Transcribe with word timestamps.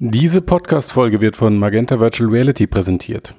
Diese 0.00 0.42
Podcast-Folge 0.42 1.20
wird 1.20 1.36
von 1.36 1.56
Magenta 1.56 2.00
Virtual 2.00 2.28
Reality 2.28 2.66
präsentiert. 2.66 3.36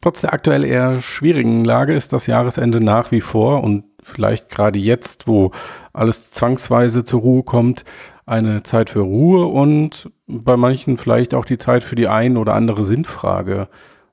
Trotz 0.00 0.20
der 0.20 0.32
aktuell 0.32 0.64
eher 0.64 1.00
schwierigen 1.00 1.64
Lage 1.64 1.92
ist 1.92 2.12
das 2.12 2.28
Jahresende 2.28 2.80
nach 2.80 3.10
wie 3.10 3.20
vor 3.20 3.64
und 3.64 3.82
vielleicht 4.00 4.48
gerade 4.48 4.78
jetzt, 4.78 5.26
wo 5.26 5.50
alles 5.92 6.30
zwangsweise 6.30 7.04
zur 7.04 7.22
Ruhe 7.22 7.42
kommt, 7.42 7.82
eine 8.26 8.62
Zeit 8.62 8.90
für 8.90 9.00
Ruhe 9.00 9.46
und 9.46 10.08
bei 10.28 10.56
manchen 10.56 10.98
vielleicht 10.98 11.34
auch 11.34 11.44
die 11.44 11.58
Zeit 11.58 11.82
für 11.82 11.96
die 11.96 12.06
ein 12.06 12.36
oder 12.36 12.54
andere 12.54 12.84
Sinnfrage. 12.84 13.66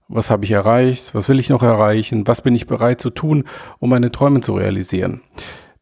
Was 0.07 0.31
habe 0.31 0.45
ich 0.45 0.51
erreicht? 0.51 1.13
Was 1.13 1.29
will 1.29 1.39
ich 1.39 1.49
noch 1.49 1.61
erreichen? 1.61 2.27
Was 2.27 2.41
bin 2.41 2.55
ich 2.55 2.65
bereit 2.65 2.99
zu 2.99 3.11
tun, 3.11 3.43
um 3.77 3.91
meine 3.91 4.11
Träume 4.11 4.41
zu 4.41 4.55
realisieren? 4.55 5.21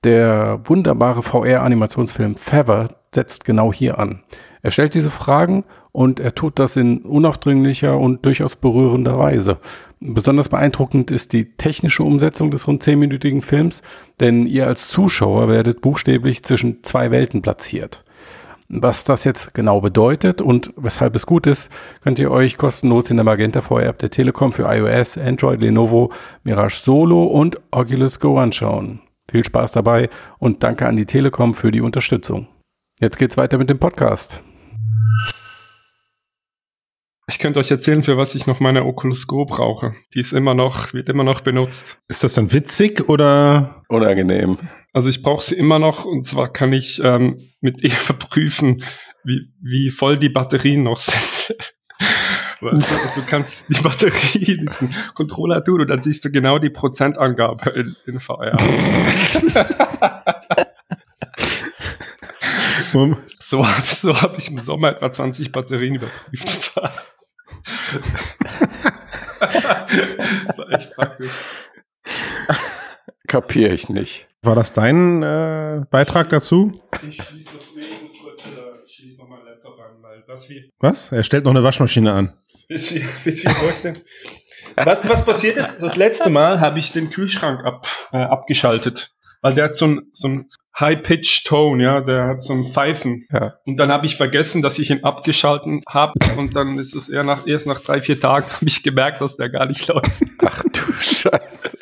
Der 0.03 0.59
wunderbare 0.65 1.23
VR-Animationsfilm 1.23 2.35
Feather 2.35 2.89
setzt 3.15 3.45
genau 3.45 3.71
hier 3.71 3.99
an. 3.99 4.21
Er 4.61 4.71
stellt 4.71 4.93
diese 4.93 5.09
Fragen 5.09 5.63
und 5.91 6.19
er 6.19 6.35
tut 6.35 6.59
das 6.59 6.75
in 6.75 6.99
unaufdringlicher 6.99 7.97
und 7.97 8.25
durchaus 8.25 8.55
berührender 8.55 9.17
Weise. 9.17 9.57
Besonders 9.99 10.49
beeindruckend 10.49 11.11
ist 11.11 11.33
die 11.33 11.55
technische 11.55 12.03
Umsetzung 12.03 12.51
des 12.51 12.67
rund 12.67 12.83
zehnminütigen 12.83 13.41
Films, 13.41 13.81
denn 14.19 14.45
ihr 14.45 14.67
als 14.67 14.89
Zuschauer 14.89 15.49
werdet 15.49 15.81
buchstäblich 15.81 16.43
zwischen 16.43 16.83
zwei 16.83 17.11
Welten 17.11 17.41
platziert. 17.41 18.03
Was 18.71 19.03
das 19.03 19.23
jetzt 19.23 19.55
genau 19.55 19.81
bedeutet 19.81 20.43
und 20.43 20.71
weshalb 20.77 21.15
es 21.15 21.25
gut 21.25 21.47
ist, 21.47 21.71
könnt 22.03 22.19
ihr 22.19 22.29
euch 22.29 22.55
kostenlos 22.55 23.09
in 23.09 23.17
der 23.17 23.23
Magenta 23.23 23.61
VR 23.61 23.87
App 23.87 23.97
der 23.97 24.11
Telekom 24.11 24.53
für 24.53 24.71
iOS, 24.71 25.17
Android, 25.17 25.59
Lenovo, 25.59 26.13
Mirage 26.43 26.77
Solo 26.79 27.23
und 27.23 27.59
Oculus 27.71 28.19
Go 28.19 28.37
anschauen. 28.37 29.01
Viel 29.29 29.43
Spaß 29.43 29.71
dabei 29.71 30.09
und 30.37 30.61
danke 30.61 30.85
an 30.85 30.97
die 30.97 31.07
Telekom 31.07 31.55
für 31.55 31.71
die 31.71 31.81
Unterstützung. 31.81 32.47
Jetzt 33.01 33.17
geht's 33.17 33.37
weiter 33.37 33.57
mit 33.57 33.71
dem 33.71 33.79
Podcast. 33.79 34.43
Ich 37.29 37.37
könnte 37.37 37.59
euch 37.59 37.69
erzählen, 37.69 38.01
für 38.01 38.17
was 38.17 38.33
ich 38.33 38.47
noch 38.47 38.59
meine 38.59 38.85
Oculus 38.85 39.27
Go 39.27 39.45
brauche. 39.45 39.93
Die 40.13 40.19
ist 40.19 40.33
immer 40.33 40.55
noch, 40.55 40.93
wird 40.93 41.09
immer 41.09 41.23
noch 41.23 41.41
benutzt. 41.41 41.99
Ist 42.07 42.23
das 42.23 42.33
dann 42.33 42.51
witzig 42.51 43.07
oder 43.07 43.83
unangenehm? 43.87 44.57
Also 44.93 45.09
ich 45.09 45.21
brauche 45.21 45.45
sie 45.45 45.55
immer 45.55 45.77
noch 45.77 46.05
und 46.05 46.25
zwar 46.25 46.51
kann 46.51 46.73
ich 46.73 46.99
ähm, 47.03 47.37
mit 47.61 47.83
ihr 47.83 47.91
prüfen, 48.19 48.83
wie, 49.23 49.53
wie 49.61 49.91
voll 49.91 50.17
die 50.17 50.29
Batterien 50.29 50.83
noch 50.83 50.99
sind. 50.99 51.55
also, 52.61 52.95
du 53.15 53.21
kannst 53.27 53.69
die 53.69 53.81
Batterie 53.81 54.53
in 54.53 54.61
diesen 54.65 54.93
Controller 55.13 55.63
tun 55.63 55.81
und 55.81 55.87
dann 55.87 56.01
siehst 56.01 56.25
du 56.25 56.31
genau 56.31 56.57
die 56.57 56.69
Prozentangabe 56.69 57.69
in, 57.69 57.95
in 58.05 58.19
VR. 58.19 58.57
so 63.39 63.65
so 63.85 64.21
habe 64.21 64.37
ich 64.37 64.49
im 64.49 64.59
Sommer 64.59 64.89
etwa 64.89 65.11
20 65.11 65.51
Batterien 65.51 65.95
überprüft. 65.95 66.47
Das 66.47 66.75
war 66.75 66.91
das 69.39 70.57
war 70.57 70.71
echt 70.71 70.95
praktisch. 70.95 71.31
Kapiere 73.27 73.73
ich 73.73 73.89
nicht. 73.89 74.27
War 74.41 74.55
das 74.55 74.73
dein 74.73 75.21
äh, 75.21 75.83
Beitrag 75.89 76.29
dazu? 76.29 76.81
Ich 77.07 77.21
schließe 77.21 77.55
noch, 77.55 77.61
nee, 77.75 77.81
ich 77.81 78.01
muss 78.01 78.19
kurz, 78.19 78.41
äh, 78.45 78.87
schließe 78.87 79.19
noch 79.19 79.27
meinen 79.27 79.45
Laptop 79.45 79.77
an, 79.79 80.01
weil 80.01 80.23
was 80.27 80.49
wie. 80.49 80.71
Was? 80.79 81.11
Er 81.11 81.23
stellt 81.23 81.43
noch 81.43 81.51
eine 81.51 81.63
Waschmaschine 81.63 82.13
an. 82.13 82.33
Bis 82.67 82.93
wie, 82.93 83.05
bis 83.23 83.43
wie 83.43 83.49
Weißt 84.75 85.05
du, 85.05 85.09
was 85.09 85.25
passiert 85.25 85.57
ist? 85.57 85.79
Das 85.79 85.95
letzte 85.95 86.29
Mal 86.29 86.59
habe 86.61 86.79
ich 86.79 86.91
den 86.91 87.09
Kühlschrank 87.09 87.65
ab, 87.65 87.87
äh, 88.11 88.17
abgeschaltet 88.17 89.11
weil 89.41 89.53
der 89.53 89.65
hat 89.65 89.75
so 89.75 89.85
ein, 89.85 90.01
so 90.13 90.27
ein 90.27 90.49
High-Pitch-Tone, 90.79 91.83
ja, 91.83 92.01
der 92.01 92.27
hat 92.27 92.41
so 92.41 92.53
ein 92.53 92.71
Pfeifen. 92.71 93.25
Ja. 93.31 93.55
Und 93.65 93.77
dann 93.77 93.91
habe 93.91 94.05
ich 94.05 94.15
vergessen, 94.15 94.61
dass 94.61 94.79
ich 94.79 94.89
ihn 94.91 95.03
abgeschalten 95.03 95.81
habe 95.87 96.13
und 96.37 96.55
dann 96.55 96.79
ist 96.79 96.95
es 96.95 97.09
eher 97.09 97.23
nach, 97.23 97.45
erst 97.45 97.67
nach 97.67 97.81
drei, 97.81 98.01
vier 98.01 98.19
Tagen 98.19 98.47
habe 98.47 98.65
ich 98.65 98.83
gemerkt, 98.83 99.21
dass 99.21 99.35
der 99.35 99.49
gar 99.49 99.65
nicht 99.65 99.87
läuft. 99.87 100.23
Ach 100.45 100.63
du 100.63 100.93
Scheiße. 100.93 101.77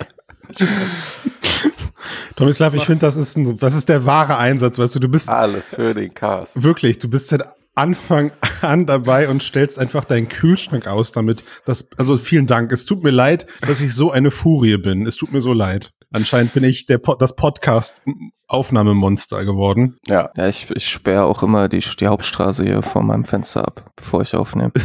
Tomislav, 2.36 2.74
ich 2.74 2.86
finde, 2.86 3.06
das 3.06 3.18
ist 3.18 3.36
ein, 3.38 3.58
das 3.58 3.76
ist 3.76 3.90
der 3.90 4.06
wahre 4.06 4.38
Einsatz, 4.38 4.78
weißt 4.78 4.96
du, 4.96 5.00
du 5.00 5.10
bist 5.10 5.30
alles 5.30 5.70
für 5.70 5.94
den 5.94 6.14
Cast. 6.14 6.62
Wirklich, 6.62 7.00
du 7.00 7.10
bist 7.10 7.30
seit 7.30 7.44
Anfang 7.78 8.32
an 8.62 8.86
dabei 8.86 9.30
und 9.30 9.44
stellst 9.44 9.80
einfach 9.80 10.06
deinen 10.06 10.30
Kühlschrank 10.30 10.88
aus 10.88 11.12
damit. 11.12 11.44
Das, 11.66 11.90
also 11.98 12.18
vielen 12.18 12.48
Dank. 12.48 12.72
Es 12.72 12.86
tut 12.86 13.04
mir 13.04 13.12
leid, 13.12 13.46
dass 13.62 13.82
ich 13.82 13.94
so 13.94 14.12
eine 14.12 14.32
Furie 14.32 14.78
bin. 14.78 15.06
Es 15.06 15.16
tut 15.16 15.32
mir 15.32 15.42
so 15.42 15.54
leid. 15.54 15.92
Anscheinend 16.12 16.54
bin 16.54 16.64
ich 16.64 16.86
der 16.86 17.00
das 17.00 17.36
Podcast-Aufnahmemonster 17.36 19.44
geworden. 19.44 19.98
Ja. 20.08 20.30
Ja, 20.38 20.48
ich, 20.48 20.70
ich 20.72 20.88
sperre 20.88 21.26
auch 21.26 21.44
immer 21.44 21.68
die, 21.68 21.80
die 21.80 22.08
Hauptstraße 22.08 22.64
hier 22.64 22.82
vor 22.82 23.04
meinem 23.04 23.26
Fenster 23.26 23.68
ab, 23.68 23.92
bevor 23.96 24.22
ich 24.22 24.34
aufnehme. 24.36 24.72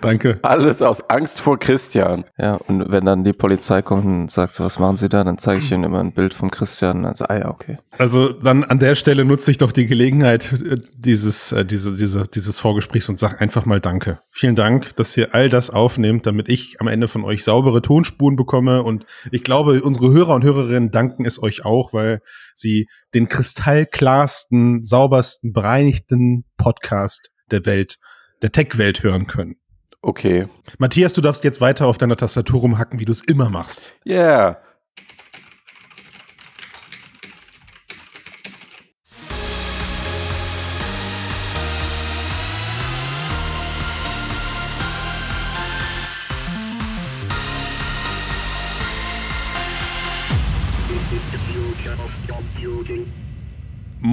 Danke. 0.00 0.38
Alles 0.42 0.82
aus 0.82 1.08
Angst 1.08 1.40
vor 1.40 1.58
Christian. 1.58 2.24
Ja, 2.36 2.56
und 2.56 2.90
wenn 2.90 3.06
dann 3.06 3.24
die 3.24 3.32
Polizei 3.32 3.80
kommt 3.80 4.04
und 4.04 4.30
sagt 4.30 4.54
so, 4.54 4.64
was 4.64 4.78
machen 4.78 4.98
Sie 4.98 5.08
da, 5.08 5.24
dann 5.24 5.38
zeige 5.38 5.60
ich 5.60 5.72
Ihnen 5.72 5.84
immer 5.84 6.00
ein 6.00 6.12
Bild 6.12 6.34
vom 6.34 6.50
Christian. 6.50 7.06
Also, 7.06 7.24
ah 7.24 7.38
ja, 7.38 7.48
okay. 7.48 7.78
Also 7.96 8.32
dann 8.32 8.64
an 8.64 8.78
der 8.78 8.94
Stelle 8.94 9.24
nutze 9.24 9.50
ich 9.50 9.58
doch 9.58 9.72
die 9.72 9.86
Gelegenheit 9.86 10.52
äh, 10.52 10.76
dieses, 10.96 11.52
äh, 11.52 11.64
diese, 11.64 11.96
diese, 11.96 12.24
dieses 12.24 12.60
Vorgesprächs 12.60 13.08
und 13.08 13.18
sage 13.18 13.40
einfach 13.40 13.64
mal 13.64 13.80
Danke. 13.80 14.20
Vielen 14.28 14.54
Dank, 14.54 14.94
dass 14.96 15.16
ihr 15.16 15.34
all 15.34 15.48
das 15.48 15.70
aufnehmt, 15.70 16.26
damit 16.26 16.50
ich 16.50 16.80
am 16.80 16.88
Ende 16.88 17.08
von 17.08 17.24
euch 17.24 17.42
saubere 17.42 17.80
Tonspuren 17.80 18.36
bekomme. 18.36 18.82
Und 18.82 19.06
ich 19.30 19.44
glaube, 19.44 19.82
unsere 19.82 20.12
Hörer 20.12 20.34
und 20.34 20.44
Hörerinnen 20.44 20.90
danken 20.90 21.24
es 21.24 21.42
euch 21.42 21.64
auch, 21.64 21.94
weil 21.94 22.20
sie 22.54 22.86
den 23.14 23.28
kristallklarsten, 23.28 24.84
saubersten, 24.84 25.52
bereinigten 25.52 26.44
Podcast 26.58 27.30
der 27.50 27.66
Welt 27.66 27.98
der 28.44 28.52
Tech-Welt 28.52 29.02
hören 29.02 29.26
können. 29.26 29.56
Okay. 30.02 30.48
Matthias, 30.76 31.14
du 31.14 31.22
darfst 31.22 31.44
jetzt 31.44 31.62
weiter 31.62 31.86
auf 31.86 31.96
deiner 31.96 32.14
Tastatur 32.16 32.60
rumhacken, 32.60 33.00
wie 33.00 33.06
du 33.06 33.12
es 33.12 33.22
immer 33.22 33.48
machst. 33.48 33.94
Yeah. 34.06 34.58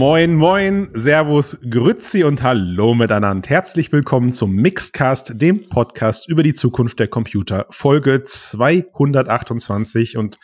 Moin, 0.01 0.33
moin, 0.33 0.89
Servus, 0.93 1.59
Grützi 1.69 2.23
und 2.23 2.41
Hallo 2.41 2.95
miteinander. 2.95 3.47
Herzlich 3.47 3.91
willkommen 3.91 4.31
zum 4.31 4.51
Mixcast, 4.53 5.39
dem 5.39 5.69
Podcast 5.69 6.27
über 6.27 6.41
die 6.41 6.55
Zukunft 6.55 6.97
der 6.97 7.07
Computer, 7.07 7.67
Folge 7.69 8.23
228. 8.23 10.17
Und 10.17 10.39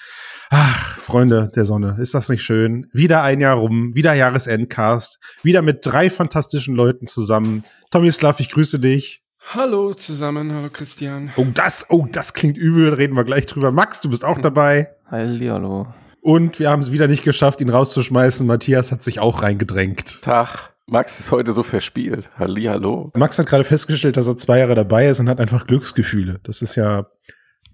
ach, 0.51 0.99
Freunde 0.99 1.49
der 1.55 1.65
Sonne, 1.65 1.97
ist 1.99 2.13
das 2.13 2.29
nicht 2.29 2.43
schön? 2.43 2.85
Wieder 2.93 3.23
ein 3.23 3.41
Jahr 3.41 3.55
rum, 3.55 3.95
wieder 3.95 4.13
Jahresendcast, 4.13 5.17
wieder 5.41 5.63
mit 5.63 5.79
drei 5.81 6.11
fantastischen 6.11 6.75
Leuten 6.75 7.07
zusammen. 7.07 7.63
Tomislav, 7.89 8.39
ich 8.39 8.51
grüße 8.51 8.77
dich. 8.77 9.23
Hallo 9.55 9.95
zusammen, 9.95 10.53
hallo 10.53 10.69
Christian. 10.69 11.31
Oh, 11.35 11.47
das, 11.51 11.87
oh, 11.89 12.05
das 12.11 12.35
klingt 12.35 12.59
übel, 12.59 12.93
reden 12.93 13.15
wir 13.15 13.23
gleich 13.23 13.47
drüber. 13.47 13.71
Max, 13.71 14.01
du 14.01 14.11
bist 14.11 14.23
auch 14.23 14.37
dabei. 14.37 14.91
Hallo. 15.09 15.87
Und 16.27 16.59
wir 16.59 16.69
haben 16.69 16.81
es 16.81 16.91
wieder 16.91 17.07
nicht 17.07 17.23
geschafft, 17.23 17.61
ihn 17.61 17.69
rauszuschmeißen. 17.69 18.45
Matthias 18.45 18.91
hat 18.91 19.01
sich 19.01 19.21
auch 19.21 19.43
reingedrängt. 19.43 20.21
Tag. 20.23 20.73
Max 20.85 21.21
ist 21.21 21.31
heute 21.31 21.53
so 21.53 21.63
verspielt. 21.63 22.29
Halli, 22.37 22.63
hallo. 22.63 23.13
Max 23.15 23.39
hat 23.39 23.45
gerade 23.45 23.63
festgestellt, 23.63 24.17
dass 24.17 24.27
er 24.27 24.35
zwei 24.35 24.59
Jahre 24.59 24.75
dabei 24.75 25.07
ist 25.07 25.21
und 25.21 25.29
hat 25.29 25.39
einfach 25.39 25.67
Glücksgefühle. 25.67 26.41
Das 26.43 26.61
ist 26.61 26.75
ja 26.75 27.07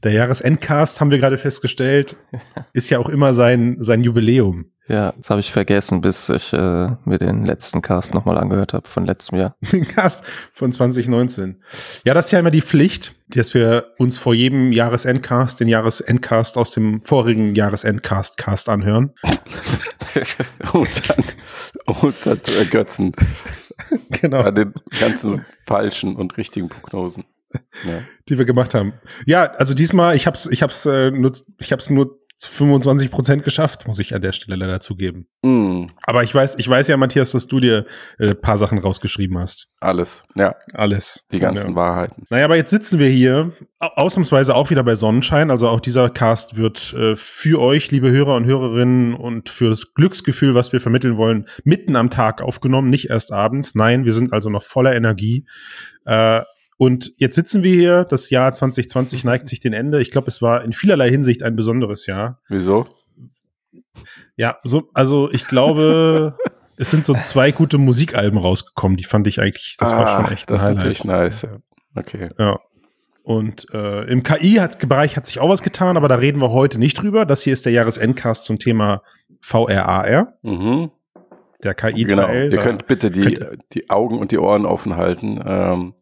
der 0.04 0.12
Jahresendcast, 0.12 1.02
haben 1.02 1.10
wir 1.10 1.18
gerade 1.18 1.40
festgestellt, 1.40 2.16
ist 2.74 2.92
ja 2.92 3.00
auch 3.00 3.10
immer 3.10 3.34
sein, 3.34 3.78
sein 3.80 4.04
Jubiläum. 4.04 4.66
Ja, 4.88 5.14
das 5.18 5.30
habe 5.30 5.40
ich 5.40 5.50
vergessen, 5.50 6.02
bis 6.02 6.28
ich 6.28 6.52
äh, 6.52 6.90
mir 7.06 7.18
den 7.18 7.46
letzten 7.46 7.82
Cast 7.82 8.14
nochmal 8.14 8.38
angehört 8.38 8.74
habe 8.74 8.88
von 8.88 9.06
letztem 9.06 9.40
Jahr. 9.40 9.56
Den 9.72 9.88
Cast 9.88 10.26
von 10.52 10.74
2019. 10.74 11.62
Ja, 12.06 12.14
das 12.14 12.26
ist 12.26 12.32
ja 12.32 12.40
immer 12.40 12.52
die 12.52 12.62
Pflicht, 12.62 13.16
dass 13.30 13.54
wir 13.54 13.94
uns 13.98 14.18
vor 14.18 14.34
jedem 14.34 14.74
Jahresendcast 14.74 15.62
den 15.62 15.70
Jahresendcast 15.70 16.58
aus 16.58 16.72
dem 16.72 17.02
vorigen 17.02 17.56
Jahresendcast-Cast 17.56 18.68
anhören. 18.68 19.14
um, 20.74 20.86
dann, 21.08 21.26
um 21.86 21.96
uns 22.10 22.24
dann 22.24 22.44
zu 22.44 22.54
ergötzen. 22.54 23.14
genau. 24.10 24.44
Bei 24.44 24.52
den 24.52 24.74
ganzen 25.00 25.46
falschen 25.66 26.18
und 26.18 26.36
richtigen 26.36 26.68
Prognosen. 26.68 27.24
Ja. 27.88 28.02
Die 28.28 28.38
wir 28.38 28.46
gemacht 28.46 28.74
haben. 28.74 28.94
Ja, 29.26 29.46
also 29.46 29.74
diesmal, 29.74 30.16
ich 30.16 30.28
hab's, 30.28 30.48
ich 30.48 30.64
hab's, 30.64 30.86
äh, 30.86 31.12
nur, 31.12 31.34
ich 31.60 31.72
hab's 31.72 31.90
nur 31.90 32.20
25 32.46 33.12
Prozent 33.12 33.44
geschafft, 33.44 33.88
muss 33.88 34.00
ich 34.00 34.14
an 34.14 34.22
der 34.22 34.32
Stelle 34.32 34.56
leider 34.58 34.80
zugeben. 34.80 35.28
Mm. 35.42 35.86
Aber 36.04 36.24
ich 36.24 36.34
weiß, 36.34 36.56
ich 36.58 36.68
weiß 36.68 36.88
ja, 36.88 36.98
Matthias, 36.98 37.32
dass 37.32 37.48
du 37.48 37.60
dir 37.60 37.86
ein 38.20 38.30
äh, 38.30 38.36
paar 38.36 38.58
Sachen 38.58 38.78
rausgeschrieben 38.78 39.38
hast. 39.38 39.70
Alles, 39.80 40.24
ja. 40.36 40.56
Alles. 40.74 41.26
Die 41.32 41.40
ganzen 41.40 41.72
ja. 41.72 41.76
Wahrheiten. 41.76 42.26
Naja, 42.30 42.46
aber 42.46 42.56
jetzt 42.56 42.72
sitzen 42.72 43.00
wir 43.00 43.10
hier, 43.10 43.54
ausnahmsweise 43.80 44.56
auch 44.56 44.70
wieder 44.70 44.84
bei 44.84 44.96
Sonnenschein. 44.96 45.52
Also 45.52 45.68
auch 45.70 45.80
dieser 45.80 46.10
Cast 46.10 46.58
wird 46.58 46.94
äh, 46.94 47.16
für 47.16 47.62
euch, 47.62 47.92
liebe 47.92 48.12
Hörer 48.12 48.36
und 48.36 48.46
Hörerinnen, 48.46 49.14
und 49.14 49.50
für 49.50 49.70
das 49.70 49.94
Glücksgefühl, 49.94 50.56
was 50.56 50.72
wir 50.72 50.82
vermitteln 50.82 51.18
wollen, 51.18 51.48
mitten 51.64 51.96
am 51.96 52.10
Tag 52.10 52.42
aufgenommen, 52.42 52.90
nicht 52.90 53.10
erst 53.10 53.32
abends. 53.32 53.76
Nein, 53.76 54.06
wir 54.06 54.14
sind 54.14 54.34
also 54.34 54.50
noch 54.50 54.64
voller 54.64 54.96
Energie. 54.96 55.46
Äh, 56.06 56.42
und 56.78 57.14
jetzt 57.18 57.36
sitzen 57.36 57.64
wir 57.64 57.74
hier, 57.74 58.04
das 58.04 58.30
Jahr 58.30 58.54
2020 58.54 59.24
neigt 59.26 59.48
sich 59.48 59.60
dem 59.60 59.74
Ende. 59.74 60.02
Ich 60.02 60.12
glaube, 60.12 60.28
es 60.28 60.42
war 60.42 60.64
in 60.64 60.74
vielerlei 60.74 61.10
Hinsicht 61.10 61.44
ein 61.44 61.56
besonderes 61.56 62.06
Jahr. 62.06 62.40
Wieso? 62.50 62.88
Ja, 64.36 64.58
so, 64.64 64.90
also 64.94 65.32
ich 65.32 65.48
glaube, 65.48 66.38
es 66.78 66.92
sind 66.92 67.06
so 67.06 67.14
zwei 67.14 67.52
gute 67.52 67.78
Musikalben 67.78 68.40
rausgekommen, 68.40 68.98
die 68.98 69.04
fand 69.04 69.28
ich 69.28 69.40
eigentlich, 69.40 69.78
das 69.78 69.92
ah, 69.92 70.00
war 70.00 70.08
schon 70.08 70.32
echt 70.32 70.50
ein 70.50 70.56
Das 70.56 70.64
ist 70.64 70.76
natürlich 70.76 71.04
nice. 71.04 71.48
Okay. 71.96 72.30
Ja. 72.38 72.60
Und 73.22 73.68
äh, 73.74 74.04
im 74.12 74.24
KI-Bereich 74.24 75.16
hat 75.16 75.28
sich 75.28 75.40
auch 75.40 75.48
was 75.48 75.64
getan, 75.64 75.96
aber 75.96 76.10
da 76.10 76.16
reden 76.16 76.42
wir 76.42 76.52
heute 76.52 76.78
nicht 76.78 76.96
drüber. 76.96 77.26
Das 77.26 77.42
hier 77.42 77.54
ist 77.54 77.66
der 77.66 77.72
Jahresendcast 77.72 78.44
zum 78.44 78.60
Thema 78.60 79.02
VRAR. 79.42 80.34
Mhm 80.42 80.92
der 81.64 81.74
KI-Teil. 81.74 82.06
Genau. 82.06 82.32
Ihr 82.32 82.58
könnt 82.58 82.88
bitte 82.88 83.12
die, 83.12 83.40
die 83.74 83.90
Augen 83.90 84.20
und 84.20 84.32
die 84.32 84.40
Ohren 84.40 84.66
offen 84.66 84.98
halten, 84.98 85.40
ähm, 85.46 85.94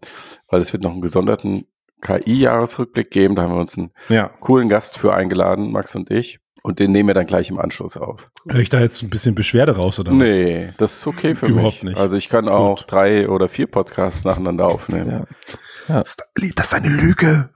weil 0.50 0.62
es 0.62 0.74
wird 0.74 0.84
noch 0.84 0.92
einen 0.92 1.02
gesonderten 1.02 1.66
KI-Jahresrückblick 2.02 3.12
geben. 3.12 3.36
Da 3.36 3.44
haben 3.44 3.54
wir 3.54 3.60
uns 3.60 3.78
einen 3.78 3.92
ja. 4.10 4.30
coolen 4.40 4.70
Gast 4.70 4.98
für 4.98 5.14
eingeladen, 5.14 5.72
Max 5.72 5.96
und 5.96 6.12
ich. 6.12 6.40
Und 6.64 6.78
den 6.78 6.92
nehmen 6.92 7.10
wir 7.10 7.16
dann 7.16 7.26
gleich 7.26 7.50
im 7.50 7.58
Anschluss 7.58 7.98
auf. 7.98 8.30
Höre 8.48 8.60
ich 8.60 8.70
da 8.70 8.80
jetzt 8.80 9.02
ein 9.02 9.10
bisschen 9.10 9.34
Beschwerde 9.34 9.78
raus 9.78 10.00
oder 10.00 10.12
nee, 10.12 10.24
was? 10.24 10.38
Nee, 10.38 10.74
das 10.78 10.98
ist 10.98 11.08
okay 11.08 11.34
für 11.34 11.48
Überhaupt 11.48 11.84
mich. 11.84 11.94
Nicht. 11.94 11.98
Also 11.98 12.16
ich 12.16 12.30
kann 12.30 12.48
auch 12.50 12.82
Gut. 12.82 12.92
drei 12.92 13.30
oder 13.30 13.50
vier 13.50 13.66
Podcasts 13.66 14.26
nacheinander 14.26 14.68
aufnehmen. 14.68 15.10
Ja. 15.10 15.26
Ja. 15.88 16.04
Das, 16.04 16.16
ist 16.68 16.74
eine 16.74 16.90
Lüge. 16.90 17.50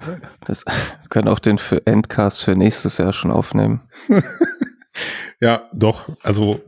Das 0.46 0.66
wir 0.66 1.10
können 1.10 1.28
auch 1.28 1.40
den 1.40 1.60
für 1.60 1.86
Endcast 1.86 2.44
für 2.44 2.56
nächstes 2.56 2.98
Jahr 2.98 3.14
schon 3.14 3.32
aufnehmen. 3.32 3.82
ja, 5.40 5.70
doch. 5.72 6.10
Also 6.24 6.62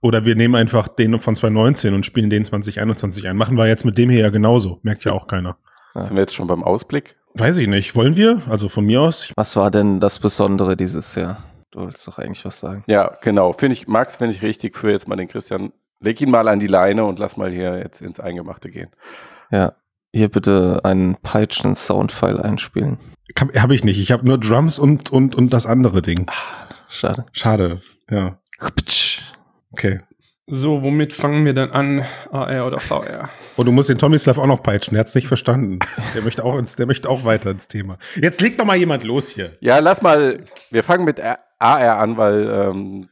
oder 0.00 0.24
wir 0.24 0.36
nehmen 0.36 0.54
einfach 0.54 0.88
den 0.88 1.18
von 1.18 1.34
2019 1.34 1.94
und 1.94 2.06
spielen 2.06 2.30
den 2.30 2.44
2021 2.44 3.28
ein. 3.28 3.36
Machen 3.36 3.56
wir 3.56 3.66
jetzt 3.66 3.84
mit 3.84 3.98
dem 3.98 4.10
hier 4.10 4.20
ja 4.20 4.30
genauso. 4.30 4.78
Merkt 4.82 5.04
ja 5.04 5.12
auch 5.12 5.26
keiner. 5.26 5.56
Ja. 5.94 6.02
Sind 6.02 6.16
wir 6.16 6.20
jetzt 6.20 6.34
schon 6.34 6.46
beim 6.46 6.62
Ausblick? 6.62 7.16
Weiß 7.34 7.56
ich 7.56 7.68
nicht. 7.68 7.94
Wollen 7.96 8.16
wir? 8.16 8.42
Also 8.48 8.68
von 8.68 8.84
mir 8.84 9.00
aus. 9.00 9.32
Was 9.36 9.56
war 9.56 9.70
denn 9.70 10.00
das 10.00 10.18
Besondere 10.18 10.76
dieses 10.76 11.14
Jahr? 11.14 11.42
Du 11.70 11.80
wolltest 11.80 12.06
doch 12.06 12.18
eigentlich 12.18 12.44
was 12.44 12.58
sagen. 12.58 12.84
Ja, 12.86 13.16
genau. 13.22 13.52
Finde 13.52 13.74
ich, 13.74 13.88
Max, 13.88 14.16
finde 14.16 14.34
ich 14.34 14.42
richtig 14.42 14.76
für 14.76 14.90
jetzt 14.90 15.08
mal 15.08 15.16
den 15.16 15.28
Christian. 15.28 15.72
Leg 16.00 16.20
ihn 16.20 16.30
mal 16.30 16.48
an 16.48 16.60
die 16.60 16.66
Leine 16.66 17.04
und 17.04 17.18
lass 17.18 17.36
mal 17.36 17.50
hier 17.50 17.78
jetzt 17.78 18.00
ins 18.00 18.20
Eingemachte 18.20 18.70
gehen. 18.70 18.90
Ja, 19.50 19.72
hier 20.12 20.28
bitte 20.28 20.80
einen 20.84 21.16
Peitschen-Soundfile 21.16 22.42
einspielen. 22.42 22.98
Habe 23.56 23.74
ich 23.74 23.84
nicht. 23.84 23.98
Ich 23.98 24.12
habe 24.12 24.24
nur 24.24 24.38
Drums 24.38 24.78
und, 24.78 25.10
und, 25.10 25.34
und 25.34 25.52
das 25.52 25.66
andere 25.66 26.00
Ding. 26.02 26.26
Ah, 26.28 26.74
schade. 26.88 27.26
Schade, 27.32 27.82
ja. 28.10 28.38
Okay. 29.72 30.00
So, 30.50 30.82
womit 30.82 31.12
fangen 31.12 31.44
wir 31.44 31.52
dann 31.52 31.70
an? 31.72 32.06
AR 32.32 32.66
oder 32.66 32.80
VR? 32.80 33.28
Und 33.56 33.66
du 33.66 33.72
musst 33.72 33.90
den 33.90 33.98
Tomislav 33.98 34.38
auch 34.38 34.46
noch 34.46 34.62
peitschen, 34.62 34.94
der 34.94 35.00
hat 35.00 35.08
es 35.08 35.14
nicht 35.14 35.28
verstanden. 35.28 35.78
Der 36.14 36.22
möchte, 36.22 36.42
auch 36.42 36.56
ins, 36.58 36.74
der 36.74 36.86
möchte 36.86 37.10
auch 37.10 37.24
weiter 37.24 37.50
ins 37.50 37.68
Thema. 37.68 37.98
Jetzt 38.16 38.40
legt 38.40 38.58
doch 38.58 38.64
mal 38.64 38.76
jemand 38.76 39.04
los 39.04 39.28
hier. 39.28 39.58
Ja, 39.60 39.78
lass 39.78 40.00
mal, 40.00 40.38
wir 40.70 40.82
fangen 40.82 41.04
mit 41.04 41.20
AR 41.20 41.98
an, 41.98 42.16
weil 42.16 42.48
ähm, 42.48 43.08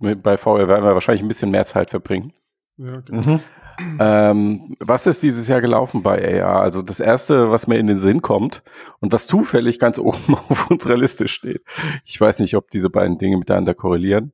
bei 0.00 0.36
VR 0.36 0.66
werden 0.66 0.84
wir 0.84 0.94
wahrscheinlich 0.94 1.22
ein 1.22 1.28
bisschen 1.28 1.52
mehr 1.52 1.64
Zeit 1.64 1.90
verbringen. 1.90 2.32
Ja, 2.76 3.00
genau. 3.00 3.34
Mhm. 3.34 3.40
Ähm, 3.98 4.76
was 4.80 5.06
ist 5.06 5.22
dieses 5.22 5.48
Jahr 5.48 5.60
gelaufen 5.60 6.02
bei 6.02 6.42
AR? 6.42 6.60
Also 6.60 6.82
das 6.82 7.00
erste, 7.00 7.50
was 7.50 7.66
mir 7.66 7.78
in 7.78 7.86
den 7.86 7.98
Sinn 7.98 8.20
kommt 8.20 8.62
und 9.00 9.12
was 9.12 9.26
zufällig 9.26 9.78
ganz 9.78 9.98
oben 10.00 10.34
auf 10.34 10.70
unserer 10.70 10.96
Liste 10.96 11.28
steht. 11.28 11.62
Ich 12.04 12.20
weiß 12.20 12.40
nicht, 12.40 12.56
ob 12.56 12.70
diese 12.70 12.90
beiden 12.90 13.18
Dinge 13.18 13.38
miteinander 13.38 13.74
korrelieren. 13.74 14.32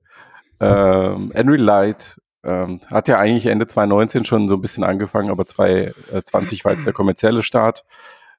Ähm, 0.61 1.33
Henry 1.35 1.59
Light 1.59 2.21
ähm, 2.45 2.81
hat 2.87 3.09
ja 3.09 3.19
eigentlich 3.19 3.47
Ende 3.47 3.67
2019 3.67 4.25
schon 4.25 4.49
so 4.49 4.55
ein 4.55 4.61
bisschen 4.61 4.85
angefangen, 4.85 5.31
aber 5.31 5.47
2020 5.47 6.65
war 6.65 6.73
jetzt 6.73 6.87
der 6.87 6.93
kommerzielle 6.93 7.43
Start. 7.43 7.85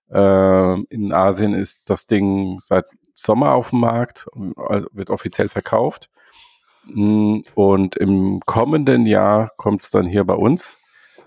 Ähm, 0.09 0.87
in 0.89 1.13
Asien 1.13 1.53
ist 1.53 1.89
das 1.89 2.07
Ding 2.07 2.59
seit 2.59 2.85
Sommer 3.13 3.53
auf 3.53 3.71
dem 3.71 3.79
Markt, 3.79 4.27
also 4.55 4.87
wird 4.93 5.09
offiziell 5.09 5.49
verkauft. 5.49 6.09
Mm, 6.85 7.39
und 7.55 7.95
im 7.97 8.39
kommenden 8.45 9.05
Jahr 9.05 9.51
kommt 9.57 9.83
es 9.83 9.91
dann 9.91 10.05
hier 10.05 10.23
bei 10.23 10.35
uns. 10.35 10.77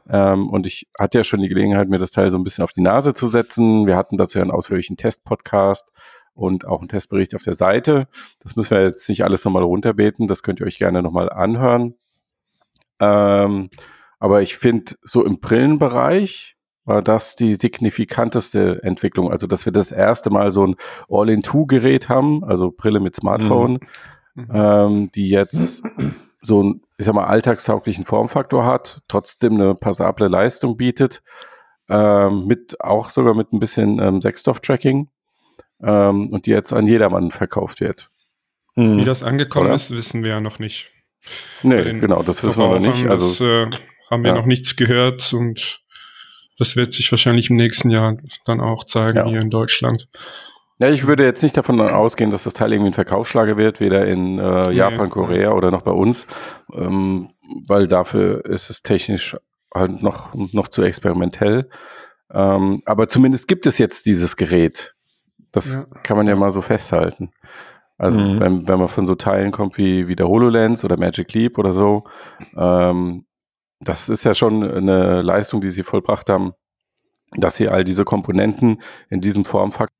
Ähm, 0.08 0.48
und 0.48 0.66
ich 0.66 0.88
hatte 0.98 1.18
ja 1.18 1.24
schon 1.24 1.40
die 1.40 1.48
Gelegenheit, 1.48 1.88
mir 1.88 1.98
das 1.98 2.12
Teil 2.12 2.30
so 2.30 2.38
ein 2.38 2.44
bisschen 2.44 2.64
auf 2.64 2.72
die 2.72 2.80
Nase 2.80 3.12
zu 3.12 3.28
setzen. 3.28 3.86
Wir 3.86 3.96
hatten 3.96 4.16
dazu 4.16 4.38
ja 4.38 4.42
einen 4.42 4.50
ausführlichen 4.50 4.96
Test-Podcast 4.96 5.92
und 6.40 6.66
auch 6.66 6.80
einen 6.80 6.88
Testbericht 6.88 7.34
auf 7.34 7.42
der 7.42 7.54
Seite. 7.54 8.08
Das 8.42 8.56
müssen 8.56 8.70
wir 8.70 8.82
jetzt 8.82 9.08
nicht 9.08 9.24
alles 9.24 9.44
nochmal 9.44 9.62
runterbeten, 9.62 10.26
das 10.26 10.42
könnt 10.42 10.60
ihr 10.60 10.66
euch 10.66 10.78
gerne 10.78 11.02
nochmal 11.02 11.30
anhören. 11.30 11.94
Ähm, 12.98 13.68
aber 14.18 14.42
ich 14.42 14.56
finde, 14.56 14.94
so 15.02 15.24
im 15.24 15.40
Brillenbereich 15.40 16.56
war 16.84 17.02
das 17.02 17.36
die 17.36 17.54
signifikanteste 17.54 18.82
Entwicklung. 18.82 19.30
Also, 19.30 19.46
dass 19.46 19.64
wir 19.64 19.72
das 19.72 19.90
erste 19.90 20.30
Mal 20.30 20.50
so 20.50 20.66
ein 20.66 20.76
All-in-Two-Gerät 21.08 22.08
haben, 22.08 22.42
also 22.42 22.70
Brille 22.70 23.00
mit 23.00 23.14
Smartphone, 23.14 23.78
mhm. 24.34 24.48
ähm, 24.52 25.10
die 25.14 25.28
jetzt 25.28 25.82
so 26.42 26.60
einen, 26.60 26.82
ich 26.96 27.06
sag 27.06 27.14
mal, 27.14 27.26
alltagstauglichen 27.26 28.04
Formfaktor 28.04 28.64
hat, 28.64 29.02
trotzdem 29.08 29.54
eine 29.54 29.74
passable 29.74 30.28
Leistung 30.28 30.76
bietet, 30.76 31.22
ähm, 31.88 32.46
mit 32.46 32.80
auch 32.80 33.10
sogar 33.10 33.34
mit 33.34 33.52
ein 33.52 33.58
bisschen 33.58 33.98
ähm, 33.98 34.20
Sechsstoff-Tracking 34.22 35.08
ähm, 35.82 36.28
und 36.30 36.46
die 36.46 36.50
jetzt 36.50 36.72
an 36.72 36.86
jedermann 36.86 37.30
verkauft 37.30 37.80
wird. 37.80 38.10
Hm. 38.74 38.98
Wie 38.98 39.04
das 39.04 39.22
angekommen 39.22 39.66
Oder? 39.66 39.74
ist, 39.74 39.90
wissen 39.90 40.22
wir 40.22 40.30
ja 40.32 40.40
noch 40.40 40.58
nicht. 40.58 40.90
Nee, 41.62 41.98
genau, 41.98 42.22
das 42.22 42.42
wissen 42.42 42.60
wir 42.60 42.68
noch 42.68 42.78
nicht. 42.78 43.08
Also 43.08 43.28
das, 43.28 43.40
äh, 43.40 43.78
haben 44.10 44.24
wir 44.24 44.30
ja. 44.30 44.36
noch 44.36 44.46
nichts 44.46 44.76
gehört 44.76 45.32
und 45.32 45.80
das 46.58 46.76
wird 46.76 46.92
sich 46.92 47.10
wahrscheinlich 47.10 47.50
im 47.50 47.56
nächsten 47.56 47.90
Jahr 47.90 48.16
dann 48.44 48.60
auch 48.60 48.84
zeigen 48.84 49.18
ja. 49.18 49.26
hier 49.26 49.40
in 49.40 49.50
Deutschland. 49.50 50.08
Ja, 50.78 50.88
ich 50.88 51.06
würde 51.06 51.24
jetzt 51.24 51.42
nicht 51.42 51.56
davon 51.56 51.78
ausgehen, 51.80 52.30
dass 52.30 52.44
das 52.44 52.54
Teil 52.54 52.72
irgendwie 52.72 52.90
ein 52.90 52.94
Verkaufsschlager 52.94 53.56
wird, 53.58 53.80
weder 53.80 54.06
in 54.06 54.38
äh, 54.38 54.70
Japan, 54.70 55.04
nee. 55.04 55.10
Korea 55.10 55.52
oder 55.52 55.70
noch 55.70 55.82
bei 55.82 55.90
uns, 55.90 56.26
ähm, 56.74 57.30
weil 57.66 57.86
dafür 57.86 58.44
ist 58.46 58.70
es 58.70 58.82
technisch 58.82 59.36
halt 59.74 60.02
noch, 60.02 60.34
noch 60.34 60.68
zu 60.68 60.82
experimentell. 60.82 61.68
Ähm, 62.32 62.82
aber 62.86 63.08
zumindest 63.08 63.46
gibt 63.46 63.66
es 63.66 63.78
jetzt 63.78 64.06
dieses 64.06 64.36
Gerät. 64.36 64.94
Das 65.52 65.74
ja. 65.74 65.86
kann 66.02 66.16
man 66.16 66.28
ja 66.28 66.36
mal 66.36 66.50
so 66.50 66.62
festhalten. 66.62 67.30
Also 67.98 68.18
mhm. 68.18 68.40
wenn, 68.40 68.68
wenn 68.68 68.78
man 68.78 68.88
von 68.88 69.06
so 69.06 69.14
Teilen 69.14 69.50
kommt 69.50 69.76
wie, 69.76 70.08
wie 70.08 70.16
der 70.16 70.26
HoloLens 70.26 70.84
oder 70.84 70.96
Magic 70.96 71.32
Leap 71.34 71.58
oder 71.58 71.72
so, 71.72 72.04
ähm, 72.56 73.26
das 73.80 74.08
ist 74.08 74.24
ja 74.24 74.34
schon 74.34 74.62
eine 74.62 75.22
Leistung, 75.22 75.60
die 75.60 75.70
sie 75.70 75.82
vollbracht 75.82 76.30
haben, 76.30 76.52
dass 77.32 77.56
sie 77.56 77.68
all 77.68 77.84
diese 77.84 78.04
Komponenten 78.04 78.82
in 79.08 79.20
diesem 79.20 79.44
Formfaktor. 79.44 79.96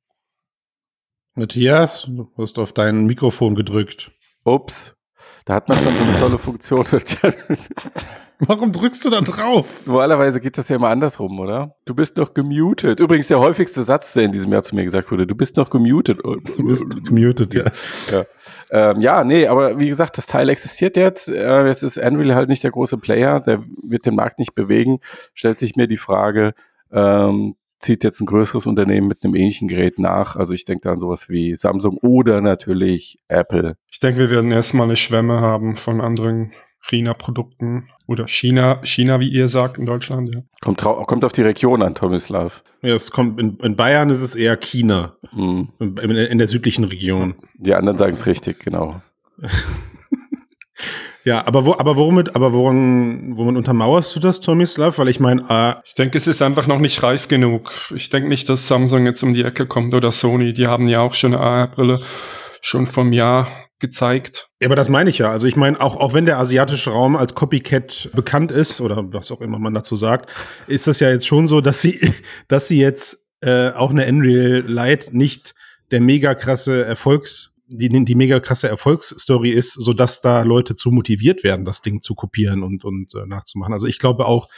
Matthias, 1.34 2.08
du 2.08 2.30
hast 2.36 2.58
auf 2.58 2.72
dein 2.72 3.06
Mikrofon 3.06 3.54
gedrückt. 3.54 4.12
Ups. 4.44 4.96
Da 5.44 5.54
hat 5.54 5.68
man 5.68 5.78
schon 5.78 5.94
so 5.94 6.02
eine 6.02 6.18
tolle 6.20 6.38
Funktion. 6.38 6.86
Warum 8.46 8.72
drückst 8.72 9.04
du 9.04 9.10
da 9.10 9.20
drauf? 9.20 9.82
Normalerweise 9.84 10.40
geht 10.40 10.56
das 10.56 10.68
ja 10.70 10.76
immer 10.76 10.88
andersrum, 10.88 11.38
oder? 11.38 11.76
Du 11.84 11.94
bist 11.94 12.16
noch 12.16 12.32
gemutet. 12.32 12.98
Übrigens 12.98 13.28
der 13.28 13.38
häufigste 13.38 13.82
Satz, 13.82 14.14
der 14.14 14.24
in 14.24 14.32
diesem 14.32 14.50
Jahr 14.50 14.62
zu 14.62 14.74
mir 14.74 14.84
gesagt 14.84 15.10
wurde. 15.10 15.26
Du 15.26 15.34
bist 15.34 15.58
noch 15.58 15.68
gemutet. 15.68 16.20
Du 16.24 16.66
bist 16.66 16.88
gemutet, 17.04 17.52
ja. 17.54 17.64
Ja. 18.10 18.24
Ähm, 18.70 19.00
ja, 19.02 19.24
nee, 19.24 19.46
aber 19.46 19.78
wie 19.78 19.88
gesagt, 19.88 20.16
das 20.16 20.26
Teil 20.26 20.48
existiert 20.48 20.96
jetzt. 20.96 21.28
Äh, 21.28 21.66
jetzt 21.66 21.82
ist 21.82 21.98
Unreal 21.98 22.34
halt 22.34 22.48
nicht 22.48 22.64
der 22.64 22.70
große 22.70 22.96
Player. 22.96 23.40
Der 23.40 23.62
wird 23.82 24.06
den 24.06 24.14
Markt 24.14 24.38
nicht 24.38 24.54
bewegen. 24.54 25.00
Stellt 25.34 25.58
sich 25.58 25.76
mir 25.76 25.86
die 25.86 25.98
Frage, 25.98 26.52
ähm, 26.92 27.56
zieht 27.78 28.04
jetzt 28.04 28.20
ein 28.20 28.26
größeres 28.26 28.66
Unternehmen 28.66 29.08
mit 29.08 29.22
einem 29.22 29.34
ähnlichen 29.34 29.68
Gerät 29.68 29.98
nach. 29.98 30.36
Also 30.36 30.54
ich 30.54 30.64
denke 30.64 30.82
da 30.84 30.92
an 30.92 30.98
sowas 30.98 31.28
wie 31.28 31.56
Samsung 31.56 31.98
oder 31.98 32.40
natürlich 32.40 33.18
Apple. 33.28 33.76
Ich 33.90 34.00
denke, 34.00 34.20
wir 34.20 34.30
werden 34.30 34.52
erstmal 34.52 34.84
eine 34.84 34.96
Schwemme 34.96 35.40
haben 35.40 35.76
von 35.76 36.00
anderen 36.00 36.52
China-Produkten 36.86 37.88
oder 38.10 38.26
China, 38.26 38.80
China, 38.82 39.20
wie 39.20 39.28
ihr 39.28 39.46
sagt 39.46 39.78
in 39.78 39.86
Deutschland. 39.86 40.34
Ja. 40.34 40.42
Kommt, 40.60 40.80
kommt 40.80 41.24
auf 41.24 41.30
die 41.30 41.42
Region 41.42 41.80
an, 41.80 41.94
Tomislav. 41.94 42.64
Ja, 42.82 42.96
es 42.96 43.12
kommt 43.12 43.38
in, 43.38 43.56
in 43.62 43.76
Bayern 43.76 44.10
ist 44.10 44.20
es 44.20 44.34
eher 44.34 44.56
China. 44.56 45.16
Mhm. 45.32 45.68
In, 45.78 45.96
in, 45.96 46.38
der 46.38 46.48
südlichen 46.48 46.82
Region. 46.82 47.36
Die 47.54 47.72
anderen 47.72 47.96
sagen 47.98 48.12
es 48.12 48.26
richtig, 48.26 48.58
genau. 48.58 49.00
Ja, 51.22 51.46
aber 51.46 51.66
wo, 51.66 51.74
aber 51.74 51.98
womit, 51.98 52.34
aber 52.34 52.54
woran, 52.54 53.36
womit 53.36 53.58
untermauerst 53.58 54.16
du 54.16 54.20
das, 54.20 54.40
Tomislav? 54.40 54.98
Weil 54.98 55.10
ich 55.10 55.20
meine, 55.20 55.44
äh 55.50 55.74
ich 55.84 55.94
denke, 55.94 56.16
es 56.16 56.26
ist 56.26 56.40
einfach 56.40 56.66
noch 56.66 56.78
nicht 56.78 57.02
reif 57.02 57.28
genug. 57.28 57.72
Ich 57.94 58.08
denke 58.08 58.30
nicht, 58.30 58.48
dass 58.48 58.66
Samsung 58.66 59.04
jetzt 59.04 59.22
um 59.22 59.34
die 59.34 59.44
Ecke 59.44 59.66
kommt 59.66 59.94
oder 59.94 60.12
Sony. 60.12 60.54
Die 60.54 60.66
haben 60.66 60.88
ja 60.88 61.00
auch 61.00 61.12
schon 61.12 61.34
eine 61.34 61.42
AR-Brille 61.42 62.00
schon 62.62 62.86
vom 62.86 63.12
Jahr 63.12 63.48
gezeigt. 63.80 64.49
Ja, 64.60 64.68
aber 64.68 64.76
das 64.76 64.90
meine 64.90 65.08
ich 65.08 65.18
ja. 65.18 65.30
Also 65.30 65.46
ich 65.46 65.56
meine, 65.56 65.80
auch, 65.80 65.96
auch 65.96 66.12
wenn 66.12 66.26
der 66.26 66.38
asiatische 66.38 66.90
Raum 66.90 67.16
als 67.16 67.34
Copycat 67.34 68.10
bekannt 68.14 68.50
ist, 68.50 68.80
oder 68.82 69.02
was 69.12 69.32
auch 69.32 69.40
immer 69.40 69.58
man 69.58 69.72
dazu 69.72 69.96
sagt, 69.96 70.30
ist 70.66 70.86
das 70.86 71.00
ja 71.00 71.10
jetzt 71.10 71.26
schon 71.26 71.48
so, 71.48 71.62
dass 71.62 71.80
sie, 71.80 71.98
dass 72.48 72.68
sie 72.68 72.78
jetzt 72.78 73.26
äh, 73.40 73.70
auch 73.70 73.90
eine 73.90 74.06
Unreal 74.06 74.62
Light 74.66 75.14
nicht 75.14 75.54
der 75.90 76.02
mega 76.02 76.34
krasse 76.34 76.84
Erfolgs, 76.84 77.54
die, 77.68 77.88
die 77.88 78.14
mega 78.14 78.38
krasse 78.38 78.68
Erfolgsstory 78.68 79.50
ist, 79.50 79.72
so 79.72 79.94
dass 79.94 80.20
da 80.20 80.42
Leute 80.42 80.74
zu 80.74 80.90
motiviert 80.90 81.42
werden, 81.42 81.64
das 81.64 81.80
Ding 81.80 82.02
zu 82.02 82.14
kopieren 82.14 82.62
und, 82.62 82.84
und 82.84 83.14
äh, 83.14 83.26
nachzumachen. 83.26 83.72
Also 83.72 83.86
ich 83.86 83.98
glaube 83.98 84.26
auch. 84.26 84.48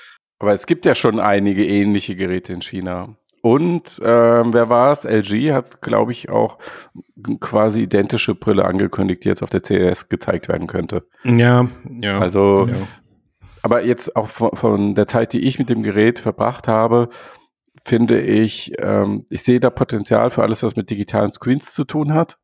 Aber 0.41 0.53
es 0.53 0.67
gibt 0.67 0.85
ja 0.85 0.97
schon 0.97 1.21
einige 1.21 1.65
ähnliche 1.65 2.17
Geräte 2.17 2.53
in 2.53 2.63
China. 2.63 3.17
Und 3.43 4.01
ähm, 4.05 4.55
wer 4.55 4.69
war 4.69 4.93
es? 4.93 5.05
LG 5.05 5.53
hat, 5.53 5.83
glaube 5.83 6.13
ich, 6.13 6.31
auch 6.31 6.59
quasi 7.41 7.83
identische 7.83 8.37
Brille 8.37 8.65
angekündigt, 8.65 9.25
die 9.25 9.29
jetzt 9.29 9.43
auf 9.43 9.51
der 9.51 9.65
CES 9.65 10.09
gezeigt 10.09 10.49
werden 10.49 10.69
könnte. 10.69 11.05
Ja, 11.25 11.67
ja. 11.91 12.21
Also, 12.21 12.69
ja. 12.69 12.77
aber 13.63 13.85
jetzt 13.85 14.15
auch 14.15 14.29
von, 14.29 14.51
von, 14.55 14.95
der 14.95 15.09
Zeit, 15.09 15.33
die 15.33 15.41
ich 15.41 15.59
mit 15.59 15.71
dem 15.71 15.83
Gerät 15.83 16.21
verbracht 16.21 16.69
habe, 16.69 17.09
finde 17.83 18.21
ich, 18.21 18.75
ähm, 18.79 19.27
ich 19.29 19.43
sehe 19.43 19.59
da 19.59 19.71
Potenzial 19.71 20.31
für 20.31 20.43
alles, 20.43 20.63
was 20.63 20.77
mit 20.77 20.89
digitalen 20.89 21.33
Screens 21.33 21.75
zu 21.75 21.83
tun 21.83 22.15
hat. 22.15 22.39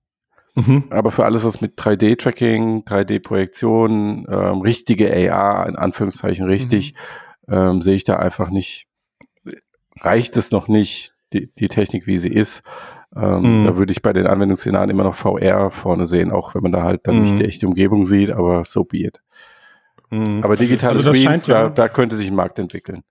Mhm. 0.57 0.87
Aber 0.91 1.13
für 1.13 1.25
alles, 1.25 1.45
was 1.45 1.61
mit 1.61 1.79
3D-Tracking, 1.79 2.83
3D-Projektion, 2.83 4.27
ähm, 4.29 4.61
richtige 4.63 5.13
AR, 5.31 5.69
in 5.69 5.77
Anführungszeichen 5.77 6.47
richtig, 6.47 6.95
mhm. 7.47 7.55
ähm, 7.55 7.83
sehe 7.83 7.95
ich 7.95 8.03
da 8.03 8.17
einfach 8.17 8.51
nicht 8.51 8.88
reicht 10.01 10.37
es 10.37 10.51
noch 10.51 10.69
nicht, 10.69 11.13
die, 11.33 11.49
die 11.49 11.69
Technik, 11.69 12.07
wie 12.07 12.19
sie 12.19 12.31
ist. 12.33 12.63
Ähm, 13.17 13.61
mhm. 13.61 13.65
Da 13.65 13.77
würde 13.77 13.93
ich 13.93 14.03
bei 14.03 14.13
den 14.13 14.27
Anwendungsszenarien 14.27 14.91
immer 14.91 15.05
noch 15.05 15.15
VR 15.15 15.71
vorne 15.71 16.07
sehen, 16.07 16.31
auch 16.31 16.55
wenn 16.55 16.63
man 16.63 16.73
da 16.73 16.83
halt 16.83 17.07
dann 17.07 17.17
mhm. 17.17 17.23
nicht 17.23 17.39
die 17.39 17.45
echte 17.45 17.67
Umgebung 17.67 18.07
sieht, 18.07 18.31
aber 18.31 18.65
so 18.65 18.85
be 18.85 18.99
it. 18.99 19.21
Mhm. 20.11 20.43
Aber 20.43 20.57
digitale 20.57 20.97
also 20.97 21.13
Screens, 21.13 21.47
ja, 21.47 21.65
da, 21.65 21.71
da 21.71 21.89
könnte 21.89 22.17
sich 22.17 22.29
ein 22.29 22.35
Markt 22.35 22.59
entwickeln. 22.59 23.03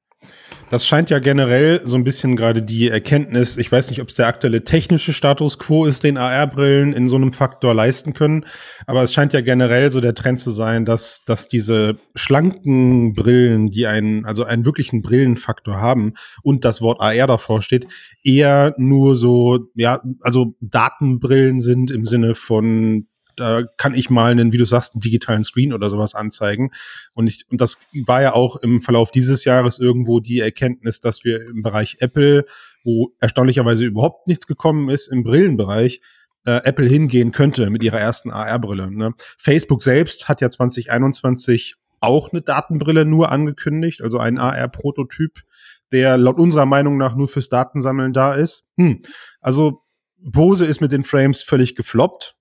Das 0.70 0.86
scheint 0.86 1.10
ja 1.10 1.20
generell 1.20 1.80
so 1.86 1.96
ein 1.96 2.04
bisschen 2.04 2.36
gerade 2.36 2.62
die 2.62 2.90
Erkenntnis, 2.90 3.56
ich 3.56 3.72
weiß 3.72 3.90
nicht, 3.90 4.02
ob 4.02 4.10
es 4.10 4.16
der 4.16 4.28
aktuelle 4.28 4.66
technische 4.66 5.14
Status 5.14 5.60
quo 5.60 5.86
ist, 5.86 6.04
den 6.04 6.18
AR-Brillen 6.18 6.92
in 6.92 7.08
so 7.08 7.16
einem 7.16 7.32
Faktor 7.32 7.74
leisten 7.74 8.14
können, 8.14 8.46
aber 8.86 9.02
es 9.02 9.14
scheint 9.14 9.32
ja 9.32 9.40
generell 9.40 9.92
so 9.92 10.02
der 10.02 10.14
Trend 10.14 10.42
zu 10.42 10.52
sein, 10.52 10.84
dass, 10.84 11.24
dass 11.24 11.48
diese 11.48 12.00
schlanken 12.16 13.14
Brillen, 13.14 13.68
die 13.68 13.88
einen, 13.88 14.26
also 14.26 14.44
einen 14.44 14.66
wirklichen 14.66 15.02
Brillenfaktor 15.02 15.80
haben 15.80 16.16
und 16.44 16.66
das 16.66 16.82
Wort 16.82 17.00
AR 17.00 17.28
davor 17.28 17.62
steht, 17.62 17.88
eher 18.22 18.74
nur 18.78 19.16
so, 19.16 19.70
ja, 19.74 20.02
also 20.20 20.56
Datenbrillen 20.60 21.62
sind 21.62 21.92
im 21.92 22.06
Sinne 22.06 22.36
von 22.36 23.08
da 23.38 23.64
kann 23.78 23.94
ich 23.94 24.10
mal 24.10 24.32
einen, 24.32 24.52
wie 24.52 24.58
du 24.58 24.66
sagst, 24.66 24.96
einen 24.96 25.02
digitalen 25.02 25.44
Screen 25.44 25.72
oder 25.72 25.90
sowas 25.90 26.16
anzeigen. 26.16 26.72
Und 27.14 27.28
ich, 27.28 27.46
und 27.50 27.62
das 27.62 27.78
war 28.06 28.22
ja 28.22 28.34
auch 28.34 28.58
im 28.58 28.82
Verlauf 28.82 29.12
dieses 29.12 29.46
Jahres 29.46 29.80
irgendwo 29.80 30.20
die 30.20 30.40
Erkenntnis, 30.40 31.00
dass 31.00 31.24
wir 31.24 31.42
im 31.42 31.62
Bereich 31.62 31.98
Apple, 32.00 32.46
wo 32.84 33.14
erstaunlicherweise 33.20 33.86
überhaupt 33.86 34.28
nichts 34.28 34.48
gekommen 34.48 34.90
ist, 34.90 35.08
im 35.08 35.24
Brillenbereich, 35.24 36.02
äh, 36.46 36.62
Apple 36.64 36.88
hingehen 36.88 37.32
könnte 37.32 37.70
mit 37.70 37.84
ihrer 37.84 38.00
ersten 38.00 38.32
AR-Brille. 38.32 38.92
Ne? 38.92 39.14
Facebook 39.38 39.84
selbst 39.84 40.28
hat 40.28 40.42
ja 40.42 40.50
2021 40.50 41.76
auch 42.00 42.32
eine 42.32 42.42
Datenbrille 42.42 43.06
nur 43.06 43.32
angekündigt, 43.32 44.02
also 44.02 44.20
ein 44.20 44.38
AR-Prototyp, 44.38 45.44
der 45.92 46.18
laut 46.18 46.40
unserer 46.40 46.66
Meinung 46.66 46.98
nach 46.98 47.16
nur 47.16 47.28
fürs 47.28 47.50
Datensammeln 47.50 48.14
da 48.14 48.34
ist. 48.34 48.68
Hm. 48.78 49.02
Also 49.42 49.84
Bose 50.18 50.66
ist 50.66 50.82
mit 50.82 50.92
den 50.92 51.04
Frames 51.04 51.42
völlig 51.42 51.76
gefloppt. 51.76 52.37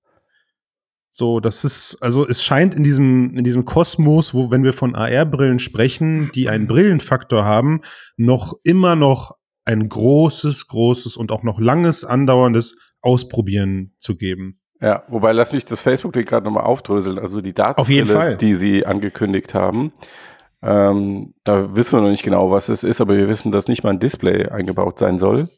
So, 1.19 1.41
das 1.41 1.65
ist, 1.65 1.97
also 2.03 2.29
es 2.29 2.45
scheint 2.45 2.75
in 2.75 2.85
diesem, 2.85 3.35
in 3.39 3.43
diesem 3.43 3.65
Kosmos, 3.65 4.35
wo, 4.35 4.51
wenn 4.51 4.65
wir 4.65 4.75
von 4.75 4.95
AR-Brillen 4.95 5.61
sprechen, 5.61 6.31
die 6.35 6.51
einen 6.51 6.67
Brillenfaktor 6.67 7.43
haben, 7.43 7.81
noch 8.19 8.53
immer 8.65 8.97
noch 8.97 9.33
ein 9.65 9.89
großes, 9.89 10.67
großes 10.67 11.17
und 11.17 11.33
auch 11.33 11.43
noch 11.43 11.59
langes 11.59 12.05
andauerndes 12.05 12.77
Ausprobieren 13.01 13.95
zu 13.99 14.19
geben. 14.19 14.61
Ja, 14.79 15.05
wobei 15.09 15.33
lass 15.33 15.55
mich 15.55 15.65
das 15.65 15.81
Facebook-Ding 15.81 16.27
gerade 16.27 16.45
nochmal 16.45 16.65
aufdröseln. 16.65 17.19
Also 17.19 17.41
die 17.41 17.55
Daten, 17.55 17.81
die 18.37 18.55
sie 18.55 18.85
angekündigt 18.85 19.55
haben, 19.55 19.95
ähm, 20.61 21.33
da 21.45 21.75
wissen 21.75 21.97
wir 21.97 22.03
noch 22.03 22.11
nicht 22.11 22.25
genau, 22.25 22.51
was 22.51 22.69
es 22.69 22.85
ist, 22.85 23.01
aber 23.01 23.17
wir 23.17 23.27
wissen, 23.27 23.53
dass 23.53 23.69
nicht 23.69 23.85
mal 23.85 23.95
ein 23.95 24.01
Display 24.01 24.51
eingebaut 24.51 24.99
sein 24.99 25.19
soll. 25.19 25.49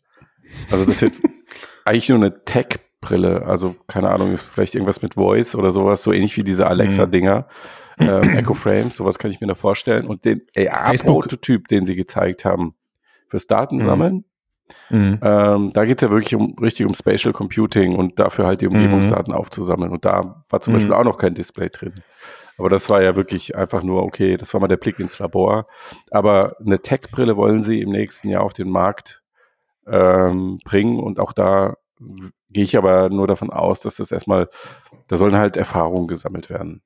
Also 0.70 0.84
das 0.84 1.02
wird 1.02 1.16
eigentlich 1.84 2.10
nur 2.10 2.18
eine 2.18 2.44
Tech 2.44 2.78
Brille. 3.00 3.46
Also, 3.46 3.76
keine 3.86 4.10
Ahnung, 4.10 4.36
vielleicht 4.36 4.74
irgendwas 4.74 5.02
mit 5.02 5.14
Voice 5.14 5.54
oder 5.54 5.70
sowas, 5.70 6.02
so 6.02 6.12
ähnlich 6.12 6.36
wie 6.36 6.44
diese 6.44 6.66
Alexa-Dinger. 6.66 7.40
Mhm. 7.40 7.44
Ähm, 8.00 8.36
Echo 8.36 8.54
Frames, 8.54 8.94
sowas 8.94 9.18
kann 9.18 9.32
ich 9.32 9.40
mir 9.40 9.48
da 9.48 9.56
vorstellen. 9.56 10.06
Und 10.06 10.24
den 10.24 10.42
AR-Prototyp, 10.56 11.66
den 11.66 11.84
sie 11.84 11.96
gezeigt 11.96 12.44
haben 12.44 12.76
fürs 13.26 13.48
Datensammeln, 13.48 14.24
mhm. 14.88 15.18
ähm, 15.20 15.72
da 15.72 15.84
geht 15.84 16.00
es 16.00 16.08
ja 16.08 16.10
wirklich 16.12 16.36
um, 16.36 16.54
richtig 16.62 16.86
um 16.86 16.94
Spatial 16.94 17.32
Computing 17.32 17.96
und 17.96 18.20
dafür 18.20 18.46
halt 18.46 18.60
die 18.60 18.68
mhm. 18.68 18.76
Umgebungsdaten 18.76 19.32
mhm. 19.32 19.40
aufzusammeln. 19.40 19.90
Und 19.90 20.04
da 20.04 20.44
war 20.48 20.60
zum 20.60 20.74
Beispiel 20.74 20.94
mhm. 20.94 21.00
auch 21.00 21.02
noch 21.02 21.18
kein 21.18 21.34
Display 21.34 21.70
drin. 21.70 21.92
Aber 22.56 22.68
das 22.68 22.88
war 22.88 23.02
ja 23.02 23.16
wirklich 23.16 23.56
einfach 23.56 23.82
nur, 23.82 24.04
okay, 24.04 24.36
das 24.36 24.54
war 24.54 24.60
mal 24.60 24.68
der 24.68 24.76
Blick 24.76 25.00
ins 25.00 25.18
Labor. 25.18 25.66
Aber 26.12 26.54
eine 26.64 26.78
Tech-Brille 26.78 27.36
wollen 27.36 27.60
sie 27.60 27.80
im 27.80 27.90
nächsten 27.90 28.28
Jahr 28.28 28.44
auf 28.44 28.52
den 28.52 28.70
Markt 28.70 29.24
ähm, 29.88 30.60
bringen 30.64 31.00
und 31.00 31.18
auch 31.18 31.32
da 31.32 31.74
gehe 32.50 32.64
ich 32.64 32.76
aber 32.76 33.10
nur 33.10 33.26
davon 33.26 33.50
aus, 33.50 33.80
dass 33.80 33.96
das 33.96 34.10
erstmal, 34.10 34.48
da 35.08 35.16
sollen 35.16 35.36
halt 35.36 35.56
Erfahrungen 35.56 36.08
gesammelt 36.08 36.50
werden. 36.50 36.82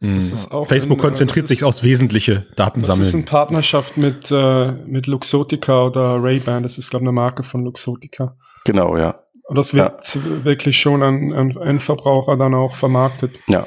Mhm. 0.00 0.20
Facebook 0.66 0.98
in, 0.98 1.02
konzentriert 1.02 1.46
sich 1.46 1.64
aufs 1.64 1.82
wesentliche 1.82 2.46
Datensammeln. 2.56 3.00
Das 3.00 3.08
ist 3.08 3.14
in 3.14 3.24
Partnerschaft 3.24 3.96
mit, 3.96 4.30
äh, 4.30 4.72
mit 4.72 5.06
Luxotica 5.06 5.84
oder 5.86 6.22
Ray-Ban. 6.22 6.62
Das 6.62 6.78
ist, 6.78 6.90
glaube 6.90 7.04
ich, 7.04 7.08
eine 7.08 7.14
Marke 7.14 7.42
von 7.42 7.64
Luxotica. 7.64 8.36
Genau, 8.64 8.96
ja. 8.96 9.14
Und 9.46 9.56
das 9.56 9.74
wird 9.74 10.14
ja. 10.14 10.44
wirklich 10.44 10.78
schon 10.78 11.02
an, 11.02 11.32
an 11.32 11.50
Endverbraucher 11.50 12.36
dann 12.36 12.54
auch 12.54 12.76
vermarktet. 12.76 13.32
Ja. 13.46 13.66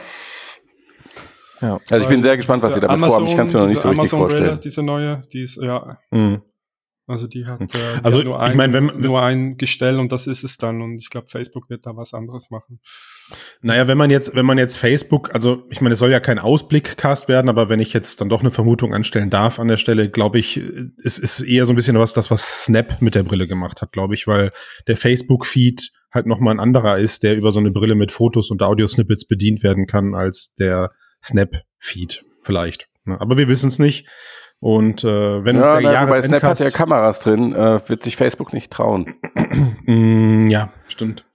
Ja. 1.62 1.80
Also 1.90 2.04
ich 2.04 2.10
bin 2.10 2.22
sehr 2.22 2.38
gespannt, 2.38 2.62
was 2.62 2.74
sie 2.74 2.82
damit 2.82 2.96
Amazon, 2.96 3.10
vorhaben. 3.10 3.28
Ich 3.28 3.36
kann 3.36 3.48
es 3.48 3.54
mir 3.54 3.60
noch 3.60 3.68
nicht 3.68 3.82
so 3.82 3.90
richtig 3.90 4.00
Amazon 4.00 4.20
vorstellen. 4.20 4.50
Rille, 4.50 4.60
diese 4.60 4.84
neue, 4.84 5.24
die 5.34 5.42
ist, 5.42 5.58
ja. 5.62 5.98
Mhm. 6.12 6.42
Also 7.08 7.26
die 7.26 7.46
hat, 7.46 7.62
hm. 7.62 7.68
äh, 7.68 8.00
die 8.00 8.06
also 8.06 8.20
hat 8.20 8.26
nur, 8.26 8.40
ein, 8.42 8.52
ich 8.52 8.58
mein, 8.58 8.74
wenn, 8.74 8.86
nur 9.00 9.22
ein 9.22 9.58
Gestell 9.58 9.98
und 9.98 10.12
das 10.12 10.28
ist 10.28 10.44
es 10.44 10.58
dann. 10.58 10.82
Und 10.82 11.00
ich 11.00 11.10
glaube, 11.10 11.28
Facebook 11.28 11.70
wird 11.70 11.86
da 11.86 11.96
was 11.96 12.14
anderes 12.14 12.50
machen. 12.50 12.82
Naja, 13.62 13.88
wenn 13.88 13.98
man 13.98 14.10
jetzt, 14.10 14.36
wenn 14.36 14.46
man 14.46 14.58
jetzt 14.58 14.78
Facebook, 14.78 15.34
also 15.34 15.64
ich 15.70 15.80
meine, 15.80 15.94
es 15.94 16.00
soll 16.00 16.12
ja 16.12 16.20
kein 16.20 16.38
Ausblickcast 16.38 17.30
werden, 17.30 17.48
aber 17.48 17.70
wenn 17.70 17.80
ich 17.80 17.94
jetzt 17.94 18.20
dann 18.20 18.28
doch 18.28 18.42
eine 18.42 18.52
Vermutung 18.52 18.94
anstellen 18.94 19.30
darf 19.30 19.58
an 19.60 19.70
der 19.70 19.78
Stelle, 19.78 20.10
glaube 20.10 20.38
ich, 20.38 20.58
es 20.58 21.18
ist 21.18 21.40
eher 21.40 21.66
so 21.66 21.74
ein 21.74 21.78
bisschen 21.78 21.98
was, 21.98 22.14
das, 22.14 22.30
was 22.30 22.66
Snap 22.66 23.02
mit 23.02 23.16
der 23.16 23.24
Brille 23.24 23.48
gemacht 23.48 23.82
hat, 23.82 23.94
glaube 23.94 24.14
ich, 24.14 24.28
weil 24.28 24.52
der 24.88 24.98
Facebook-Feed 24.98 25.92
halt 26.12 26.26
nochmal 26.26 26.56
ein 26.56 26.60
anderer 26.60 26.98
ist, 26.98 27.24
der 27.24 27.38
über 27.38 27.54
so 27.54 27.60
eine 27.60 27.72
Brille 27.72 27.96
mit 27.96 28.12
Fotos 28.12 28.52
und 28.52 28.62
Audio-Snippets 28.62 29.28
bedient 29.28 29.64
werden 29.64 29.88
kann, 29.88 30.14
als 30.14 30.56
der 30.56 30.92
Snap-Feed 31.24 32.24
vielleicht. 32.42 32.88
Ne? 33.06 33.20
Aber 33.20 33.38
wir 33.38 33.48
wissen 33.48 33.68
es 33.68 33.80
nicht. 33.80 34.08
Und 34.60 35.04
äh, 35.04 35.44
wenn 35.44 35.56
ja, 35.56 35.62
uns 35.62 35.72
der 35.72 35.82
Jahresendcast... 35.82 36.32
Bei 36.32 36.40
Snap 36.40 36.44
hat 36.44 36.60
ja 36.60 36.70
Kameras 36.70 37.20
drin, 37.20 37.54
äh, 37.54 37.88
wird 37.88 38.04
sich 38.04 38.16
Facebook 38.16 38.54
nicht 38.54 38.72
trauen. 38.72 39.14
mm, 39.86 40.48
ja, 40.48 40.70
stimmt. 40.88 41.26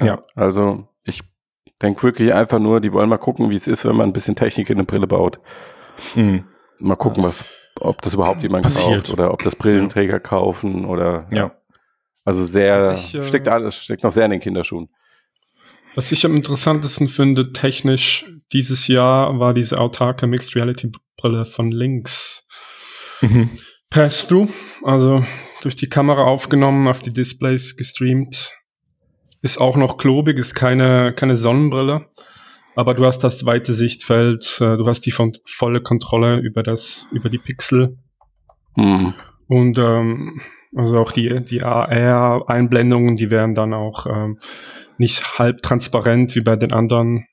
Ja, 0.00 0.06
ja. 0.06 0.22
Also 0.34 0.88
ich 1.04 1.22
denke 1.80 2.02
wirklich 2.02 2.34
einfach 2.34 2.58
nur, 2.58 2.80
die 2.80 2.92
wollen 2.92 3.08
mal 3.08 3.18
gucken, 3.18 3.50
wie 3.50 3.56
es 3.56 3.68
ist, 3.68 3.84
wenn 3.84 3.96
man 3.96 4.08
ein 4.08 4.12
bisschen 4.12 4.36
Technik 4.36 4.70
in 4.70 4.78
eine 4.78 4.84
Brille 4.84 5.06
baut. 5.06 5.40
Mhm. 6.14 6.44
Mal 6.80 6.96
gucken, 6.96 7.22
was, 7.22 7.44
ob 7.80 8.02
das 8.02 8.14
überhaupt 8.14 8.42
jemand 8.42 8.64
Passiert. 8.64 9.04
kauft 9.04 9.10
oder 9.10 9.32
ob 9.32 9.42
das 9.42 9.56
Brillenträger 9.56 10.14
ja. 10.14 10.18
kaufen 10.18 10.84
oder 10.84 11.26
ja. 11.30 11.52
Also 12.24 12.44
sehr, 12.44 12.92
ich, 12.94 13.14
äh, 13.14 13.22
steckt 13.22 13.48
alles, 13.48 13.82
steckt 13.82 14.02
noch 14.02 14.12
sehr 14.12 14.26
in 14.26 14.32
den 14.32 14.40
Kinderschuhen. 14.40 14.90
Was 15.94 16.12
ich 16.12 16.26
am 16.26 16.36
interessantesten 16.36 17.08
finde, 17.08 17.52
technisch 17.52 18.26
dieses 18.52 18.86
Jahr, 18.86 19.40
war 19.40 19.54
diese 19.54 19.80
autarke 19.80 20.26
Mixed 20.26 20.54
Reality 20.54 20.92
Brille 21.16 21.44
von 21.44 21.72
Lynx. 21.72 22.46
Mhm. 23.20 23.50
Pass-Through, 23.90 24.48
also 24.84 25.24
durch 25.62 25.76
die 25.76 25.88
Kamera 25.88 26.24
aufgenommen, 26.24 26.86
auf 26.88 27.00
die 27.00 27.12
Displays 27.12 27.76
gestreamt. 27.76 28.54
Ist 29.40 29.60
auch 29.60 29.76
noch 29.76 29.96
klobig, 29.96 30.38
ist 30.38 30.54
keine, 30.54 31.12
keine 31.14 31.36
Sonnenbrille. 31.36 32.06
Aber 32.74 32.94
du 32.94 33.04
hast 33.06 33.20
das 33.20 33.44
weite 33.46 33.72
Sichtfeld, 33.72 34.58
äh, 34.60 34.76
du 34.76 34.86
hast 34.86 35.00
die 35.00 35.10
von, 35.10 35.32
volle 35.44 35.80
Kontrolle 35.80 36.38
über 36.38 36.62
das, 36.62 37.08
über 37.12 37.28
die 37.28 37.38
Pixel. 37.38 37.98
Mhm. 38.76 39.14
Und 39.48 39.78
ähm, 39.78 40.40
also 40.76 40.98
auch 40.98 41.12
die, 41.12 41.42
die 41.44 41.62
AR-Einblendungen, 41.62 43.16
die 43.16 43.30
werden 43.30 43.54
dann 43.54 43.72
auch 43.74 44.06
ähm, 44.06 44.38
nicht 44.98 45.38
halb 45.38 45.62
transparent 45.62 46.36
wie 46.36 46.40
bei 46.40 46.56
den 46.56 46.72
anderen 46.72 47.26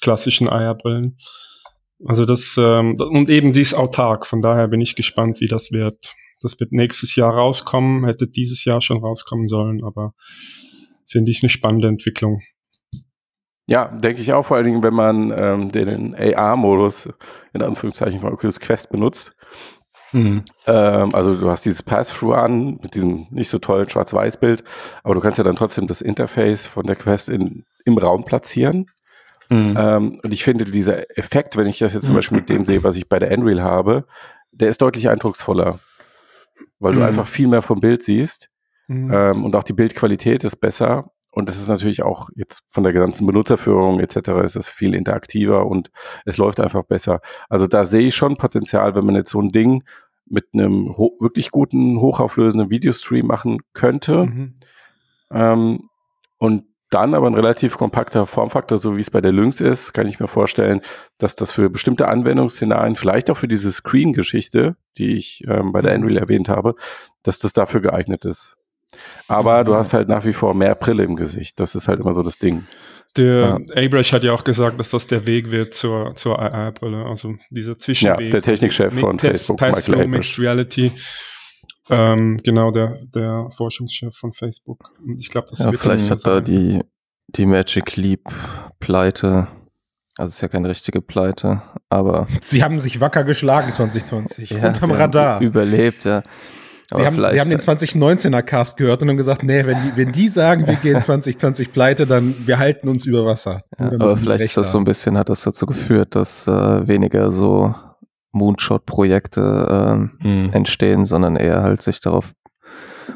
klassischen 0.00 0.48
AR-Brillen. 0.48 1.16
Also 2.04 2.24
das, 2.24 2.56
ähm, 2.58 2.96
und 2.98 3.28
eben 3.30 3.52
dies 3.52 3.74
autark. 3.74 4.26
Von 4.26 4.40
daher 4.40 4.68
bin 4.68 4.80
ich 4.80 4.96
gespannt, 4.96 5.40
wie 5.40 5.46
das 5.46 5.72
wird. 5.72 6.14
Das 6.40 6.58
wird 6.58 6.72
nächstes 6.72 7.14
Jahr 7.14 7.34
rauskommen, 7.34 8.04
hätte 8.04 8.26
dieses 8.26 8.64
Jahr 8.64 8.80
schon 8.80 8.98
rauskommen 8.98 9.46
sollen, 9.46 9.84
aber 9.84 10.14
finde 11.08 11.30
ich 11.30 11.42
eine 11.42 11.50
spannende 11.50 11.88
Entwicklung. 11.88 12.40
Ja, 13.68 13.88
denke 13.96 14.20
ich 14.20 14.32
auch, 14.32 14.44
vor 14.44 14.56
allen 14.56 14.66
Dingen, 14.66 14.82
wenn 14.82 14.94
man 14.94 15.32
ähm, 15.36 15.70
den 15.70 16.16
AR-Modus 16.16 17.08
in 17.52 17.62
Anführungszeichen 17.62 18.20
von 18.20 18.32
Oculus 18.32 18.58
Quest 18.58 18.90
benutzt. 18.90 19.36
Mhm. 20.12 20.44
Ähm, 20.66 21.14
also 21.14 21.34
du 21.34 21.48
hast 21.48 21.64
dieses 21.64 21.82
Pass-Through 21.82 22.34
an 22.34 22.78
mit 22.82 22.94
diesem 22.94 23.28
nicht 23.30 23.48
so 23.48 23.58
tollen 23.58 23.88
Schwarz-Weiß-Bild, 23.88 24.64
aber 25.04 25.14
du 25.14 25.20
kannst 25.20 25.38
ja 25.38 25.44
dann 25.44 25.56
trotzdem 25.56 25.86
das 25.86 26.02
Interface 26.02 26.66
von 26.66 26.86
der 26.86 26.96
Quest 26.96 27.28
in, 27.28 27.64
im 27.84 27.98
Raum 27.98 28.24
platzieren. 28.24 28.86
Mhm. 29.52 29.76
Ähm, 29.78 30.20
und 30.22 30.32
ich 30.32 30.44
finde, 30.44 30.64
dieser 30.64 31.18
Effekt, 31.18 31.56
wenn 31.56 31.66
ich 31.66 31.78
das 31.78 31.92
jetzt 31.92 32.06
zum 32.06 32.14
Beispiel 32.14 32.38
mit 32.38 32.48
dem 32.48 32.64
sehe, 32.64 32.82
was 32.84 32.96
ich 32.96 33.08
bei 33.08 33.18
der 33.18 33.36
Unreal 33.36 33.62
habe, 33.62 34.06
der 34.50 34.70
ist 34.70 34.80
deutlich 34.80 35.10
eindrucksvoller, 35.10 35.78
weil 36.78 36.94
du 36.94 37.00
mhm. 37.00 37.06
einfach 37.06 37.26
viel 37.26 37.48
mehr 37.48 37.60
vom 37.60 37.80
Bild 37.80 38.02
siehst 38.02 38.48
mhm. 38.88 39.12
ähm, 39.12 39.44
und 39.44 39.54
auch 39.54 39.62
die 39.62 39.74
Bildqualität 39.74 40.44
ist 40.44 40.56
besser. 40.56 41.10
Und 41.30 41.48
das 41.48 41.56
ist 41.56 41.68
natürlich 41.68 42.02
auch 42.02 42.28
jetzt 42.34 42.62
von 42.66 42.84
der 42.84 42.92
ganzen 42.94 43.26
Benutzerführung 43.26 44.00
etc. 44.00 44.16
ist 44.44 44.56
es 44.56 44.68
viel 44.68 44.94
interaktiver 44.94 45.66
und 45.66 45.90
es 46.24 46.36
läuft 46.38 46.60
einfach 46.60 46.82
besser. 46.84 47.20
Also 47.48 47.66
da 47.66 47.84
sehe 47.84 48.08
ich 48.08 48.14
schon 48.14 48.36
Potenzial, 48.36 48.94
wenn 48.94 49.06
man 49.06 49.14
jetzt 49.14 49.30
so 49.30 49.40
ein 49.40 49.50
Ding 49.50 49.82
mit 50.26 50.46
einem 50.54 50.88
wirklich 51.20 51.50
guten, 51.50 52.00
hochauflösenden 52.00 52.70
Videostream 52.70 53.26
machen 53.26 53.60
könnte. 53.72 54.26
Mhm. 54.26 54.54
Ähm, 55.30 55.88
und 56.38 56.64
dann 56.94 57.14
aber 57.14 57.26
ein 57.26 57.34
relativ 57.34 57.76
kompakter 57.76 58.26
Formfaktor, 58.26 58.78
so 58.78 58.96
wie 58.96 59.00
es 59.00 59.10
bei 59.10 59.20
der 59.20 59.32
Lynx 59.32 59.60
ist, 59.60 59.92
kann 59.92 60.06
ich 60.06 60.20
mir 60.20 60.28
vorstellen, 60.28 60.80
dass 61.18 61.36
das 61.36 61.52
für 61.52 61.70
bestimmte 61.70 62.08
Anwendungsszenarien, 62.08 62.96
vielleicht 62.96 63.30
auch 63.30 63.36
für 63.36 63.48
diese 63.48 63.72
Screen-Geschichte, 63.72 64.76
die 64.98 65.16
ich 65.16 65.44
ähm, 65.48 65.72
bei 65.72 65.82
der 65.82 65.96
mhm. 65.96 66.04
Unreal 66.04 66.22
erwähnt 66.22 66.48
habe, 66.48 66.74
dass 67.22 67.38
das 67.38 67.52
dafür 67.52 67.80
geeignet 67.80 68.24
ist. 68.24 68.56
Aber 69.26 69.64
du 69.64 69.74
hast 69.74 69.94
halt 69.94 70.08
nach 70.08 70.24
wie 70.24 70.34
vor 70.34 70.54
mehr 70.54 70.74
Brille 70.74 71.04
im 71.04 71.16
Gesicht. 71.16 71.58
Das 71.60 71.74
ist 71.74 71.88
halt 71.88 72.00
immer 72.00 72.12
so 72.12 72.20
das 72.20 72.38
Ding. 72.38 72.66
Der 73.16 73.58
ja. 73.74 73.84
Abrash 73.84 74.12
hat 74.12 74.24
ja 74.24 74.32
auch 74.32 74.44
gesagt, 74.44 74.78
dass 74.80 74.90
das 74.90 75.06
der 75.06 75.26
Weg 75.26 75.50
wird 75.50 75.74
zur, 75.74 76.14
zur 76.14 76.38
AR-Brille. 76.38 77.04
Also 77.06 77.34
dieser 77.50 77.78
Zwischenweg. 77.78 78.20
Ja, 78.20 78.28
der 78.28 78.42
Technikchef 78.42 78.98
von 78.98 79.18
Facebook, 79.18 79.60
Michael 79.60 80.00
Abrash. 80.02 80.38
Reality. 80.38 80.92
Ähm, 81.90 82.36
genau, 82.42 82.70
der, 82.70 82.98
der 83.14 83.48
Forschungschef 83.50 84.14
von 84.14 84.32
Facebook. 84.32 84.92
Und 85.04 85.18
ich 85.18 85.30
glaube, 85.30 85.48
das 85.50 85.58
ja, 85.58 85.72
vielleicht 85.72 86.10
hat 86.10 86.26
da 86.26 86.40
die, 86.40 86.80
die 87.28 87.46
Magic 87.46 87.96
Leap 87.96 88.30
Pleite 88.78 89.48
also 90.18 90.28
es 90.28 90.34
ist 90.34 90.40
ja 90.42 90.48
keine 90.48 90.68
richtige 90.68 91.00
Pleite, 91.00 91.62
aber. 91.88 92.26
Sie 92.42 92.62
haben 92.62 92.80
sich 92.80 93.00
wacker 93.00 93.24
geschlagen 93.24 93.72
2020. 93.72 94.50
Ja, 94.50 94.68
unterm 94.68 94.90
Radar. 94.90 95.40
Überlebt, 95.40 96.04
ja. 96.04 96.22
Sie 96.94 97.06
haben, 97.06 97.16
Sie 97.16 97.40
haben, 97.40 97.48
den 97.48 97.60
2019er 97.60 98.42
Cast 98.42 98.76
gehört 98.76 99.00
und 99.00 99.08
haben 99.08 99.16
gesagt, 99.16 99.42
nee, 99.42 99.64
wenn 99.64 99.78
die, 99.80 99.96
wenn 99.96 100.12
die 100.12 100.28
sagen, 100.28 100.66
wir 100.66 100.74
gehen 100.74 101.00
2020 101.02 101.72
pleite, 101.72 102.06
dann 102.06 102.34
wir 102.46 102.58
halten 102.58 102.86
uns 102.88 103.06
über 103.06 103.24
Wasser. 103.24 103.62
Ja, 103.78 103.92
aber 103.92 104.18
vielleicht 104.18 104.44
ist 104.44 104.58
das 104.58 104.66
haben. 104.66 104.72
so 104.72 104.78
ein 104.78 104.84
bisschen, 104.84 105.16
hat 105.16 105.30
das 105.30 105.42
dazu 105.42 105.64
geführt, 105.64 106.14
dass 106.14 106.46
äh, 106.46 106.86
weniger 106.86 107.32
so 107.32 107.74
Moonshot-Projekte 108.32 110.10
äh, 110.22 110.26
mhm. 110.26 110.48
entstehen, 110.52 111.04
sondern 111.04 111.36
eher 111.36 111.62
halt 111.62 111.82
sich 111.82 112.00
darauf 112.00 112.32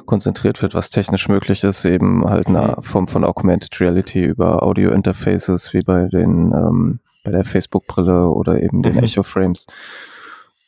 konzentriert 0.05 0.63
wird, 0.63 0.75
was 0.75 0.91
technisch 0.91 1.29
möglich 1.29 1.65
ist, 1.65 1.85
eben 1.85 2.25
halt 2.25 2.47
eine 2.47 2.75
mhm. 2.77 2.83
Form 2.83 3.07
von 3.07 3.25
Augmented 3.25 3.81
Reality 3.81 4.25
über 4.25 4.63
Audio-Interfaces 4.63 5.73
wie 5.73 5.83
bei 5.83 6.07
den 6.07 6.53
ähm, 6.53 7.01
bei 7.25 7.33
der 7.33 7.45
Facebook-Brille 7.45 8.29
oder 8.29 8.63
eben 8.63 8.83
den 8.83 8.95
mhm. 8.95 9.01
Echo-Frames. 9.01 9.67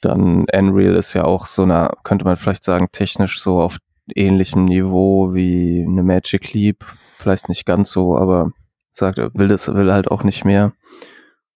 Dann 0.01 0.45
Unreal 0.53 0.97
ist 0.97 1.15
ja 1.15 1.25
auch 1.25 1.47
so 1.47 1.63
eine, 1.63 1.91
könnte 2.03 2.25
man 2.25 2.37
vielleicht 2.37 2.65
sagen, 2.65 2.89
technisch 2.93 3.41
so 3.41 3.61
auf 3.61 3.79
ähnlichem 4.15 4.65
Niveau 4.65 5.35
wie 5.35 5.85
eine 5.87 6.03
Magic 6.03 6.53
Leap. 6.53 6.85
Vielleicht 7.15 7.49
nicht 7.49 7.65
ganz 7.65 7.91
so, 7.91 8.17
aber 8.17 8.53
sagt, 8.91 9.19
will 9.19 9.51
es, 9.51 9.73
will 9.73 9.93
halt 9.93 10.11
auch 10.11 10.25
nicht 10.25 10.45
mehr. 10.45 10.73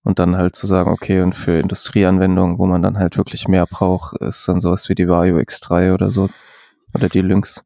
Und 0.04 0.18
dann 0.18 0.36
halt 0.36 0.56
zu 0.56 0.66
sagen, 0.66 0.90
okay, 0.90 1.20
und 1.20 1.34
für 1.34 1.60
Industrieanwendungen, 1.60 2.58
wo 2.58 2.66
man 2.66 2.82
dann 2.82 2.98
halt 2.98 3.16
wirklich 3.16 3.46
mehr 3.46 3.66
braucht, 3.66 4.16
ist 4.18 4.48
dann 4.48 4.60
sowas 4.60 4.88
wie 4.88 4.96
die 4.96 5.08
Vario 5.08 5.36
X3 5.36 5.94
oder 5.94 6.10
so. 6.10 6.28
Oder 6.94 7.08
die 7.08 7.20
Lynx. 7.20 7.62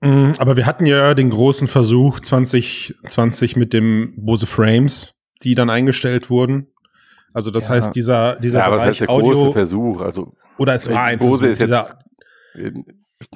Mm, 0.00 0.32
aber 0.38 0.56
wir 0.56 0.66
hatten 0.66 0.84
ja 0.84 1.14
den 1.14 1.30
großen 1.30 1.68
Versuch 1.68 2.20
2020 2.20 3.56
mit 3.56 3.72
dem 3.72 4.12
Bose 4.16 4.46
Frames, 4.46 5.14
die 5.42 5.54
dann 5.54 5.70
eingestellt 5.70 6.28
wurden. 6.28 6.66
Also 7.32 7.50
das 7.50 7.68
ja. 7.68 7.74
heißt, 7.74 7.94
dieser, 7.94 8.36
dieser 8.36 8.60
ja, 8.60 8.66
Bereich 8.66 8.80
aber 8.80 8.86
das 8.86 8.86
heißt 8.86 9.00
der 9.00 9.10
Audio, 9.10 9.32
große 9.32 9.52
Versuch. 9.52 10.00
Also 10.00 10.34
oder 10.58 10.74
es 10.74 10.90
war 10.90 11.04
ein 11.04 11.18
Bose 11.18 11.54
Versuch, 11.54 11.64
ist 11.64 11.70
jetzt 11.70 11.96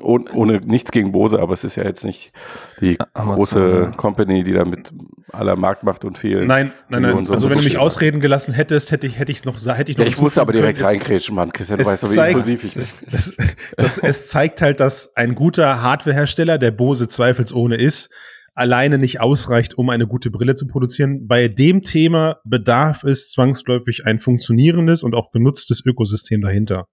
ohne, 0.01 0.31
ohne, 0.33 0.61
nichts 0.61 0.91
gegen 0.91 1.13
Bose, 1.13 1.39
aber 1.39 1.55
es 1.55 1.65
ist 1.65 1.77
ja 1.77 1.85
jetzt 1.85 2.05
nicht 2.05 2.33
die 2.81 2.99
Amazon, 3.15 3.37
große 3.37 3.81
ja. 3.85 3.91
Company, 3.93 4.45
die 4.45 4.53
da 4.53 4.65
mit 4.65 4.91
aller 5.33 5.57
Marktmacht 5.57 6.05
und 6.05 6.19
viel. 6.19 6.47
Nein, 6.47 6.73
nein, 6.89 7.03
nein. 7.03 7.27
So 7.27 7.33
also 7.33 7.49
wenn 7.49 7.59
du 7.59 7.65
mich 7.65 7.79
ausreden 7.79 8.21
gelassen 8.21 8.55
hättest, 8.55 8.91
hätte 8.91 9.07
ich 9.07 9.19
hätte 9.19 9.33
ich 9.33 9.45
noch 9.45 9.55
hätte 9.59 9.93
ich 9.93 9.99
noch. 9.99 10.05
Ja, 10.05 10.11
ich 10.11 10.21
musste 10.21 10.41
aber 10.41 10.53
direkt 10.53 10.83
reinkrätschen, 10.83 11.35
Mann. 11.35 11.53
Christian, 11.53 11.79
du 11.79 11.87
weißt 11.87 12.03
doch, 12.03 12.13
wie 12.13 12.29
impulsiv 12.29 12.65
ich 12.65 12.75
bin. 12.75 12.83
Das, 12.83 12.99
das, 13.11 13.37
das, 13.77 13.99
es 13.99 14.29
zeigt 14.29 14.61
halt, 14.61 14.81
dass 14.81 15.17
ein 15.17 15.35
guter 15.35 15.83
Hardwarehersteller, 15.83 16.59
der 16.59 16.71
Bose 16.71 17.09
zweifelsohne 17.09 17.77
ist, 17.77 18.11
alleine 18.55 18.99
nicht 18.99 19.21
ausreicht, 19.21 19.79
um 19.79 19.89
eine 19.91 20.07
gute 20.07 20.31
Brille 20.31 20.55
zu 20.55 20.67
produzieren. 20.67 21.27
Bei 21.29 21.49
dem 21.49 21.83
Thema 21.83 22.39
bedarf 22.45 23.05
es 23.05 23.31
zwangsläufig 23.31 24.05
ein 24.07 24.19
funktionierendes 24.19 25.03
und 25.03 25.15
auch 25.15 25.31
genutztes 25.31 25.83
Ökosystem 25.85 26.41
dahinter. 26.41 26.89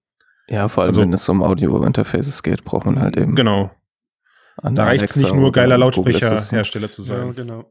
Ja, 0.48 0.68
vor 0.68 0.82
allem, 0.82 0.90
also, 0.90 1.00
wenn 1.00 1.12
es 1.12 1.28
um 1.28 1.42
Audio-Interfaces 1.42 2.42
geht, 2.42 2.64
braucht 2.64 2.86
man 2.86 3.00
halt 3.00 3.16
eben. 3.16 3.34
Genau. 3.34 3.70
Da 4.62 4.84
reicht 4.84 5.04
es 5.04 5.16
nicht 5.16 5.34
nur 5.34 5.52
geiler 5.52 5.76
Lautsprecherhersteller 5.76 6.90
zu 6.90 7.02
sein. 7.02 7.26
Ja, 7.28 7.32
genau. 7.32 7.64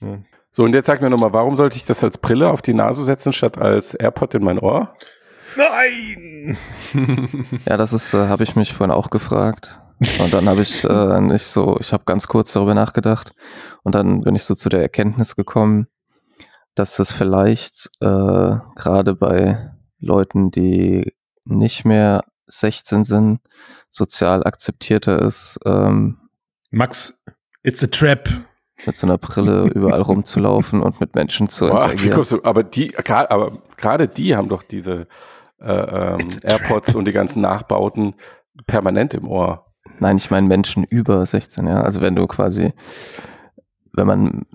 Ja. 0.00 0.18
So, 0.50 0.64
und 0.64 0.74
jetzt 0.74 0.86
sag 0.86 1.00
mir 1.00 1.10
nochmal, 1.10 1.32
warum 1.32 1.56
sollte 1.56 1.76
ich 1.76 1.84
das 1.84 2.02
als 2.02 2.18
Brille 2.18 2.50
auf 2.50 2.62
die 2.62 2.74
Nase 2.74 3.04
setzen, 3.04 3.32
statt 3.32 3.58
als 3.58 3.94
AirPod 3.94 4.34
in 4.34 4.44
mein 4.44 4.58
Ohr? 4.58 4.88
Nein! 5.56 6.56
ja, 7.66 7.76
das 7.76 7.92
ist, 7.92 8.14
äh, 8.14 8.28
habe 8.28 8.44
ich 8.44 8.56
mich 8.56 8.72
vorhin 8.72 8.94
auch 8.94 9.10
gefragt. 9.10 9.80
Und 10.20 10.32
dann 10.32 10.48
habe 10.48 10.62
ich 10.62 10.84
äh, 10.84 11.20
nicht 11.20 11.44
so, 11.44 11.76
ich 11.80 11.92
habe 11.92 12.04
ganz 12.06 12.28
kurz 12.28 12.52
darüber 12.52 12.74
nachgedacht 12.74 13.32
und 13.82 13.96
dann 13.96 14.20
bin 14.20 14.36
ich 14.36 14.44
so 14.44 14.54
zu 14.54 14.68
der 14.68 14.80
Erkenntnis 14.80 15.34
gekommen, 15.34 15.88
dass 16.76 16.96
das 16.96 17.10
vielleicht 17.10 17.90
äh, 18.00 18.06
gerade 18.76 19.16
bei 19.16 19.72
Leuten, 19.98 20.52
die 20.52 21.12
nicht 21.48 21.84
mehr 21.84 22.24
16 22.46 23.04
sind, 23.04 23.40
sozial 23.90 24.44
akzeptierter 24.44 25.20
ist. 25.20 25.58
Ähm, 25.64 26.18
Max, 26.70 27.22
it's 27.62 27.82
a 27.82 27.86
trap. 27.86 28.28
Mit 28.86 28.96
so 28.96 29.06
einer 29.06 29.18
Brille 29.18 29.64
überall 29.74 30.02
rumzulaufen 30.02 30.82
und 30.82 31.00
mit 31.00 31.14
Menschen 31.14 31.48
zu 31.48 31.66
Boah, 31.66 31.90
interagieren. 31.90 32.26
Du, 32.28 32.44
aber 32.44 32.62
die, 32.62 32.96
aber 32.96 33.62
gerade 33.76 34.06
die 34.06 34.36
haben 34.36 34.48
doch 34.48 34.62
diese 34.62 35.08
äh, 35.60 35.72
ähm, 35.72 36.28
AirPods 36.44 36.94
und 36.94 37.04
die 37.06 37.12
ganzen 37.12 37.42
Nachbauten 37.42 38.14
permanent 38.66 39.14
im 39.14 39.28
Ohr. 39.28 39.66
Nein, 39.98 40.16
ich 40.16 40.30
meine 40.30 40.46
Menschen 40.46 40.84
über 40.84 41.24
16, 41.26 41.66
ja. 41.66 41.80
Also 41.80 42.00
wenn 42.00 42.14
du 42.14 42.26
quasi, 42.26 42.72
wenn 43.92 44.06
man, 44.06 44.46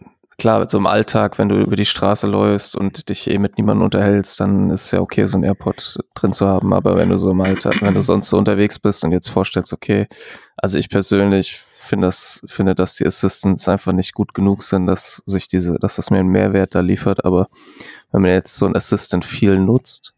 klar, 0.43 0.69
so 0.69 0.77
im 0.77 0.87
Alltag, 0.87 1.39
wenn 1.39 1.47
du 1.47 1.61
über 1.61 1.77
die 1.77 1.85
Straße 1.85 2.27
läufst 2.27 2.75
und 2.75 3.07
dich 3.07 3.29
eh 3.29 3.37
mit 3.37 3.57
niemandem 3.57 3.85
unterhältst, 3.85 4.41
dann 4.41 4.71
ist 4.71 4.91
ja 4.91 4.99
okay, 4.99 5.23
so 5.23 5.37
ein 5.37 5.43
AirPod 5.43 5.99
drin 6.15 6.33
zu 6.33 6.45
haben. 6.45 6.73
Aber 6.73 6.97
wenn 6.97 7.07
du 7.07 7.17
so 7.17 7.31
im 7.31 7.39
Alltag, 7.39 7.81
wenn 7.81 7.93
du 7.93 8.01
sonst 8.01 8.27
so 8.27 8.37
unterwegs 8.37 8.77
bist 8.77 9.05
und 9.05 9.13
jetzt 9.13 9.29
vorstellst, 9.29 9.71
okay, 9.71 10.05
also 10.57 10.77
ich 10.77 10.89
persönlich 10.89 11.55
finde 11.55 12.07
das, 12.07 12.41
finde, 12.45 12.75
dass 12.75 12.95
die 12.95 13.07
Assistants 13.07 13.69
einfach 13.69 13.93
nicht 13.93 14.13
gut 14.13 14.33
genug 14.33 14.63
sind, 14.63 14.85
dass 14.85 15.23
sich 15.25 15.47
diese, 15.47 15.79
dass 15.79 15.95
das 15.95 16.11
mir 16.11 16.19
einen 16.19 16.27
Mehrwert 16.27 16.75
da 16.75 16.81
liefert. 16.81 17.23
Aber 17.23 17.47
wenn 18.11 18.23
man 18.23 18.31
jetzt 18.31 18.57
so 18.57 18.65
ein 18.65 18.75
Assistant 18.75 19.23
viel 19.23 19.57
nutzt, 19.57 20.13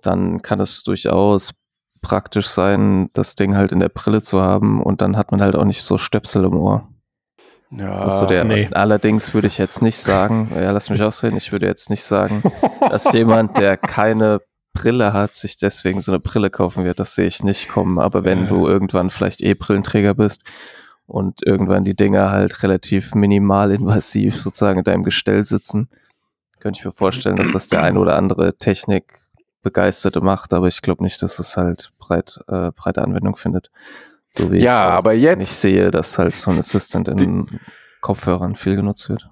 dann 0.00 0.42
kann 0.42 0.60
es 0.60 0.84
durchaus 0.84 1.54
praktisch 2.02 2.46
sein, 2.46 3.10
das 3.14 3.34
Ding 3.34 3.56
halt 3.56 3.72
in 3.72 3.80
der 3.80 3.88
Brille 3.88 4.22
zu 4.22 4.40
haben 4.40 4.80
und 4.80 5.00
dann 5.00 5.16
hat 5.16 5.32
man 5.32 5.42
halt 5.42 5.56
auch 5.56 5.64
nicht 5.64 5.82
so 5.82 5.98
Stöpsel 5.98 6.44
im 6.44 6.54
Ohr. 6.54 6.88
Ja, 7.70 8.08
so 8.08 8.24
der, 8.24 8.44
nee. 8.44 8.68
Allerdings 8.72 9.34
würde 9.34 9.46
ich 9.46 9.58
jetzt 9.58 9.82
nicht 9.82 9.98
sagen, 9.98 10.50
ja, 10.54 10.70
lass 10.70 10.88
mich 10.88 11.02
ausreden, 11.02 11.36
ich 11.36 11.52
würde 11.52 11.66
jetzt 11.66 11.90
nicht 11.90 12.02
sagen, 12.02 12.42
dass 12.80 13.12
jemand, 13.12 13.58
der 13.58 13.76
keine 13.76 14.40
Brille 14.72 15.12
hat, 15.12 15.34
sich 15.34 15.58
deswegen 15.58 16.00
so 16.00 16.12
eine 16.12 16.20
Brille 16.20 16.50
kaufen 16.50 16.84
wird. 16.84 17.00
Das 17.00 17.14
sehe 17.14 17.26
ich 17.26 17.42
nicht 17.42 17.68
kommen. 17.68 17.98
Aber 17.98 18.24
wenn 18.24 18.44
äh. 18.44 18.48
du 18.48 18.66
irgendwann 18.66 19.10
vielleicht 19.10 19.42
eh 19.42 19.54
Brillenträger 19.54 20.14
bist 20.14 20.44
und 21.06 21.44
irgendwann 21.44 21.84
die 21.84 21.96
Dinger 21.96 22.30
halt 22.30 22.62
relativ 22.62 23.14
minimal 23.14 23.72
invasiv 23.72 24.36
sozusagen 24.36 24.78
in 24.78 24.84
deinem 24.84 25.02
Gestell 25.02 25.44
sitzen, 25.44 25.88
könnte 26.60 26.78
ich 26.80 26.84
mir 26.84 26.92
vorstellen, 26.92 27.36
dass 27.36 27.52
das 27.52 27.68
der 27.68 27.82
ein 27.82 27.96
oder 27.96 28.16
andere 28.16 28.56
Technik 28.56 29.20
Begeisterte 29.62 30.20
macht, 30.20 30.54
aber 30.54 30.68
ich 30.68 30.82
glaube 30.82 31.02
nicht, 31.02 31.20
dass 31.20 31.38
es 31.38 31.56
halt 31.56 31.92
breit, 31.98 32.38
äh, 32.48 32.70
breite 32.70 33.02
Anwendung 33.02 33.36
findet. 33.36 33.70
So 34.30 34.52
wie 34.52 34.58
ja, 34.58 34.88
ich 34.88 34.94
aber 34.94 35.12
jetzt 35.14 35.38
nicht 35.38 35.52
sehe, 35.52 35.90
dass 35.90 36.18
halt 36.18 36.36
so 36.36 36.50
ein 36.50 36.58
Assistant 36.58 37.08
in 37.08 37.46
Kopfhörern 38.00 38.54
viel 38.54 38.76
genutzt 38.76 39.08
wird. 39.08 39.28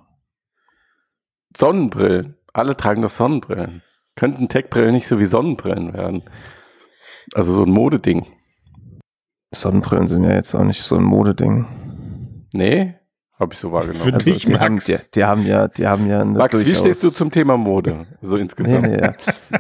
Sonnenbrillen. 1.57 2.37
Alle 2.53 2.77
tragen 2.77 3.03
doch 3.03 3.11
Sonnenbrillen. 3.11 3.83
Könnten 4.15 4.49
Tech-Brillen 4.49 4.93
nicht 4.93 5.09
so 5.09 5.19
wie 5.19 5.27
Sonnenbrillen 5.27 5.93
werden? 5.93 6.23
Also 7.35 7.53
so 7.53 7.63
ein 7.65 7.71
Modeding. 7.71 8.27
Sonnenbrillen 9.55 10.09
sind 10.09 10.25
ja 10.25 10.33
jetzt 10.33 10.55
auch 10.55 10.65
nicht 10.65 10.83
so 10.83 10.97
ein 10.97 11.05
Modeding. 11.05 12.49
Nee? 12.53 12.95
Habe 13.39 13.53
ich 13.55 13.59
so 13.61 13.71
wahrgenommen. 13.73 14.15
also 14.15 14.31
dich, 14.31 14.45
die, 14.45 14.53
Max. 14.53 14.63
haben, 14.65 14.79
die, 14.81 14.97
die 15.15 15.25
haben 15.25 15.47
ja, 15.47 15.69
die 15.69 15.87
haben 15.87 16.09
ja 16.09 16.21
eine 16.23 16.31
Max, 16.33 16.55
wie 16.59 16.65
durchaus- 16.65 16.79
stehst 16.81 17.03
du 17.05 17.11
zum 17.11 17.31
Thema 17.31 17.57
Mode? 17.57 18.07
So 18.23 18.37
Nee, 18.37 18.43
insgesamt. 18.43 18.83
nee, 18.89 18.99
ja. 19.01 19.15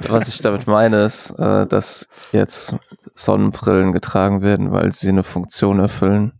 Was 0.09 0.29
ich 0.29 0.41
damit 0.41 0.67
meine, 0.67 1.05
ist, 1.05 1.31
äh, 1.39 1.67
dass 1.67 2.09
jetzt 2.33 2.75
Sonnenbrillen 3.15 3.93
getragen 3.93 4.43
werden, 4.43 4.73
weil 4.73 4.93
sie 4.93 5.09
eine 5.11 5.23
Funktion 5.23 5.79
erfüllen. 5.81 6.33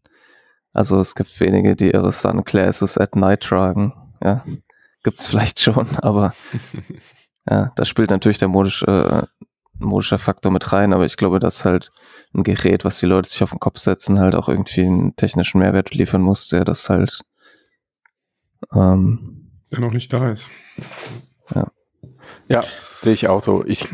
Also 0.73 0.99
es 1.01 1.15
gibt 1.15 1.39
wenige, 1.41 1.75
die 1.77 1.91
ihre 1.93 2.13
Sunglasses 2.13 2.99
at 2.99 3.17
night 3.17 3.43
tragen. 3.43 3.93
Ja, 4.23 4.45
gibt's 5.03 5.27
vielleicht 5.27 5.61
schon, 5.61 5.87
aber 6.03 6.35
ja, 7.49 7.73
da 7.77 7.85
spielt 7.85 8.11
natürlich 8.11 8.39
der 8.39 8.49
modische, 8.49 9.29
modische 9.79 10.19
Faktor 10.19 10.53
mit 10.53 10.73
rein, 10.73 10.93
aber 10.93 11.05
ich 11.05 11.17
glaube, 11.17 11.39
dass 11.39 11.65
halt 11.65 11.91
ein 12.35 12.43
Gerät, 12.43 12.85
was 12.85 12.99
die 12.99 13.07
Leute 13.07 13.29
sich 13.29 13.43
auf 13.43 13.51
den 13.51 13.61
Kopf 13.61 13.79
setzen, 13.79 14.19
halt 14.19 14.35
auch 14.35 14.49
irgendwie 14.49 14.83
einen 14.83 15.17
technischen 15.17 15.59
Mehrwert 15.59 15.95
liefern 15.95 16.23
muss, 16.23 16.49
der 16.49 16.65
das 16.65 16.89
halt 16.89 17.23
ähm, 18.73 19.51
Der 19.73 19.81
noch 19.81 19.93
nicht 19.93 20.13
da 20.13 20.31
ist. 20.31 20.51
Ja, 22.49 22.65
sehe 23.03 23.13
ich 23.13 23.29
auch 23.29 23.43
so. 23.43 23.65
Ich 23.65 23.89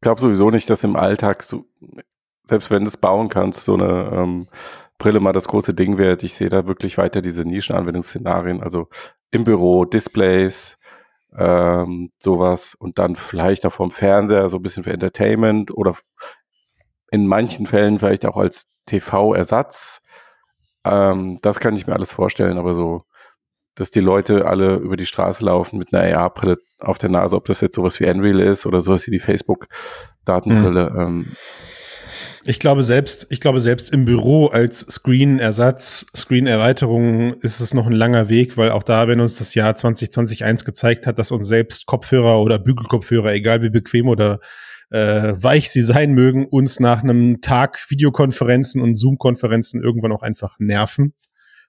glaube 0.00 0.20
sowieso 0.20 0.50
nicht, 0.50 0.68
dass 0.70 0.84
im 0.84 0.96
Alltag 0.96 1.42
so, 1.42 1.66
selbst 2.44 2.70
wenn 2.70 2.84
du 2.84 2.88
es 2.88 2.96
bauen 2.96 3.28
kannst, 3.28 3.64
so 3.64 3.74
eine 3.74 4.10
ähm, 4.12 4.46
Brille 4.98 5.20
mal 5.20 5.32
das 5.32 5.48
große 5.48 5.74
Ding 5.74 5.98
wird. 5.98 6.22
Ich 6.22 6.34
sehe 6.34 6.48
da 6.48 6.66
wirklich 6.66 6.98
weiter 6.98 7.22
diese 7.22 7.42
Nischenanwendungsszenarien, 7.42 8.62
also 8.62 8.88
im 9.30 9.44
Büro, 9.44 9.84
Displays, 9.84 10.78
ähm, 11.36 12.10
sowas 12.18 12.74
und 12.74 12.98
dann 12.98 13.16
vielleicht 13.16 13.66
auch 13.66 13.72
vom 13.72 13.90
Fernseher 13.90 14.48
so 14.48 14.56
ein 14.56 14.62
bisschen 14.62 14.82
für 14.82 14.92
Entertainment 14.92 15.70
oder 15.70 15.94
in 17.10 17.26
manchen 17.26 17.66
Fällen 17.66 17.98
vielleicht 17.98 18.26
auch 18.26 18.36
als 18.36 18.68
TV-Ersatz. 18.86 20.02
Ähm, 20.84 21.38
das 21.42 21.60
kann 21.60 21.76
ich 21.76 21.86
mir 21.86 21.94
alles 21.94 22.12
vorstellen, 22.12 22.58
aber 22.58 22.74
so, 22.74 23.04
dass 23.74 23.90
die 23.90 24.00
Leute 24.00 24.46
alle 24.46 24.76
über 24.76 24.96
die 24.96 25.06
Straße 25.06 25.44
laufen 25.44 25.78
mit 25.78 25.94
einer 25.94 26.18
AR-Brille 26.18 26.56
auf 26.80 26.98
der 26.98 27.10
Nase, 27.10 27.36
ob 27.36 27.46
das 27.46 27.60
jetzt 27.60 27.74
sowas 27.74 28.00
wie 28.00 28.08
Unreal 28.08 28.40
ist 28.40 28.66
oder 28.66 28.82
sowas 28.82 29.06
wie 29.06 29.10
die 29.10 29.20
Facebook-Datenbrille. 29.20 30.94
Ähm, 30.96 31.32
Ich 32.44 32.58
glaube 32.58 32.82
selbst, 32.82 33.26
ich 33.30 33.40
glaube 33.40 33.60
selbst 33.60 33.92
im 33.92 34.06
Büro 34.06 34.46
als 34.46 34.80
Screen-Ersatz, 34.80 36.06
Screen-Erweiterung 36.16 37.34
ist 37.34 37.60
es 37.60 37.74
noch 37.74 37.86
ein 37.86 37.92
langer 37.92 38.30
Weg, 38.30 38.56
weil 38.56 38.70
auch 38.70 38.82
da, 38.82 39.08
wenn 39.08 39.20
uns 39.20 39.36
das 39.36 39.54
Jahr 39.54 39.76
2021 39.76 40.64
gezeigt 40.64 41.06
hat, 41.06 41.18
dass 41.18 41.32
uns 41.32 41.46
selbst 41.46 41.84
Kopfhörer 41.84 42.40
oder 42.40 42.58
Bügelkopfhörer, 42.58 43.34
egal 43.34 43.60
wie 43.60 43.68
bequem 43.68 44.08
oder 44.08 44.40
äh, 44.90 45.34
weich 45.36 45.70
sie 45.70 45.82
sein 45.82 46.14
mögen, 46.14 46.46
uns 46.46 46.80
nach 46.80 47.02
einem 47.02 47.42
Tag 47.42 47.78
Videokonferenzen 47.90 48.80
und 48.80 48.96
Zoom-Konferenzen 48.96 49.82
irgendwann 49.82 50.12
auch 50.12 50.22
einfach 50.22 50.56
nerven 50.58 51.12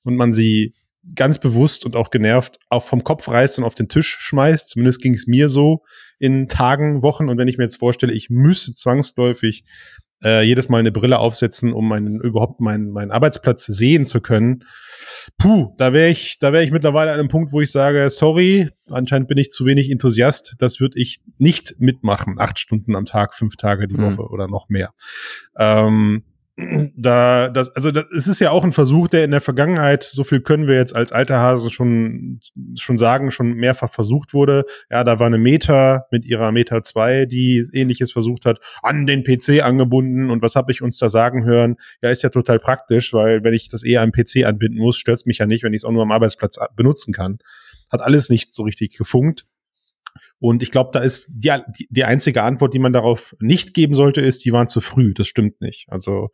und 0.03 0.15
man 0.15 0.31
sie 0.31 0.73
ganz 1.15 1.37
bewusst 1.39 1.85
und 1.85 1.95
auch 1.97 2.11
genervt 2.11 2.59
auch 2.69 2.83
vom 2.83 3.03
Kopf 3.03 3.27
reißt 3.27 3.57
und 3.57 3.65
auf 3.65 3.75
den 3.75 3.89
Tisch 3.89 4.17
schmeißt. 4.19 4.69
Zumindest 4.69 5.01
ging 5.01 5.15
es 5.15 5.27
mir 5.27 5.49
so 5.49 5.83
in 6.19 6.47
Tagen, 6.47 7.01
Wochen. 7.01 7.27
Und 7.27 7.37
wenn 7.37 7.47
ich 7.47 7.57
mir 7.57 7.63
jetzt 7.63 7.77
vorstelle, 7.77 8.13
ich 8.13 8.29
müsste 8.29 8.73
zwangsläufig 8.73 9.65
äh, 10.23 10.43
jedes 10.43 10.69
Mal 10.69 10.79
eine 10.79 10.91
Brille 10.91 11.19
aufsetzen, 11.19 11.73
um 11.73 11.87
meinen 11.87 12.19
überhaupt 12.21 12.59
meinen 12.61 12.91
meinen 12.91 13.11
Arbeitsplatz 13.11 13.65
sehen 13.65 14.05
zu 14.05 14.21
können. 14.21 14.63
Puh, 15.37 15.73
da 15.77 15.93
wäre 15.93 16.09
ich, 16.09 16.37
da 16.39 16.53
wäre 16.53 16.63
ich 16.63 16.71
mittlerweile 16.71 17.11
an 17.11 17.19
einem 17.19 17.27
Punkt, 17.27 17.51
wo 17.51 17.61
ich 17.61 17.71
sage, 17.71 18.09
sorry, 18.09 18.69
anscheinend 18.89 19.27
bin 19.27 19.37
ich 19.37 19.49
zu 19.51 19.65
wenig 19.65 19.89
Enthusiast. 19.89 20.55
Das 20.59 20.79
würde 20.79 20.99
ich 20.99 21.19
nicht 21.37 21.75
mitmachen. 21.79 22.35
Acht 22.37 22.59
Stunden 22.59 22.95
am 22.95 23.05
Tag, 23.05 23.33
fünf 23.35 23.55
Tage 23.55 23.87
die 23.87 23.95
Mhm. 23.95 24.17
Woche 24.17 24.29
oder 24.29 24.47
noch 24.47 24.69
mehr. 24.69 24.91
Ähm, 25.57 26.23
da, 26.57 27.49
das, 27.49 27.69
also 27.75 27.91
das, 27.91 28.05
es 28.11 28.27
ist 28.27 28.39
ja 28.39 28.51
auch 28.51 28.63
ein 28.63 28.73
Versuch, 28.73 29.07
der 29.07 29.23
in 29.23 29.31
der 29.31 29.41
Vergangenheit, 29.41 30.03
so 30.03 30.23
viel 30.23 30.41
können 30.41 30.67
wir 30.67 30.75
jetzt 30.75 30.95
als 30.95 31.11
alter 31.11 31.39
Hase 31.39 31.69
schon, 31.69 32.41
schon 32.75 32.97
sagen, 32.97 33.31
schon 33.31 33.53
mehrfach 33.53 33.89
versucht 33.89 34.33
wurde. 34.33 34.65
Ja, 34.89 35.03
da 35.03 35.19
war 35.19 35.27
eine 35.27 35.37
Meta 35.37 36.05
mit 36.11 36.25
ihrer 36.25 36.51
Meta 36.51 36.83
2, 36.83 37.25
die 37.25 37.65
ähnliches 37.73 38.11
versucht 38.11 38.45
hat, 38.45 38.59
an 38.83 39.05
den 39.05 39.23
PC 39.23 39.63
angebunden. 39.63 40.29
Und 40.29 40.41
was 40.41 40.55
habe 40.55 40.71
ich 40.71 40.81
uns 40.81 40.97
da 40.97 41.09
sagen 41.09 41.45
hören? 41.45 41.77
Ja, 42.01 42.09
ist 42.09 42.23
ja 42.23 42.29
total 42.29 42.59
praktisch, 42.59 43.13
weil 43.13 43.43
wenn 43.43 43.53
ich 43.53 43.69
das 43.69 43.83
eher 43.83 44.01
am 44.01 44.11
PC 44.11 44.45
anbinden 44.45 44.79
muss, 44.79 44.97
stört 44.97 45.25
mich 45.25 45.37
ja 45.37 45.45
nicht, 45.45 45.63
wenn 45.63 45.73
ich 45.73 45.79
es 45.81 45.85
auch 45.85 45.91
nur 45.91 46.03
am 46.03 46.11
Arbeitsplatz 46.11 46.59
benutzen 46.75 47.13
kann. 47.13 47.39
Hat 47.89 48.01
alles 48.01 48.29
nicht 48.29 48.53
so 48.53 48.63
richtig 48.63 48.97
gefunkt. 48.97 49.45
Und 50.41 50.63
ich 50.63 50.71
glaube, 50.71 50.89
da 50.91 50.99
ist 51.01 51.29
die, 51.35 51.51
die, 51.91 52.03
einzige 52.03 52.41
Antwort, 52.41 52.73
die 52.73 52.79
man 52.79 52.93
darauf 52.93 53.35
nicht 53.39 53.75
geben 53.75 53.93
sollte, 53.93 54.21
ist, 54.21 54.43
die 54.43 54.51
waren 54.51 54.67
zu 54.67 54.81
früh. 54.81 55.13
Das 55.13 55.27
stimmt 55.27 55.61
nicht. 55.61 55.85
Also, 55.87 56.29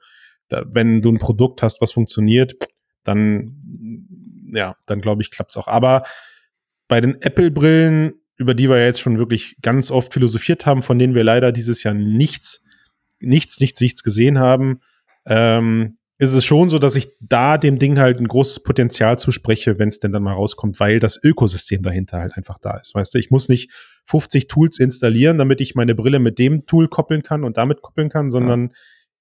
da, 0.48 0.63
wenn 0.65 1.02
du 1.02 1.12
ein 1.12 1.20
Produkt 1.20 1.62
hast, 1.62 1.82
was 1.82 1.91
funktioniert, 1.91 2.56
dann, 3.04 4.08
ja, 4.54 4.78
dann 4.86 5.02
glaube 5.02 5.24
ich, 5.24 5.30
klappt's 5.30 5.58
auch. 5.58 5.67
Aber 5.67 6.04
bei 6.88 7.02
den 7.02 7.22
Apple-Brillen, 7.22 8.13
über 8.38 8.54
die 8.54 8.70
wir 8.70 8.82
jetzt 8.82 9.02
schon 9.02 9.17
wirklich 9.17 9.58
ganz 9.62 9.91
oft 9.91 10.13
philosophiert 10.13 10.65
haben, 10.65 10.84
von 10.84 10.98
denen 10.98 11.13
wir 11.13 11.26
leider 11.26 11.52
dieses 11.52 11.84
Jahr 11.84 11.93
nichts, 11.93 12.63
nichts, 13.20 13.60
nichts, 13.60 13.82
nichts 13.82 14.04
gesehen 14.04 14.39
haben, 14.39 14.80
ähm, 15.26 15.98
ist 16.20 16.34
es 16.34 16.46
schon 16.46 16.70
so, 16.70 16.80
dass 16.80 16.96
ich 16.96 17.10
da 17.22 17.58
dem 17.58 17.78
Ding 17.78 18.00
halt 18.00 18.20
ein 18.20 18.28
großes 18.28 18.64
Potenzial 18.64 19.20
zuspreche, 19.20 19.78
wenn 19.78 19.90
es 19.90 20.00
denn 20.00 20.12
dann 20.12 20.24
mal 20.24 20.34
rauskommt, 20.34 20.80
weil 20.80 21.00
das 21.00 21.24
Ökosystem 21.24 21.84
dahinter 21.84 22.20
halt 22.20 22.36
einfach 22.36 22.58
da 22.58 22.78
ist. 22.78 22.96
Weißt 22.96 23.14
du, 23.14 23.20
ich 23.20 23.30
muss 23.30 23.50
nicht 23.50 23.72
50 24.06 24.48
Tools 24.48 24.80
installieren, 24.80 25.38
damit 25.38 25.62
ich 25.62 25.76
meine 25.76 25.94
Brille 25.94 26.20
mit 26.20 26.40
dem 26.40 26.66
Tool 26.66 26.88
koppeln 26.88 27.22
kann 27.22 27.44
und 27.44 27.58
damit 27.58 27.82
koppeln 27.82 28.10
kann, 28.10 28.32
sondern 28.32 28.72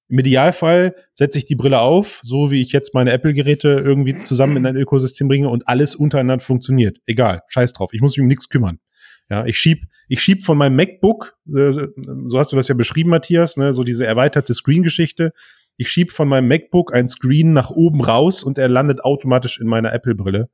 im 0.09 0.19
Idealfall 0.21 0.95
setze 1.15 1.39
ich 1.39 1.47
die 1.47 1.57
Brille 1.57 1.81
auf, 1.81 2.21
so 2.23 2.51
wie 2.51 2.63
ich 2.63 2.73
jetzt 2.73 2.95
meine 2.95 3.11
Apple-Geräte 3.11 3.69
irgendwie 3.85 4.23
zusammen 4.23 4.57
in 4.57 4.67
ein 4.67 4.77
Ökosystem 4.77 5.29
bringe 5.29 5.49
und 5.49 5.69
alles 5.69 5.97
untereinander 5.97 6.45
funktioniert. 6.45 6.99
Egal, 7.07 7.43
scheiß 7.49 7.73
drauf. 7.73 7.93
Ich 7.93 8.01
muss 8.01 8.17
mich 8.17 8.23
um 8.23 8.29
nichts 8.29 8.49
kümmern. 8.49 8.79
Ja, 9.29 9.45
ich 9.45 9.59
schieb, 9.59 9.87
ich 10.09 10.23
schieb 10.23 10.45
von 10.45 10.57
meinem 10.57 10.77
MacBook, 10.77 11.37
äh, 11.49 11.73
so 11.73 12.39
hast 12.39 12.53
du 12.53 12.57
das 12.57 12.69
ja 12.69 12.77
beschrieben, 12.77 13.11
Matthias, 13.11 13.57
ne, 13.57 13.75
so 13.75 13.83
diese 13.83 14.07
erweiterte 14.07 14.55
Screen-Geschichte. 14.55 15.33
Ich 15.77 15.89
schieb 15.91 16.13
von 16.13 16.29
meinem 16.29 16.49
MacBook 16.49 16.95
ein 16.95 17.09
Screen 17.09 17.53
nach 17.53 17.71
oben 17.71 18.03
raus 18.03 18.43
und 18.43 18.59
er 18.59 18.69
landet 18.69 19.05
automatisch 19.05 19.61
in 19.61 19.67
meiner 19.67 19.93
Apple-Brille, 19.93 20.49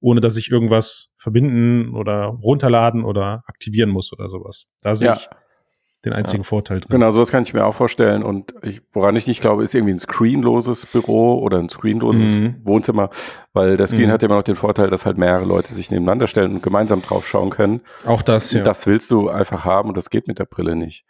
ohne 0.00 0.20
dass 0.20 0.36
ich 0.36 0.50
irgendwas 0.50 1.12
verbinden 1.18 1.94
oder 1.94 2.24
runterladen 2.26 3.04
oder 3.04 3.44
aktivieren 3.46 3.90
muss 3.90 4.12
oder 4.12 4.28
sowas. 4.28 4.70
Da 4.82 4.94
sehe 4.94 5.08
Ja. 5.08 5.14
ich 5.16 5.28
den 6.04 6.12
einzigen 6.14 6.42
Vorteil 6.42 6.80
drin. 6.80 6.88
Genau, 6.90 7.12
sowas 7.12 7.30
kann 7.30 7.44
ich 7.44 7.54
mir 7.54 7.64
auch 7.64 7.76
vorstellen. 7.76 8.24
Und 8.24 8.54
ich, 8.62 8.82
woran 8.92 9.14
ich 9.14 9.28
nicht 9.28 9.40
glaube, 9.40 9.62
ist 9.62 9.72
irgendwie 9.72 9.94
ein 9.94 10.00
screenloses 10.00 10.84
Büro 10.86 11.38
oder 11.38 11.58
ein 11.58 11.68
screenloses 11.68 12.34
Mhm. 12.34 12.56
Wohnzimmer, 12.64 13.10
weil 13.52 13.76
der 13.76 13.86
Screen 13.86 14.08
Mhm. 14.08 14.10
hat 14.10 14.22
ja 14.22 14.26
immer 14.26 14.34
noch 14.34 14.42
den 14.42 14.56
Vorteil, 14.56 14.90
dass 14.90 15.06
halt 15.06 15.16
mehrere 15.16 15.44
Leute 15.44 15.72
sich 15.74 15.92
nebeneinander 15.92 16.26
stellen 16.26 16.54
und 16.54 16.62
gemeinsam 16.64 17.02
drauf 17.02 17.28
schauen 17.28 17.50
können. 17.50 17.82
Auch 18.04 18.22
das, 18.22 18.50
ja. 18.52 18.64
Das 18.64 18.88
willst 18.88 19.12
du 19.12 19.28
einfach 19.28 19.64
haben 19.64 19.90
und 19.90 19.96
das 19.96 20.10
geht 20.10 20.26
mit 20.26 20.40
der 20.40 20.46
Brille 20.46 20.74
nicht. 20.74 21.04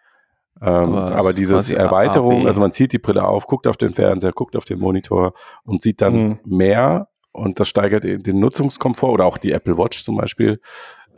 Ähm, 0.62 0.68
Aber 0.94 1.16
aber 1.16 1.30
es 1.30 1.34
diese 1.36 1.54
quasi 1.54 1.74
Erweiterung, 1.74 2.42
AB. 2.42 2.46
also 2.46 2.60
man 2.60 2.70
zieht 2.70 2.92
die 2.92 2.98
Brille 2.98 3.26
auf, 3.26 3.46
guckt 3.46 3.66
auf 3.66 3.76
den 3.76 3.92
Fernseher, 3.94 4.32
guckt 4.32 4.54
auf 4.56 4.64
den 4.64 4.78
Monitor 4.78 5.34
und 5.64 5.82
sieht 5.82 6.00
dann 6.00 6.14
Mhm. 6.14 6.38
mehr 6.44 7.08
und 7.32 7.58
das 7.58 7.68
steigert 7.68 8.04
den 8.04 8.22
den 8.22 8.38
Nutzungskomfort 8.38 9.12
oder 9.12 9.24
auch 9.26 9.38
die 9.38 9.52
Apple 9.52 9.76
Watch 9.76 10.04
zum 10.04 10.16
Beispiel. 10.16 10.60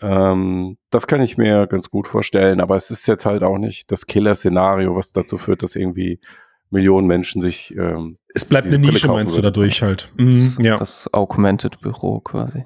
Ähm, 0.01 0.77
das 0.91 1.07
kann 1.07 1.21
ich 1.23 1.37
mir 1.37 1.67
ganz 1.67 1.91
gut 1.91 2.07
vorstellen, 2.07 2.61
aber 2.61 2.77
es 2.77 2.91
ist 2.91 3.07
jetzt 3.07 3.27
halt 3.27 3.43
auch 3.45 3.59
nicht 3.59 3.93
das 3.93 4.07
Killer-Szenario, 4.07 4.97
was 4.97 5.13
dazu 5.13 5.39
führt, 5.39 5.63
dass 5.63 5.77
irgendwie 5.77 6.21
Millionen 6.71 7.07
Menschen 7.07 7.41
sich 7.41 7.75
ähm, 7.77 8.19
es 8.35 8.45
bleibt 8.45 8.67
eine 8.67 8.79
Nische, 8.79 9.07
meinst 9.09 9.37
du, 9.37 9.43
dadurch 9.43 9.83
halt. 9.83 10.11
Mhm, 10.17 10.57
ja. 10.59 10.77
das 10.79 11.13
Augmented 11.13 11.81
Büro 11.81 12.21
quasi. 12.21 12.65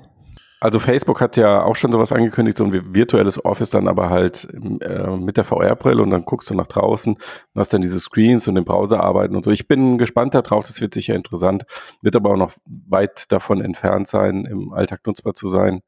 Also 0.60 0.80
Facebook 0.80 1.20
hat 1.20 1.36
ja 1.36 1.62
auch 1.62 1.76
schon 1.76 1.92
sowas 1.92 2.10
angekündigt, 2.10 2.58
so 2.58 2.64
ein 2.64 2.94
virtuelles 2.94 3.44
Office 3.44 3.70
dann 3.70 3.86
aber 3.86 4.10
halt 4.10 4.48
äh, 4.52 5.16
mit 5.16 5.36
der 5.36 5.44
VR-Brille 5.44 6.02
und 6.02 6.10
dann 6.10 6.24
guckst 6.24 6.50
du 6.50 6.54
nach 6.54 6.66
draußen 6.66 7.14
und 7.14 7.60
hast 7.60 7.72
dann 7.72 7.80
diese 7.80 8.00
Screens 8.00 8.48
und 8.48 8.56
den 8.56 8.64
Browser 8.64 9.00
arbeiten 9.02 9.36
und 9.36 9.44
so. 9.44 9.52
Ich 9.52 9.68
bin 9.68 9.98
gespannt 9.98 10.34
darauf, 10.34 10.64
das 10.64 10.80
wird 10.80 10.94
sicher 10.94 11.14
interessant, 11.14 11.64
wird 12.02 12.16
aber 12.16 12.30
auch 12.30 12.36
noch 12.36 12.52
weit 12.66 13.30
davon 13.30 13.60
entfernt 13.60 14.08
sein, 14.08 14.46
im 14.46 14.72
Alltag 14.72 15.06
nutzbar 15.06 15.34
zu 15.34 15.48
sein. 15.48 15.80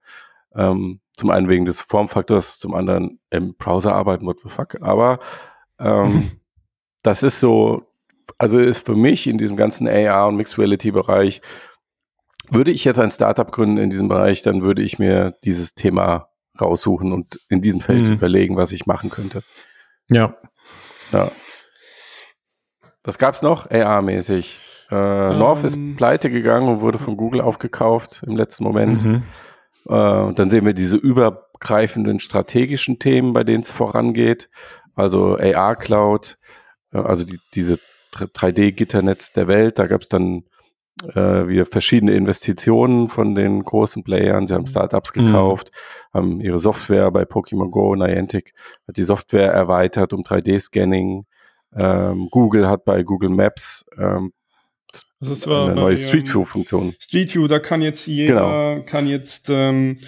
Ähm, 0.54 1.00
zum 1.16 1.30
einen 1.30 1.48
wegen 1.48 1.64
des 1.64 1.80
Formfaktors, 1.80 2.58
zum 2.58 2.74
anderen 2.74 3.18
im 3.30 3.54
Browser 3.56 3.94
arbeiten, 3.94 4.24
what 4.24 4.38
the 4.40 4.48
fuck. 4.48 4.80
Aber 4.82 5.18
ähm, 5.80 6.30
das 7.02 7.24
ist 7.24 7.40
so, 7.40 7.82
also 8.38 8.58
ist 8.58 8.86
für 8.86 8.94
mich 8.94 9.26
in 9.26 9.36
diesem 9.36 9.56
ganzen 9.56 9.88
AR 9.88 10.28
und 10.28 10.36
Mixed 10.36 10.58
Reality 10.58 10.92
Bereich 10.92 11.40
würde 12.50 12.70
ich 12.70 12.84
jetzt 12.84 12.98
ein 13.00 13.10
Startup 13.10 13.50
gründen 13.50 13.78
in 13.78 13.90
diesem 13.90 14.08
Bereich, 14.08 14.42
dann 14.42 14.62
würde 14.62 14.82
ich 14.82 14.98
mir 14.98 15.34
dieses 15.44 15.74
Thema 15.74 16.28
raussuchen 16.60 17.12
und 17.12 17.38
in 17.48 17.60
diesem 17.60 17.80
Feld 17.80 18.06
Mhm. 18.08 18.14
überlegen, 18.14 18.56
was 18.56 18.72
ich 18.72 18.86
machen 18.86 19.10
könnte. 19.10 19.42
ja. 20.10 20.36
Ja. 21.12 21.30
Was 23.02 23.18
gab's 23.18 23.42
noch? 23.42 23.68
AR-mäßig. 23.70 24.58
Äh, 24.90 24.94
North 24.94 25.64
ist 25.64 25.74
Ähm. 25.76 25.96
pleite 25.96 26.30
gegangen 26.30 26.68
und 26.68 26.80
wurde 26.80 26.98
von 26.98 27.16
Google 27.16 27.40
aufgekauft 27.40 28.22
im 28.26 28.36
letzten 28.36 28.64
Moment. 28.64 29.04
Mhm. 29.04 29.22
Äh, 29.88 29.92
und 29.94 30.38
dann 30.38 30.50
sehen 30.50 30.66
wir 30.66 30.74
diese 30.74 30.96
übergreifenden 30.96 32.20
strategischen 32.20 32.98
Themen, 32.98 33.32
bei 33.32 33.42
denen 33.44 33.62
es 33.62 33.70
vorangeht. 33.70 34.50
Also 34.94 35.36
AR 35.38 35.76
Cloud, 35.76 36.36
äh, 36.92 36.98
also 36.98 37.24
die, 37.24 37.38
diese 37.54 37.78
3D-Gitternetz 38.14 39.32
der 39.32 39.48
Welt. 39.48 39.78
Da 39.78 39.86
gab 39.86 40.02
es 40.02 40.08
dann 40.08 40.44
äh, 41.14 41.48
wieder 41.48 41.66
verschiedene 41.66 42.12
Investitionen 42.12 43.08
von 43.08 43.34
den 43.34 43.62
großen 43.62 44.04
Playern. 44.04 44.46
Sie 44.46 44.54
haben 44.54 44.66
Startups 44.66 45.14
mhm. 45.14 45.26
gekauft, 45.26 45.70
mhm. 46.12 46.18
haben 46.18 46.40
ihre 46.40 46.58
Software 46.58 47.10
bei 47.10 47.22
Pokémon 47.22 47.70
Go, 47.70 47.94
Niantic 47.94 48.52
hat 48.86 48.96
die 48.96 49.04
Software 49.04 49.52
erweitert 49.52 50.12
um 50.12 50.22
3D-Scanning. 50.22 51.24
Ähm, 51.74 52.28
Google 52.30 52.68
hat 52.68 52.84
bei 52.84 53.02
Google 53.02 53.30
Maps 53.30 53.84
ähm, 53.96 54.32
also 55.20 55.54
eine 55.54 55.74
neue 55.74 55.96
Street 55.96 56.32
View-Funktion. 56.32 56.94
Street 56.98 57.34
View, 57.34 57.46
da 57.46 57.60
kann 57.60 57.80
jetzt 57.80 58.06
jeder, 58.06 58.74
genau. 58.74 58.84
kann 58.84 59.06
jetzt 59.06 59.48
ähm, 59.48 59.98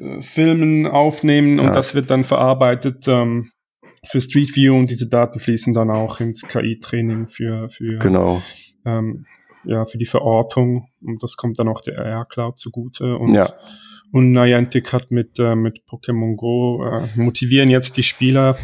äh, 0.00 0.22
Filmen 0.22 0.86
aufnehmen 0.86 1.58
und 1.58 1.66
ja. 1.66 1.74
das 1.74 1.94
wird 1.94 2.10
dann 2.10 2.24
verarbeitet 2.24 3.06
ähm, 3.08 3.50
für 4.06 4.20
Street 4.20 4.54
View 4.56 4.74
und 4.74 4.88
diese 4.88 5.08
Daten 5.08 5.38
fließen 5.38 5.74
dann 5.74 5.90
auch 5.90 6.20
ins 6.20 6.42
KI-Training 6.42 7.28
für, 7.28 7.68
für, 7.68 7.98
genau. 7.98 8.42
Ja, 9.66 9.84
für 9.84 9.98
die 9.98 10.06
Verortung 10.06 10.88
und 11.02 11.22
das 11.22 11.36
kommt 11.36 11.58
dann 11.58 11.68
auch 11.68 11.80
der 11.80 11.98
AR 11.98 12.26
Cloud 12.26 12.58
zugute 12.58 13.16
und 13.16 13.34
ja. 13.34 13.52
Und 14.12 14.32
Niantic 14.32 14.92
hat 14.92 15.10
mit, 15.10 15.38
äh, 15.38 15.56
mit 15.56 15.82
Pokémon 15.86 16.36
Go 16.36 16.84
äh, 16.84 17.08
motivieren 17.16 17.68
jetzt 17.68 17.96
die 17.96 18.02
Spieler, 18.02 18.56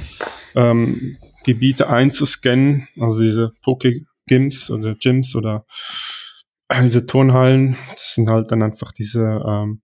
ähm, 0.55 1.19
Gebiete 1.45 1.89
einzuscannen, 1.89 2.87
also 3.01 3.23
diese 3.23 3.53
Poké-Gyms 3.65 4.71
oder 4.71 4.95
Gyms 4.95 5.35
oder 5.35 5.67
diese 6.83 7.07
Turnhallen. 7.07 7.77
Das 7.91 8.15
sind 8.15 8.31
halt 8.31 8.51
dann 8.53 8.63
einfach 8.63 8.93
diese 8.93 9.43
ähm, 9.47 9.83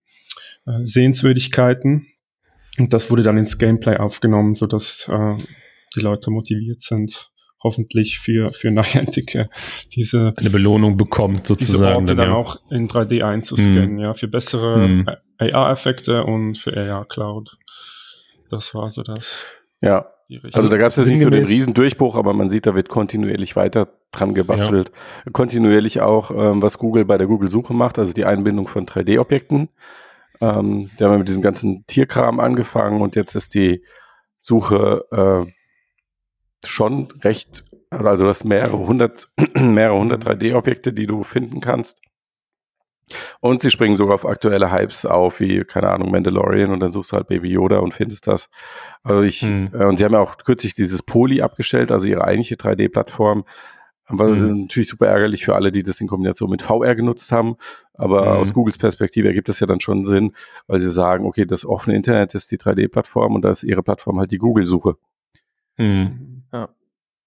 äh, 0.65 0.85
Sehenswürdigkeiten. 0.85 2.07
Und 2.77 2.93
das 2.93 3.11
wurde 3.11 3.23
dann 3.23 3.37
ins 3.37 3.57
Gameplay 3.57 3.97
aufgenommen, 3.97 4.53
so 4.53 4.65
dass 4.65 5.09
äh, 5.09 5.35
die 5.95 5.99
Leute 5.99 6.31
motiviert 6.31 6.81
sind, 6.81 7.31
hoffentlich 7.61 8.19
für, 8.19 8.51
für 8.51 8.71
Niantic 8.71 9.49
diese 9.93 10.33
eine 10.37 10.49
Belohnung 10.49 10.97
bekommt, 10.97 11.47
sozusagen. 11.47 11.77
Diese 11.77 11.95
Orte 11.95 12.05
dann, 12.07 12.17
dann 12.17 12.29
ja. 12.29 12.35
auch 12.35 12.57
in 12.69 12.87
3D 12.87 13.23
einzuscannen, 13.23 13.95
mm. 13.95 13.99
ja, 13.99 14.13
für 14.13 14.27
bessere 14.27 14.87
mm. 14.87 15.05
AR-Effekte 15.39 16.23
und 16.23 16.57
für 16.57 16.75
AR 16.75 17.05
Cloud. 17.05 17.57
Das 18.49 18.73
war 18.73 18.89
so 18.89 19.03
das. 19.03 19.45
Ja. 19.81 20.07
Also 20.53 20.69
da 20.69 20.77
gab 20.77 20.91
es 20.91 20.97
jetzt 20.97 21.07
nicht 21.07 21.23
so 21.23 21.29
den 21.29 21.45
Riesendurchbruch, 21.45 22.15
aber 22.15 22.33
man 22.33 22.49
sieht, 22.49 22.67
da 22.67 22.75
wird 22.75 22.87
kontinuierlich 22.87 23.55
weiter 23.55 23.87
dran 24.11 24.35
gebastelt. 24.35 24.91
Ja. 25.25 25.31
Kontinuierlich 25.31 26.01
auch, 26.01 26.29
ähm, 26.29 26.61
was 26.61 26.77
Google 26.77 27.03
bei 27.05 27.17
der 27.17 27.25
Google-Suche 27.25 27.73
macht, 27.73 27.97
also 27.97 28.13
die 28.13 28.25
Einbindung 28.25 28.67
von 28.67 28.85
3D-Objekten. 28.85 29.69
Ähm, 30.39 30.91
da 30.97 31.05
haben 31.05 31.13
wir 31.13 31.17
mit 31.19 31.27
diesem 31.27 31.41
ganzen 31.41 31.83
Tierkram 31.87 32.39
angefangen 32.39 33.01
und 33.01 33.15
jetzt 33.15 33.35
ist 33.35 33.55
die 33.55 33.83
Suche 34.37 35.05
äh, 35.11 35.51
schon 36.65 37.07
recht, 37.21 37.63
also 37.89 38.25
das 38.25 38.43
mehrere 38.43 38.77
hundert, 38.77 39.29
mehrere 39.55 39.97
hundert 39.97 40.25
3D-Objekte, 40.25 40.93
die 40.93 41.07
du 41.07 41.23
finden 41.23 41.61
kannst. 41.61 42.01
Und 43.39 43.61
sie 43.61 43.71
springen 43.71 43.95
sogar 43.95 44.15
auf 44.15 44.25
aktuelle 44.25 44.71
Hypes 44.71 45.05
auf, 45.05 45.39
wie, 45.39 45.63
keine 45.63 45.89
Ahnung, 45.89 46.11
Mandalorian 46.11 46.71
und 46.71 46.79
dann 46.79 46.91
suchst 46.91 47.11
du 47.11 47.17
halt 47.17 47.27
Baby 47.27 47.49
Yoda 47.49 47.79
und 47.79 47.93
findest 47.93 48.27
das. 48.27 48.49
Also 49.03 49.21
ich, 49.21 49.41
hm. 49.41 49.71
äh, 49.73 49.85
und 49.85 49.97
sie 49.97 50.05
haben 50.05 50.13
ja 50.13 50.19
auch 50.19 50.37
kürzlich 50.37 50.75
dieses 50.75 51.01
Poly 51.01 51.41
abgestellt, 51.41 51.91
also 51.91 52.07
ihre 52.07 52.23
eigentliche 52.23 52.55
3D-Plattform. 52.55 53.45
Aber 54.09 54.27
mhm. 54.27 54.41
das 54.41 54.51
ist 54.51 54.57
natürlich 54.57 54.89
super 54.89 55.07
ärgerlich 55.07 55.45
für 55.45 55.53
alle, 55.53 55.71
die 55.71 55.83
das 55.83 56.01
in 56.01 56.07
Kombination 56.07 56.49
mit 56.49 56.63
VR 56.63 56.95
genutzt 56.95 57.31
haben. 57.31 57.57
Aber 57.93 58.21
mhm. 58.21 58.41
aus 58.41 58.53
Googles 58.53 58.79
Perspektive 58.79 59.27
ergibt 59.27 59.49
das 59.49 59.59
ja 59.59 59.67
dann 59.67 59.79
schon 59.79 60.03
Sinn, 60.03 60.33
weil 60.65 60.79
sie 60.79 60.89
sagen, 60.89 61.25
okay, 61.25 61.45
das 61.45 61.63
offene 61.63 61.95
Internet 61.95 62.33
ist 62.33 62.51
die 62.51 62.57
3D-Plattform 62.57 63.35
und 63.35 63.45
da 63.45 63.51
ist 63.51 63.63
ihre 63.63 63.83
Plattform 63.83 64.19
halt 64.19 64.31
die 64.31 64.39
Google-Suche. 64.39 64.95
Mhm. 65.77 66.38
Ja. 66.51 66.69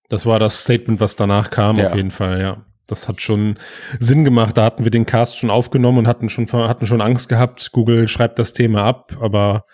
Das 0.08 0.26
war 0.26 0.38
das 0.38 0.62
Statement, 0.62 1.00
was 1.00 1.16
danach 1.16 1.50
kam, 1.50 1.76
ja. 1.76 1.86
auf 1.86 1.94
jeden 1.94 2.10
Fall, 2.10 2.40
ja. 2.40 2.66
Das 2.86 3.08
hat 3.08 3.22
schon 3.22 3.58
Sinn 4.00 4.24
gemacht. 4.24 4.58
Da 4.58 4.64
hatten 4.64 4.84
wir 4.84 4.90
den 4.90 5.06
Cast 5.06 5.38
schon 5.38 5.50
aufgenommen 5.50 5.98
und 5.98 6.06
hatten 6.08 6.28
schon, 6.28 6.50
hatten 6.52 6.86
schon 6.86 7.00
Angst 7.00 7.28
gehabt. 7.28 7.72
Google 7.72 8.08
schreibt 8.08 8.38
das 8.38 8.52
Thema 8.52 8.84
ab, 8.84 9.16
aber 9.20 9.64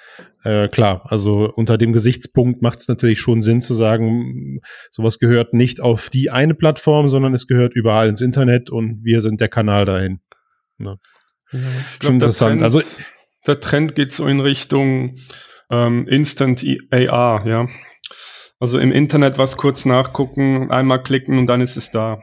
äh, 0.45 0.69
klar, 0.69 1.03
also 1.07 1.53
unter 1.55 1.79
dem 1.79 1.93
Gesichtspunkt 1.93 2.63
macht 2.63 2.79
es 2.79 2.89
natürlich 2.89 3.19
schon 3.19 3.43
Sinn 3.43 3.61
zu 3.61 3.75
sagen, 3.75 4.61
sowas 4.91 5.19
gehört 5.19 5.55
nicht 5.55 5.81
auf 5.81 6.11
die 6.11 6.31
eine 6.31 6.55
Plattform, 6.55 7.09
sondern 7.09 7.35
es 7.35 7.47
gehört 7.47 7.75
überall 7.75 8.09
ins 8.09 8.21
Internet 8.21 8.71
und 8.71 9.01
wir 9.03 9.21
sind 9.21 9.41
der 9.41 9.49
Kanal 9.49 9.85
dahin. 9.85 10.21
Ja. 10.79 10.97
Ja, 11.51 11.61
schon 12.03 12.15
interessant. 12.15 12.61
Trend, 12.61 12.63
also 12.63 12.83
der 13.47 13.61
Trend 13.61 13.95
geht 13.95 14.13
so 14.13 14.27
in 14.27 14.41
Richtung 14.41 15.17
ähm, 15.71 16.07
Instant 16.07 16.65
AR, 16.91 17.47
ja. 17.47 17.67
Also 18.61 18.79
im 18.79 18.93
Internet 18.93 19.39
was 19.39 19.57
kurz 19.57 19.85
nachgucken, 19.85 20.71
einmal 20.71 21.03
klicken 21.03 21.39
und 21.39 21.47
dann 21.47 21.61
ist 21.61 21.77
es 21.77 21.91
da. 21.91 22.21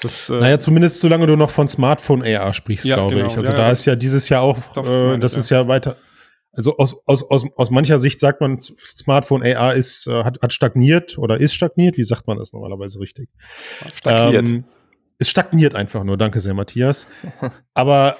Das, 0.00 0.28
äh, 0.28 0.38
naja, 0.38 0.58
zumindest 0.58 1.00
solange 1.00 1.26
du 1.26 1.36
noch 1.36 1.50
von 1.50 1.68
Smartphone 1.68 2.22
AR 2.22 2.54
sprichst, 2.54 2.86
ja, 2.86 2.96
glaube 2.96 3.16
genau. 3.16 3.26
ich. 3.26 3.36
Also 3.36 3.50
ja, 3.50 3.56
da 3.56 3.70
ist 3.70 3.84
ja 3.84 3.96
dieses 3.96 4.28
Jahr 4.28 4.42
auch, 4.42 4.58
doch, 4.74 4.84
das, 4.84 4.96
äh, 4.96 5.18
das 5.18 5.36
ist 5.36 5.50
ja 5.50 5.66
weiter. 5.68 5.96
Also 6.52 6.76
aus, 6.76 7.02
aus, 7.06 7.28
aus, 7.30 7.44
aus 7.56 7.70
mancher 7.70 7.98
Sicht 7.98 8.20
sagt 8.20 8.40
man, 8.40 8.60
Smartphone 8.60 9.42
AR 9.42 9.74
ist, 9.74 10.06
äh, 10.06 10.24
hat, 10.24 10.40
hat 10.40 10.52
stagniert 10.52 11.18
oder 11.18 11.38
ist 11.38 11.54
stagniert. 11.54 11.96
Wie 11.96 12.04
sagt 12.04 12.26
man 12.26 12.38
das 12.38 12.52
normalerweise 12.52 13.00
richtig? 13.00 13.28
Stagniert. 13.94 14.48
Ähm, 14.48 14.64
es 15.18 15.28
stagniert 15.28 15.74
einfach 15.74 16.04
nur. 16.04 16.16
Danke 16.16 16.40
sehr, 16.40 16.54
Matthias. 16.54 17.06
Aber 17.74 18.16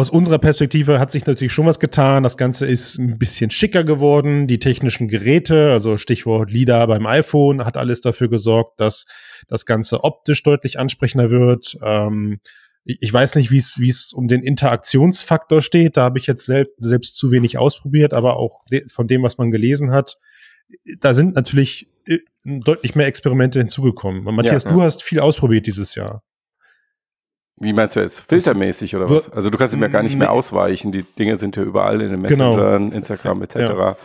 aus 0.00 0.08
unserer 0.08 0.38
Perspektive 0.38 0.98
hat 0.98 1.10
sich 1.10 1.26
natürlich 1.26 1.52
schon 1.52 1.66
was 1.66 1.78
getan. 1.78 2.22
Das 2.22 2.38
Ganze 2.38 2.64
ist 2.64 2.96
ein 2.96 3.18
bisschen 3.18 3.50
schicker 3.50 3.84
geworden. 3.84 4.46
Die 4.46 4.58
technischen 4.58 5.08
Geräte, 5.08 5.72
also 5.72 5.98
Stichwort 5.98 6.50
LIDAR 6.50 6.86
beim 6.86 7.06
iPhone, 7.06 7.66
hat 7.66 7.76
alles 7.76 8.00
dafür 8.00 8.30
gesorgt, 8.30 8.80
dass 8.80 9.04
das 9.46 9.66
Ganze 9.66 10.02
optisch 10.02 10.42
deutlich 10.42 10.78
ansprechender 10.78 11.30
wird. 11.30 11.76
Ähm, 11.82 12.40
ich 12.84 13.12
weiß 13.12 13.34
nicht, 13.34 13.50
wie 13.50 13.58
es 13.58 13.78
wie 13.78 13.90
es 13.90 14.14
um 14.14 14.26
den 14.26 14.42
Interaktionsfaktor 14.42 15.60
steht. 15.60 15.98
Da 15.98 16.04
habe 16.04 16.18
ich 16.18 16.26
jetzt 16.26 16.46
selbst, 16.46 16.76
selbst 16.78 17.18
zu 17.18 17.30
wenig 17.30 17.58
ausprobiert, 17.58 18.14
aber 18.14 18.38
auch 18.38 18.64
de 18.70 18.88
von 18.88 19.06
dem, 19.06 19.22
was 19.22 19.36
man 19.36 19.50
gelesen 19.50 19.90
hat, 19.90 20.16
da 20.98 21.12
sind 21.12 21.34
natürlich 21.34 21.90
äh, 22.06 22.20
deutlich 22.44 22.94
mehr 22.94 23.06
Experimente 23.06 23.58
hinzugekommen. 23.58 24.24
Matthias, 24.24 24.64
ja, 24.64 24.70
ja. 24.70 24.76
du 24.76 24.82
hast 24.82 25.02
viel 25.02 25.20
ausprobiert 25.20 25.66
dieses 25.66 25.94
Jahr. 25.94 26.22
Wie 27.60 27.74
meinst 27.74 27.94
du 27.94 28.00
jetzt? 28.00 28.20
Filtermäßig 28.20 28.96
oder 28.96 29.08
was? 29.10 29.30
Also 29.30 29.50
du 29.50 29.58
kannst 29.58 29.74
ihm 29.74 29.82
ja 29.82 29.88
gar 29.88 30.02
nicht 30.02 30.16
mehr 30.16 30.32
ausweichen. 30.32 30.92
Die 30.92 31.02
Dinge 31.02 31.36
sind 31.36 31.56
ja 31.56 31.62
überall 31.62 32.00
in 32.00 32.12
den 32.12 32.22
genau. 32.22 32.48
Messengern, 32.56 32.84
genau. 32.84 32.96
Instagram 32.96 33.42
etc. 33.42 33.56
Ja. 33.56 33.96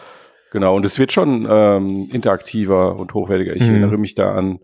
Genau, 0.51 0.75
und 0.75 0.85
es 0.85 0.99
wird 0.99 1.13
schon 1.13 1.47
ähm, 1.49 2.09
interaktiver 2.11 2.97
und 2.97 3.13
hochwertiger. 3.13 3.55
Ich 3.55 3.63
mhm. 3.63 3.69
erinnere 3.69 3.97
mich 3.97 4.13
da 4.13 4.35
an, 4.35 4.59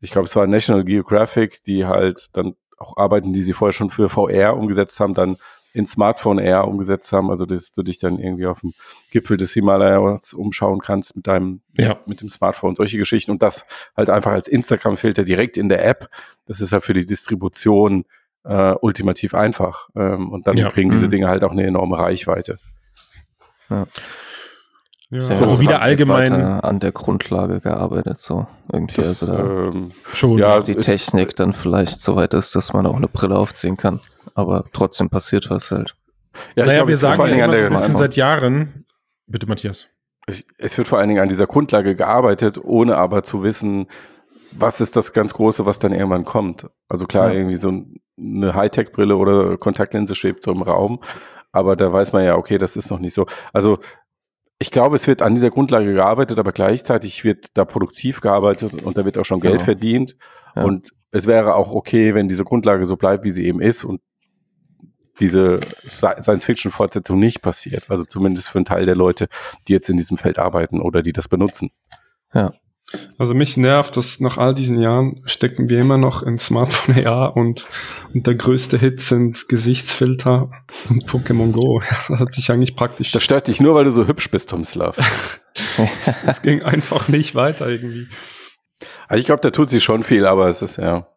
ich 0.00 0.10
glaube, 0.10 0.26
es 0.26 0.34
war 0.34 0.46
National 0.46 0.84
Geographic, 0.84 1.62
die 1.64 1.86
halt 1.86 2.36
dann 2.36 2.54
auch 2.78 2.96
Arbeiten, 2.96 3.32
die 3.32 3.42
sie 3.42 3.52
vorher 3.52 3.72
schon 3.72 3.90
für 3.90 4.08
VR 4.08 4.56
umgesetzt 4.56 5.00
haben, 5.00 5.14
dann 5.14 5.36
in 5.76 5.86
Smartphone 5.86 6.38
Air 6.38 6.66
umgesetzt 6.66 7.12
haben, 7.12 7.30
also 7.30 7.44
dass 7.44 7.72
du 7.72 7.82
dich 7.82 7.98
dann 7.98 8.18
irgendwie 8.18 8.46
auf 8.46 8.60
dem 8.60 8.72
Gipfel 9.10 9.36
des 9.36 9.52
Himalayas 9.52 10.32
umschauen 10.32 10.80
kannst 10.80 11.14
mit 11.14 11.26
deinem, 11.26 11.60
ja. 11.76 12.00
mit 12.06 12.22
dem 12.22 12.30
Smartphone, 12.30 12.74
solche 12.74 12.96
Geschichten 12.96 13.30
und 13.30 13.42
das 13.42 13.66
halt 13.94 14.08
einfach 14.08 14.32
als 14.32 14.48
Instagram-Filter 14.48 15.24
direkt 15.24 15.58
in 15.58 15.68
der 15.68 15.86
App. 15.86 16.08
Das 16.46 16.62
ist 16.62 16.72
ja 16.72 16.80
für 16.80 16.94
die 16.94 17.04
Distribution 17.04 18.06
äh, 18.44 18.72
ultimativ 18.80 19.34
einfach. 19.34 19.90
Ähm, 19.94 20.30
und 20.30 20.46
dann 20.46 20.56
ja. 20.56 20.70
kriegen 20.70 20.90
diese 20.90 21.06
mhm. 21.06 21.10
Dinge 21.10 21.28
halt 21.28 21.44
auch 21.44 21.52
eine 21.52 21.66
enorme 21.66 21.98
Reichweite. 21.98 22.56
Ja. 23.68 23.86
Ja. 25.10 25.20
Also 25.28 25.60
wieder 25.60 25.82
allgemein 25.82 26.32
an 26.32 26.80
der 26.80 26.90
Grundlage 26.90 27.60
gearbeitet, 27.60 28.20
so 28.20 28.46
irgendwie. 28.72 29.02
Das, 29.02 29.22
also 29.22 29.26
da 29.26 29.68
ähm, 29.68 29.92
schon 30.12 30.38
ja, 30.38 30.60
die 30.60 30.74
Technik 30.74 31.36
dann 31.36 31.52
vielleicht 31.52 32.00
so 32.00 32.16
weit 32.16 32.34
ist, 32.34 32.56
dass 32.56 32.72
man 32.72 32.86
auch 32.86 32.96
eine 32.96 33.08
Brille 33.08 33.38
aufziehen 33.38 33.76
kann 33.76 34.00
aber 34.36 34.64
trotzdem 34.72 35.08
passiert 35.08 35.50
was 35.50 35.70
halt. 35.70 35.96
Ja, 36.54 36.66
naja, 36.66 36.78
glaub, 36.78 36.88
wir 36.88 36.96
sagen 36.96 37.38
ja 37.38 37.46
immer 37.46 37.54
ein 37.54 37.70
bisschen 37.70 37.96
seit 37.96 38.14
Jahren. 38.14 38.84
Bitte, 39.26 39.46
Matthias. 39.46 39.86
Es 40.58 40.76
wird 40.76 40.86
vor 40.86 40.98
allen 40.98 41.08
Dingen 41.08 41.22
an 41.22 41.28
dieser 41.28 41.46
Grundlage 41.46 41.94
gearbeitet, 41.94 42.58
ohne 42.62 42.96
aber 42.96 43.22
zu 43.22 43.42
wissen, 43.42 43.86
was 44.52 44.80
ist 44.80 44.96
das 44.96 45.12
ganz 45.12 45.32
Große, 45.32 45.66
was 45.66 45.78
dann 45.78 45.92
irgendwann 45.92 46.24
kommt. 46.24 46.68
Also 46.88 47.06
klar, 47.06 47.28
ja. 47.28 47.38
irgendwie 47.38 47.56
so 47.56 47.72
eine 48.18 48.54
Hightech-Brille 48.54 49.16
oder 49.16 49.56
Kontaktlinse 49.56 50.14
schwebt 50.14 50.42
so 50.42 50.52
im 50.52 50.62
Raum, 50.62 51.00
aber 51.52 51.76
da 51.76 51.92
weiß 51.92 52.12
man 52.12 52.24
ja, 52.24 52.36
okay, 52.36 52.58
das 52.58 52.76
ist 52.76 52.90
noch 52.90 52.98
nicht 52.98 53.14
so. 53.14 53.26
Also 53.52 53.78
ich 54.58 54.70
glaube, 54.70 54.96
es 54.96 55.06
wird 55.06 55.22
an 55.22 55.34
dieser 55.34 55.50
Grundlage 55.50 55.92
gearbeitet, 55.92 56.38
aber 56.38 56.52
gleichzeitig 56.52 57.24
wird 57.24 57.48
da 57.54 57.64
produktiv 57.64 58.20
gearbeitet 58.20 58.82
und 58.82 58.96
da 58.96 59.04
wird 59.04 59.18
auch 59.18 59.24
schon 59.24 59.40
Geld 59.40 59.54
genau. 59.54 59.64
verdient. 59.64 60.16
Ja. 60.54 60.64
Und 60.64 60.90
es 61.10 61.26
wäre 61.26 61.54
auch 61.54 61.72
okay, 61.72 62.14
wenn 62.14 62.28
diese 62.28 62.44
Grundlage 62.44 62.86
so 62.86 62.96
bleibt, 62.96 63.24
wie 63.24 63.30
sie 63.30 63.46
eben 63.46 63.60
ist 63.60 63.84
und 63.84 64.00
diese 65.20 65.60
Science-Fiction-Fortsetzung 65.86 67.18
nicht 67.18 67.40
passiert. 67.40 67.90
Also 67.90 68.04
zumindest 68.04 68.48
für 68.48 68.58
einen 68.58 68.64
Teil 68.66 68.84
der 68.84 68.96
Leute, 68.96 69.28
die 69.66 69.72
jetzt 69.72 69.88
in 69.88 69.96
diesem 69.96 70.16
Feld 70.16 70.38
arbeiten 70.38 70.80
oder 70.80 71.02
die 71.02 71.12
das 71.12 71.28
benutzen. 71.28 71.70
Ja. 72.34 72.52
Also 73.18 73.34
mich 73.34 73.56
nervt, 73.56 73.96
dass 73.96 74.20
nach 74.20 74.38
all 74.38 74.54
diesen 74.54 74.80
Jahren 74.80 75.20
stecken 75.26 75.68
wir 75.68 75.80
immer 75.80 75.98
noch 75.98 76.22
in 76.22 76.36
Smartphone 76.36 77.04
AR 77.04 77.36
und, 77.36 77.66
und 78.14 78.26
der 78.26 78.36
größte 78.36 78.78
Hit 78.78 79.00
sind 79.00 79.48
Gesichtsfilter 79.48 80.50
und 80.88 81.04
Pokémon 81.06 81.52
Go. 81.52 81.82
Das 82.08 82.20
hat 82.20 82.32
sich 82.32 82.50
eigentlich 82.50 82.76
praktisch. 82.76 83.10
Das 83.10 83.24
stört 83.24 83.48
dich 83.48 83.60
nur, 83.60 83.74
weil 83.74 83.84
du 83.84 83.90
so 83.90 84.06
hübsch 84.06 84.30
bist, 84.30 84.50
Tomslav. 84.50 84.96
Es 86.26 86.42
ging 86.42 86.62
einfach 86.62 87.08
nicht 87.08 87.34
weiter 87.34 87.66
irgendwie. 87.66 88.08
Also 89.08 89.20
ich 89.20 89.26
glaube, 89.26 89.40
da 89.40 89.50
tut 89.50 89.70
sich 89.70 89.82
schon 89.82 90.02
viel, 90.02 90.26
aber 90.26 90.48
es 90.48 90.60
ist 90.62 90.76
ja 90.76 91.08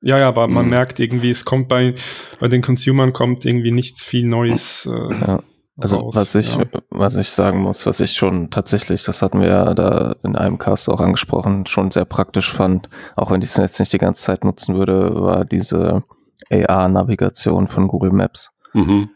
Ja, 0.00 0.18
ja, 0.18 0.28
aber 0.28 0.48
man 0.48 0.64
mhm. 0.64 0.70
merkt 0.70 0.98
irgendwie, 0.98 1.30
es 1.30 1.44
kommt 1.44 1.68
bei, 1.68 1.94
bei 2.40 2.48
den 2.48 2.62
Consumern 2.62 3.12
kommt 3.12 3.44
irgendwie 3.44 3.70
nichts 3.70 4.02
viel 4.02 4.26
Neues. 4.26 4.86
Äh, 4.86 5.14
ja. 5.20 5.42
Also 5.82 5.98
raus, 5.98 6.14
was 6.14 6.34
ich, 6.34 6.54
ja. 6.54 6.64
was 6.90 7.16
ich 7.16 7.30
sagen 7.30 7.60
muss, 7.60 7.86
was 7.86 8.00
ich 8.00 8.12
schon 8.12 8.50
tatsächlich, 8.50 9.04
das 9.04 9.20
hatten 9.20 9.40
wir 9.40 9.48
ja 9.48 9.74
da 9.74 10.14
in 10.22 10.36
einem 10.36 10.58
Cast 10.58 10.88
auch 10.88 11.00
angesprochen, 11.00 11.66
schon 11.66 11.90
sehr 11.90 12.04
praktisch 12.04 12.52
fand, 12.52 12.88
auch 13.16 13.30
wenn 13.30 13.42
ich 13.42 13.50
es 13.50 13.56
jetzt 13.56 13.80
nicht 13.80 13.92
die 13.92 13.98
ganze 13.98 14.22
Zeit 14.22 14.44
nutzen 14.44 14.76
würde, 14.76 15.14
war 15.20 15.44
diese 15.44 16.04
AR-Navigation 16.50 17.68
von 17.68 17.88
Google 17.88 18.12
Maps. 18.12 18.50
Mhm. 18.72 19.10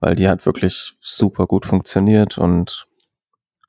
Weil 0.00 0.14
die 0.14 0.28
hat 0.28 0.46
wirklich 0.46 0.94
super 1.00 1.46
gut 1.46 1.66
funktioniert 1.66 2.38
und 2.38 2.86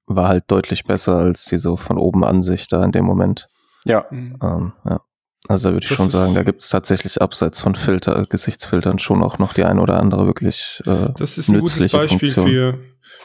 war 0.08 0.28
halt 0.28 0.46
deutlich 0.48 0.86
besser 0.86 1.18
als 1.18 1.46
die 1.46 1.58
so 1.58 1.78
von 1.78 1.98
oben 1.98 2.24
Ansicht 2.24 2.72
da 2.72 2.84
in 2.84 2.92
dem 2.92 3.06
Moment. 3.06 3.48
Ja. 3.86 4.06
Mhm. 4.10 4.38
Ähm, 4.42 4.74
ja. 4.86 5.02
Also 5.48 5.70
da 5.70 5.74
würde 5.74 5.84
ich 5.84 5.90
das 5.90 5.98
schon 5.98 6.10
sagen, 6.10 6.36
da 6.36 6.44
gibt 6.44 6.62
es 6.62 6.70
tatsächlich 6.70 7.22
abseits 7.22 7.62
von 7.62 7.74
Filter, 7.76 8.26
Gesichtsfiltern 8.30 9.00
schon 9.00 9.24
auch 9.24 9.40
noch 9.40 9.54
die 9.54 9.64
eine 9.64 9.82
oder 9.82 10.00
andere 10.00 10.28
wirklich 10.28 10.84
äh, 10.86 11.10
Das 11.18 11.38
ist 11.38 11.50
ein 11.50 11.60
gutes 11.60 11.92
Beispiel 11.92 12.08
Funktion. 12.08 12.48
für 12.48 12.80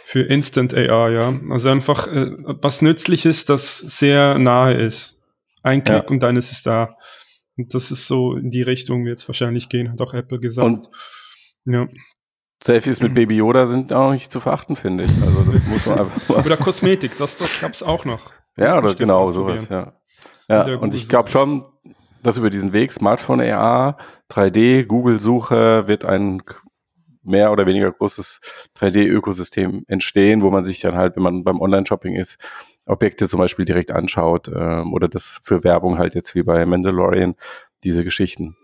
für 0.06 0.22
Instant 0.22 0.72
AR, 0.72 1.10
ja. 1.10 1.34
Also 1.50 1.68
einfach 1.68 2.06
äh, 2.06 2.30
was 2.62 2.80
Nützliches, 2.80 3.44
das 3.44 3.78
sehr 3.78 4.38
nahe 4.38 4.74
ist. 4.74 5.20
Ein 5.64 5.82
Klick 5.82 6.04
ja. 6.04 6.08
und 6.08 6.22
dann 6.22 6.36
ist 6.36 6.52
es 6.52 6.62
da. 6.62 6.96
Und 7.56 7.74
das 7.74 7.90
ist 7.90 8.06
so 8.06 8.36
in 8.36 8.50
die 8.50 8.62
Richtung, 8.62 9.04
wie 9.04 9.08
jetzt 9.08 9.26
wahrscheinlich 9.28 9.68
gehen, 9.68 9.90
hat 9.90 10.00
auch 10.00 10.14
Apple 10.14 10.38
gesagt. 10.38 10.64
Und 10.64 10.88
ja. 11.64 11.88
Selfies 12.62 13.00
mit 13.00 13.14
Baby 13.14 13.36
Yoda 13.36 13.66
sind 13.66 13.92
auch 13.92 14.12
nicht 14.12 14.30
zu 14.30 14.38
verachten, 14.38 14.76
finde 14.76 15.04
ich. 15.04 15.10
Also 15.22 15.42
das 15.42 15.64
muss 15.64 15.84
man 15.86 15.98
einfach 15.98 16.28
mal. 16.28 16.38
Oder 16.46 16.56
Kosmetik, 16.56 17.18
das, 17.18 17.36
das 17.36 17.60
gab 17.60 17.72
es 17.72 17.82
auch 17.82 18.04
noch. 18.04 18.30
Ja, 18.56 18.78
oder 18.78 18.94
genau 18.94 19.32
sowas, 19.32 19.68
ja. 19.68 19.92
Ja, 20.48 20.76
und 20.76 20.94
ich 20.94 21.08
glaube 21.08 21.28
schon, 21.28 21.66
dass 22.26 22.38
über 22.38 22.50
diesen 22.50 22.72
Weg 22.72 22.90
Smartphone 22.92 23.40
AR, 23.40 23.98
3D, 24.32 24.84
Google-Suche 24.86 25.86
wird 25.86 26.04
ein 26.04 26.42
mehr 27.22 27.52
oder 27.52 27.66
weniger 27.66 27.92
großes 27.92 28.40
3D-Ökosystem 28.76 29.84
entstehen, 29.86 30.42
wo 30.42 30.50
man 30.50 30.64
sich 30.64 30.80
dann 30.80 30.96
halt, 30.96 31.14
wenn 31.14 31.22
man 31.22 31.44
beim 31.44 31.60
Online-Shopping 31.60 32.16
ist, 32.16 32.38
Objekte 32.84 33.28
zum 33.28 33.38
Beispiel 33.38 33.64
direkt 33.64 33.92
anschaut 33.92 34.48
ähm, 34.48 34.92
oder 34.92 35.06
das 35.06 35.40
für 35.44 35.62
Werbung 35.62 35.98
halt 35.98 36.16
jetzt 36.16 36.34
wie 36.34 36.42
bei 36.42 36.66
Mandalorian, 36.66 37.36
diese 37.84 38.02
Geschichten. 38.02 38.56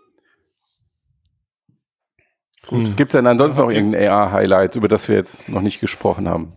Gibt 2.69 3.11
es 3.11 3.13
denn 3.13 3.27
ansonsten 3.29 3.61
noch 3.61 3.71
irgendein 3.71 4.09
AR-Highlight, 4.09 4.75
über 4.75 4.89
das 4.89 5.09
wir 5.09 5.15
jetzt 5.15 5.49
noch 5.49 5.63
nicht 5.63 5.81
gesprochen 5.81 6.29
haben? 6.29 6.55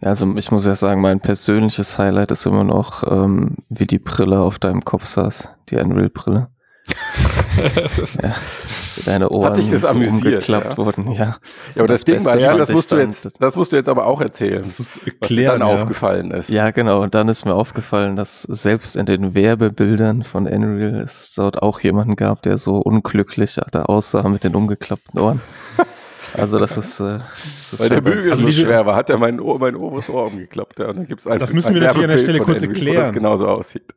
Also 0.00 0.34
ich 0.36 0.50
muss 0.50 0.66
ja 0.66 0.74
sagen, 0.74 1.00
mein 1.00 1.20
persönliches 1.20 1.98
Highlight 1.98 2.30
ist 2.30 2.46
immer 2.46 2.64
noch, 2.64 3.02
ähm, 3.10 3.56
wie 3.68 3.86
die 3.86 3.98
Brille 3.98 4.40
auf 4.40 4.58
deinem 4.58 4.84
Kopf 4.84 5.06
saß, 5.06 5.50
die 5.68 5.76
Unreal-Brille. 5.76 6.48
ja, 8.22 8.34
deine 9.04 9.28
Ohren 9.28 9.52
Hat 9.52 9.72
das 9.72 9.82
so 9.82 9.96
umgeklappt 9.96 10.72
ja. 10.72 10.76
wurden, 10.76 11.12
ja. 11.12 11.24
Ja, 11.24 11.36
aber 11.76 11.86
das, 11.86 12.04
das 12.04 12.04
Ding 12.04 12.24
war 12.24 12.38
ja, 12.38 12.56
das 12.56 12.70
musst 12.70 12.90
du 12.90 12.96
jetzt, 12.96 13.30
das 13.38 13.56
musst 13.56 13.72
du 13.72 13.76
jetzt 13.76 13.88
aber 13.88 14.06
auch 14.06 14.20
erzählen, 14.20 14.64
das 14.64 14.98
erklären, 14.98 15.18
was 15.20 15.28
dir 15.28 15.46
dann 15.46 15.60
ja. 15.60 15.66
aufgefallen 15.66 16.30
ist. 16.30 16.48
Ja, 16.48 16.70
genau. 16.70 17.02
Und 17.02 17.14
dann 17.14 17.28
ist 17.28 17.44
mir 17.44 17.54
aufgefallen, 17.54 18.16
dass 18.16 18.42
selbst 18.42 18.96
in 18.96 19.06
den 19.06 19.34
Werbebildern 19.34 20.24
von 20.24 20.46
Unreal 20.46 21.00
es 21.00 21.34
dort 21.34 21.62
auch 21.62 21.80
jemanden 21.80 22.16
gab, 22.16 22.42
der 22.42 22.56
so 22.56 22.76
unglücklich 22.78 23.58
da 23.70 23.82
aussah 23.84 24.28
mit 24.28 24.44
den 24.44 24.54
umgeklappten 24.54 25.20
Ohren. 25.20 25.40
Also 26.34 26.58
das 26.58 26.76
ist, 26.76 27.00
äh, 27.00 27.18
das 27.18 27.72
ist 27.72 27.80
weil 27.80 27.88
der 27.88 28.00
Bügel 28.00 28.30
also 28.30 28.48
so 28.48 28.64
schwer 28.64 28.86
war, 28.86 28.96
hat 28.96 29.10
er 29.10 29.18
mein, 29.18 29.40
Ohr, 29.40 29.58
mein 29.58 29.76
oberes 29.76 30.08
Ohr 30.08 30.26
umgeklappt. 30.26 30.78
Ja, 30.78 30.88
und 30.88 30.96
dann 30.96 31.06
gibt's 31.06 31.24
das 31.24 31.52
müssen 31.52 31.74
wir 31.74 31.80
natürlich 31.80 32.04
an 32.04 32.10
der 32.10 32.18
Stelle 32.18 32.40
kurz 32.40 32.62
erklären. 32.62 33.02
Das 33.02 33.12
genauso 33.12 33.48
aussieht. 33.48 33.94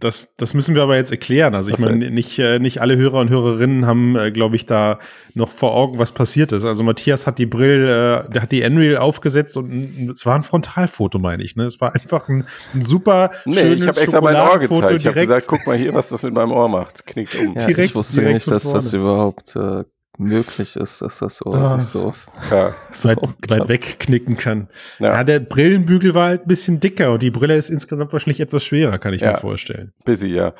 Das, 0.00 0.36
das 0.36 0.54
müssen 0.54 0.74
wir 0.74 0.82
aber 0.82 0.96
jetzt 0.96 1.10
erklären. 1.10 1.54
Also 1.54 1.70
ich 1.70 1.78
meine, 1.78 2.10
nicht, 2.10 2.38
äh, 2.38 2.58
nicht 2.58 2.80
alle 2.80 2.96
Hörer 2.96 3.20
und 3.20 3.28
Hörerinnen 3.28 3.86
haben, 3.86 4.16
äh, 4.16 4.30
glaube 4.30 4.56
ich, 4.56 4.66
da 4.66 4.98
noch 5.34 5.50
vor 5.50 5.74
Augen, 5.74 5.98
was 5.98 6.12
passiert 6.12 6.52
ist. 6.52 6.64
Also 6.64 6.82
Matthias 6.84 7.26
hat 7.26 7.38
die 7.38 7.46
Brill, 7.46 7.84
äh, 7.84 8.30
der 8.32 8.42
hat 8.42 8.52
die 8.52 8.62
Enreal 8.62 8.96
aufgesetzt 8.96 9.56
und 9.56 10.10
es 10.10 10.24
war 10.24 10.36
ein 10.36 10.42
Frontalfoto, 10.42 11.18
meine 11.18 11.42
ich. 11.42 11.56
Ne? 11.56 11.64
Es 11.64 11.80
war 11.80 11.94
einfach 11.94 12.28
ein, 12.28 12.46
ein 12.72 12.80
super 12.80 13.30
nee, 13.44 13.56
schönes 13.56 13.82
ich 13.82 13.88
habe 13.88 14.00
extra 14.00 14.20
mein 14.20 14.36
Ohr 14.36 14.58
gezeigt. 14.58 15.00
Ich 15.00 15.06
habe 15.06 15.20
gesagt, 15.20 15.46
guck 15.48 15.66
mal 15.66 15.76
hier, 15.76 15.92
was 15.92 16.08
das 16.08 16.22
mit 16.22 16.32
meinem 16.32 16.52
Ohr 16.52 16.68
macht. 16.68 17.04
Knickt 17.06 17.34
um. 17.34 17.54
Ja, 17.54 17.66
direkt, 17.66 17.88
ich 17.88 17.94
wusste 17.94 18.22
nicht, 18.22 18.50
dass 18.50 18.70
das 18.70 18.92
überhaupt 18.92 19.54
äh, 19.56 19.84
möglich 20.18 20.76
ist, 20.76 21.02
dass 21.02 21.18
das 21.18 21.36
so, 21.38 21.52
ah, 21.52 21.78
so, 21.80 22.14
ja. 22.50 22.74
so 22.92 23.08
weit, 23.08 23.18
weit 23.48 23.68
wegknicken 23.68 24.36
kann. 24.36 24.68
Ja. 24.98 25.14
ja. 25.14 25.24
der 25.24 25.40
Brillenbügel 25.40 26.14
war 26.14 26.28
halt 26.28 26.42
ein 26.42 26.48
bisschen 26.48 26.80
dicker 26.80 27.12
und 27.12 27.22
die 27.22 27.30
Brille 27.30 27.56
ist 27.56 27.70
insgesamt 27.70 28.12
wahrscheinlich 28.12 28.40
etwas 28.40 28.64
schwerer, 28.64 28.98
kann 28.98 29.14
ich 29.14 29.20
ja. 29.20 29.32
mir 29.32 29.38
vorstellen. 29.38 29.92
Busy, 30.04 30.28
ja. 30.28 30.52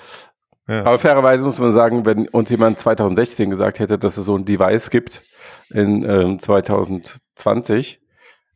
ja. 0.69 0.81
Aber 0.81 0.99
fairerweise 0.99 1.45
muss 1.45 1.59
man 1.59 1.73
sagen, 1.73 2.05
wenn 2.07 2.29
uns 2.29 2.51
jemand 2.51 2.79
2016 2.79 3.51
gesagt 3.51 3.79
hätte, 3.79 3.99
dass 3.99 4.17
es 4.17 4.25
so 4.25 4.37
ein 4.37 4.45
Device 4.45 4.91
gibt 4.91 5.23
in 5.71 6.03
ähm, 6.09 6.39
2020, 6.39 8.01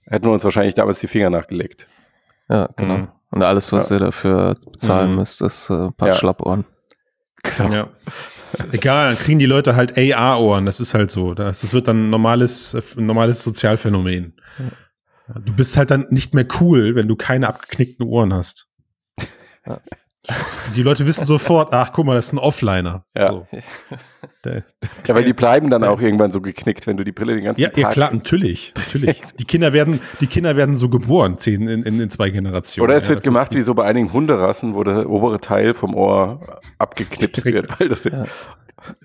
hätten 0.06 0.24
wir 0.24 0.32
uns 0.32 0.44
wahrscheinlich 0.44 0.74
damals 0.74 1.00
die 1.00 1.08
Finger 1.08 1.30
nachgelegt. 1.30 1.86
Ja, 2.48 2.68
genau. 2.76 2.98
Mhm. 2.98 3.08
Und 3.30 3.42
alles, 3.42 3.72
was 3.72 3.90
ihr 3.90 3.98
dafür 3.98 4.56
bezahlen 4.72 5.10
mhm. 5.10 5.16
müsst, 5.16 5.42
ist 5.42 5.70
äh, 5.70 5.74
ein 5.74 5.92
paar 5.92 6.12
Schlappohren. 6.12 6.64
Genau. 7.42 7.72
Ja. 7.72 7.88
Egal, 8.72 9.10
dann 9.10 9.18
kriegen 9.22 9.38
die 9.38 9.46
Leute 9.46 9.76
halt 9.76 9.98
AR-Ohren. 9.98 10.66
Das 10.66 10.80
ist 10.80 10.94
halt 10.94 11.10
so. 11.10 11.34
Das, 11.34 11.60
das 11.60 11.74
wird 11.74 11.86
dann 11.88 12.06
ein 12.06 12.10
normales, 12.10 12.74
ein 12.96 13.06
normales 13.06 13.42
Sozialphänomen. 13.42 14.34
Du 15.44 15.52
bist 15.52 15.76
halt 15.76 15.90
dann 15.90 16.06
nicht 16.10 16.34
mehr 16.34 16.46
cool, 16.60 16.94
wenn 16.94 17.08
du 17.08 17.16
keine 17.16 17.48
abgeknickten 17.48 18.06
Ohren 18.06 18.32
hast. 18.32 18.68
Ja. 19.66 19.80
Die 20.76 20.82
Leute 20.82 21.06
wissen 21.06 21.24
sofort, 21.24 21.72
ach 21.72 21.92
guck 21.92 22.06
mal, 22.06 22.14
das 22.14 22.26
ist 22.26 22.32
ein 22.32 22.38
Offliner. 22.38 23.04
Ja. 23.16 23.32
So. 23.32 23.46
Der, 24.44 24.64
ja, 25.06 25.14
weil 25.14 25.24
die 25.24 25.32
bleiben 25.32 25.70
dann 25.70 25.82
auch 25.84 26.00
irgendwann 26.00 26.30
so 26.32 26.40
geknickt, 26.40 26.86
wenn 26.86 26.96
du 26.96 27.04
die 27.04 27.12
Brille 27.12 27.34
den 27.34 27.44
ganzen 27.44 27.62
ja, 27.62 27.68
Tag. 27.68 27.78
Ja, 27.78 27.90
klar, 27.90 28.12
natürlich. 28.12 28.72
natürlich. 28.76 29.20
Die 29.38 29.44
Kinder 29.44 29.72
werden, 29.72 30.00
die 30.20 30.26
Kinder 30.26 30.56
werden 30.56 30.76
so 30.76 30.88
geboren, 30.88 31.38
zehn 31.38 31.66
in, 31.68 31.82
in, 31.82 32.00
in 32.00 32.10
zwei 32.10 32.30
Generationen. 32.30 32.88
Oder 32.88 32.98
es 32.98 33.08
wird 33.08 33.22
gemacht 33.22 33.52
wie 33.52 33.62
so 33.62 33.74
bei 33.74 33.84
einigen 33.84 34.12
Hunderassen, 34.12 34.74
wo 34.74 34.84
der 34.84 35.08
obere 35.08 35.40
Teil 35.40 35.74
vom 35.74 35.94
Ohr 35.94 36.40
abgeknipst 36.78 37.44
wird, 37.44 37.80
weil 37.80 37.88
das 37.88 38.04
ja. 38.04 38.24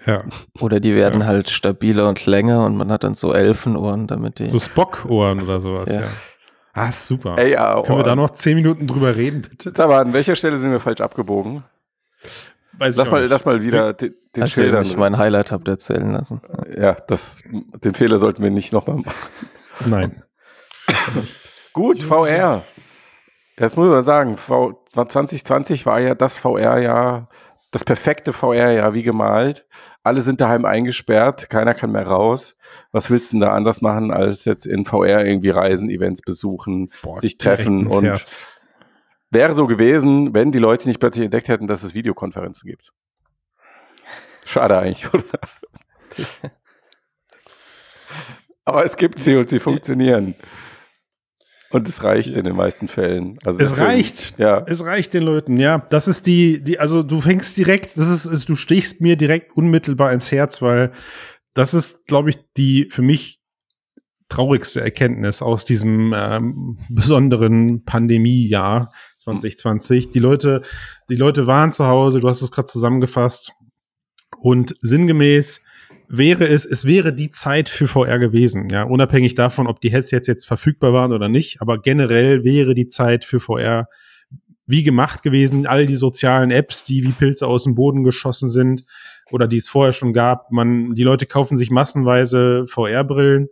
ja. 0.06 0.24
Oder 0.60 0.80
die 0.80 0.96
werden 0.96 1.22
ja. 1.22 1.28
halt 1.28 1.50
stabiler 1.50 2.08
und 2.10 2.26
länger 2.26 2.66
und 2.66 2.76
man 2.76 2.92
hat 2.92 3.04
dann 3.04 3.14
so 3.14 3.34
Elfenohren, 3.34 4.08
damit 4.08 4.40
die. 4.40 4.48
So 4.48 4.60
Spock-Ohren 4.60 5.42
oder 5.42 5.60
sowas, 5.60 5.90
ja. 5.94 6.04
Ah, 6.74 6.92
super. 6.92 7.38
Ey, 7.38 7.54
ja, 7.54 7.82
Können 7.84 8.00
wir 8.00 8.04
da 8.04 8.16
noch 8.16 8.32
zehn 8.32 8.56
Minuten 8.56 8.88
drüber 8.88 9.16
reden, 9.16 9.44
bitte? 9.44 9.72
Sag 9.72 9.90
mal, 9.90 10.02
an 10.02 10.14
welcher 10.14 10.36
Stelle 10.36 10.58
sind 10.58 10.72
wir 10.72 10.80
falsch 10.80 11.02
abgebogen? 11.02 11.64
Weiß 12.74 12.98
lass, 12.98 13.12
mal, 13.12 13.26
lass 13.28 13.46
mal 13.46 13.62
wieder 13.62 13.94
den, 13.94 14.16
den 14.36 14.42
Erzähl 14.42 14.74
ich 14.82 14.98
mein 14.98 15.18
Highlight 15.20 15.52
habt 15.52 15.68
erzählen 15.68 16.12
lassen. 16.12 16.42
Ja, 16.76 16.94
das, 16.94 17.44
den 17.84 17.94
Fehler 17.94 18.18
sollten 18.18 18.42
wir 18.42 18.50
nicht 18.50 18.74
nochmal 18.74 18.98
machen. 18.98 19.30
Nein. 19.86 20.24
Gut, 21.74 22.02
VR. 22.02 22.64
Das 23.58 23.76
muss 23.78 23.94
man 23.94 24.04
sagen, 24.04 24.38
v 24.38 24.84
2020 24.92 25.86
war 25.86 26.00
ja 26.00 26.16
das 26.16 26.38
VR-Jahr, 26.38 27.30
das 27.72 27.84
perfekte 27.84 28.34
VR-Jahr 28.34 28.96
wie 28.96 29.04
gemalt 29.04 29.68
alle 30.04 30.22
sind 30.22 30.42
daheim 30.42 30.66
eingesperrt, 30.66 31.50
keiner 31.50 31.74
kann 31.74 31.92
mehr 31.92 32.06
raus. 32.06 32.56
Was 32.92 33.10
willst 33.10 33.32
du 33.32 33.36
denn 33.36 33.42
da 33.42 33.54
anders 33.54 33.82
machen, 33.82 34.12
als 34.12 34.46
jetzt 34.46 34.66
in 34.66 34.86
VR 34.86 35.26
irgendwie 35.26 35.50
Reisen, 35.50 35.90
Events 35.90 36.22
besuchen, 36.22 36.92
Boah, 37.02 37.22
dich 37.22 37.38
treffen 37.38 37.88
und 37.88 38.04
Herz. 38.04 38.60
wäre 39.32 39.56
so 39.56 39.66
gewesen, 39.66 40.34
wenn 40.34 40.52
die 40.52 40.60
Leute 40.60 40.90
nicht 40.90 41.00
plötzlich 41.00 41.24
entdeckt 41.26 41.48
hätten, 41.48 41.68
dass 41.68 41.84
es 41.84 41.94
Videokonferenzen 41.94 42.70
gibt. 42.70 42.92
Schade 44.46 44.78
eigentlich, 44.78 45.12
oder? 45.14 45.24
Aber 48.66 48.86
es 48.86 48.96
gibt 48.98 49.20
sie 49.20 49.36
und 49.36 49.50
sie 49.50 49.60
funktionieren. 49.60 50.36
Und 51.74 51.90
es 51.90 52.04
reicht 52.04 52.36
in 52.36 52.46
den 52.46 52.56
meisten 52.56 52.88
Fällen. 52.88 53.40
Also 53.44 53.60
es 53.60 53.80
reicht. 53.80 54.38
Ja. 54.38 54.64
Es 54.68 54.86
reicht 54.86 55.14
den 55.16 55.24
Leuten, 55.24 55.58
ja. 55.58 55.80
Das 55.90 56.08
ist 56.08 56.28
die, 56.28 56.64
die, 56.64 56.80
also 56.80 57.02
du 57.02 57.20
fängst 57.20 57.58
direkt, 57.58 57.98
das 57.98 58.10
ist, 58.10 58.26
ist 58.26 58.48
du 58.48 58.56
stichst 58.56 59.02
mir 59.02 59.16
direkt 59.16 59.58
unmittelbar 59.58 60.14
ins 60.14 60.32
Herz, 60.32 60.62
weil 60.62 60.92
das 61.56 61.74
ist, 61.74 62.06
glaube 62.06 62.30
ich, 62.30 62.38
die 62.56 62.90
für 62.92 63.02
mich 63.02 63.40
traurigste 64.30 64.82
Erkenntnis 64.82 65.42
aus 65.42 65.66
diesem 65.66 66.14
ähm, 66.16 66.78
besonderen 66.90 67.84
Pandemiejahr 67.84 68.94
2020. 69.18 70.10
Die 70.10 70.20
Leute, 70.20 70.62
die 71.10 71.16
Leute 71.16 71.48
waren 71.48 71.74
zu 71.74 71.88
Hause, 71.88 72.20
du 72.20 72.30
hast 72.30 72.44
es 72.44 72.52
gerade 72.52 72.68
zusammengefasst. 72.68 73.54
Und 74.40 74.76
sinngemäß 74.82 75.62
wäre 76.18 76.48
es, 76.48 76.66
es 76.66 76.86
wäre 76.86 77.14
die 77.14 77.32
Zeit 77.32 77.70
für 77.70 77.88
VR 77.88 78.20
gewesen, 78.20 78.70
ja, 78.70 78.84
unabhängig 78.84 79.36
davon, 79.36 79.68
ob 79.68 79.82
die 79.82 79.92
Headsets 79.92 80.28
jetzt 80.28 80.46
verfügbar 80.46 80.94
waren 80.94 81.12
oder 81.12 81.30
nicht, 81.30 81.62
aber 81.62 81.80
generell 81.82 82.44
wäre 82.44 82.74
die 82.74 82.88
Zeit 82.88 83.26
für 83.26 83.40
VR 83.40 83.88
wie 84.66 84.84
gemacht 84.84 85.24
gewesen, 85.24 85.66
all 85.66 85.86
die 85.86 85.98
sozialen 85.98 86.52
Apps, 86.52 86.86
die 86.86 87.04
wie 87.04 87.12
Pilze 87.12 87.48
aus 87.48 87.66
dem 87.66 87.76
Boden 87.76 88.04
geschossen 88.04 88.48
sind 88.48 88.86
oder 89.30 89.48
die 89.48 89.58
es 89.58 89.68
vorher 89.68 89.94
schon 89.94 90.14
gab, 90.14 90.52
man, 90.52 90.96
die 90.96 91.04
Leute 91.04 91.26
kaufen 91.26 91.58
sich 91.58 91.70
massenweise 91.70 92.66
VR-Brillen 92.68 93.50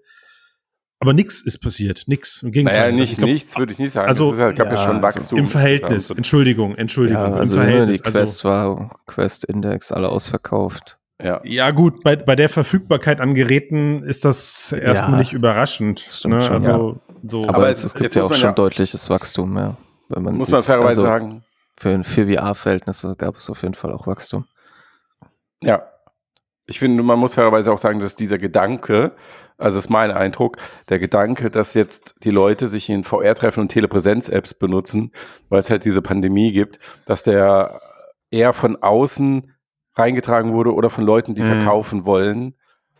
aber 1.01 1.13
nichts 1.13 1.41
ist 1.41 1.57
passiert, 1.57 2.03
nichts. 2.05 2.43
Im 2.43 2.51
Gegenteil. 2.51 2.91
Naja, 2.91 2.95
nicht 2.95 3.17
glaub, 3.17 3.31
nichts 3.31 3.57
würde 3.57 3.71
ich 3.71 3.79
nicht 3.79 3.91
sagen. 3.91 4.07
Also, 4.07 4.33
es 4.33 4.37
ja, 4.37 4.51
gab 4.51 4.67
ja, 4.67 4.73
ja, 4.73 4.77
schon 4.77 4.97
also 4.97 5.01
Wachstum. 5.01 5.39
Im 5.39 5.47
Verhältnis, 5.47 6.11
Entschuldigung, 6.11 6.75
Entschuldigung. 6.75 7.23
Ja, 7.23 7.33
also 7.33 7.55
im 7.55 7.63
Verhältnis. 7.63 8.03
die 8.03 8.11
Quest 8.11 8.43
war, 8.45 8.99
Quest 9.07 9.45
Index, 9.45 9.91
alle 9.91 10.09
ausverkauft. 10.09 10.99
Ja. 11.23 11.41
ja, 11.43 11.71
gut, 11.71 12.03
bei, 12.03 12.15
bei 12.15 12.35
der 12.35 12.49
Verfügbarkeit 12.49 13.19
an 13.21 13.33
Geräten 13.33 14.03
ist 14.03 14.25
das 14.25 14.71
erstmal 14.71 15.11
Ja, 15.13 15.17
nicht 15.17 15.33
überraschend. 15.33 16.05
Ne? 16.25 16.41
schon, 16.41 16.51
Also, 16.53 16.99
so. 17.23 17.43
Aber, 17.43 17.55
Aber 17.55 17.69
es, 17.69 17.83
es- 17.83 17.93
gibt 17.93 18.15
ja 18.15 18.23
auch 18.23 18.33
schon 18.33 18.49
ja- 18.49 18.53
deutliches 18.53 19.09
Wachstum, 19.09 19.57
ja. 19.57 19.77
Wenn 20.09 20.23
man 20.23 20.35
Muss 20.35 20.49
man 20.49 20.61
fairerweise 20.61 20.87
also 20.89 21.01
sagen. 21.03 21.43
Für, 21.79 22.03
für 22.03 22.27
VR-Verhältnisse 22.27 23.15
gab 23.15 23.35
es 23.37 23.49
auf 23.49 23.61
jeden 23.63 23.73
Fall 23.75 23.91
auch 23.93 24.07
Wachstum. 24.07 24.45
Ja. 25.63 25.83
Ich 26.67 26.79
finde, 26.79 27.01
man 27.03 27.19
muss 27.19 27.35
fairerweise 27.35 27.71
auch 27.71 27.79
sagen, 27.79 27.99
dass 27.99 28.15
dieser 28.15 28.37
Gedanke, 28.37 29.13
also 29.57 29.77
das 29.77 29.85
ist 29.85 29.89
mein 29.89 30.11
Eindruck, 30.11 30.57
der 30.89 30.99
Gedanke, 30.99 31.49
dass 31.49 31.73
jetzt 31.73 32.15
die 32.23 32.29
Leute 32.29 32.67
sich 32.67 32.87
in 32.89 33.03
VR-Treffen 33.03 33.61
und 33.61 33.69
Telepräsenz-Apps 33.69 34.53
benutzen, 34.53 35.11
weil 35.49 35.59
es 35.59 35.69
halt 35.69 35.85
diese 35.85 36.01
Pandemie 36.01 36.51
gibt, 36.51 36.79
dass 37.05 37.23
der 37.23 37.81
eher 38.29 38.53
von 38.53 38.75
außen 38.81 39.51
reingetragen 39.95 40.53
wurde 40.53 40.73
oder 40.73 40.89
von 40.89 41.03
Leuten, 41.03 41.35
die 41.35 41.41
Mhm. 41.41 41.47
verkaufen 41.47 42.05
wollen. 42.05 42.55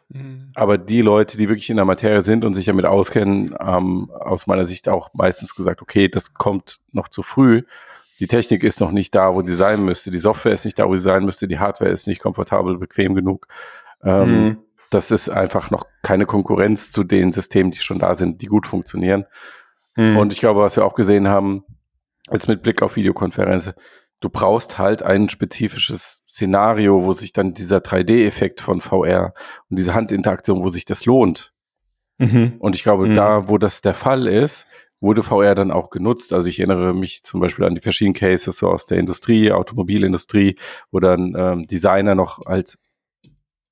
Mhm. 0.10 0.52
Aber 0.56 0.78
die 0.78 1.02
Leute, 1.02 1.38
die 1.38 1.48
wirklich 1.48 1.70
in 1.70 1.78
der 1.78 1.86
Materie 1.86 2.22
sind 2.22 2.44
und 2.44 2.54
sich 2.54 2.66
damit 2.66 2.86
auskennen, 2.86 3.56
haben 3.60 4.10
aus 4.12 4.48
meiner 4.48 4.66
Sicht 4.66 4.90
auch 4.90 5.10
meistens 5.14 5.56
gesagt, 5.56 5.82
okay, 5.82 6.10
das 6.10 6.34
kommt 6.34 6.80
noch 6.92 7.08
zu 7.08 7.24
früh. 7.24 7.64
Die 8.20 8.28
Technik 8.28 8.64
ist 8.64 8.80
noch 8.82 8.92
nicht 8.92 9.16
da, 9.16 9.34
wo 9.34 9.42
sie 9.42 9.56
sein 9.56 9.84
müsste. 9.84 10.12
Die 10.12 10.20
Software 10.20 10.54
ist 10.54 10.66
nicht 10.66 10.78
da, 10.78 10.88
wo 10.88 10.96
sie 10.96 11.04
sein 11.04 11.26
müsste. 11.26 11.48
Die 11.48 11.60
Hardware 11.60 11.90
ist 11.90 12.08
nicht 12.08 12.22
komfortabel, 12.22 12.78
bequem 12.78 13.16
genug. 13.16 13.48
Ähm, 14.04 14.30
Mhm. 14.46 14.58
Das 14.92 15.10
ist 15.10 15.30
einfach 15.30 15.72
noch 15.72 15.86
keine 16.02 16.26
Konkurrenz 16.26 16.92
zu 16.92 17.06
den 17.06 17.32
Systemen, 17.32 17.72
die 17.72 17.80
schon 17.80 17.98
da 17.98 18.14
sind, 18.14 18.42
die 18.42 18.48
gut 18.48 18.68
funktionieren. 18.68 19.26
Mhm. 19.96 20.18
Und 20.18 20.34
ich 20.34 20.40
glaube, 20.40 20.60
was 20.60 20.76
wir 20.76 20.84
auch 20.84 20.96
gesehen 20.96 21.30
haben, 21.30 21.64
jetzt 22.30 22.50
mit 22.50 22.62
Blick 22.62 22.82
auf 22.82 22.98
Videokonferenzen, 22.98 23.74
du 24.22 24.30
brauchst 24.30 24.78
halt 24.78 25.04
ein 25.04 25.28
spezifisches 25.30 26.22
Szenario, 26.28 27.04
wo 27.04 27.14
sich 27.14 27.34
dann 27.34 27.54
dieser 27.54 27.80
3D-Effekt 27.80 28.62
von 28.62 28.80
VR 28.80 29.34
und 29.70 29.78
diese 29.78 29.94
Handinteraktion, 29.94 30.64
wo 30.64 30.70
sich 30.70 30.86
das 30.86 31.06
lohnt. 31.06 31.54
Mhm. 32.18 32.54
Und 32.60 32.76
ich 32.76 32.84
glaube, 32.84 33.08
Mhm. 33.08 33.16
da, 33.16 33.50
wo 33.50 33.58
das 33.58 33.82
der 33.82 33.96
Fall 33.96 34.28
ist, 34.28 34.68
wurde 35.02 35.24
VR 35.24 35.56
dann 35.56 35.72
auch 35.72 35.90
genutzt. 35.90 36.32
Also 36.32 36.48
ich 36.48 36.60
erinnere 36.60 36.94
mich 36.94 37.24
zum 37.24 37.40
Beispiel 37.40 37.66
an 37.66 37.74
die 37.74 37.82
verschiedenen 37.82 38.14
Cases 38.14 38.56
so 38.56 38.70
aus 38.70 38.86
der 38.86 39.00
Industrie, 39.00 39.52
Automobilindustrie, 39.52 40.56
wo 40.92 41.00
dann 41.00 41.34
ähm, 41.36 41.64
Designer 41.64 42.14
noch 42.14 42.46
halt 42.46 42.78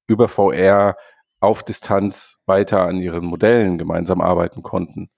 über 0.07 0.27
VR 0.27 0.97
auf 1.39 1.61
Distanz 1.63 2.37
weiter 2.47 2.81
an 2.81 2.97
ihren 2.97 3.23
Modellen 3.25 3.77
gemeinsam 3.77 4.19
arbeiten 4.21 4.63
konnten. 4.63 5.11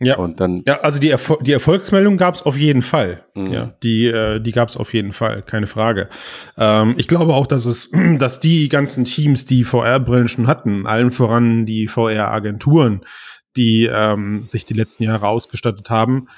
Ja. 0.00 0.16
Und 0.16 0.40
dann, 0.40 0.62
Ja, 0.66 0.80
also 0.80 1.00
die, 1.00 1.10
Erfol 1.10 1.38
die 1.40 1.52
Erfolgsmeldung 1.52 2.16
gab 2.16 2.34
es 2.34 2.42
auf 2.42 2.56
jeden 2.56 2.82
Fall. 2.82 3.24
Mhm. 3.34 3.52
Ja, 3.52 3.74
die, 3.82 4.06
äh, 4.06 4.40
die 4.40 4.52
gab 4.52 4.68
es 4.68 4.76
auf 4.76 4.92
jeden 4.92 5.12
Fall, 5.12 5.42
keine 5.42 5.66
Frage. 5.66 6.08
Ähm, 6.58 6.94
ich 6.98 7.08
glaube 7.08 7.34
auch, 7.34 7.46
dass 7.46 7.64
es, 7.66 7.90
dass 8.18 8.40
die 8.40 8.68
ganzen 8.68 9.04
Teams, 9.04 9.44
die 9.44 9.64
VR-Brillen 9.64 10.28
schon 10.28 10.46
hatten, 10.46 10.86
allen 10.86 11.10
voran 11.10 11.66
die 11.66 11.86
VR-Agenturen, 11.86 13.04
die 13.56 13.88
ähm, 13.92 14.46
sich 14.46 14.64
die 14.64 14.74
letzten 14.74 15.04
Jahre 15.04 15.28
ausgestattet 15.28 15.90
haben, 15.90 16.28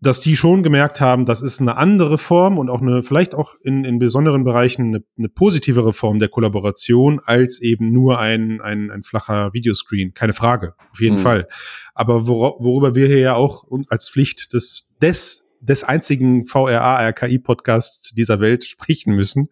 dass 0.00 0.20
die 0.20 0.36
schon 0.36 0.62
gemerkt 0.62 1.00
haben, 1.00 1.26
das 1.26 1.42
ist 1.42 1.60
eine 1.60 1.76
andere 1.76 2.18
Form 2.18 2.56
und 2.56 2.70
auch 2.70 2.80
eine, 2.80 3.02
vielleicht 3.02 3.34
auch 3.34 3.54
in, 3.64 3.84
in 3.84 3.98
besonderen 3.98 4.44
Bereichen 4.44 4.82
eine, 4.94 5.04
eine 5.18 5.28
positivere 5.28 5.92
Form 5.92 6.20
der 6.20 6.28
Kollaboration 6.28 7.20
als 7.24 7.60
eben 7.60 7.92
nur 7.92 8.20
ein, 8.20 8.60
ein, 8.60 8.90
ein 8.92 9.02
flacher 9.02 9.52
Videoscreen. 9.54 10.14
Keine 10.14 10.34
Frage, 10.34 10.74
auf 10.92 11.00
jeden 11.00 11.16
Mhm. 11.16 11.20
Fall. 11.22 11.48
Aber 11.94 12.28
wor 12.28 12.56
worüber 12.60 12.94
wir 12.94 13.08
hier 13.08 13.18
ja 13.18 13.34
auch 13.34 13.64
als 13.88 14.08
Pflicht 14.08 14.52
des, 14.52 14.88
des, 15.02 15.48
des 15.60 15.82
einzigen 15.82 16.46
VRA-RKI-Podcasts 16.46 18.12
dieser 18.14 18.40
Welt 18.40 18.64
sprechen 18.64 19.14
müssen, 19.14 19.48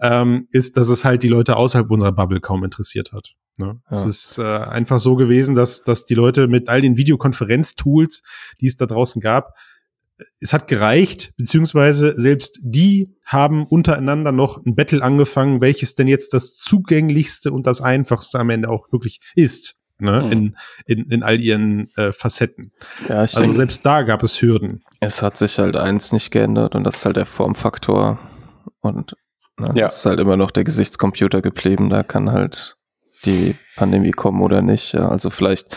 ähm, 0.00 0.48
ist, 0.52 0.76
dass 0.76 0.88
es 0.88 1.04
halt 1.04 1.22
die 1.22 1.28
Leute 1.28 1.56
außerhalb 1.56 1.90
unserer 1.90 2.12
Bubble 2.12 2.40
kaum 2.40 2.64
interessiert 2.64 3.12
hat. 3.12 3.34
Ne? 3.58 3.80
Es 3.90 4.02
Ja. 4.04 4.08
ist 4.08 4.38
äh, 4.38 4.42
einfach 4.42 5.00
so 5.00 5.16
gewesen, 5.16 5.54
dass, 5.56 5.82
dass 5.82 6.04
die 6.04 6.14
Leute 6.14 6.46
mit 6.46 6.68
all 6.68 6.80
den 6.80 6.96
Videokonferenz-Tools, 6.96 8.22
die 8.60 8.66
es 8.66 8.76
da 8.76 8.86
draußen 8.86 9.20
gab, 9.20 9.54
es 10.40 10.52
hat 10.52 10.68
gereicht, 10.68 11.32
beziehungsweise 11.36 12.14
selbst 12.20 12.58
die 12.62 13.14
haben 13.24 13.66
untereinander 13.66 14.32
noch 14.32 14.64
ein 14.64 14.74
Battle 14.74 15.02
angefangen, 15.02 15.60
welches 15.60 15.94
denn 15.94 16.08
jetzt 16.08 16.34
das 16.34 16.56
zugänglichste 16.56 17.52
und 17.52 17.66
das 17.66 17.80
einfachste 17.80 18.38
am 18.38 18.50
Ende 18.50 18.68
auch 18.68 18.90
wirklich 18.92 19.20
ist, 19.34 19.78
ne? 19.98 20.22
Mhm. 20.24 20.32
in, 20.32 20.56
in, 20.86 21.10
in 21.10 21.22
all 21.22 21.40
ihren 21.40 21.90
äh, 21.96 22.12
Facetten. 22.12 22.72
Ja, 23.08 23.24
ich 23.24 23.30
Also 23.32 23.40
denke, 23.40 23.56
selbst 23.56 23.84
da 23.86 24.02
gab 24.02 24.22
es 24.22 24.40
Hürden. 24.42 24.82
es 25.00 25.22
hat 25.22 25.36
sich 25.38 25.58
halt 25.58 25.76
eins 25.76 26.12
nicht 26.12 26.30
geändert 26.30 26.74
und 26.74 26.84
das 26.84 26.96
ist 26.98 27.04
halt 27.06 27.16
der 27.16 27.26
Formfaktor. 27.26 28.18
Und 28.80 29.14
ne, 29.58 29.72
Ja. 29.74 29.86
es 29.86 29.98
ist 29.98 30.06
halt 30.06 30.20
immer 30.20 30.36
noch 30.36 30.50
der 30.50 30.64
Gesichtscomputer 30.64 31.42
geblieben. 31.42 31.90
Da 31.90 32.02
kann 32.02 32.32
halt 32.32 32.76
die 33.24 33.56
Pandemie 33.76 34.12
kommen 34.12 34.40
oder 34.42 34.62
nicht. 34.62 34.92
Ja, 34.94 35.08
also 35.08 35.30
vielleicht 35.30 35.76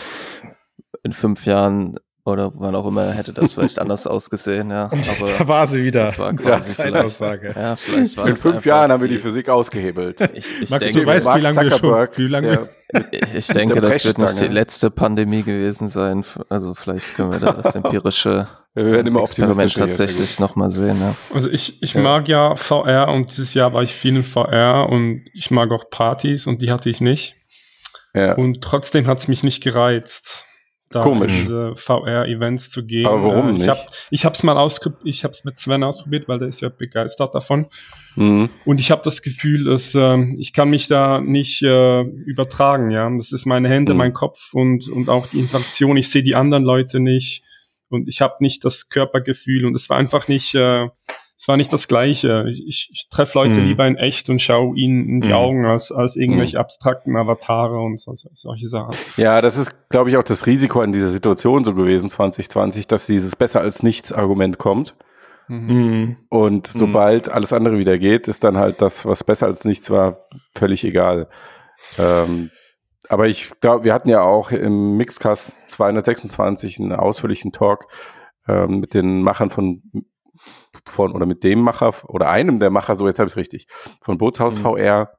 in 1.02 1.12
fünf 1.12 1.46
Jahren 1.46 1.96
oder 2.24 2.52
wann 2.54 2.74
auch 2.76 2.86
immer 2.86 3.10
hätte 3.12 3.32
das 3.32 3.52
vielleicht 3.52 3.78
anders 3.80 4.06
ausgesehen. 4.06 4.70
Ja, 4.70 4.84
aber 4.90 5.48
war 5.48 5.66
sie 5.66 5.82
wieder. 5.84 6.04
das 6.04 6.18
war 6.18 6.32
quasi 6.34 6.70
vielleicht, 6.70 6.94
Zeitaussage. 6.94 7.54
ja, 7.56 7.76
vielleicht 7.76 8.16
war 8.16 8.28
in 8.28 8.36
fünf 8.36 8.64
Jahren 8.64 8.92
haben 8.92 9.02
wir 9.02 9.08
die 9.08 9.18
Physik 9.18 9.48
ausgehebelt. 9.48 10.20
Ich, 10.34 10.62
ich 10.62 10.70
Max, 10.70 10.84
denke, 10.84 11.00
du 11.00 11.06
weißt, 11.06 11.26
Mark 11.26 11.38
wie 11.38 11.42
lange 11.42 11.60
wir 11.62 11.70
schon, 11.78 12.08
wie 12.16 12.26
lange 12.28 12.48
der- 12.48 12.68
ich 13.34 13.46
denke, 13.48 13.80
das 13.80 14.04
wird 14.04 14.18
nicht 14.18 14.40
die 14.40 14.48
letzte 14.48 14.90
Pandemie 14.90 15.42
gewesen 15.42 15.88
sein. 15.88 16.24
Also 16.50 16.74
vielleicht 16.74 17.14
können 17.14 17.32
wir 17.32 17.38
da 17.40 17.52
das 17.52 17.74
empirische 17.74 18.46
Wir 18.74 18.84
werden 18.84 19.06
immer 19.06 19.20
Experiment 19.20 19.74
tatsächlich 19.74 20.38
nochmal 20.38 20.68
sehen. 20.70 21.00
Ja. 21.00 21.14
Also 21.34 21.48
ich, 21.48 21.82
ich 21.82 21.94
Ja. 21.94 22.02
mag 22.02 22.28
ja 22.28 22.54
VR 22.54 23.08
und 23.08 23.30
dieses 23.32 23.54
Jahr 23.54 23.72
war 23.72 23.82
ich 23.82 23.94
viel 23.94 24.16
in 24.16 24.22
VR 24.24 24.88
und 24.90 25.24
ich 25.32 25.50
mag 25.50 25.70
auch 25.72 25.88
Partys 25.90 26.46
und 26.46 26.60
die 26.60 26.70
hatte 26.70 26.90
ich 26.90 27.00
nicht. 27.00 27.34
Ja. 28.14 28.34
Und 28.34 28.60
trotzdem 28.62 29.06
hat 29.06 29.18
es 29.20 29.26
mich 29.28 29.42
nicht 29.42 29.62
gereizt, 29.62 30.44
da 30.94 31.00
Komisch. 31.00 31.32
in 31.32 31.38
diese 31.40 31.72
VR-Events 31.76 32.70
zu 32.70 32.84
gehen. 32.84 33.06
Aber 33.06 33.22
warum 33.22 33.48
Äh, 33.48 33.52
nicht? 33.52 33.62
Ich 33.62 33.68
habe 33.68 33.80
ich 34.10 34.24
hab's 34.24 34.42
mal 34.42 34.56
ausprobiert, 34.56 35.00
ich 35.04 35.24
habe 35.24 35.32
es 35.32 35.44
mit 35.44 35.58
Sven 35.58 35.82
ausprobiert, 35.84 36.28
weil 36.28 36.38
der 36.38 36.48
ist 36.48 36.60
ja 36.60 36.68
begeistert 36.68 37.34
davon. 37.34 37.66
Mhm. 38.16 38.48
Und 38.64 38.80
ich 38.80 38.90
habe 38.90 39.02
das 39.04 39.22
Gefühl, 39.22 39.64
dass 39.64 39.94
ähm, 39.94 40.36
ich 40.38 40.52
kann 40.52 40.70
mich 40.70 40.86
da 40.88 41.20
nicht 41.20 41.62
äh, 41.62 42.02
übertragen. 42.02 42.90
Ja, 42.90 43.10
das 43.16 43.32
ist 43.32 43.46
meine 43.46 43.68
Hände, 43.68 43.92
Mhm. 43.94 43.98
mein 43.98 44.12
Kopf 44.12 44.52
und 44.54 44.88
und 44.88 45.08
auch 45.08 45.26
die 45.26 45.40
Interaktion. 45.40 45.96
Ich 45.96 46.08
sehe 46.10 46.22
die 46.22 46.34
anderen 46.36 46.64
Leute 46.64 47.00
nicht 47.00 47.42
und 47.88 48.08
ich 48.08 48.20
habe 48.20 48.34
nicht 48.40 48.64
das 48.64 48.88
Körpergefühl 48.88 49.64
und 49.66 49.74
es 49.76 49.88
war 49.90 49.96
einfach 49.98 50.28
nicht, 50.28 50.54
äh, 50.54 50.88
es 51.42 51.48
war 51.48 51.56
nicht 51.56 51.72
das 51.72 51.88
Gleiche. 51.88 52.44
Ich, 52.50 52.88
ich 52.92 53.08
treffe 53.10 53.36
Leute 53.36 53.58
Mhm. 53.58 53.66
lieber 53.66 53.84
in 53.88 53.96
echt 53.96 54.30
und 54.30 54.40
schaue 54.40 54.76
ihnen 54.76 55.08
in 55.08 55.20
die 55.22 55.28
Mhm. 55.28 55.34
Augen 55.34 55.64
als 55.66 55.90
als 55.90 56.14
irgendwelche 56.14 56.56
abstrakten 56.60 57.16
Avatare 57.16 57.80
und 57.80 57.98
so, 57.98 58.14
so, 58.14 58.28
solche 58.32 58.68
Sachen. 58.68 58.94
Ja, 59.16 59.40
das 59.40 59.56
ist, 59.58 59.72
glaube 59.88 60.08
ich, 60.10 60.16
auch 60.16 60.22
das 60.22 60.46
Risiko 60.46 60.80
an 60.82 60.92
dieser 60.92 61.08
Situation 61.10 61.64
so 61.64 61.74
gewesen, 61.74 62.08
2020, 62.08 62.86
dass 62.86 63.06
dieses 63.06 63.34
besser 63.34 63.60
als 63.60 63.82
nichts 63.82 64.12
Argument 64.12 64.58
kommt. 64.58 64.94
Mhm. 65.48 65.66
Mhm. 65.66 66.16
Und 66.28 66.68
sobald 66.68 67.28
alles 67.28 67.52
andere 67.52 67.76
wieder 67.76 67.98
geht, 67.98 68.28
ist 68.28 68.44
dann 68.44 68.56
halt 68.56 68.80
das, 68.80 69.04
was 69.04 69.24
besser 69.24 69.46
als 69.46 69.64
nichts 69.64 69.90
war, 69.90 70.18
völlig 70.54 70.84
egal. 70.84 71.28
Ähm, 71.98 72.50
aber 73.08 73.26
ich 73.26 73.50
glaube, 73.60 73.82
wir 73.82 73.94
hatten 73.94 74.08
ja 74.08 74.22
auch 74.22 74.52
im 74.52 74.96
Mixcast 74.96 75.70
226 75.70 76.78
einen 76.78 76.92
ausführlichen 76.92 77.50
Talk 77.50 77.88
ähm, 78.46 78.78
mit 78.78 78.94
den 78.94 79.22
Machern 79.22 79.50
von, 79.50 79.82
von, 80.86 81.12
oder 81.12 81.26
mit 81.26 81.44
dem 81.44 81.60
Macher, 81.60 81.92
oder 82.08 82.30
einem 82.30 82.58
der 82.58 82.70
Macher, 82.70 82.96
so 82.96 83.06
jetzt 83.06 83.18
habe 83.18 83.26
ich 83.28 83.32
es 83.32 83.36
richtig, 83.36 83.66
von 84.00 84.18
Bootshaus 84.18 84.58
Mhm. 84.58 84.62
VR. 84.62 85.18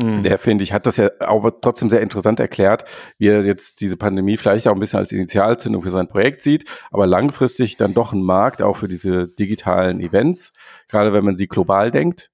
Mhm. 0.00 0.22
Der, 0.22 0.38
finde 0.38 0.62
ich, 0.62 0.72
hat 0.72 0.86
das 0.86 0.96
ja 0.96 1.10
aber 1.18 1.60
trotzdem 1.60 1.90
sehr 1.90 2.00
interessant 2.02 2.38
erklärt, 2.38 2.84
wie 3.18 3.28
er 3.28 3.44
jetzt 3.44 3.80
diese 3.80 3.96
Pandemie 3.96 4.36
vielleicht 4.36 4.68
auch 4.68 4.74
ein 4.74 4.78
bisschen 4.78 5.00
als 5.00 5.10
Initialzündung 5.10 5.82
für 5.82 5.90
sein 5.90 6.06
Projekt 6.06 6.42
sieht, 6.42 6.66
aber 6.92 7.06
langfristig 7.06 7.76
dann 7.76 7.94
doch 7.94 8.12
ein 8.12 8.22
Markt 8.22 8.62
auch 8.62 8.76
für 8.76 8.86
diese 8.86 9.26
digitalen 9.26 10.00
Events, 10.00 10.52
gerade 10.88 11.12
wenn 11.12 11.24
man 11.24 11.34
sie 11.34 11.48
global 11.48 11.90
denkt. 11.90 12.30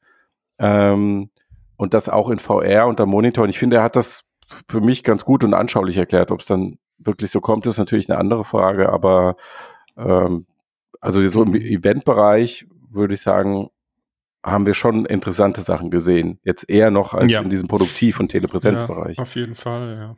Ähm, 0.58 1.30
und 1.76 1.94
das 1.94 2.08
auch 2.08 2.28
in 2.30 2.38
VR 2.38 2.86
unter 2.86 3.06
Monitor. 3.06 3.44
Und 3.44 3.50
ich 3.50 3.58
finde, 3.58 3.76
er 3.78 3.82
hat 3.82 3.96
das 3.96 4.24
für 4.68 4.80
mich 4.80 5.02
ganz 5.02 5.24
gut 5.24 5.42
und 5.42 5.54
anschaulich 5.54 5.96
erklärt. 5.96 6.30
Ob 6.30 6.40
es 6.40 6.46
dann 6.46 6.78
wirklich 6.98 7.30
so 7.30 7.40
kommt, 7.40 7.66
ist 7.66 7.78
natürlich 7.78 8.08
eine 8.08 8.18
andere 8.18 8.44
Frage, 8.44 8.90
aber 8.90 9.36
ähm, 9.96 10.46
also 11.04 11.26
so 11.28 11.42
im 11.42 11.54
Eventbereich 11.54 12.66
würde 12.90 13.14
ich 13.14 13.20
sagen, 13.20 13.68
haben 14.44 14.66
wir 14.66 14.74
schon 14.74 15.06
interessante 15.06 15.60
Sachen 15.62 15.90
gesehen. 15.90 16.38
Jetzt 16.44 16.68
eher 16.68 16.90
noch 16.90 17.14
als 17.14 17.32
Ja. 17.32 17.40
in 17.40 17.48
diesem 17.48 17.66
Produktiv- 17.66 18.20
und 18.20 18.28
Telepräsenzbereich. 18.28 19.16
Ja, 19.16 19.22
auf 19.22 19.34
jeden 19.36 19.54
Fall, 19.54 19.96
ja. 19.96 20.16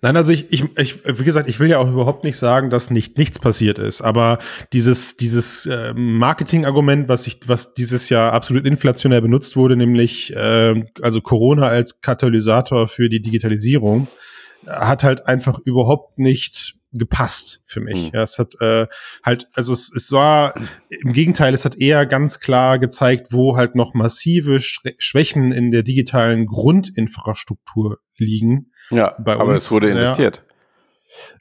Nein, 0.00 0.16
also 0.16 0.32
ich, 0.32 0.52
ich, 0.52 0.64
ich, 0.76 1.04
wie 1.06 1.24
gesagt, 1.24 1.48
ich 1.48 1.60
will 1.60 1.70
ja 1.70 1.78
auch 1.78 1.88
überhaupt 1.88 2.24
nicht 2.24 2.36
sagen, 2.36 2.68
dass 2.70 2.90
nicht 2.90 3.16
nichts 3.18 3.38
passiert 3.38 3.78
ist, 3.78 4.00
aber 4.00 4.38
dieses, 4.72 5.16
dieses 5.16 5.66
äh, 5.66 5.94
Marketing-Argument, 5.94 7.08
was 7.08 7.26
ich, 7.28 7.38
was 7.46 7.74
dieses 7.74 8.08
Jahr 8.08 8.32
absolut 8.32 8.66
inflationär 8.66 9.20
benutzt 9.20 9.54
wurde, 9.54 9.76
nämlich 9.76 10.34
äh, 10.34 10.84
also 11.00 11.20
Corona 11.20 11.68
als 11.68 12.00
Katalysator 12.00 12.88
für 12.88 13.08
die 13.08 13.22
Digitalisierung, 13.22 14.08
hat 14.66 15.04
halt 15.04 15.26
einfach 15.28 15.60
überhaupt 15.64 16.18
nicht 16.18 16.74
gepasst 16.92 17.62
für 17.66 17.80
mich. 17.80 17.96
Mhm. 17.96 18.10
Ja, 18.14 18.22
es 18.22 18.38
hat 18.38 18.54
äh, 18.60 18.86
halt, 19.24 19.48
also 19.54 19.72
es, 19.72 19.92
es 19.94 20.12
war 20.12 20.54
im 20.88 21.12
Gegenteil, 21.12 21.54
es 21.54 21.64
hat 21.64 21.76
eher 21.76 22.06
ganz 22.06 22.40
klar 22.40 22.78
gezeigt, 22.78 23.28
wo 23.30 23.56
halt 23.56 23.74
noch 23.74 23.94
massive 23.94 24.60
Schwächen 24.60 25.52
in 25.52 25.70
der 25.70 25.82
digitalen 25.82 26.46
Grundinfrastruktur 26.46 27.98
liegen. 28.16 28.72
Ja, 28.90 29.16
bei 29.18 29.34
aber 29.34 29.46
uns. 29.46 29.64
es 29.64 29.70
wurde 29.70 29.90
investiert. 29.90 30.44
Ja, 30.46 31.36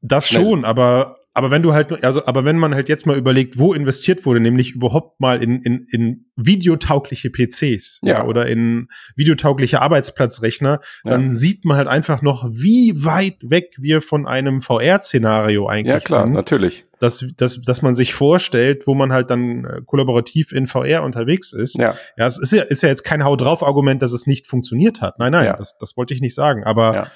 das 0.00 0.28
Schnell. 0.28 0.42
schon, 0.42 0.64
aber 0.64 1.16
aber 1.36 1.50
wenn 1.50 1.62
du 1.62 1.72
halt, 1.72 2.04
also, 2.04 2.24
aber 2.26 2.44
wenn 2.44 2.56
man 2.56 2.76
halt 2.76 2.88
jetzt 2.88 3.06
mal 3.06 3.16
überlegt, 3.16 3.58
wo 3.58 3.74
investiert 3.74 4.24
wurde, 4.24 4.38
nämlich 4.38 4.70
überhaupt 4.70 5.20
mal 5.20 5.42
in, 5.42 5.60
in, 5.62 5.84
in 5.90 6.26
videotaugliche 6.36 7.28
PCs 7.28 7.98
ja. 8.02 8.18
ja 8.18 8.24
oder 8.24 8.46
in 8.46 8.88
videotaugliche 9.16 9.82
Arbeitsplatzrechner, 9.82 10.80
ja. 11.04 11.10
dann 11.10 11.34
sieht 11.34 11.64
man 11.64 11.76
halt 11.76 11.88
einfach 11.88 12.22
noch, 12.22 12.44
wie 12.44 13.04
weit 13.04 13.38
weg 13.42 13.74
wir 13.78 14.00
von 14.00 14.28
einem 14.28 14.60
VR-Szenario 14.60 15.66
eigentlich 15.66 15.92
sind. 15.92 16.02
Ja, 16.02 16.06
klar, 16.06 16.22
sind, 16.22 16.34
natürlich. 16.34 16.84
Dass, 17.00 17.26
dass, 17.36 17.60
dass 17.62 17.82
man 17.82 17.96
sich 17.96 18.14
vorstellt, 18.14 18.86
wo 18.86 18.94
man 18.94 19.12
halt 19.12 19.28
dann 19.28 19.64
äh, 19.64 19.80
kollaborativ 19.84 20.52
in 20.52 20.68
VR 20.68 21.02
unterwegs 21.02 21.52
ist. 21.52 21.76
Ja. 21.76 21.96
Ja, 22.16 22.28
es 22.28 22.38
ist 22.38 22.52
ja, 22.52 22.62
ist 22.62 22.84
ja 22.84 22.88
jetzt 22.88 23.02
kein 23.02 23.24
Hau 23.24 23.34
drauf 23.34 23.64
Argument, 23.64 24.00
dass 24.02 24.12
es 24.12 24.28
nicht 24.28 24.46
funktioniert 24.46 25.00
hat. 25.00 25.18
Nein, 25.18 25.32
nein, 25.32 25.46
ja. 25.46 25.56
das, 25.56 25.76
das 25.78 25.96
wollte 25.96 26.14
ich 26.14 26.20
nicht 26.20 26.36
sagen. 26.36 26.62
Aber 26.62 26.94
ja 26.94 27.06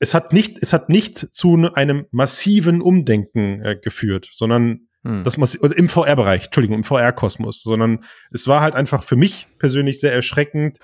es 0.00 0.14
hat 0.14 0.32
nicht, 0.32 0.58
es 0.60 0.72
hat 0.72 0.88
nicht 0.88 1.18
zu 1.32 1.54
einem 1.74 2.06
massiven 2.10 2.80
Umdenken 2.80 3.62
äh, 3.62 3.76
geführt, 3.76 4.28
sondern 4.32 4.88
hm. 5.04 5.22
das 5.22 5.38
also 5.38 5.68
im 5.68 5.88
VR-Bereich, 5.88 6.46
Entschuldigung, 6.46 6.78
im 6.78 6.84
VR-Kosmos, 6.84 7.62
sondern 7.62 8.02
es 8.32 8.48
war 8.48 8.62
halt 8.62 8.74
einfach 8.74 9.04
für 9.04 9.16
mich 9.16 9.46
persönlich 9.58 10.00
sehr 10.00 10.12
erschreckend, 10.12 10.78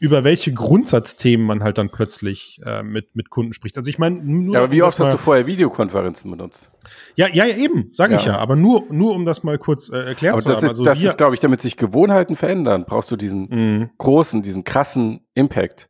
über 0.00 0.24
welche 0.24 0.52
Grundsatzthemen 0.52 1.46
man 1.46 1.62
halt 1.62 1.78
dann 1.78 1.90
plötzlich 1.90 2.60
äh, 2.64 2.82
mit, 2.82 3.14
mit 3.14 3.30
Kunden 3.30 3.52
spricht. 3.52 3.76
Also 3.76 3.88
ich 3.90 3.98
meine, 3.98 4.52
ja, 4.52 4.60
aber 4.60 4.72
wie 4.72 4.82
oft 4.82 4.98
hast 4.98 5.12
du 5.12 5.18
vorher 5.18 5.46
Videokonferenzen 5.46 6.30
benutzt? 6.30 6.70
Ja, 7.14 7.28
ja, 7.28 7.46
eben, 7.46 7.90
sage 7.92 8.14
ja. 8.14 8.18
ich 8.18 8.26
ja. 8.26 8.38
Aber 8.38 8.56
nur, 8.56 8.86
nur 8.90 9.14
um 9.14 9.24
das 9.24 9.44
mal 9.44 9.58
kurz 9.58 9.88
äh, 9.88 9.98
erklärt 9.98 10.34
aber 10.34 10.42
zu 10.42 10.48
das 10.48 10.58
haben. 10.58 10.64
Ist, 10.64 10.70
also 10.70 10.84
das 10.84 11.02
ist, 11.02 11.16
glaube 11.16 11.34
ich, 11.34 11.40
damit 11.40 11.62
sich 11.62 11.76
Gewohnheiten 11.76 12.34
verändern, 12.34 12.86
brauchst 12.86 13.10
du 13.10 13.16
diesen 13.16 13.48
mhm. 13.50 13.90
großen, 13.98 14.42
diesen 14.42 14.64
krassen 14.64 15.26
Impact. 15.34 15.87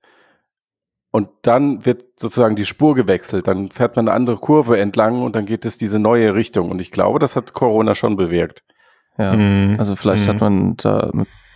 Und 1.11 1.29
dann 1.43 1.87
wird 1.87 2.05
sozusagen 2.17 2.57
die 2.57 2.67
Spur 2.67 2.95
gewechselt. 2.95 3.49
Dann 3.49 3.71
fährt 3.71 3.97
man 3.97 4.09
eine 4.09 4.15
andere 4.15 4.37
Kurve 4.37 4.79
entlang 4.79 5.23
und 5.23 5.35
dann 5.35 5.47
geht 5.47 5.65
es 5.65 5.79
diese 5.79 5.99
neue 5.99 6.35
Richtung. 6.35 6.71
Und 6.71 6.81
ich 6.81 6.91
glaube, 6.91 7.19
das 7.19 7.35
hat 7.35 7.55
Corona 7.55 7.95
schon 7.95 8.17
bewirkt. 8.17 8.63
Ja, 9.17 9.35
mhm. 9.35 9.77
also 9.79 9.97
vielleicht 9.97 10.27
mhm. 10.27 10.31
hat 10.31 10.41
man 10.41 10.77
da 10.77 11.11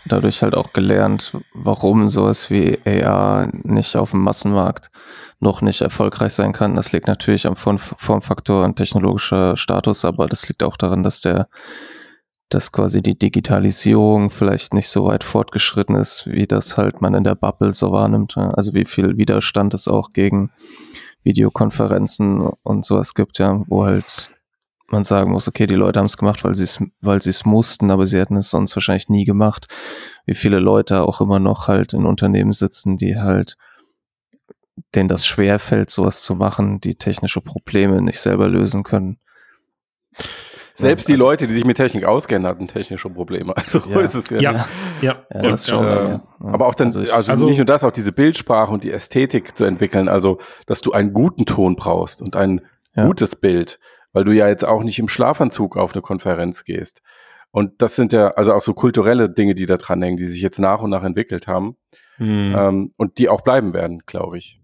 dadurch 0.04 0.42
halt 0.42 0.56
auch 0.56 0.72
gelernt, 0.72 1.36
warum 1.54 2.08
sowas 2.08 2.50
wie 2.50 2.78
AR 2.84 3.48
nicht 3.62 3.96
auf 3.96 4.10
dem 4.10 4.20
Massenmarkt 4.20 4.90
noch 5.40 5.60
nicht 5.60 5.80
erfolgreich 5.80 6.32
sein 6.32 6.52
kann. 6.52 6.76
Das 6.76 6.92
liegt 6.92 7.06
natürlich 7.06 7.46
am 7.46 7.56
Formfaktor 7.56 8.64
und 8.64 8.76
technologischer 8.76 9.56
Status, 9.56 10.04
aber 10.04 10.26
das 10.26 10.48
liegt 10.48 10.62
auch 10.62 10.76
daran, 10.76 11.02
dass 11.02 11.20
der 11.20 11.48
dass 12.54 12.72
quasi 12.72 13.02
die 13.02 13.18
Digitalisierung 13.18 14.30
vielleicht 14.30 14.74
nicht 14.74 14.88
so 14.88 15.04
weit 15.04 15.24
fortgeschritten 15.24 15.96
ist, 15.96 16.26
wie 16.26 16.46
das 16.46 16.76
halt 16.76 17.00
man 17.00 17.14
in 17.14 17.24
der 17.24 17.34
Bubble 17.34 17.74
so 17.74 17.92
wahrnimmt. 17.92 18.36
Also 18.36 18.74
wie 18.74 18.84
viel 18.84 19.16
Widerstand 19.16 19.74
es 19.74 19.88
auch 19.88 20.12
gegen 20.12 20.50
Videokonferenzen 21.22 22.40
und 22.62 22.84
sowas 22.84 23.14
gibt, 23.14 23.38
ja, 23.38 23.62
wo 23.66 23.84
halt 23.84 24.30
man 24.88 25.04
sagen 25.04 25.32
muss, 25.32 25.48
okay, 25.48 25.66
die 25.66 25.74
Leute 25.74 25.98
haben 25.98 26.06
es 26.06 26.18
gemacht, 26.18 26.44
weil 26.44 26.54
sie 26.54 26.64
es, 26.64 26.78
weil 27.00 27.22
sie 27.22 27.30
es 27.30 27.46
mussten, 27.46 27.90
aber 27.90 28.06
sie 28.06 28.18
hätten 28.18 28.36
es 28.36 28.50
sonst 28.50 28.76
wahrscheinlich 28.76 29.08
nie 29.08 29.24
gemacht. 29.24 29.66
Wie 30.26 30.34
viele 30.34 30.58
Leute 30.58 31.02
auch 31.02 31.20
immer 31.20 31.38
noch 31.38 31.66
halt 31.66 31.94
in 31.94 32.04
Unternehmen 32.04 32.52
sitzen, 32.52 32.98
die 32.98 33.18
halt 33.18 33.56
denen 34.94 35.08
das 35.08 35.24
schwer 35.26 35.58
fällt, 35.58 35.90
sowas 35.90 36.22
zu 36.22 36.34
machen, 36.34 36.80
die 36.80 36.96
technische 36.96 37.40
Probleme 37.40 38.02
nicht 38.02 38.20
selber 38.20 38.48
lösen 38.48 38.82
können. 38.82 39.18
Selbst 40.74 41.08
die 41.08 41.12
also, 41.12 41.24
Leute, 41.24 41.46
die 41.46 41.54
sich 41.54 41.64
mit 41.64 41.76
Technik 41.76 42.04
auskennen, 42.04 42.46
hatten 42.46 42.66
technische 42.68 43.10
Probleme. 43.10 43.54
Also 43.62 43.82
ja. 43.88 44.00
ist 44.00 44.14
es 44.14 44.30
ja. 44.30 44.40
Ja, 44.40 44.66
ja. 45.00 45.16
ja, 45.32 45.50
und, 45.50 45.60
schon, 45.60 45.86
äh, 45.86 46.18
Aber 46.40 46.66
auch 46.66 46.74
dann, 46.74 46.88
also, 46.88 47.00
also, 47.00 47.30
also, 47.30 47.46
nicht 47.46 47.58
nur 47.58 47.66
das, 47.66 47.84
auch 47.84 47.90
diese 47.90 48.12
Bildsprache 48.12 48.72
und 48.72 48.84
die 48.84 48.90
Ästhetik 48.90 49.56
zu 49.56 49.64
entwickeln. 49.64 50.08
Also, 50.08 50.38
dass 50.66 50.80
du 50.80 50.92
einen 50.92 51.12
guten 51.12 51.46
Ton 51.46 51.76
brauchst 51.76 52.22
und 52.22 52.36
ein 52.36 52.60
gutes 52.94 53.36
Bild, 53.36 53.78
weil 54.12 54.24
du 54.24 54.32
ja 54.32 54.48
jetzt 54.48 54.64
auch 54.64 54.82
nicht 54.82 54.98
im 54.98 55.08
Schlafanzug 55.08 55.76
auf 55.76 55.92
eine 55.94 56.02
Konferenz 56.02 56.64
gehst. 56.64 57.02
Und 57.50 57.82
das 57.82 57.96
sind 57.96 58.12
ja 58.12 58.28
also 58.28 58.52
auch 58.54 58.62
so 58.62 58.72
kulturelle 58.72 59.28
Dinge, 59.28 59.54
die 59.54 59.66
da 59.66 59.76
dran 59.76 60.02
hängen, 60.02 60.16
die 60.16 60.26
sich 60.26 60.40
jetzt 60.40 60.58
nach 60.58 60.80
und 60.80 60.90
nach 60.90 61.04
entwickelt 61.04 61.46
haben 61.46 61.76
mhm. 62.18 62.54
ähm, 62.56 62.92
und 62.96 63.18
die 63.18 63.28
auch 63.28 63.42
bleiben 63.42 63.74
werden, 63.74 64.02
glaube 64.06 64.38
ich. 64.38 64.61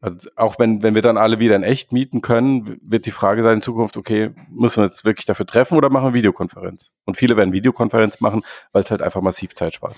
Also 0.00 0.30
auch 0.36 0.58
wenn, 0.58 0.82
wenn 0.82 0.94
wir 0.94 1.02
dann 1.02 1.18
alle 1.18 1.38
wieder 1.40 1.56
in 1.56 1.62
echt 1.62 1.92
mieten 1.92 2.22
können, 2.22 2.78
wird 2.82 3.04
die 3.04 3.10
Frage 3.10 3.42
sein 3.42 3.56
in 3.56 3.62
Zukunft, 3.62 3.98
okay, 3.98 4.30
müssen 4.50 4.78
wir 4.78 4.84
uns 4.84 5.04
wirklich 5.04 5.26
dafür 5.26 5.46
treffen 5.46 5.76
oder 5.76 5.90
machen 5.90 6.08
wir 6.08 6.14
Videokonferenz? 6.14 6.90
Und 7.04 7.16
viele 7.18 7.36
werden 7.36 7.52
Videokonferenz 7.52 8.20
machen, 8.20 8.42
weil 8.72 8.82
es 8.82 8.90
halt 8.90 9.02
einfach 9.02 9.20
massiv 9.20 9.54
Zeit 9.54 9.74
spart. 9.74 9.96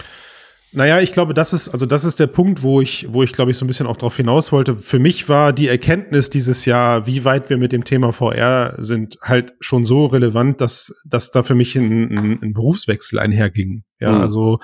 Naja, 0.75 1.01
ich 1.01 1.13
glaube, 1.13 1.35
das 1.35 1.53
ist, 1.53 1.69
also 1.69 1.85
das 1.85 2.03
ist 2.05 2.19
der 2.19 2.27
Punkt, 2.27 2.63
wo 2.63 2.81
ich, 2.81 3.07
wo 3.11 3.23
ich 3.23 3.33
glaube 3.33 3.51
ich 3.51 3.59
so 3.59 3.65
ein 3.65 3.69
bisschen 3.69 3.87
auch 3.87 3.97
drauf 3.97 4.17
hinaus 4.17 4.53
wollte. 4.53 4.75
Für 4.75 4.99
mich 4.99 5.29
war 5.29 5.53
die 5.53 5.69
Erkenntnis 5.69 6.31
dieses 6.31 6.65
Jahr, 6.65 7.07
wie 7.07 7.27
weit 7.27 7.51
wir 7.51 7.59
mit 7.59 7.73
dem 7.73 7.85
Thema 7.85 8.13
VR 8.13 8.75
sind, 8.79 9.19
halt 9.23 9.53
schon 9.61 9.85
so 9.85 10.07
relevant, 10.07 10.63
dass, 10.63 11.03
dass 11.05 11.31
da 11.31 11.43
für 11.43 11.55
mich 11.55 11.77
ein, 11.77 12.11
ein, 12.11 12.43
ein 12.43 12.53
Berufswechsel 12.55 13.19
einherging. 13.19 13.85
Ja, 14.01 14.13
mhm. 14.13 14.21
also 14.23 14.59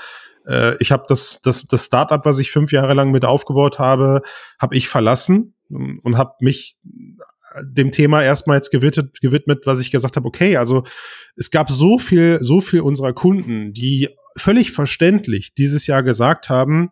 äh, 0.49 0.77
ich 0.81 0.91
habe 0.91 1.05
das, 1.09 1.41
das, 1.43 1.65
das 1.65 1.85
Startup, 1.85 2.25
was 2.25 2.39
ich 2.39 2.51
fünf 2.51 2.73
Jahre 2.73 2.95
lang 2.95 3.11
mit 3.11 3.25
aufgebaut 3.25 3.79
habe, 3.79 4.23
habe 4.59 4.77
ich 4.77 4.89
verlassen 4.89 5.55
und 5.69 6.17
habe 6.17 6.33
mich 6.41 6.79
dem 7.63 7.93
Thema 7.93 8.23
erstmal 8.23 8.57
jetzt 8.57 8.71
gewidmet, 8.71 9.21
gewidmet, 9.21 9.67
was 9.67 9.81
ich 9.81 9.91
gesagt 9.91 10.17
habe, 10.17 10.27
okay, 10.27 10.57
also 10.57 10.85
es 11.37 11.51
gab 11.51 11.71
so 11.71 11.99
viel, 11.99 12.39
so 12.41 12.61
viel 12.61 12.81
unserer 12.81 13.13
Kunden, 13.13 13.73
die 13.73 14.09
völlig 14.37 14.73
verständlich 14.73 15.55
dieses 15.55 15.87
Jahr 15.87 16.03
gesagt 16.03 16.49
haben, 16.49 16.91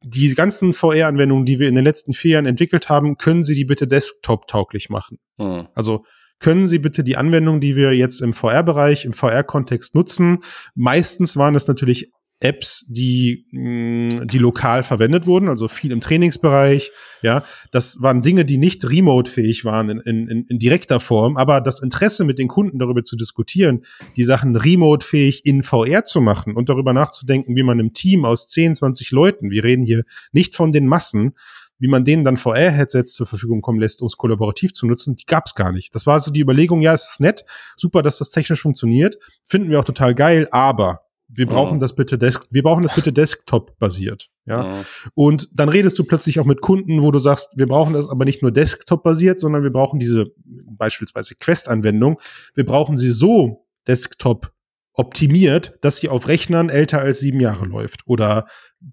die 0.00 0.32
ganzen 0.34 0.72
VR-Anwendungen, 0.72 1.44
die 1.44 1.58
wir 1.58 1.68
in 1.68 1.74
den 1.74 1.84
letzten 1.84 2.14
vier 2.14 2.32
Jahren 2.34 2.46
entwickelt 2.46 2.88
haben, 2.88 3.18
können 3.18 3.44
Sie 3.44 3.54
die 3.54 3.64
bitte 3.64 3.86
desktop-tauglich 3.86 4.90
machen. 4.90 5.18
Hm. 5.38 5.68
Also 5.74 6.04
können 6.38 6.68
Sie 6.68 6.78
bitte 6.78 7.02
die 7.02 7.16
Anwendungen, 7.16 7.60
die 7.60 7.74
wir 7.74 7.94
jetzt 7.96 8.22
im 8.22 8.32
VR-Bereich, 8.32 9.04
im 9.04 9.12
VR-Kontext 9.12 9.96
nutzen, 9.96 10.44
meistens 10.76 11.36
waren 11.36 11.56
es 11.56 11.66
natürlich 11.66 12.12
Apps, 12.40 12.86
die, 12.88 13.44
mh, 13.52 14.22
mm, 14.22 14.28
die 14.28 14.38
lokal 14.38 14.82
verwendet 14.82 15.26
wurden, 15.26 15.48
also 15.48 15.66
viel 15.66 15.90
im 15.90 16.00
Trainingsbereich. 16.00 16.92
Ja, 17.22 17.42
das 17.72 18.00
waren 18.00 18.22
Dinge, 18.22 18.44
die 18.44 18.58
nicht 18.58 18.88
remote-fähig 18.88 19.64
waren 19.64 19.88
in, 19.90 20.28
in, 20.28 20.44
in 20.44 20.58
direkter 20.58 21.00
Form, 21.00 21.36
aber 21.36 21.60
das 21.60 21.82
Interesse 21.82 22.24
mit 22.24 22.38
den 22.38 22.46
Kunden 22.46 22.78
darüber 22.78 23.04
zu 23.04 23.16
diskutieren, 23.16 23.84
die 24.16 24.24
Sachen 24.24 24.54
remote-fähig 24.54 25.44
in 25.46 25.62
VR 25.64 26.04
zu 26.04 26.20
machen 26.20 26.54
und 26.54 26.68
darüber 26.68 26.92
nachzudenken, 26.92 27.56
wie 27.56 27.64
man 27.64 27.80
im 27.80 27.92
Team 27.92 28.24
aus 28.24 28.48
10, 28.48 28.76
20 28.76 29.10
Leuten, 29.10 29.50
wir 29.50 29.64
reden 29.64 29.84
hier 29.84 30.04
nicht 30.30 30.54
von 30.54 30.70
den 30.70 30.86
Massen, 30.86 31.34
wie 31.80 31.88
man 31.88 32.04
denen 32.04 32.24
dann 32.24 32.36
VR-Headsets 32.36 33.14
zur 33.14 33.26
Verfügung 33.26 33.60
kommen 33.60 33.80
lässt, 33.80 34.00
um 34.00 34.06
es 34.06 34.16
kollaborativ 34.16 34.72
zu 34.72 34.86
nutzen, 34.86 35.16
die 35.16 35.26
gab 35.26 35.46
es 35.46 35.54
gar 35.54 35.72
nicht. 35.72 35.94
Das 35.94 36.06
war 36.06 36.20
so 36.20 36.30
die 36.30 36.40
Überlegung, 36.40 36.80
ja, 36.80 36.92
es 36.92 37.10
ist 37.10 37.20
nett, 37.20 37.44
super, 37.76 38.02
dass 38.02 38.18
das 38.18 38.30
technisch 38.30 38.62
funktioniert, 38.62 39.18
finden 39.44 39.70
wir 39.70 39.80
auch 39.80 39.84
total 39.84 40.14
geil, 40.14 40.48
aber 40.50 41.07
wir 41.28 41.46
brauchen 41.46 41.76
mhm. 41.76 41.80
das 41.80 41.94
bitte 41.94 42.18
Desk, 42.18 42.46
wir 42.50 42.62
brauchen 42.62 42.82
das 42.82 42.94
bitte 42.94 43.12
Desktop 43.12 43.78
basiert, 43.78 44.30
ja. 44.46 44.64
Mhm. 44.64 44.84
Und 45.14 45.48
dann 45.52 45.68
redest 45.68 45.98
du 45.98 46.04
plötzlich 46.04 46.40
auch 46.40 46.46
mit 46.46 46.60
Kunden, 46.60 47.02
wo 47.02 47.10
du 47.10 47.18
sagst, 47.18 47.50
wir 47.56 47.66
brauchen 47.66 47.92
das 47.92 48.08
aber 48.08 48.24
nicht 48.24 48.42
nur 48.42 48.50
Desktop 48.50 49.02
basiert, 49.02 49.38
sondern 49.38 49.62
wir 49.62 49.70
brauchen 49.70 50.00
diese 50.00 50.26
beispielsweise 50.44 51.34
Quest-Anwendung, 51.34 52.20
wir 52.54 52.64
brauchen 52.64 52.96
sie 52.96 53.10
so 53.10 53.66
Desktop 53.86 54.52
optimiert, 54.94 55.78
dass 55.82 55.98
sie 55.98 56.08
auf 56.08 56.26
Rechnern 56.26 56.70
älter 56.70 57.00
als 57.00 57.20
sieben 57.20 57.40
Jahre 57.40 57.66
läuft 57.66 58.02
oder 58.06 58.46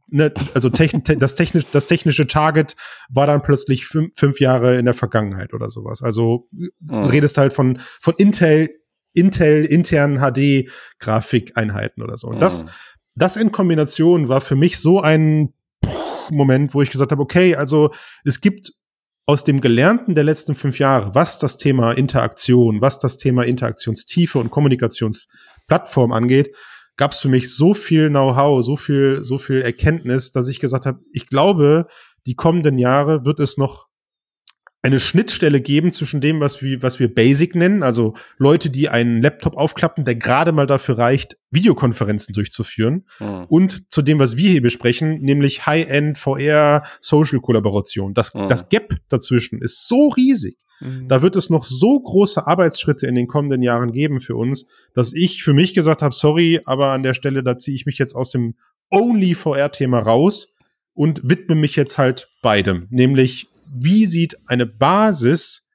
ne, 0.08 0.32
also 0.54 0.70
techn 0.70 1.04
das, 1.04 1.36
technisch, 1.36 1.66
das 1.72 1.88
technische 1.88 2.28
Target 2.28 2.76
war 3.10 3.28
dann 3.28 3.42
plötzlich 3.42 3.86
fünf, 3.86 4.16
fünf 4.16 4.40
Jahre 4.40 4.78
in 4.78 4.86
der 4.86 4.94
Vergangenheit 4.94 5.54
oder 5.54 5.70
sowas. 5.70 6.02
Also 6.02 6.46
mhm. 6.82 7.06
redest 7.06 7.38
halt 7.38 7.54
von, 7.54 7.80
von 8.00 8.14
Intel 8.18 8.70
Intel 9.16 9.66
internen 9.66 10.20
HD-Grafikeinheiten 10.20 12.04
oder 12.04 12.18
so. 12.18 12.28
Und 12.28 12.42
das, 12.42 12.66
mhm. 12.66 12.70
das 13.16 13.38
in 13.38 13.52
Kombination 13.52 14.28
war 14.28 14.42
für 14.42 14.56
mich 14.56 14.80
so 14.80 15.02
ein 15.02 15.54
Moment, 16.30 16.74
wo 16.74 16.82
ich 16.82 16.90
gesagt 16.90 17.12
habe, 17.12 17.22
okay, 17.22 17.56
also 17.56 17.92
es 18.24 18.42
gibt 18.42 18.74
aus 19.28 19.44
dem 19.44 19.62
Gelernten 19.62 20.16
der 20.16 20.24
letzten 20.24 20.56
fünf 20.56 20.80
Jahre, 20.80 21.16
was 21.16 21.40
das 21.40 21.58
Thema 21.58 21.94
Interaktion, 21.94 22.82
was 22.82 23.00
das 23.00 23.18
Thema 23.18 23.44
Interaktionstiefe 23.44 24.38
und 24.40 24.52
Kommunikationsplattform 24.52 26.12
angeht, 26.12 26.56
gab 26.98 27.12
es 27.12 27.20
für 27.20 27.30
mich 27.30 27.54
so 27.54 27.74
viel 27.74 28.10
Know-how, 28.10 28.64
so 28.64 28.76
viel, 28.76 29.24
so 29.24 29.38
viel 29.38 29.62
Erkenntnis, 29.62 30.32
dass 30.32 30.48
ich 30.48 30.60
gesagt 30.60 30.86
habe, 30.86 31.00
ich 31.12 31.28
glaube, 31.28 31.88
die 32.28 32.36
kommenden 32.36 32.78
Jahre 32.78 33.26
wird 33.26 33.40
es 33.40 33.58
noch 33.58 33.88
eine 34.86 35.00
Schnittstelle 35.00 35.62
geben 35.62 35.92
zwischen 35.92 36.22
dem, 36.22 36.40
was 36.40 36.62
wir, 36.62 36.84
was 36.84 37.00
wir 37.00 37.12
Basic 37.12 37.56
nennen, 37.56 37.82
also 37.82 38.14
Leute, 38.38 38.70
die 38.70 38.88
einen 38.88 39.20
Laptop 39.20 39.58
aufklappen, 39.58 40.06
der 40.06 40.14
gerade 40.14 40.52
mal 40.52 40.68
dafür 40.68 41.00
reicht, 41.00 41.38
Videokonferenzen 41.50 42.36
durchzuführen, 42.36 43.08
mhm. 43.20 43.46
und 43.48 43.92
zu 43.92 44.04
dem, 44.04 44.20
was 44.20 44.38
wir 44.38 44.52
hier 44.52 44.62
besprechen, 44.62 45.22
nämlich 45.22 45.66
High-End 45.66 46.20
VR 46.20 46.84
Social 47.02 47.40
Kollaboration. 47.40 48.14
Das, 48.14 48.36
mhm. 48.36 48.48
das 48.48 48.70
Gap 48.70 48.98
dazwischen 49.10 49.60
ist 49.60 49.88
so 49.88 50.10
riesig. 50.10 50.60
Mhm. 50.80 51.08
Da 51.08 51.24
wird 51.24 51.36
es 51.36 51.50
noch 51.50 51.64
so 51.64 52.00
große 52.00 52.46
Arbeitsschritte 52.46 53.08
in 53.08 53.16
den 53.16 53.26
kommenden 53.26 53.64
Jahren 53.64 53.92
geben 53.92 54.20
für 54.20 54.36
uns, 54.36 54.68
dass 54.94 55.14
ich 55.14 55.42
für 55.42 55.54
mich 55.54 55.74
gesagt 55.74 56.04
habe, 56.04 56.14
sorry, 56.14 56.62
aber 56.66 56.92
an 56.92 57.02
der 57.02 57.16
Stelle, 57.16 57.42
da 57.42 57.58
ziehe 57.58 57.74
ich 57.74 57.88
mich 57.88 57.98
jetzt 57.98 58.14
aus 58.14 58.30
dem 58.30 58.54
Only 58.92 59.34
VR-Thema 59.34 59.98
raus 59.98 60.54
und 60.94 61.28
widme 61.28 61.56
mich 61.56 61.76
jetzt 61.76 61.98
halt 61.98 62.30
beidem, 62.44 62.86
nämlich 62.92 63.50
wie 63.68 64.06
sieht 64.06 64.38
eine 64.48 64.66
Basis 64.66 65.70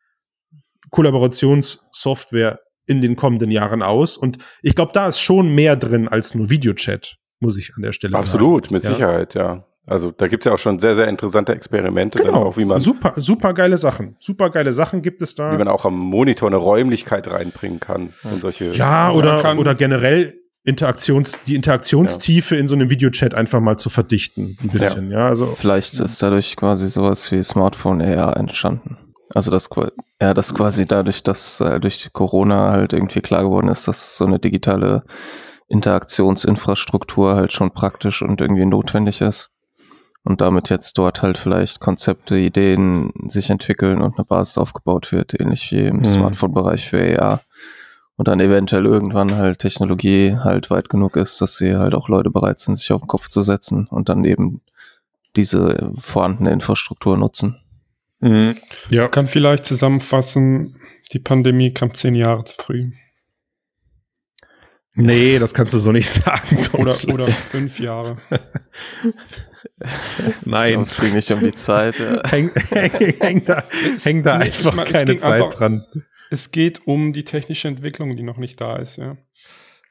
Kollaborationssoftware 0.90 2.60
in 2.86 3.00
den 3.00 3.16
kommenden 3.16 3.50
Jahren 3.50 3.82
aus? 3.82 4.16
Und 4.16 4.38
ich 4.62 4.74
glaube, 4.74 4.92
da 4.92 5.08
ist 5.08 5.20
schon 5.20 5.54
mehr 5.54 5.76
drin 5.76 6.08
als 6.08 6.34
nur 6.34 6.50
Videochat, 6.50 7.16
muss 7.40 7.56
ich 7.56 7.72
an 7.76 7.82
der 7.82 7.92
Stelle 7.92 8.16
Absolut, 8.16 8.66
sagen. 8.66 8.74
mit 8.74 8.84
ja? 8.84 8.90
Sicherheit, 8.90 9.34
ja. 9.34 9.66
Also 9.86 10.12
da 10.12 10.28
gibt 10.28 10.42
es 10.42 10.46
ja 10.46 10.54
auch 10.54 10.58
schon 10.58 10.78
sehr, 10.78 10.94
sehr 10.94 11.08
interessante 11.08 11.52
Experimente. 11.52 12.18
Genau, 12.18 12.44
auch, 12.44 12.56
wie 12.56 12.64
man 12.64 12.80
super, 12.80 13.14
super 13.16 13.54
geile 13.54 13.76
Sachen. 13.76 14.16
Super 14.20 14.50
geile 14.50 14.72
Sachen 14.72 15.02
gibt 15.02 15.20
es 15.20 15.34
da. 15.34 15.52
Wie 15.52 15.58
man 15.58 15.68
auch 15.68 15.84
am 15.84 15.98
Monitor 15.98 16.48
eine 16.48 16.58
Räumlichkeit 16.58 17.28
reinbringen 17.28 17.80
kann. 17.80 18.10
Und 18.22 18.40
solche 18.40 18.70
ja, 18.70 19.10
oder, 19.10 19.58
oder 19.58 19.74
generell 19.74 20.38
Interaktions, 20.64 21.38
die 21.46 21.54
Interaktionstiefe 21.54 22.54
ja. 22.54 22.60
in 22.60 22.68
so 22.68 22.74
einem 22.74 22.90
Videochat 22.90 23.34
einfach 23.34 23.60
mal 23.60 23.78
zu 23.78 23.88
verdichten, 23.88 24.58
ein 24.62 24.68
bisschen, 24.68 25.10
ja. 25.10 25.20
ja. 25.20 25.28
also. 25.28 25.46
Vielleicht 25.54 25.94
ist 25.98 26.22
dadurch 26.22 26.56
quasi 26.56 26.86
sowas 26.88 27.30
wie 27.32 27.42
Smartphone 27.42 28.02
AR 28.02 28.36
entstanden. 28.36 28.98
Also 29.34 29.50
das, 29.50 29.70
ja, 30.20 30.34
das 30.34 30.54
quasi 30.54 30.86
dadurch, 30.86 31.22
dass 31.22 31.60
äh, 31.60 31.78
durch 31.78 32.12
Corona 32.12 32.72
halt 32.72 32.92
irgendwie 32.92 33.20
klar 33.20 33.44
geworden 33.44 33.68
ist, 33.68 33.86
dass 33.86 34.16
so 34.16 34.26
eine 34.26 34.40
digitale 34.40 35.04
Interaktionsinfrastruktur 35.68 37.36
halt 37.36 37.52
schon 37.52 37.70
praktisch 37.70 38.22
und 38.22 38.40
irgendwie 38.40 38.66
notwendig 38.66 39.20
ist. 39.20 39.50
Und 40.22 40.42
damit 40.42 40.68
jetzt 40.68 40.98
dort 40.98 41.22
halt 41.22 41.38
vielleicht 41.38 41.80
Konzepte, 41.80 42.36
Ideen 42.36 43.12
sich 43.28 43.48
entwickeln 43.48 44.02
und 44.02 44.18
eine 44.18 44.26
Basis 44.26 44.58
aufgebaut 44.58 45.12
wird, 45.12 45.40
ähnlich 45.40 45.72
wie 45.72 45.86
im 45.86 45.98
mhm. 45.98 46.04
Smartphone-Bereich 46.04 46.88
für 46.88 47.22
AR 47.22 47.40
und 48.20 48.28
dann 48.28 48.38
eventuell 48.38 48.84
irgendwann 48.84 49.36
halt 49.36 49.60
Technologie 49.60 50.36
halt 50.36 50.68
weit 50.68 50.90
genug 50.90 51.16
ist, 51.16 51.40
dass 51.40 51.56
sie 51.56 51.76
halt 51.76 51.94
auch 51.94 52.10
Leute 52.10 52.28
bereit 52.28 52.58
sind, 52.58 52.76
sich 52.76 52.92
auf 52.92 53.00
den 53.00 53.06
Kopf 53.06 53.28
zu 53.28 53.40
setzen 53.40 53.86
und 53.86 54.10
dann 54.10 54.24
eben 54.24 54.60
diese 55.36 55.90
vorhandene 55.94 56.50
Infrastruktur 56.50 57.16
nutzen. 57.16 57.62
Mhm. 58.18 58.58
Ja. 58.90 59.08
kann 59.08 59.26
vielleicht 59.26 59.64
zusammenfassen, 59.64 60.76
die 61.14 61.18
Pandemie 61.18 61.72
kam 61.72 61.94
zehn 61.94 62.14
Jahre 62.14 62.44
zu 62.44 62.56
früh. 62.62 62.90
Nee, 64.92 65.38
das 65.38 65.54
kannst 65.54 65.72
du 65.72 65.78
so 65.78 65.90
nicht 65.90 66.10
sagen. 66.10 66.60
Oder, 66.74 66.94
oder 67.14 67.26
fünf 67.26 67.80
Jahre. 67.80 68.18
Nein. 70.44 70.82
Es 70.82 71.00
ging 71.00 71.14
nicht 71.14 71.30
um 71.30 71.40
die 71.40 71.54
Zeit. 71.54 71.98
Ja. 71.98 72.20
Häng, 72.28 72.50
häng, 72.68 73.14
häng 73.18 73.44
da, 73.46 73.64
häng 74.02 74.22
da 74.22 74.36
einfach 74.36 74.74
meine, 74.74 74.90
keine 74.90 75.16
Zeit 75.16 75.42
einfach, 75.42 75.58
dran 75.58 75.86
es 76.30 76.52
geht 76.52 76.86
um 76.86 77.12
die 77.12 77.24
technische 77.24 77.68
Entwicklung, 77.68 78.16
die 78.16 78.22
noch 78.22 78.38
nicht 78.38 78.60
da 78.60 78.76
ist, 78.76 78.96
ja. 78.96 79.18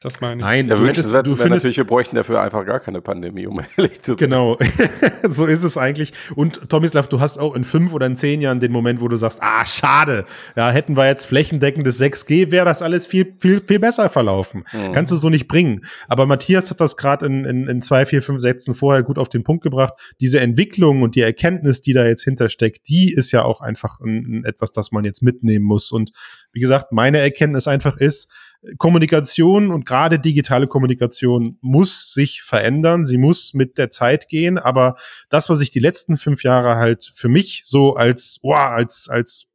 Das 0.02 0.22
meine 0.22 0.36
ich. 0.36 0.40
Nein, 0.40 0.68
der 0.68 0.80
wünschenswert 0.80 1.26
du 1.26 1.36
findest 1.36 1.64
natürlich, 1.64 1.76
wir 1.76 1.84
bräuchten 1.84 2.16
dafür 2.16 2.40
einfach 2.40 2.64
gar 2.64 2.80
keine 2.80 3.02
Pandemie, 3.02 3.46
um 3.46 3.60
ehrlich 3.76 4.00
zu 4.00 4.12
sein. 4.12 4.16
Genau, 4.16 4.56
so 5.30 5.44
ist 5.44 5.62
es 5.62 5.76
eigentlich. 5.76 6.14
Und 6.34 6.70
Tomislav, 6.70 7.06
du 7.08 7.20
hast 7.20 7.36
auch 7.36 7.54
in 7.54 7.64
fünf 7.64 7.92
oder 7.92 8.06
in 8.06 8.16
zehn 8.16 8.40
Jahren 8.40 8.60
den 8.60 8.72
Moment, 8.72 9.02
wo 9.02 9.08
du 9.08 9.16
sagst, 9.16 9.40
ah, 9.42 9.66
schade, 9.66 10.24
ja, 10.56 10.70
hätten 10.70 10.96
wir 10.96 11.06
jetzt 11.06 11.26
flächendeckendes 11.26 12.00
6G, 12.00 12.50
wäre 12.50 12.64
das 12.64 12.80
alles 12.80 13.06
viel, 13.06 13.36
viel, 13.40 13.60
viel 13.60 13.78
besser 13.78 14.08
verlaufen. 14.08 14.64
Mhm. 14.72 14.92
Kannst 14.92 15.12
du 15.12 15.16
so 15.16 15.28
nicht 15.28 15.48
bringen. 15.48 15.82
Aber 16.08 16.24
Matthias 16.24 16.70
hat 16.70 16.80
das 16.80 16.96
gerade 16.96 17.26
in, 17.26 17.44
in, 17.44 17.68
in 17.68 17.82
zwei, 17.82 18.06
vier, 18.06 18.22
fünf 18.22 18.40
Sätzen 18.40 18.74
vorher 18.74 19.02
gut 19.02 19.18
auf 19.18 19.28
den 19.28 19.44
Punkt 19.44 19.62
gebracht. 19.62 19.92
Diese 20.18 20.40
Entwicklung 20.40 21.02
und 21.02 21.14
die 21.14 21.20
Erkenntnis, 21.20 21.82
die 21.82 21.92
da 21.92 22.06
jetzt 22.06 22.24
hintersteckt, 22.24 22.88
die 22.88 23.12
ist 23.12 23.32
ja 23.32 23.42
auch 23.42 23.60
einfach 23.60 24.00
ein, 24.00 24.40
ein 24.40 24.44
etwas, 24.46 24.72
das 24.72 24.92
man 24.92 25.04
jetzt 25.04 25.22
mitnehmen 25.22 25.66
muss. 25.66 25.92
Und 25.92 26.12
wie 26.52 26.60
gesagt, 26.60 26.90
meine 26.90 27.18
Erkenntnis 27.18 27.68
einfach 27.68 27.98
ist, 27.98 28.30
Kommunikation 28.78 29.70
und 29.70 29.86
gerade 29.86 30.18
digitale 30.18 30.66
Kommunikation 30.66 31.56
muss 31.60 32.12
sich 32.12 32.42
verändern. 32.42 33.04
Sie 33.04 33.18
muss 33.18 33.54
mit 33.54 33.78
der 33.78 33.90
Zeit 33.90 34.28
gehen. 34.28 34.58
Aber 34.58 34.96
das, 35.30 35.48
was 35.48 35.60
ich 35.60 35.70
die 35.70 35.80
letzten 35.80 36.18
fünf 36.18 36.42
Jahre 36.42 36.76
halt 36.76 37.10
für 37.14 37.28
mich 37.28 37.62
so 37.64 37.94
als, 37.94 38.38
wow, 38.42 38.56
als, 38.56 39.08
als 39.08 39.50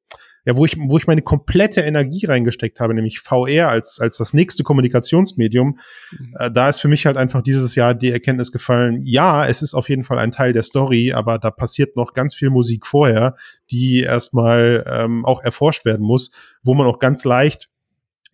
ja, 0.45 0.55
wo 0.55 0.65
ich, 0.65 0.77
wo 0.77 0.97
ich 0.97 1.07
meine 1.07 1.23
komplette 1.23 1.81
Energie 1.81 2.25
reingesteckt 2.25 2.79
habe, 2.79 2.93
nämlich 2.93 3.19
VR 3.19 3.69
als, 3.69 3.99
als 3.99 4.17
das 4.17 4.33
nächste 4.33 4.63
Kommunikationsmedium, 4.63 5.79
mhm. 6.11 6.33
äh, 6.37 6.51
da 6.51 6.69
ist 6.69 6.79
für 6.79 6.87
mich 6.87 7.05
halt 7.07 7.17
einfach 7.17 7.41
dieses 7.41 7.73
Jahr 7.73 7.95
die 7.95 8.11
Erkenntnis 8.11 8.51
gefallen, 8.51 9.01
ja, 9.03 9.45
es 9.45 9.63
ist 9.63 9.73
auf 9.73 9.89
jeden 9.89 10.03
Fall 10.03 10.19
ein 10.19 10.31
Teil 10.31 10.53
der 10.53 10.61
Story, 10.61 11.13
aber 11.13 11.39
da 11.39 11.49
passiert 11.49 11.95
noch 11.95 12.13
ganz 12.13 12.35
viel 12.35 12.51
Musik 12.51 12.85
vorher, 12.85 13.35
die 13.71 14.01
erstmal 14.01 14.85
ähm, 14.87 15.25
auch 15.25 15.41
erforscht 15.41 15.83
werden 15.83 16.05
muss, 16.05 16.29
wo 16.61 16.75
man 16.75 16.85
auch 16.85 16.99
ganz 16.99 17.23
leicht 17.23 17.69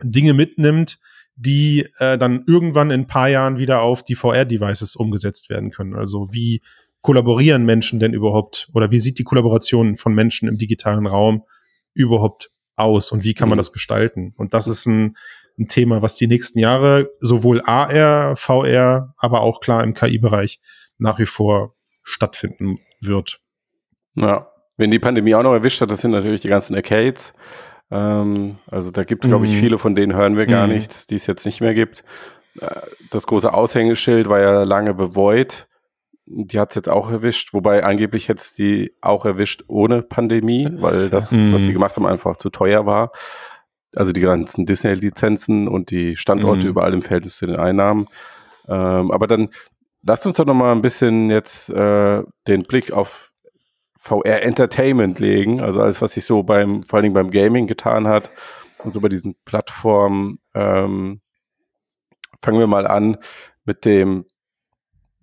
Dinge 0.04 0.34
mitnimmt, 0.34 1.00
die 1.36 1.88
äh, 1.98 2.18
dann 2.18 2.44
irgendwann 2.48 2.92
in 2.92 3.02
ein 3.02 3.08
paar 3.08 3.30
Jahren 3.30 3.58
wieder 3.58 3.82
auf 3.82 4.04
die 4.04 4.16
VR-Devices 4.16 4.96
umgesetzt 4.96 5.50
werden 5.50 5.72
können. 5.72 5.96
Also 5.96 6.28
wie 6.32 6.62
kollaborieren 7.02 7.66
Menschen 7.66 8.00
denn 8.00 8.14
überhaupt 8.14 8.70
oder 8.74 8.92
wie 8.92 9.00
sieht 9.00 9.18
die 9.18 9.24
Kollaboration 9.24 9.96
von 9.96 10.14
Menschen 10.14 10.48
im 10.48 10.58
digitalen 10.58 11.08
Raum 11.08 11.44
überhaupt 11.94 12.52
aus 12.76 13.12
und 13.12 13.24
wie 13.24 13.34
kann 13.34 13.50
man 13.50 13.58
mhm. 13.58 13.62
das 13.62 13.74
gestalten? 13.74 14.34
Und 14.38 14.54
das 14.54 14.68
ist 14.68 14.86
ein, 14.86 15.18
ein 15.58 15.68
Thema, 15.68 16.02
was 16.02 16.16
die 16.16 16.28
nächsten 16.28 16.60
Jahre 16.60 17.10
sowohl 17.20 17.62
AR, 17.62 18.36
VR, 18.36 19.14
aber 19.18 19.42
auch 19.42 19.62
klar 19.62 19.84
im 19.84 19.94
KI-Bereich 19.94 20.62
nach 20.98 21.18
wie 21.20 21.26
vor 21.26 21.76
stattfinden 22.04 22.80
wird. 23.00 23.42
Ja, 24.16 24.48
wenn 24.78 24.92
die 24.92 25.00
Pandemie 25.00 25.36
auch 25.36 25.44
noch 25.44 25.54
erwischt 25.54 25.82
hat, 25.82 25.92
das 25.92 26.02
sind 26.02 26.12
natürlich 26.12 26.42
die 26.42 26.48
ganzen 26.48 26.76
Arcades. 26.76 27.34
Ähm, 27.92 28.58
also 28.68 28.90
da 28.90 29.04
gibt, 29.04 29.24
glaube 29.24 29.46
ich, 29.46 29.54
mhm. 29.54 29.60
viele 29.60 29.78
von 29.78 29.96
denen 29.96 30.16
hören 30.16 30.38
wir 30.38 30.46
gar 30.46 30.66
mm. 30.66 30.72
nichts, 30.72 31.06
die 31.08 31.16
es 31.16 31.28
jetzt 31.28 31.46
nicht 31.46 31.60
mehr 31.60 31.74
gibt. 31.74 32.06
Äh, 32.60 32.68
das 33.12 33.28
große 33.28 33.54
Aushängeschild 33.54 34.30
war 34.30 34.40
ja 34.40 34.64
lange 34.64 34.94
bevoid. 34.94 35.68
Die 36.26 36.60
hat 36.60 36.70
es 36.70 36.76
jetzt 36.76 36.90
auch 36.90 37.12
erwischt, 37.12 37.54
wobei 37.54 37.84
angeblich 37.84 38.30
hätte 38.30 38.42
es 38.42 38.54
die 38.54 38.94
auch 39.02 39.26
erwischt 39.26 39.66
ohne 39.68 40.02
Pandemie, 40.02 40.70
weil 40.80 41.10
das, 41.10 41.34
mm. 41.34 41.54
was 41.54 41.64
sie 41.64 41.70
mhm. 41.70 41.74
gemacht 41.74 41.98
haben, 41.98 42.06
einfach 42.06 42.38
zu 42.38 42.50
teuer 42.50 42.86
war. 42.86 43.12
Also 43.94 44.14
die 44.14 44.22
ganzen 44.22 44.66
Disney-Lizenzen 44.66 45.68
und 45.68 45.92
die 45.92 46.16
Standorte 46.16 46.68
mm. 46.68 46.70
überall 46.70 46.94
im 46.94 47.02
Verhältnis 47.02 47.38
zu 47.38 47.46
den 47.46 47.58
Einnahmen. 47.58 48.08
Ähm, 48.70 49.12
aber 49.12 49.28
dann 49.28 49.50
lasst 50.04 50.26
uns 50.26 50.38
doch 50.38 50.46
noch 50.46 50.54
mal 50.54 50.72
ein 50.72 50.82
bisschen 50.82 51.30
jetzt 51.30 51.70
äh, 51.70 52.24
den 52.48 52.64
Blick 52.64 52.94
auf 52.94 53.31
VR 54.04 54.42
Entertainment 54.42 55.20
legen, 55.20 55.62
also 55.62 55.80
alles, 55.80 56.02
was 56.02 56.14
sich 56.14 56.26
so 56.26 56.42
beim, 56.42 56.82
vor 56.84 56.98
allen 56.98 57.04
Dingen 57.04 57.14
beim 57.14 57.30
Gaming 57.30 57.68
getan 57.68 58.08
hat 58.08 58.32
und 58.84 58.94
so 58.94 59.00
bei 59.00 59.10
diesen 59.10 59.36
Plattformen. 59.46 60.40
Ähm, 60.56 61.22
fangen 62.42 62.60
wir 62.60 62.66
mal 62.66 62.88
an 62.88 63.18
mit 63.64 63.86
dem, 63.86 64.26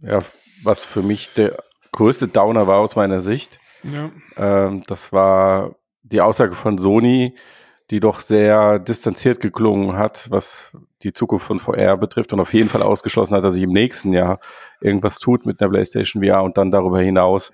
ja, 0.00 0.22
was 0.62 0.84
für 0.84 1.02
mich 1.02 1.34
der 1.34 1.56
größte 1.90 2.28
Downer 2.28 2.68
war 2.68 2.78
aus 2.78 2.94
meiner 2.94 3.20
Sicht. 3.20 3.58
Ja. 3.82 4.12
Ähm, 4.36 4.84
das 4.86 5.12
war 5.12 5.74
die 6.02 6.20
Aussage 6.20 6.54
von 6.54 6.78
Sony, 6.78 7.34
die 7.90 7.98
doch 7.98 8.20
sehr 8.20 8.78
distanziert 8.78 9.40
geklungen 9.40 9.96
hat, 9.96 10.30
was 10.30 10.76
die 11.02 11.12
Zukunft 11.12 11.46
von 11.46 11.58
VR 11.58 11.96
betrifft 11.96 12.32
und 12.32 12.38
auf 12.38 12.54
jeden 12.54 12.68
Fall 12.68 12.82
ausgeschlossen 12.82 13.34
hat, 13.34 13.42
dass 13.42 13.54
sich 13.54 13.64
im 13.64 13.72
nächsten 13.72 14.12
Jahr 14.12 14.38
irgendwas 14.80 15.18
tut 15.18 15.46
mit 15.46 15.60
der 15.60 15.68
PlayStation 15.68 16.22
VR 16.22 16.44
und 16.44 16.56
dann 16.56 16.70
darüber 16.70 17.00
hinaus 17.00 17.50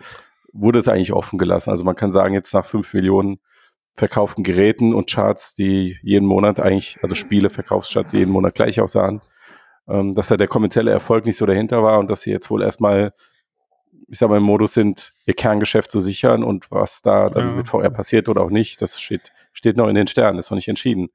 wurde 0.55 0.79
es 0.79 0.89
eigentlich 0.89 1.13
offen 1.13 1.39
gelassen. 1.39 1.71
Also 1.71 1.85
man 1.85 1.97
kann 1.97 2.13
sagen, 2.13 2.33
jetzt 2.33 2.55
nach 2.55 2.65
fünf 2.65 2.95
Millionen 2.95 3.41
verkauften 3.93 4.43
Geräten 4.43 4.95
und 4.95 5.11
Charts, 5.11 5.55
die 5.55 5.99
jeden 6.03 6.27
Monat 6.27 6.61
eigentlich, 6.61 6.99
also 7.03 7.15
Spiele, 7.15 7.51
Verkaufscharts 7.51 8.13
jeden 8.13 8.33
Monat 8.33 8.55
gleich 8.55 8.81
aussahen, 8.81 9.21
ähm, 9.89 10.15
dass 10.15 10.29
da 10.29 10.37
der 10.37 10.49
kommerzielle 10.49 10.91
Erfolg 10.91 11.27
nicht 11.27 11.37
so 11.37 11.47
dahinter 11.47 11.83
war 11.83 11.99
und 11.99 12.11
dass 12.11 12.23
sie 12.23 12.31
jetzt 12.31 12.51
wohl 12.51 12.63
erstmal, 12.63 13.13
ich 14.09 14.19
sag 14.19 14.31
mal, 14.31 14.39
im 14.39 14.43
Modus 14.43 14.75
sind, 14.75 15.13
ihr 15.27 15.35
Kerngeschäft 15.35 15.91
zu 15.91 16.01
sichern 16.01 16.43
und 16.43 16.71
was 16.71 17.03
da 17.03 17.31
dann 17.31 17.49
ja. 17.49 17.55
mit 17.55 17.69
VR 17.69 17.91
passiert 17.91 18.29
oder 18.29 18.43
auch 18.43 18.51
nicht, 18.51 18.81
das 18.83 19.01
steht, 19.01 19.33
steht 19.53 19.77
noch 19.77 19.89
in 19.89 19.95
den 19.95 20.07
Sternen, 20.07 20.39
ist 20.39 20.51
noch 20.51 20.57
nicht 20.57 20.69
entschieden. 20.69 21.11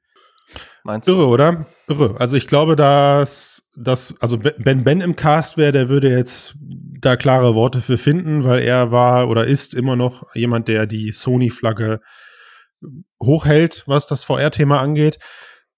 Meinst 0.83 1.07
du? 1.07 1.13
Irre, 1.13 1.27
oder? 1.27 1.65
Irre. 1.87 2.15
Also 2.19 2.35
ich 2.35 2.47
glaube, 2.47 2.75
dass, 2.75 3.69
dass 3.75 4.15
also 4.19 4.39
wenn 4.41 4.83
Ben 4.83 5.01
im 5.01 5.15
Cast 5.15 5.57
wäre, 5.57 5.71
der 5.71 5.89
würde 5.89 6.09
jetzt 6.09 6.55
da 6.99 7.15
klare 7.15 7.55
Worte 7.55 7.81
für 7.81 7.97
finden, 7.97 8.43
weil 8.43 8.59
er 8.59 8.91
war 8.91 9.29
oder 9.29 9.45
ist 9.45 9.73
immer 9.73 9.95
noch 9.95 10.35
jemand, 10.35 10.67
der 10.67 10.85
die 10.85 11.11
Sony-Flagge 11.11 12.01
hochhält, 13.21 13.83
was 13.85 14.07
das 14.07 14.23
VR-Thema 14.23 14.79
angeht. 14.79 15.19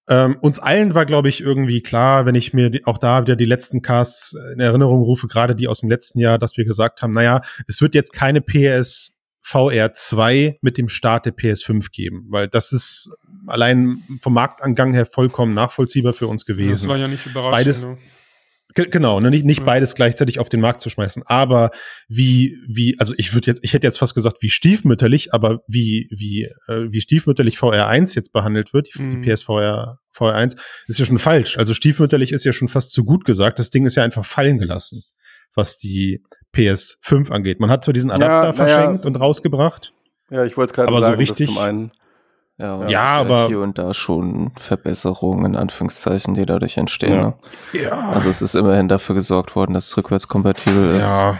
Ähm, 0.08 0.36
uns 0.40 0.58
allen 0.58 0.94
war, 0.94 1.06
glaube 1.06 1.28
ich, 1.28 1.40
irgendwie 1.40 1.80
klar, 1.80 2.26
wenn 2.26 2.34
ich 2.34 2.52
mir 2.52 2.70
die, 2.70 2.84
auch 2.86 2.98
da 2.98 3.22
wieder 3.22 3.36
die 3.36 3.44
letzten 3.44 3.82
Casts 3.82 4.36
in 4.52 4.60
Erinnerung 4.60 5.02
rufe, 5.02 5.28
gerade 5.28 5.54
die 5.54 5.68
aus 5.68 5.80
dem 5.80 5.90
letzten 5.90 6.18
Jahr, 6.18 6.38
dass 6.38 6.56
wir 6.56 6.64
gesagt 6.64 7.02
haben, 7.02 7.12
naja, 7.12 7.40
es 7.68 7.80
wird 7.80 7.94
jetzt 7.94 8.12
keine 8.12 8.40
PS 8.40 9.18
VR 9.40 9.92
2 9.92 10.58
mit 10.60 10.78
dem 10.78 10.88
Start 10.88 11.26
der 11.26 11.36
PS5 11.36 11.90
geben, 11.92 12.26
weil 12.30 12.48
das 12.48 12.72
ist 12.72 13.10
allein 13.46 14.02
vom 14.20 14.34
Marktangang 14.34 14.92
her 14.94 15.06
vollkommen 15.06 15.54
nachvollziehbar 15.54 16.12
für 16.12 16.26
uns 16.26 16.46
gewesen. 16.46 16.70
Das 16.70 16.88
war 16.88 16.96
ja 16.96 17.08
nicht 17.08 17.26
überraschend. 17.26 17.52
Beides, 17.52 17.82
ne? 17.82 17.98
Genau, 18.74 19.20
ne, 19.20 19.30
nicht, 19.30 19.44
nicht 19.44 19.64
beides 19.64 19.94
gleichzeitig 19.94 20.38
auf 20.38 20.48
den 20.48 20.60
Markt 20.60 20.80
zu 20.80 20.88
schmeißen, 20.88 21.22
aber 21.26 21.70
wie, 22.08 22.58
wie, 22.66 22.98
also 22.98 23.14
ich 23.16 23.34
würde 23.34 23.48
jetzt, 23.48 23.64
ich 23.64 23.74
hätte 23.74 23.86
jetzt 23.86 23.98
fast 23.98 24.14
gesagt, 24.14 24.38
wie 24.40 24.50
stiefmütterlich, 24.50 25.34
aber 25.34 25.60
wie, 25.66 26.08
wie, 26.10 26.44
äh, 26.68 26.90
wie 26.90 27.00
stiefmütterlich 27.00 27.56
VR1 27.56 28.14
jetzt 28.14 28.32
behandelt 28.32 28.72
wird, 28.72 28.88
die, 28.94 29.02
mhm. 29.02 29.22
die 29.22 29.30
PSVR 29.30 29.98
VR1, 30.16 30.56
ist 30.86 30.98
ja 30.98 31.04
schon 31.04 31.18
falsch. 31.18 31.58
Also 31.58 31.74
stiefmütterlich 31.74 32.32
ist 32.32 32.44
ja 32.44 32.52
schon 32.52 32.68
fast 32.68 32.92
zu 32.92 33.04
gut 33.04 33.24
gesagt. 33.24 33.58
Das 33.58 33.70
Ding 33.70 33.86
ist 33.86 33.96
ja 33.96 34.04
einfach 34.04 34.24
fallen 34.24 34.58
gelassen, 34.58 35.02
was 35.54 35.76
die 35.76 36.22
PS5 36.54 37.30
angeht. 37.30 37.60
Man 37.60 37.70
hat 37.70 37.84
zwar 37.84 37.94
diesen 37.94 38.10
Adapter 38.10 38.48
ja, 38.48 38.52
verschenkt 38.52 39.04
ja. 39.04 39.08
und 39.08 39.16
rausgebracht. 39.16 39.92
Ja, 40.30 40.44
ich 40.44 40.56
wollte 40.56 40.72
es 40.72 40.74
gerade 40.74 40.92
sagen, 41.00 41.14
so 41.14 41.18
richtig, 41.18 41.46
zum 41.48 41.58
einen 41.58 41.92
ja, 42.62 42.88
ja 42.88 43.04
aber 43.04 43.48
hier 43.48 43.60
und 43.60 43.78
da 43.78 43.92
schon 43.92 44.52
Verbesserungen 44.56 45.44
in 45.44 45.56
Anführungszeichen, 45.56 46.34
die 46.34 46.46
dadurch 46.46 46.76
entstehen. 46.76 47.14
Ja. 47.14 47.22
Ne? 47.22 47.82
ja. 47.82 48.08
Also 48.10 48.30
es 48.30 48.40
ist 48.40 48.54
immerhin 48.54 48.88
dafür 48.88 49.14
gesorgt 49.14 49.56
worden, 49.56 49.74
dass 49.74 49.88
es 49.88 49.96
rückwärtskompatibel 49.96 50.96
ist. 50.96 51.08
Ja. 51.08 51.38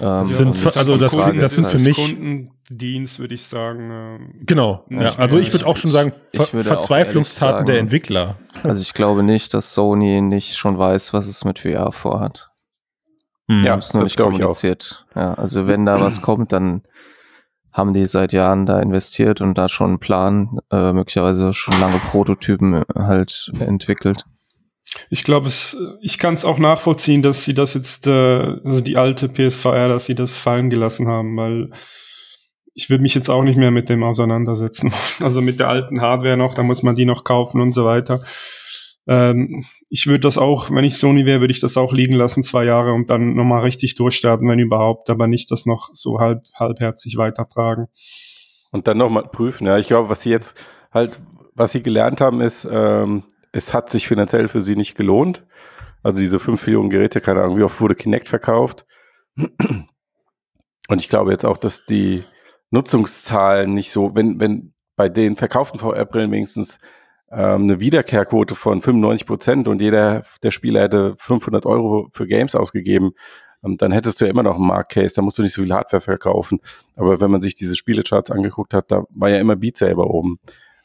Ähm, 0.00 0.26
sind, 0.26 0.76
also 0.76 0.96
das, 0.96 1.12
das 1.12 1.56
sind 1.56 1.66
für 1.66 1.78
mich 1.78 1.96
Kundendienst, 1.96 3.18
würde 3.18 3.34
ich 3.34 3.44
sagen. 3.44 3.90
Ähm, 3.90 4.34
genau. 4.46 4.84
Ja, 4.90 5.16
also 5.16 5.38
ich 5.38 5.52
würde 5.52 5.66
auch 5.66 5.76
schon 5.76 5.90
sagen 5.90 6.12
Ver 6.32 6.46
Verzweiflungstaten 6.46 7.56
sagen, 7.56 7.66
der 7.66 7.78
Entwickler. 7.80 8.36
Also 8.62 8.80
ich 8.80 8.94
glaube 8.94 9.24
nicht, 9.24 9.52
dass 9.54 9.74
Sony 9.74 10.20
nicht 10.22 10.56
schon 10.56 10.78
weiß, 10.78 11.12
was 11.12 11.26
es 11.26 11.44
mit 11.44 11.58
VR 11.58 11.90
vorhat. 11.90 12.48
Hm. 13.48 13.64
Ja, 13.64 13.76
es 13.76 13.92
nur 13.92 14.04
nicht 14.04 14.16
kommuniziert. 14.16 15.04
Ja, 15.16 15.34
also 15.34 15.66
wenn 15.66 15.84
da 15.84 16.00
was 16.00 16.22
kommt, 16.22 16.52
dann 16.52 16.82
haben 17.72 17.92
die 17.94 18.06
seit 18.06 18.32
Jahren 18.32 18.66
da 18.66 18.80
investiert 18.80 19.40
und 19.40 19.56
da 19.56 19.68
schon 19.68 19.88
einen 19.88 19.98
Plan, 19.98 20.58
äh, 20.70 20.92
möglicherweise 20.92 21.52
schon 21.54 21.78
lange 21.80 21.98
Prototypen 21.98 22.82
halt 22.94 23.52
entwickelt. 23.60 24.24
Ich 25.10 25.24
glaube, 25.24 25.50
ich 26.00 26.18
kann 26.18 26.34
es 26.34 26.44
auch 26.44 26.58
nachvollziehen, 26.58 27.22
dass 27.22 27.44
sie 27.44 27.54
das 27.54 27.74
jetzt, 27.74 28.06
äh, 28.06 28.56
also 28.64 28.80
die 28.80 28.96
alte 28.96 29.28
PSVR, 29.28 29.88
dass 29.88 30.06
sie 30.06 30.14
das 30.14 30.36
fallen 30.36 30.70
gelassen 30.70 31.08
haben, 31.08 31.36
weil 31.36 31.70
ich 32.74 32.90
würde 32.90 33.02
mich 33.02 33.14
jetzt 33.14 33.28
auch 33.28 33.42
nicht 33.42 33.58
mehr 33.58 33.70
mit 33.70 33.88
dem 33.88 34.04
auseinandersetzen. 34.04 34.92
Also 35.20 35.40
mit 35.40 35.58
der 35.58 35.68
alten 35.68 36.00
Hardware 36.00 36.36
noch, 36.36 36.54
da 36.54 36.62
muss 36.62 36.82
man 36.82 36.94
die 36.94 37.04
noch 37.04 37.24
kaufen 37.24 37.60
und 37.60 37.72
so 37.72 37.84
weiter. 37.84 38.20
Ähm, 39.08 39.64
ich 39.88 40.06
würde 40.06 40.20
das 40.20 40.36
auch, 40.36 40.70
wenn 40.70 40.84
ich 40.84 40.96
Sony 40.96 41.24
wäre, 41.24 41.40
würde 41.40 41.52
ich 41.52 41.60
das 41.60 41.78
auch 41.78 41.94
liegen 41.94 42.14
lassen, 42.14 42.42
zwei 42.42 42.64
Jahre 42.64 42.92
und 42.92 43.08
dann 43.08 43.34
nochmal 43.34 43.62
richtig 43.62 43.94
durchstarten, 43.94 44.46
wenn 44.48 44.58
überhaupt, 44.58 45.08
aber 45.08 45.26
nicht 45.26 45.50
das 45.50 45.64
noch 45.64 45.90
so 45.94 46.20
halb, 46.20 46.42
halbherzig 46.54 47.16
weitertragen. 47.16 47.88
Und 48.70 48.86
dann 48.86 48.98
nochmal 48.98 49.24
prüfen, 49.24 49.66
ja. 49.66 49.78
Ich 49.78 49.88
glaube, 49.88 50.10
was 50.10 50.22
sie 50.22 50.30
jetzt 50.30 50.56
halt, 50.92 51.20
was 51.54 51.72
sie 51.72 51.82
gelernt 51.82 52.20
haben, 52.20 52.42
ist, 52.42 52.68
ähm, 52.70 53.24
es 53.50 53.72
hat 53.72 53.88
sich 53.88 54.06
finanziell 54.06 54.46
für 54.46 54.60
sie 54.60 54.76
nicht 54.76 54.94
gelohnt. 54.94 55.46
Also 56.02 56.20
diese 56.20 56.38
fünf 56.38 56.64
Millionen 56.66 56.90
Geräte, 56.90 57.22
keine 57.22 57.42
Ahnung, 57.42 57.56
wie 57.56 57.62
oft 57.62 57.80
wurde 57.80 57.94
Kinect 57.94 58.28
verkauft. 58.28 58.84
Und 59.36 61.00
ich 61.00 61.08
glaube 61.08 61.32
jetzt 61.32 61.46
auch, 61.46 61.56
dass 61.56 61.86
die 61.86 62.24
Nutzungszahlen 62.70 63.72
nicht 63.72 63.90
so, 63.90 64.14
wenn, 64.14 64.38
wenn 64.38 64.74
bei 64.96 65.08
den 65.08 65.36
verkauften 65.36 65.80
VR-Brillen 65.80 66.30
wenigstens 66.30 66.78
ähm, 67.30 67.62
eine 67.62 67.80
Wiederkehrquote 67.80 68.54
von 68.54 68.80
95 68.80 69.26
Prozent 69.26 69.68
und 69.68 69.82
jeder 69.82 70.24
der 70.42 70.50
Spieler 70.50 70.82
hätte 70.82 71.14
500 71.18 71.66
Euro 71.66 72.08
für 72.10 72.26
Games 72.26 72.54
ausgegeben, 72.54 73.12
ähm, 73.64 73.76
dann 73.76 73.92
hättest 73.92 74.20
du 74.20 74.24
ja 74.24 74.30
immer 74.30 74.42
noch 74.42 74.56
einen 74.56 74.66
Marktcase, 74.66 75.14
da 75.14 75.22
musst 75.22 75.38
du 75.38 75.42
nicht 75.42 75.54
so 75.54 75.62
viel 75.62 75.72
Hardware 75.72 76.00
verkaufen. 76.00 76.60
Aber 76.96 77.20
wenn 77.20 77.30
man 77.30 77.40
sich 77.40 77.54
diese 77.54 77.76
Spielecharts 77.76 78.30
angeguckt 78.30 78.74
hat, 78.74 78.90
da 78.90 79.04
war 79.10 79.28
ja 79.30 79.38
immer 79.38 79.56
Beat 79.56 79.76
Saber 79.76 80.08
oben. 80.08 80.38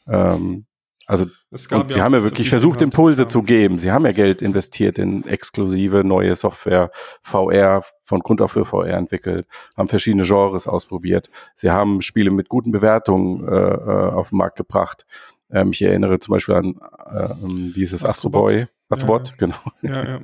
Ähm, 0.06 0.66
also 1.06 1.26
und 1.50 1.60
ja 1.70 1.88
sie 1.88 2.00
haben 2.00 2.14
ja 2.14 2.22
wirklich 2.22 2.48
versucht, 2.48 2.80
Impulse 2.80 3.22
ja. 3.22 3.28
zu 3.28 3.42
geben. 3.42 3.76
Sie 3.76 3.92
haben 3.92 4.06
ja 4.06 4.12
Geld 4.12 4.40
investiert 4.40 4.98
in 4.98 5.26
exklusive 5.26 6.02
neue 6.02 6.34
Software, 6.34 6.90
VR, 7.22 7.82
von 8.04 8.20
Grund 8.20 8.40
auf 8.40 8.52
für 8.52 8.64
VR 8.64 8.94
entwickelt, 8.94 9.46
haben 9.76 9.88
verschiedene 9.88 10.24
Genres 10.24 10.66
ausprobiert. 10.66 11.30
Sie 11.54 11.70
haben 11.70 12.00
Spiele 12.00 12.30
mit 12.30 12.48
guten 12.48 12.70
Bewertungen 12.70 13.46
äh, 13.46 13.52
äh 13.52 14.10
auf 14.12 14.30
den 14.30 14.38
Markt 14.38 14.56
gebracht. 14.56 15.04
Ähm, 15.50 15.70
ich 15.72 15.82
erinnere 15.82 16.18
zum 16.18 16.32
Beispiel 16.32 16.54
an 16.54 16.80
äh, 17.06 17.72
dieses 17.74 18.04
Astro 18.04 18.30
Boy, 18.30 18.66
Astrobot, 18.88 19.30
ja, 19.30 19.36
genau. 19.38 19.56
Ja, 19.82 20.04
ja. 20.04 20.20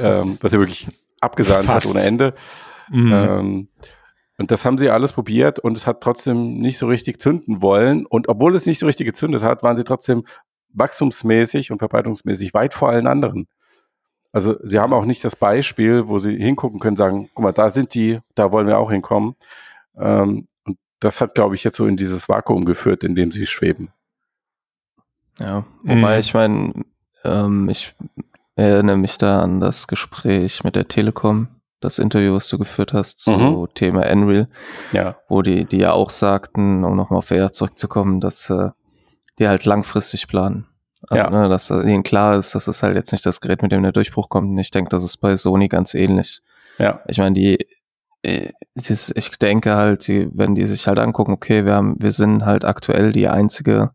ähm, 0.20 0.38
was 0.40 0.52
er 0.52 0.58
wirklich 0.58 0.88
abgesahnt 1.20 1.66
Fast. 1.66 1.86
hat 1.86 1.94
ohne 1.94 2.04
Ende. 2.04 2.34
Mhm. 2.90 3.12
Ähm, 3.12 3.68
und 4.38 4.50
das 4.50 4.64
haben 4.64 4.76
sie 4.78 4.90
alles 4.90 5.12
probiert 5.12 5.58
und 5.58 5.76
es 5.76 5.86
hat 5.86 6.02
trotzdem 6.02 6.58
nicht 6.58 6.78
so 6.78 6.86
richtig 6.86 7.20
zünden 7.20 7.62
wollen. 7.62 8.04
Und 8.04 8.28
obwohl 8.28 8.54
es 8.54 8.66
nicht 8.66 8.78
so 8.78 8.86
richtig 8.86 9.06
gezündet 9.06 9.42
hat, 9.42 9.62
waren 9.62 9.76
sie 9.76 9.84
trotzdem 9.84 10.24
wachstumsmäßig 10.74 11.72
und 11.72 11.78
verbreitungsmäßig 11.78 12.52
weit 12.52 12.74
vor 12.74 12.90
allen 12.90 13.06
anderen. 13.06 13.48
Also 14.32 14.56
sie 14.62 14.78
haben 14.78 14.92
auch 14.92 15.06
nicht 15.06 15.24
das 15.24 15.36
Beispiel, 15.36 16.08
wo 16.08 16.18
sie 16.18 16.36
hingucken 16.36 16.78
können, 16.78 16.96
sagen, 16.96 17.30
guck 17.32 17.42
mal, 17.42 17.52
da 17.52 17.70
sind 17.70 17.94
die, 17.94 18.20
da 18.34 18.52
wollen 18.52 18.66
wir 18.66 18.78
auch 18.78 18.90
hinkommen. 18.90 19.36
Ähm, 19.96 20.46
und 20.64 20.78
das 21.00 21.22
hat, 21.22 21.34
glaube 21.34 21.54
ich, 21.54 21.64
jetzt 21.64 21.78
so 21.78 21.86
in 21.86 21.96
dieses 21.96 22.28
Vakuum 22.28 22.66
geführt, 22.66 23.04
in 23.04 23.14
dem 23.14 23.30
sie 23.30 23.46
schweben. 23.46 23.88
Ja, 25.40 25.64
wobei 25.82 26.14
mhm. 26.14 26.20
ich 26.20 26.34
meine, 26.34 26.72
ähm, 27.24 27.68
ich 27.68 27.94
erinnere 28.54 28.96
mich 28.96 29.18
da 29.18 29.42
an 29.42 29.60
das 29.60 29.86
Gespräch 29.86 30.64
mit 30.64 30.76
der 30.76 30.88
Telekom, 30.88 31.48
das 31.80 31.98
Interview, 31.98 32.34
was 32.34 32.48
du 32.48 32.58
geführt 32.58 32.92
hast 32.92 33.20
zu 33.20 33.32
mhm. 33.32 33.68
Thema 33.74 34.06
Enreal, 34.06 34.48
ja. 34.92 35.16
wo 35.28 35.42
die, 35.42 35.66
die 35.66 35.78
ja 35.78 35.92
auch 35.92 36.10
sagten, 36.10 36.84
um 36.84 36.96
nochmal 36.96 37.18
auf 37.18 37.26
VR 37.26 37.52
zurückzukommen, 37.52 38.20
dass 38.20 38.48
äh, 38.48 38.70
die 39.38 39.48
halt 39.48 39.64
langfristig 39.66 40.26
planen. 40.28 40.66
Also, 41.08 41.24
ja. 41.24 41.30
ne, 41.30 41.48
dass 41.48 41.70
ihnen 41.70 42.02
klar 42.02 42.36
ist, 42.36 42.54
dass 42.54 42.66
es 42.66 42.82
halt 42.82 42.96
jetzt 42.96 43.12
nicht 43.12 43.26
das 43.26 43.40
Gerät, 43.40 43.62
mit 43.62 43.70
dem 43.70 43.82
der 43.82 43.92
Durchbruch 43.92 44.28
kommt. 44.28 44.48
Und 44.48 44.58
ich 44.58 44.70
denke, 44.70 44.88
das 44.88 45.04
ist 45.04 45.18
bei 45.18 45.36
Sony 45.36 45.68
ganz 45.68 45.94
ähnlich. 45.94 46.40
Ja. 46.78 47.00
Ich 47.06 47.18
meine, 47.18 47.34
die, 47.34 47.66
äh, 48.22 48.52
ich 48.74 49.38
denke 49.38 49.76
halt, 49.76 50.08
die, 50.08 50.28
wenn 50.32 50.54
die 50.54 50.66
sich 50.66 50.88
halt 50.88 50.98
angucken, 50.98 51.32
okay, 51.32 51.64
wir 51.64 51.74
haben, 51.74 51.96
wir 51.98 52.12
sind 52.12 52.44
halt 52.44 52.64
aktuell 52.64 53.12
die 53.12 53.28
einzige 53.28 53.90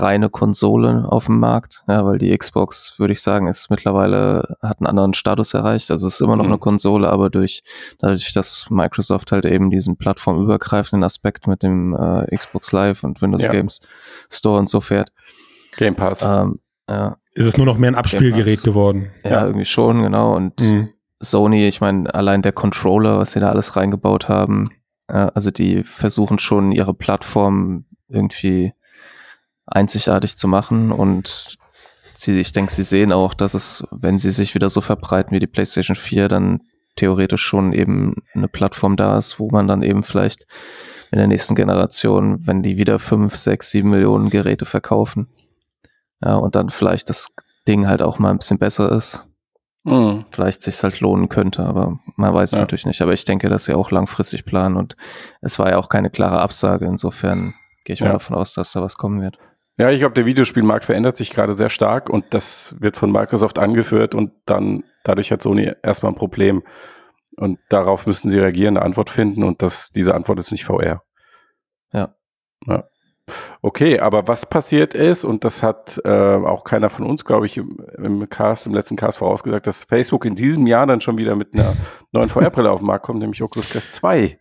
reine 0.00 0.30
Konsole 0.30 1.06
auf 1.08 1.26
dem 1.26 1.38
Markt, 1.38 1.84
ja, 1.88 2.04
weil 2.04 2.18
die 2.18 2.36
Xbox, 2.36 2.98
würde 2.98 3.12
ich 3.12 3.22
sagen, 3.22 3.46
ist 3.46 3.70
mittlerweile, 3.70 4.56
hat 4.62 4.80
einen 4.80 4.86
anderen 4.86 5.14
Status 5.14 5.54
erreicht. 5.54 5.90
Also 5.90 6.06
es 6.06 6.14
ist 6.14 6.20
immer 6.20 6.36
noch 6.36 6.44
mhm. 6.44 6.52
eine 6.52 6.58
Konsole, 6.58 7.10
aber 7.10 7.30
durch, 7.30 7.62
dadurch, 7.98 8.32
dass 8.32 8.70
Microsoft 8.70 9.32
halt 9.32 9.44
eben 9.44 9.70
diesen 9.70 9.96
plattformübergreifenden 9.96 11.04
Aspekt 11.04 11.46
mit 11.46 11.62
dem 11.62 11.94
äh, 11.94 12.36
Xbox 12.36 12.72
Live 12.72 13.04
und 13.04 13.20
Windows 13.22 13.44
ja. 13.44 13.50
Games 13.50 13.80
Store 14.30 14.58
und 14.58 14.68
so 14.68 14.80
fährt. 14.80 15.12
Game 15.76 15.94
Pass. 15.94 16.22
Ähm, 16.22 16.60
ja. 16.88 17.16
Ist 17.34 17.46
es 17.46 17.56
nur 17.56 17.66
noch 17.66 17.78
mehr 17.78 17.90
ein 17.90 17.94
Abspielgerät 17.94 18.62
geworden? 18.62 19.10
Ja, 19.24 19.30
ja, 19.30 19.46
irgendwie 19.46 19.64
schon, 19.64 20.02
genau. 20.02 20.34
Und 20.34 20.60
mhm. 20.60 20.90
Sony, 21.20 21.66
ich 21.66 21.80
meine, 21.80 22.14
allein 22.14 22.42
der 22.42 22.52
Controller, 22.52 23.18
was 23.18 23.32
sie 23.32 23.40
da 23.40 23.50
alles 23.50 23.76
reingebaut 23.76 24.28
haben, 24.28 24.70
also 25.06 25.50
die 25.50 25.82
versuchen 25.82 26.38
schon 26.38 26.72
ihre 26.72 26.94
Plattform 26.94 27.84
irgendwie 28.08 28.72
einzigartig 29.66 30.36
zu 30.36 30.48
machen 30.48 30.92
und 30.92 31.56
sie, 32.14 32.38
ich 32.38 32.52
denke, 32.52 32.72
sie 32.72 32.82
sehen 32.82 33.12
auch, 33.12 33.34
dass 33.34 33.54
es, 33.54 33.84
wenn 33.90 34.18
sie 34.18 34.30
sich 34.30 34.54
wieder 34.54 34.68
so 34.68 34.80
verbreiten 34.80 35.32
wie 35.32 35.40
die 35.40 35.46
PlayStation 35.46 35.96
4, 35.96 36.28
dann 36.28 36.60
theoretisch 36.96 37.42
schon 37.42 37.72
eben 37.72 38.16
eine 38.34 38.48
Plattform 38.48 38.96
da 38.96 39.16
ist, 39.16 39.38
wo 39.38 39.50
man 39.50 39.66
dann 39.66 39.82
eben 39.82 40.02
vielleicht 40.02 40.46
in 41.10 41.18
der 41.18 41.26
nächsten 41.26 41.54
Generation, 41.54 42.46
wenn 42.46 42.62
die 42.62 42.76
wieder 42.76 42.98
fünf, 42.98 43.36
sechs, 43.36 43.70
sieben 43.70 43.90
Millionen 43.90 44.30
Geräte 44.30 44.64
verkaufen, 44.64 45.28
ja, 46.24 46.36
und 46.36 46.54
dann 46.54 46.70
vielleicht 46.70 47.08
das 47.08 47.34
Ding 47.66 47.86
halt 47.88 48.02
auch 48.02 48.18
mal 48.18 48.30
ein 48.30 48.38
bisschen 48.38 48.58
besser 48.58 48.90
ist, 48.92 49.26
mhm. 49.84 50.24
vielleicht 50.30 50.62
sich 50.62 50.82
halt 50.82 51.00
lohnen 51.00 51.28
könnte, 51.28 51.64
aber 51.64 51.98
man 52.16 52.32
weiß 52.32 52.52
es 52.52 52.58
ja. 52.58 52.62
natürlich 52.62 52.86
nicht. 52.86 53.02
Aber 53.02 53.12
ich 53.12 53.24
denke, 53.24 53.48
dass 53.48 53.64
sie 53.64 53.74
auch 53.74 53.90
langfristig 53.90 54.44
planen 54.44 54.76
und 54.76 54.96
es 55.40 55.58
war 55.58 55.70
ja 55.70 55.78
auch 55.78 55.88
keine 55.88 56.10
klare 56.10 56.40
Absage. 56.40 56.86
Insofern 56.86 57.54
gehe 57.84 57.94
ich 57.94 58.00
ja. 58.00 58.06
mal 58.06 58.12
davon 58.14 58.36
aus, 58.36 58.54
dass 58.54 58.72
da 58.72 58.82
was 58.82 58.96
kommen 58.96 59.20
wird. 59.20 59.38
Ja, 59.78 59.90
ich 59.90 60.00
glaube, 60.00 60.14
der 60.14 60.26
Videospielmarkt 60.26 60.84
verändert 60.84 61.16
sich 61.16 61.30
gerade 61.30 61.54
sehr 61.54 61.70
stark 61.70 62.10
und 62.10 62.26
das 62.34 62.74
wird 62.78 62.96
von 62.96 63.10
Microsoft 63.10 63.58
angeführt 63.58 64.14
und 64.14 64.32
dann 64.44 64.84
dadurch 65.02 65.32
hat 65.32 65.42
Sony 65.42 65.72
erstmal 65.82 66.12
ein 66.12 66.16
Problem. 66.16 66.62
Und 67.36 67.58
darauf 67.70 68.06
müssen 68.06 68.30
sie 68.30 68.38
reagieren, 68.38 68.76
eine 68.76 68.84
Antwort 68.84 69.08
finden 69.08 69.42
und 69.42 69.62
das, 69.62 69.90
diese 69.90 70.14
Antwort 70.14 70.38
ist 70.38 70.52
nicht 70.52 70.64
VR. 70.64 71.02
Ja. 71.92 72.14
ja. 72.66 72.84
Okay, 73.64 74.00
aber 74.00 74.26
was 74.26 74.46
passiert 74.46 74.92
ist, 74.94 75.24
und 75.24 75.44
das 75.44 75.62
hat 75.62 76.00
äh, 76.04 76.08
auch 76.08 76.64
keiner 76.64 76.90
von 76.90 77.06
uns, 77.06 77.24
glaube 77.24 77.46
ich, 77.46 77.56
im, 77.56 77.78
im 77.96 78.28
Cast, 78.28 78.66
im 78.66 78.74
letzten 78.74 78.96
Cast 78.96 79.18
vorausgesagt, 79.18 79.68
dass 79.68 79.84
Facebook 79.84 80.24
in 80.24 80.34
diesem 80.34 80.66
Jahr 80.66 80.84
dann 80.88 81.00
schon 81.00 81.16
wieder 81.16 81.36
mit 81.36 81.54
einer 81.54 81.76
neuen 82.12 82.28
VR-Brille 82.28 82.68
auf 82.68 82.80
den 82.80 82.86
Markt 82.86 83.04
kommt, 83.04 83.20
nämlich 83.20 83.40
Oculus 83.40 83.70
Quest 83.70 83.92
2. 83.92 84.40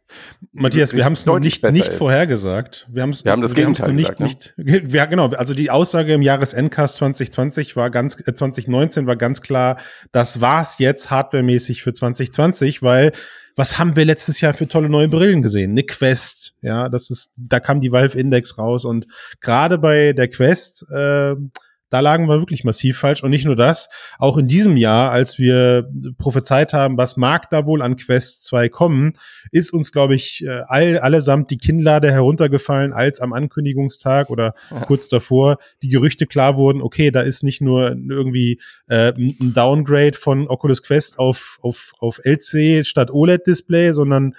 Matthias, 0.53 0.95
wir 0.95 1.05
haben 1.05 1.13
es 1.13 1.27
noch 1.27 1.39
nicht, 1.39 1.63
nicht 1.63 1.93
vorhergesagt. 1.93 2.88
Wir, 2.91 3.03
haben's, 3.03 3.23
wir 3.23 3.32
haben 3.32 3.43
das 3.43 3.53
Gegenteil 3.53 3.93
nicht, 3.93 4.17
gesagt, 4.17 4.55
ne? 4.57 4.63
nicht, 4.63 4.91
ja, 4.93 5.05
genau. 5.05 5.29
Also 5.29 5.53
die 5.53 5.69
Aussage 5.69 6.13
im 6.13 6.23
Jahresendcast 6.23 6.95
2020 6.95 7.75
war 7.75 7.91
ganz, 7.91 8.19
äh, 8.27 8.34
2019 8.34 9.05
war 9.05 9.15
ganz 9.15 9.43
klar, 9.43 9.77
das 10.11 10.41
war's 10.41 10.79
jetzt 10.79 11.11
hardwaremäßig 11.11 11.84
für 11.84 11.93
2020, 11.93 12.82
weil 12.82 13.11
was 13.62 13.78
haben 13.78 13.95
wir 13.95 14.05
letztes 14.05 14.41
Jahr 14.41 14.55
für 14.55 14.68
tolle 14.68 14.89
neue 14.89 15.07
Brillen 15.07 15.43
gesehen? 15.43 15.72
Eine 15.72 15.84
Quest, 15.84 16.55
ja, 16.64 16.89
das 16.89 17.12
ist, 17.12 17.34
da 17.38 17.59
kam 17.59 17.80
die 17.80 17.91
Valve 17.91 18.18
Index 18.18 18.57
raus 18.57 18.86
und 18.86 19.05
gerade 19.39 19.78
bei 19.78 20.14
der 20.14 20.30
Quest, 20.30 20.89
äh, 20.91 21.36
da 21.92 22.00
lagen 22.00 22.28
wir 22.28 22.39
wirklich 22.39 22.64
massiv 22.64 22.98
falsch. 22.98 23.22
Und 23.22 23.30
nicht 23.30 23.46
nur 23.46 23.58
das, 23.58 23.89
auch 24.18 24.38
in 24.38 24.48
diesem 24.48 24.78
Jahr, 24.78 25.12
als 25.12 25.38
wir 25.38 25.88
prophezeit 26.18 26.74
haben, 26.74 26.98
was 26.98 27.18
mag 27.18 27.50
da 27.50 27.66
wohl 27.66 27.82
an 27.82 27.98
Quest 27.98 28.46
2 28.46 28.70
kommen, 28.70 29.18
ist 29.52 29.74
uns, 29.74 29.92
glaube 29.92 30.16
ich, 30.16 30.44
äh, 30.46 30.62
all, 30.68 30.98
allesamt 31.00 31.52
die 31.52 31.58
Kinnlade 31.58 32.10
heruntergefallen, 32.12 32.94
als 32.94 33.20
am 33.20 33.34
Ankündigungstag 33.34 34.30
oder 34.30 34.56
ja. 34.72 34.86
kurz 34.86 35.10
davor 35.10 35.58
die 35.82 35.89
Gerüchte 35.89 36.26
klar 36.26 36.56
wurden, 36.56 36.82
okay, 36.82 37.12
da 37.12 37.22
ist 37.22 37.44
nicht 37.44 37.62
nur 37.62 37.89
irgendwie 37.92 38.62
äh, 38.88 39.12
ein 39.12 39.54
Downgrade 39.54 40.18
von 40.18 40.48
Oculus 40.48 40.82
Quest 40.82 41.20
auf, 41.20 41.60
auf, 41.62 41.92
auf 42.00 42.22
LC 42.24 42.86
statt 42.86 43.12
OLED-Display, 43.12 43.92
sondern 43.92 44.34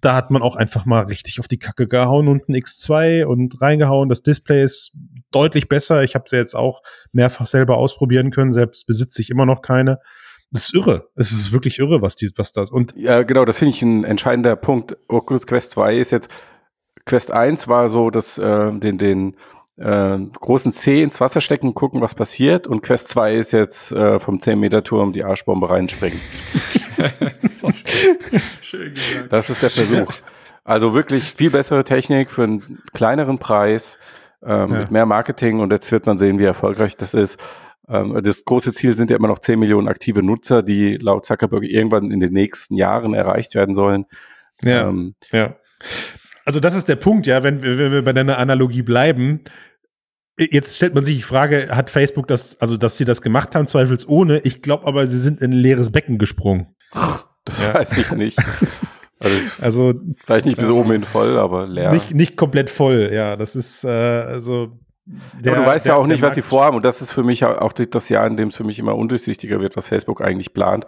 da 0.00 0.14
hat 0.14 0.30
man 0.30 0.42
auch 0.42 0.56
einfach 0.56 0.84
mal 0.84 1.04
richtig 1.04 1.40
auf 1.40 1.48
die 1.48 1.58
Kacke 1.58 1.88
gehauen 1.88 2.28
und 2.28 2.48
ein 2.48 2.54
X2 2.54 3.24
und 3.24 3.60
reingehauen. 3.60 4.08
Das 4.08 4.22
Display 4.22 4.62
ist 4.62 4.96
deutlich 5.30 5.68
besser. 5.68 6.02
Ich 6.04 6.14
habe 6.14 6.28
sie 6.28 6.36
jetzt 6.36 6.54
auch 6.54 6.82
mehrfach 7.12 7.46
selber 7.46 7.76
ausprobieren 7.78 8.30
können. 8.30 8.52
Selbst 8.52 8.86
besitze 8.86 9.22
ich 9.22 9.30
immer 9.30 9.46
noch 9.46 9.62
keine. 9.62 9.98
Das 10.50 10.64
ist 10.64 10.74
irre. 10.74 11.08
Es 11.16 11.32
ist 11.32 11.52
wirklich 11.52 11.78
irre, 11.78 12.02
was 12.02 12.16
die, 12.16 12.30
was 12.36 12.52
das 12.52 12.70
und. 12.70 12.94
Ja, 12.96 13.22
genau, 13.22 13.44
das 13.44 13.58
finde 13.58 13.74
ich 13.74 13.82
ein 13.82 14.04
entscheidender 14.04 14.54
Punkt. 14.56 14.96
Oculus 15.08 15.46
Quest 15.46 15.72
2 15.72 15.96
ist 15.96 16.12
jetzt, 16.12 16.30
Quest 17.04 17.30
1 17.30 17.68
war 17.68 17.88
so, 17.88 18.10
dass 18.10 18.38
äh, 18.38 18.72
den, 18.78 18.98
den 18.98 19.36
äh, 19.76 20.18
großen 20.18 20.72
C 20.72 21.02
ins 21.02 21.20
Wasser 21.20 21.40
stecken, 21.40 21.74
gucken, 21.74 22.00
was 22.00 22.14
passiert. 22.14 22.66
Und 22.66 22.82
Quest 22.82 23.08
2 23.08 23.34
ist 23.34 23.52
jetzt 23.52 23.92
äh, 23.92 24.20
vom 24.20 24.38
10-Meter-Turm 24.38 25.12
die 25.12 25.24
Arschbombe 25.24 25.68
reinspringen. 25.68 26.20
Schön 28.66 28.94
gesagt. 28.94 29.32
Das 29.32 29.48
ist 29.48 29.62
der 29.62 29.70
Versuch. 29.70 30.12
Also 30.64 30.94
wirklich 30.94 31.34
viel 31.34 31.50
bessere 31.50 31.84
Technik 31.84 32.28
für 32.30 32.42
einen 32.42 32.82
kleineren 32.92 33.38
Preis, 33.38 33.98
ähm, 34.44 34.72
ja. 34.72 34.78
mit 34.80 34.90
mehr 34.90 35.06
Marketing 35.06 35.60
und 35.60 35.72
jetzt 35.72 35.92
wird 35.92 36.06
man 36.06 36.18
sehen, 36.18 36.40
wie 36.40 36.44
erfolgreich 36.44 36.96
das 36.96 37.14
ist. 37.14 37.38
Ähm, 37.88 38.20
das 38.24 38.44
große 38.44 38.74
Ziel 38.74 38.94
sind 38.94 39.10
ja 39.10 39.16
immer 39.16 39.28
noch 39.28 39.38
10 39.38 39.60
Millionen 39.60 39.86
aktive 39.86 40.24
Nutzer, 40.24 40.64
die 40.64 40.96
laut 40.96 41.24
Zuckerberg 41.24 41.62
irgendwann 41.62 42.10
in 42.10 42.18
den 42.18 42.32
nächsten 42.32 42.74
Jahren 42.74 43.14
erreicht 43.14 43.54
werden 43.54 43.76
sollen. 43.76 44.06
Ja, 44.62 44.88
ähm, 44.88 45.14
ja. 45.30 45.54
Also 46.44 46.58
das 46.58 46.74
ist 46.74 46.88
der 46.88 46.96
Punkt, 46.96 47.28
ja, 47.28 47.44
wenn, 47.44 47.62
wenn 47.62 47.92
wir 47.92 48.02
bei 48.02 48.12
deiner 48.12 48.38
Analogie 48.38 48.82
bleiben. 48.82 49.44
Jetzt 50.38 50.74
stellt 50.74 50.96
man 50.96 51.04
sich 51.04 51.16
die 51.16 51.22
Frage, 51.22 51.68
hat 51.70 51.90
Facebook 51.90 52.26
das, 52.26 52.60
also 52.60 52.76
dass 52.76 52.98
sie 52.98 53.04
das 53.04 53.22
gemacht 53.22 53.54
haben, 53.54 53.68
zweifelsohne. 53.68 54.40
Ich 54.42 54.62
glaube 54.62 54.88
aber, 54.88 55.06
sie 55.06 55.20
sind 55.20 55.40
in 55.40 55.52
ein 55.52 55.56
leeres 55.56 55.92
Becken 55.92 56.18
gesprungen. 56.18 56.74
Das 57.56 57.62
ja. 57.62 57.74
weiß 57.74 57.96
ich 57.98 58.10
nicht. 58.12 58.38
Also, 59.20 59.36
also 59.62 59.94
vielleicht 60.24 60.46
nicht 60.46 60.58
bis 60.58 60.68
oben 60.68 60.90
hin 60.90 61.04
voll, 61.04 61.38
aber 61.38 61.66
leer. 61.66 61.92
Nicht, 61.92 62.12
nicht 62.12 62.36
komplett 62.36 62.70
voll, 62.70 63.10
ja. 63.12 63.36
Das 63.36 63.56
ist 63.56 63.84
äh, 63.84 63.88
also. 63.88 64.78
Der, 65.40 65.52
aber 65.52 65.62
du 65.62 65.66
weißt 65.68 65.86
der, 65.86 65.94
ja 65.94 65.98
auch 66.00 66.06
nicht, 66.06 66.20
was 66.20 66.34
sie 66.34 66.42
vorhaben. 66.42 66.76
Und 66.76 66.84
das 66.84 67.00
ist 67.00 67.12
für 67.12 67.22
mich 67.22 67.44
auch 67.44 67.72
das 67.72 68.08
Jahr, 68.08 68.26
in 68.26 68.36
dem 68.36 68.48
es 68.48 68.56
für 68.56 68.64
mich 68.64 68.80
immer 68.80 68.96
undurchsichtiger 68.96 69.60
wird, 69.60 69.76
was 69.76 69.86
Facebook 69.86 70.20
eigentlich 70.20 70.52
plant. 70.52 70.84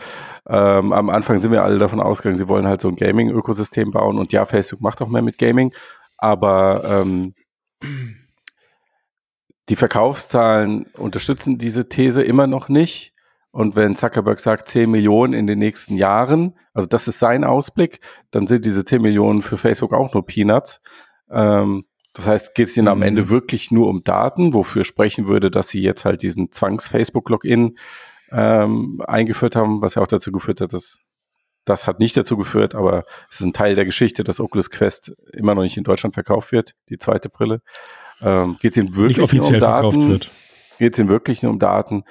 Ähm, 0.49 0.93
am 0.93 1.09
Anfang 1.09 1.39
sind 1.39 1.53
wir 1.53 1.63
alle 1.63 1.79
davon 1.79 2.01
ausgegangen, 2.01 2.37
sie 2.37 2.49
wollen 2.49 2.67
halt 2.67 2.81
so 2.81 2.89
ein 2.89 2.97
Gaming-Ökosystem 2.97 3.93
bauen. 3.93 4.19
Und 4.19 4.33
ja, 4.33 4.45
Facebook 4.45 4.81
macht 4.81 5.01
auch 5.01 5.09
mehr 5.09 5.23
mit 5.23 5.39
Gaming. 5.39 5.73
Aber 6.17 6.83
ähm, 6.85 7.35
die 9.69 9.77
Verkaufszahlen 9.77 10.87
unterstützen 10.97 11.57
diese 11.57 11.89
These 11.89 12.23
immer 12.23 12.49
noch 12.49 12.69
nicht. 12.69 13.15
Und 13.59 13.75
wenn 13.75 13.97
Zuckerberg 13.97 14.39
sagt 14.39 14.69
10 14.69 14.89
Millionen 14.89 15.33
in 15.33 15.49
den 15.49 15.59
nächsten 15.59 15.97
Jahren, 15.97 16.55
also 16.75 16.87
das 16.87 17.09
ist 17.09 17.19
sein 17.19 17.43
Ausblick, 17.43 17.99
dann 18.31 18.47
sind 18.47 18.65
diese 18.65 18.85
10 18.85 19.03
Millionen 19.03 19.43
für 19.43 19.59
Facebook 19.59 19.93
auch 19.93 20.15
nur 20.15 20.25
Peanuts. 20.25 20.81
Ähm, 21.29 21.85
das 22.13 22.29
heißt, 22.29 22.55
geht 22.55 22.69
es 22.69 22.77
ihnen 22.77 22.87
am 22.87 23.03
Ende 23.03 23.23
mhm. 23.23 23.31
wirklich 23.31 23.73
nur 23.73 23.89
um 23.89 24.05
Daten, 24.05 24.55
wofür 24.55 24.85
sprechen 24.85 25.27
würde, 25.27 25.51
dass 25.51 25.71
sie 25.71 25.83
jetzt 25.83 26.05
halt 26.05 26.23
diesen 26.23 26.53
Zwangs-Facebook-Login 26.53 27.77
ähm, 28.31 29.03
eingeführt 29.05 29.57
haben, 29.57 29.83
was 29.83 29.97
ja 29.97 30.03
auch 30.03 30.07
dazu 30.07 30.31
geführt 30.31 30.61
hat, 30.61 30.73
dass 30.73 31.01
das 31.65 31.89
hat 31.89 31.99
nicht 31.99 32.17
dazu 32.17 32.37
geführt, 32.37 32.77
aber 32.77 33.03
es 33.29 33.41
ist 33.41 33.47
ein 33.47 33.53
Teil 33.53 33.75
der 33.75 33.87
Geschichte, 33.87 34.23
dass 34.23 34.39
Oculus 34.39 34.71
Quest 34.71 35.15
immer 35.33 35.57
noch 35.57 35.63
nicht 35.63 35.77
in 35.77 35.83
Deutschland 35.83 36.15
verkauft 36.15 36.53
wird, 36.53 36.77
die 36.91 36.99
zweite 36.99 37.29
Brille. 37.29 37.61
Ähm, 38.21 38.57
geht 38.61 38.71
es 38.71 38.77
ihnen 38.77 38.95
wirklich 38.95 39.17
nicht 39.17 39.25
offiziell 39.25 39.59
nur 39.59 39.69
um 39.69 39.99
Daten? 39.99 40.21
Geht 40.79 40.93
es 40.93 40.99
ihnen 41.01 41.09
wirklich 41.09 41.43
nur 41.43 41.51
um 41.51 41.59
Daten? 41.59 42.05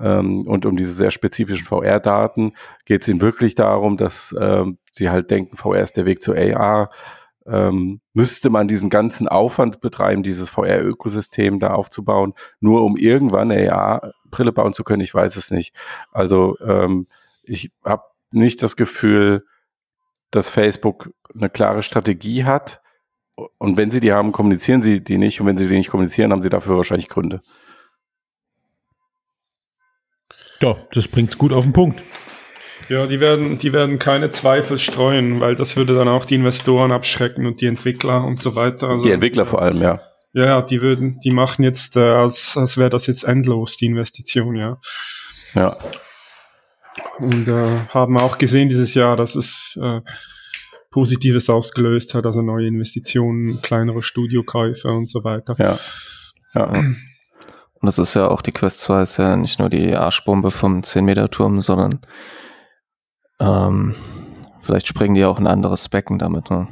Ähm, 0.00 0.46
und 0.46 0.66
um 0.66 0.76
diese 0.76 0.92
sehr 0.92 1.10
spezifischen 1.10 1.66
VR-Daten 1.66 2.54
geht 2.84 3.02
es 3.02 3.08
ihnen 3.08 3.20
wirklich 3.20 3.54
darum, 3.54 3.96
dass 3.96 4.34
ähm, 4.38 4.78
sie 4.90 5.10
halt 5.10 5.30
denken, 5.30 5.56
VR 5.56 5.82
ist 5.82 5.96
der 5.96 6.06
Weg 6.06 6.22
zu 6.22 6.34
AR. 6.34 6.90
Ähm, 7.44 8.00
müsste 8.12 8.50
man 8.50 8.68
diesen 8.68 8.88
ganzen 8.88 9.28
Aufwand 9.28 9.80
betreiben, 9.80 10.22
dieses 10.22 10.48
VR-Ökosystem 10.48 11.58
da 11.58 11.74
aufzubauen, 11.74 12.34
nur 12.60 12.84
um 12.84 12.96
irgendwann 12.96 13.50
eine 13.50 13.72
AR-Brille 13.72 14.52
bauen 14.52 14.72
zu 14.72 14.84
können? 14.84 15.02
Ich 15.02 15.14
weiß 15.14 15.36
es 15.36 15.50
nicht. 15.50 15.74
Also 16.12 16.56
ähm, 16.60 17.08
ich 17.42 17.72
habe 17.84 18.04
nicht 18.30 18.62
das 18.62 18.76
Gefühl, 18.76 19.44
dass 20.30 20.48
Facebook 20.48 21.10
eine 21.34 21.50
klare 21.50 21.82
Strategie 21.82 22.44
hat. 22.44 22.80
Und 23.58 23.76
wenn 23.76 23.90
sie 23.90 24.00
die 24.00 24.12
haben, 24.12 24.32
kommunizieren 24.32 24.82
sie 24.82 25.02
die 25.02 25.18
nicht. 25.18 25.40
Und 25.40 25.46
wenn 25.46 25.56
sie 25.56 25.68
die 25.68 25.76
nicht 25.76 25.90
kommunizieren, 25.90 26.32
haben 26.32 26.42
sie 26.42 26.48
dafür 26.48 26.76
wahrscheinlich 26.76 27.08
Gründe. 27.08 27.42
Ja, 30.62 30.76
das 30.92 31.08
bringt's 31.08 31.36
gut 31.36 31.52
auf 31.52 31.64
den 31.64 31.72
Punkt. 31.72 32.02
Ja, 32.88 33.06
die 33.06 33.20
werden, 33.20 33.58
die 33.58 33.72
werden 33.72 33.98
keine 33.98 34.30
Zweifel 34.30 34.78
streuen, 34.78 35.40
weil 35.40 35.56
das 35.56 35.76
würde 35.76 35.94
dann 35.94 36.08
auch 36.08 36.24
die 36.24 36.36
Investoren 36.36 36.92
abschrecken 36.92 37.46
und 37.46 37.60
die 37.60 37.66
Entwickler 37.66 38.24
und 38.24 38.38
so 38.38 38.54
weiter. 38.54 38.88
Also, 38.90 39.04
die 39.04 39.10
Entwickler 39.10 39.44
vor 39.44 39.60
allem, 39.62 39.82
ja. 39.82 40.00
Ja, 40.34 40.62
die 40.62 40.80
würden, 40.80 41.18
die 41.24 41.30
machen 41.30 41.62
jetzt, 41.62 41.96
äh, 41.96 42.00
als, 42.00 42.56
als 42.56 42.78
wäre 42.78 42.90
das 42.90 43.06
jetzt 43.06 43.24
endlos, 43.24 43.76
die 43.76 43.86
Investition, 43.86 44.56
ja. 44.56 44.78
Ja. 45.54 45.76
Und 47.18 47.48
äh, 47.48 47.70
haben 47.88 48.16
auch 48.18 48.38
gesehen 48.38 48.68
dieses 48.68 48.94
Jahr, 48.94 49.16
dass 49.16 49.34
es 49.34 49.78
äh, 49.80 50.00
Positives 50.90 51.50
ausgelöst 51.50 52.14
hat, 52.14 52.24
also 52.24 52.40
neue 52.40 52.66
Investitionen, 52.68 53.60
kleinere 53.62 54.02
Studiokäufe 54.02 54.88
und 54.88 55.08
so 55.08 55.24
weiter. 55.24 55.56
Ja. 55.58 55.78
Ja. 56.54 56.84
Und 57.82 57.86
das 57.86 57.98
ist 57.98 58.14
ja 58.14 58.28
auch, 58.28 58.42
die 58.42 58.52
Quest 58.52 58.78
2 58.80 59.02
ist 59.02 59.16
ja 59.16 59.34
nicht 59.34 59.58
nur 59.58 59.68
die 59.68 59.94
Arschbombe 59.96 60.52
vom 60.52 60.82
10-Meter-Turm, 60.82 61.60
sondern 61.60 61.98
ähm, 63.40 63.96
vielleicht 64.60 64.86
springen 64.86 65.16
die 65.16 65.24
auch 65.24 65.40
ein 65.40 65.48
anderes 65.48 65.88
Becken 65.88 66.20
damit. 66.20 66.48
Ne? 66.48 66.68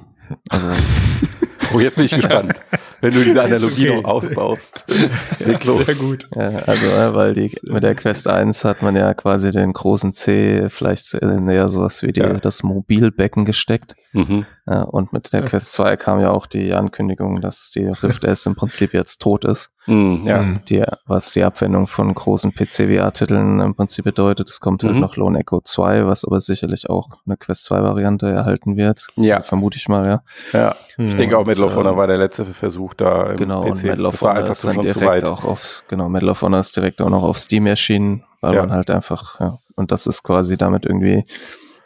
Also 0.48 0.68
Oh, 1.72 1.78
jetzt 1.78 1.94
bin 1.94 2.04
ich 2.04 2.14
gespannt, 2.14 2.54
wenn 3.00 3.14
du 3.14 3.22
diese 3.22 3.42
Analogie 3.42 3.90
okay. 3.90 4.00
noch 4.00 4.10
ausbaust. 4.10 4.84
ja, 5.38 5.84
sehr 5.84 5.94
gut. 5.94 6.28
Ja, 6.34 6.48
also, 6.66 6.86
äh, 6.86 7.14
weil 7.14 7.34
die, 7.34 7.52
mit 7.62 7.84
der 7.84 7.94
Quest 7.94 8.26
1 8.26 8.64
hat 8.64 8.82
man 8.82 8.96
ja 8.96 9.14
quasi 9.14 9.52
den 9.52 9.72
großen 9.72 10.12
C 10.12 10.68
vielleicht 10.68 11.22
näher 11.22 11.68
sowas 11.68 12.02
wie 12.02 12.12
die, 12.12 12.20
ja. 12.20 12.34
das 12.34 12.62
Mobilbecken 12.62 13.44
gesteckt. 13.44 13.94
Mhm. 14.12 14.46
Ja, 14.70 14.82
und 14.82 15.12
mit 15.12 15.32
der 15.32 15.42
Quest 15.42 15.72
2 15.72 15.96
kam 15.96 16.20
ja 16.20 16.30
auch 16.30 16.46
die 16.46 16.72
Ankündigung, 16.72 17.40
dass 17.40 17.72
die 17.72 17.86
Rift 17.86 18.22
S 18.22 18.46
im 18.46 18.54
Prinzip 18.54 18.94
jetzt 18.94 19.20
tot 19.20 19.44
ist. 19.44 19.72
Mhm, 19.86 20.20
ja. 20.24 20.44
Die, 20.68 20.84
was 21.06 21.32
die 21.32 21.42
Abwendung 21.42 21.88
von 21.88 22.14
großen 22.14 22.54
PC-VR-Titeln 22.54 23.58
im 23.58 23.74
Prinzip 23.74 24.04
bedeutet. 24.04 24.48
Es 24.48 24.60
kommt 24.60 24.84
halt 24.84 24.94
mhm. 24.94 25.00
noch 25.00 25.16
Lone 25.16 25.40
Echo 25.40 25.60
2, 25.60 26.06
was 26.06 26.24
aber 26.24 26.40
sicherlich 26.40 26.88
auch 26.88 27.08
eine 27.26 27.36
Quest 27.36 27.68
2-Variante 27.68 28.30
erhalten 28.30 28.76
wird. 28.76 29.08
Ja. 29.16 29.38
Also 29.38 29.48
vermute 29.48 29.76
ich 29.76 29.88
mal, 29.88 30.06
ja. 30.06 30.22
Ja, 30.52 30.76
ich 30.98 31.16
denke 31.16 31.36
auch 31.36 31.46
Medal 31.46 31.64
of 31.64 31.74
Honor 31.74 31.96
war 31.96 32.06
der 32.06 32.18
letzte 32.18 32.44
Versuch 32.46 32.94
da 32.94 33.30
im 33.30 33.38
genau, 33.38 33.62
PC. 33.62 33.70
Und 33.70 33.82
Medal 33.82 34.06
of 34.06 34.22
Honor 34.22 34.50
ist 34.50 34.64
dann 34.64 34.80
direkt 34.80 35.24
auch 35.26 35.44
auf, 35.44 35.82
genau, 35.88 36.08
Medal 36.08 36.28
of 36.28 36.42
Honor 36.42 36.60
ist 36.60 36.76
direkt 36.76 37.02
auch 37.02 37.10
noch 37.10 37.24
auf 37.24 37.40
Steam 37.40 37.66
erschienen, 37.66 38.22
weil 38.40 38.54
ja. 38.54 38.60
man 38.60 38.72
halt 38.72 38.88
einfach, 38.92 39.40
ja, 39.40 39.58
und 39.74 39.90
das 39.90 40.06
ist 40.06 40.22
quasi 40.22 40.56
damit 40.56 40.86
irgendwie 40.86 41.24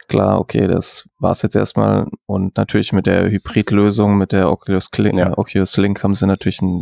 klar, 0.07 0.39
okay, 0.39 0.67
das 0.67 1.07
war's 1.19 1.41
jetzt 1.41 1.55
erstmal. 1.55 2.07
Und 2.25 2.57
natürlich 2.57 2.93
mit 2.93 3.05
der 3.05 3.29
Hybridlösung, 3.29 4.17
mit 4.17 4.31
der 4.31 4.51
Oculus, 4.51 4.89
Link, 4.97 5.17
ja. 5.17 5.37
Oculus 5.37 5.77
Link 5.77 6.03
haben 6.03 6.15
sie 6.15 6.27
natürlich 6.27 6.61
ein, 6.61 6.81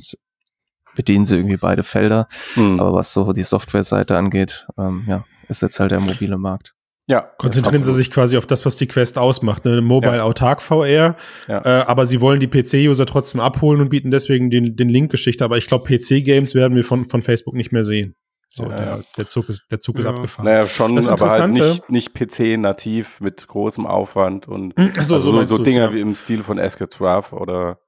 bedienen 0.95 1.25
sie 1.25 1.35
irgendwie 1.35 1.57
beide 1.57 1.83
Felder. 1.83 2.27
Mhm. 2.55 2.79
Aber 2.79 2.93
was 2.93 3.13
so 3.13 3.33
die 3.33 3.43
Software-Seite 3.43 4.17
angeht, 4.17 4.67
ähm, 4.77 5.05
ja, 5.07 5.25
ist 5.47 5.61
jetzt 5.61 5.79
halt 5.79 5.91
der 5.91 5.99
mobile 5.99 6.37
Markt. 6.37 6.73
Ja. 7.07 7.21
Konzentrieren 7.37 7.83
sie 7.83 7.91
sich 7.91 8.11
quasi 8.11 8.37
auf 8.37 8.45
das, 8.45 8.65
was 8.65 8.77
die 8.77 8.87
Quest 8.87 9.17
ausmacht, 9.17 9.65
eine 9.65 9.81
Mobile 9.81 10.17
ja. 10.17 10.23
Autark 10.23 10.61
VR. 10.61 11.17
Ja. 11.47 11.61
Äh, 11.65 11.85
aber 11.85 12.05
sie 12.05 12.21
wollen 12.21 12.39
die 12.39 12.47
PC-User 12.47 13.05
trotzdem 13.05 13.41
abholen 13.41 13.81
und 13.81 13.89
bieten 13.89 14.09
deswegen 14.09 14.49
den, 14.49 14.75
den 14.77 14.89
Link-Geschichte. 14.89 15.43
Aber 15.43 15.57
ich 15.57 15.67
glaube, 15.67 15.85
PC-Games 15.85 16.55
werden 16.55 16.75
wir 16.75 16.85
von, 16.85 17.07
von 17.07 17.21
Facebook 17.21 17.55
nicht 17.55 17.73
mehr 17.73 17.83
sehen. 17.83 18.15
So, 18.55 18.65
ja, 18.65 18.75
der, 18.75 19.01
der, 19.17 19.27
Zug 19.27 19.49
ist, 19.49 19.63
der 19.71 19.79
Zug 19.79 19.95
ja. 19.95 20.01
ist 20.01 20.05
abgefahren. 20.05 20.45
Naja, 20.45 20.67
schon, 20.67 20.95
aber 21.07 21.27
halt 21.27 21.53
nicht, 21.53 21.89
nicht 21.89 22.13
PC-nativ 22.13 23.19
mit 23.19 23.47
großem 23.47 23.87
Aufwand 23.87 24.47
und 24.47 24.77
hm, 24.77 24.91
so, 24.93 25.15
also 25.15 25.31
so, 25.31 25.43
so 25.45 25.57
Dinge 25.57 25.79
ja. 25.79 25.91
wie 25.91 26.01
im 26.01 26.13
Stil 26.13 26.43
von 26.43 26.59
Escape 26.59 26.95
Rough 26.99 27.33
oder 27.33 27.79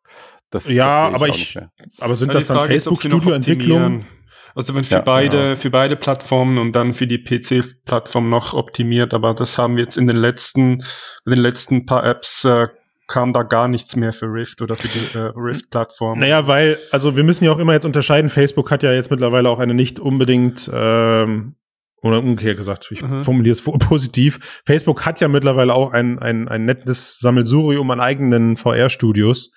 das. 0.50 0.68
Ja, 0.68 1.06
das 1.06 1.16
aber 1.16 1.28
ich, 1.28 1.60
aber 2.00 2.16
sind 2.16 2.34
das 2.34 2.48
dann 2.48 2.62
Facebook-Studio-Entwicklungen? 2.62 4.08
Also 4.56 4.74
wenn 4.74 4.86
für 4.86 4.96
ja, 4.96 5.02
beide, 5.02 5.38
genau. 5.38 5.56
für 5.56 5.70
beide 5.70 5.96
Plattformen 5.98 6.58
und 6.58 6.72
dann 6.72 6.96
für 6.96 7.06
die 7.06 7.20
PC-Plattform 7.20 8.32
noch 8.32 8.56
optimiert, 8.56 9.14
aber 9.14 9.36
das 9.36 9.60
haben 9.60 9.76
wir 9.76 9.84
jetzt 9.84 9.98
in 9.98 10.08
den 10.08 10.16
letzten, 10.16 10.80
in 11.26 11.32
den 11.32 11.42
letzten 11.42 11.86
paar 11.86 12.04
Apps 12.04 12.44
äh, 12.44 12.70
kam 13.08 13.34
da 13.34 13.44
gar 13.44 13.68
nichts 13.68 13.96
mehr 13.96 14.14
für 14.14 14.28
Rift 14.28 14.62
oder 14.62 14.76
für 14.76 14.88
die 14.88 15.18
äh, 15.18 15.32
Rift-Plattform. 15.36 16.20
Naja, 16.20 16.48
weil, 16.48 16.78
also 16.92 17.16
wir 17.16 17.24
müssen 17.24 17.46
ja 17.46 17.52
auch 17.52 17.60
immer 17.60 17.74
jetzt 17.74 17.86
unterscheiden, 17.86 18.30
Facebook 18.30 18.72
hat 18.72 18.84
ja 18.84 18.94
jetzt 18.94 19.12
mittlerweile 19.12 19.50
auch 19.50 19.60
eine 19.60 19.74
nicht 19.74 20.00
unbedingt 20.00 20.70
ähm, 20.74 21.56
oder 22.02 22.20
umgekehrt 22.20 22.58
gesagt, 22.58 22.90
ich 22.92 23.02
mhm. 23.02 23.24
formuliere 23.24 23.54
es 23.54 23.64
positiv. 23.80 24.62
Facebook 24.66 25.06
hat 25.06 25.22
ja 25.22 25.28
mittlerweile 25.28 25.74
auch 25.74 25.92
ein, 25.92 26.20
ein, 26.20 26.48
ein 26.48 26.66
nettes 26.66 27.20
Sammelsurium 27.20 27.90
an 27.92 28.00
eigenen 28.00 28.58
VR-Studios 28.58 29.52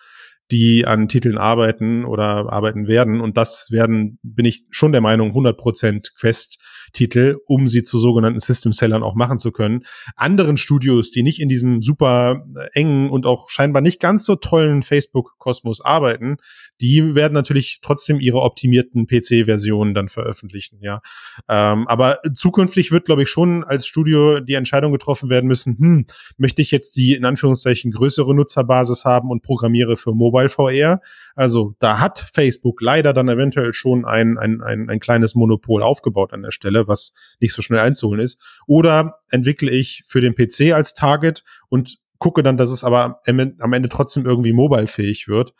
die 0.50 0.86
an 0.86 1.08
Titeln 1.08 1.38
arbeiten 1.38 2.04
oder 2.04 2.52
arbeiten 2.52 2.88
werden. 2.88 3.20
Und 3.20 3.36
das 3.36 3.68
werden, 3.70 4.18
bin 4.22 4.46
ich 4.46 4.64
schon 4.70 4.92
der 4.92 5.00
Meinung, 5.00 5.32
100% 5.32 6.14
Quest 6.18 6.58
Titel, 6.92 7.38
um 7.46 7.68
sie 7.68 7.82
zu 7.82 7.98
sogenannten 7.98 8.40
System-Sellern 8.40 9.02
auch 9.02 9.14
machen 9.14 9.38
zu 9.38 9.52
können. 9.52 9.84
Anderen 10.16 10.56
Studios, 10.56 11.10
die 11.10 11.22
nicht 11.22 11.40
in 11.40 11.48
diesem 11.48 11.80
super 11.80 12.44
äh, 12.56 12.68
engen 12.72 13.10
und 13.10 13.26
auch 13.26 13.48
scheinbar 13.48 13.82
nicht 13.82 14.00
ganz 14.00 14.24
so 14.24 14.36
tollen 14.36 14.82
Facebook-Kosmos 14.82 15.80
arbeiten, 15.80 16.36
die 16.80 17.14
werden 17.14 17.34
natürlich 17.34 17.80
trotzdem 17.82 18.20
ihre 18.20 18.40
optimierten 18.40 19.06
PC-Versionen 19.06 19.94
dann 19.94 20.08
veröffentlichen, 20.08 20.78
ja. 20.80 21.00
Ähm, 21.48 21.86
aber 21.88 22.18
zukünftig 22.34 22.92
wird, 22.92 23.06
glaube 23.06 23.22
ich, 23.22 23.28
schon 23.28 23.64
als 23.64 23.86
Studio 23.86 24.40
die 24.40 24.54
Entscheidung 24.54 24.92
getroffen 24.92 25.30
werden 25.30 25.46
müssen, 25.46 25.76
hm, 25.78 26.06
möchte 26.36 26.62
ich 26.62 26.70
jetzt 26.70 26.96
die 26.96 27.14
in 27.14 27.24
Anführungszeichen 27.24 27.90
größere 27.90 28.34
Nutzerbasis 28.34 29.04
haben 29.04 29.30
und 29.30 29.42
programmiere 29.42 29.96
für 29.96 30.14
Mobile 30.14 30.48
VR? 30.48 31.00
Also 31.34 31.74
da 31.78 32.00
hat 32.00 32.18
Facebook 32.18 32.80
leider 32.80 33.12
dann 33.12 33.28
eventuell 33.28 33.72
schon 33.72 34.04
ein, 34.04 34.38
ein, 34.38 34.60
ein, 34.60 34.88
ein 34.88 35.00
kleines 35.00 35.34
Monopol 35.34 35.82
aufgebaut 35.82 36.32
an 36.32 36.42
der 36.42 36.50
Stelle, 36.50 36.77
was 36.86 37.14
nicht 37.40 37.54
so 37.54 37.62
schnell 37.62 37.80
einzuholen 37.80 38.20
ist. 38.20 38.40
Oder 38.66 39.14
entwickle 39.30 39.70
ich 39.70 40.04
für 40.06 40.20
den 40.20 40.34
PC 40.34 40.72
als 40.72 40.94
Target 40.94 41.42
und 41.68 41.98
gucke 42.18 42.42
dann, 42.42 42.56
dass 42.56 42.70
es 42.70 42.84
aber 42.84 43.20
am 43.26 43.72
Ende 43.72 43.88
trotzdem 43.88 44.26
irgendwie 44.26 44.52
mobilefähig 44.52 45.28
wird. 45.28 45.54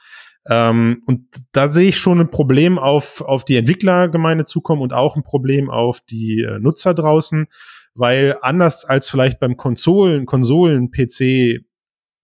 Ähm, 0.49 1.03
und 1.07 1.27
da 1.53 1.69
sehe 1.69 1.89
ich 1.89 1.99
schon 1.99 2.21
ein 2.21 2.31
Problem 2.31 2.79
auf, 2.79 3.21
auf 3.21 3.45
die 3.45 3.57
Entwicklergemeinde 3.57 4.45
zukommen 4.45 4.83
und 4.83 4.93
auch 4.93 5.17
ein 5.17 5.23
Problem 5.23 5.71
auf 5.71 6.01
die 6.01 6.43
äh, 6.43 6.59
Nutzer 6.59 6.95
draußen, 6.95 7.47
weil 7.95 8.37
anders 8.43 8.85
als 8.85 9.09
vielleicht 9.09 9.41
beim 9.41 9.57
Konsolen, 9.57 10.27
Konsolen-PC 10.27 11.65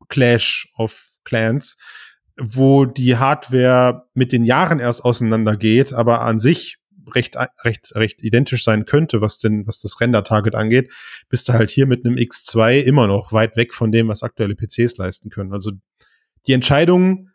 Clash 0.09 0.72
of 0.76 1.18
Clans, 1.24 1.76
wo 2.36 2.84
die 2.84 3.16
Hardware 3.16 4.07
mit 4.14 4.32
den 4.32 4.45
Jahren 4.45 4.80
erst 4.80 5.05
auseinandergeht, 5.05 5.92
aber 5.92 6.20
an 6.22 6.38
sich 6.38 6.78
recht, 7.14 7.36
recht, 7.64 7.94
recht 7.94 8.22
identisch 8.22 8.64
sein 8.64 8.84
könnte, 8.84 9.20
was 9.20 9.38
denn, 9.38 9.66
was 9.66 9.80
das 9.80 10.00
Render-Target 10.00 10.54
angeht, 10.54 10.90
bist 11.28 11.48
du 11.48 11.52
halt 11.52 11.70
hier 11.70 11.86
mit 11.86 12.04
einem 12.04 12.16
X2 12.16 12.80
immer 12.80 13.06
noch 13.06 13.32
weit 13.32 13.56
weg 13.56 13.74
von 13.74 13.92
dem, 13.92 14.08
was 14.08 14.22
aktuelle 14.22 14.54
PCs 14.54 14.96
leisten 14.96 15.30
können. 15.30 15.52
Also 15.52 15.72
die 16.46 16.52
Entscheidung, 16.52 17.30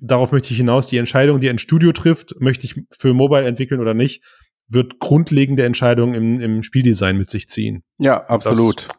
darauf 0.00 0.32
möchte 0.32 0.50
ich 0.50 0.56
hinaus, 0.56 0.86
die 0.86 0.98
Entscheidung, 0.98 1.40
die 1.40 1.50
ein 1.50 1.58
Studio 1.58 1.92
trifft, 1.92 2.40
möchte 2.40 2.66
ich 2.66 2.80
für 2.90 3.14
Mobile 3.14 3.46
entwickeln 3.46 3.80
oder 3.80 3.94
nicht, 3.94 4.22
wird 4.68 4.98
grundlegende 4.98 5.64
Entscheidungen 5.64 6.14
im, 6.14 6.40
im 6.40 6.62
Spieldesign 6.62 7.16
mit 7.16 7.30
sich 7.30 7.48
ziehen. 7.48 7.82
Ja, 7.98 8.24
absolut. 8.26 8.88
Das, 8.88 8.96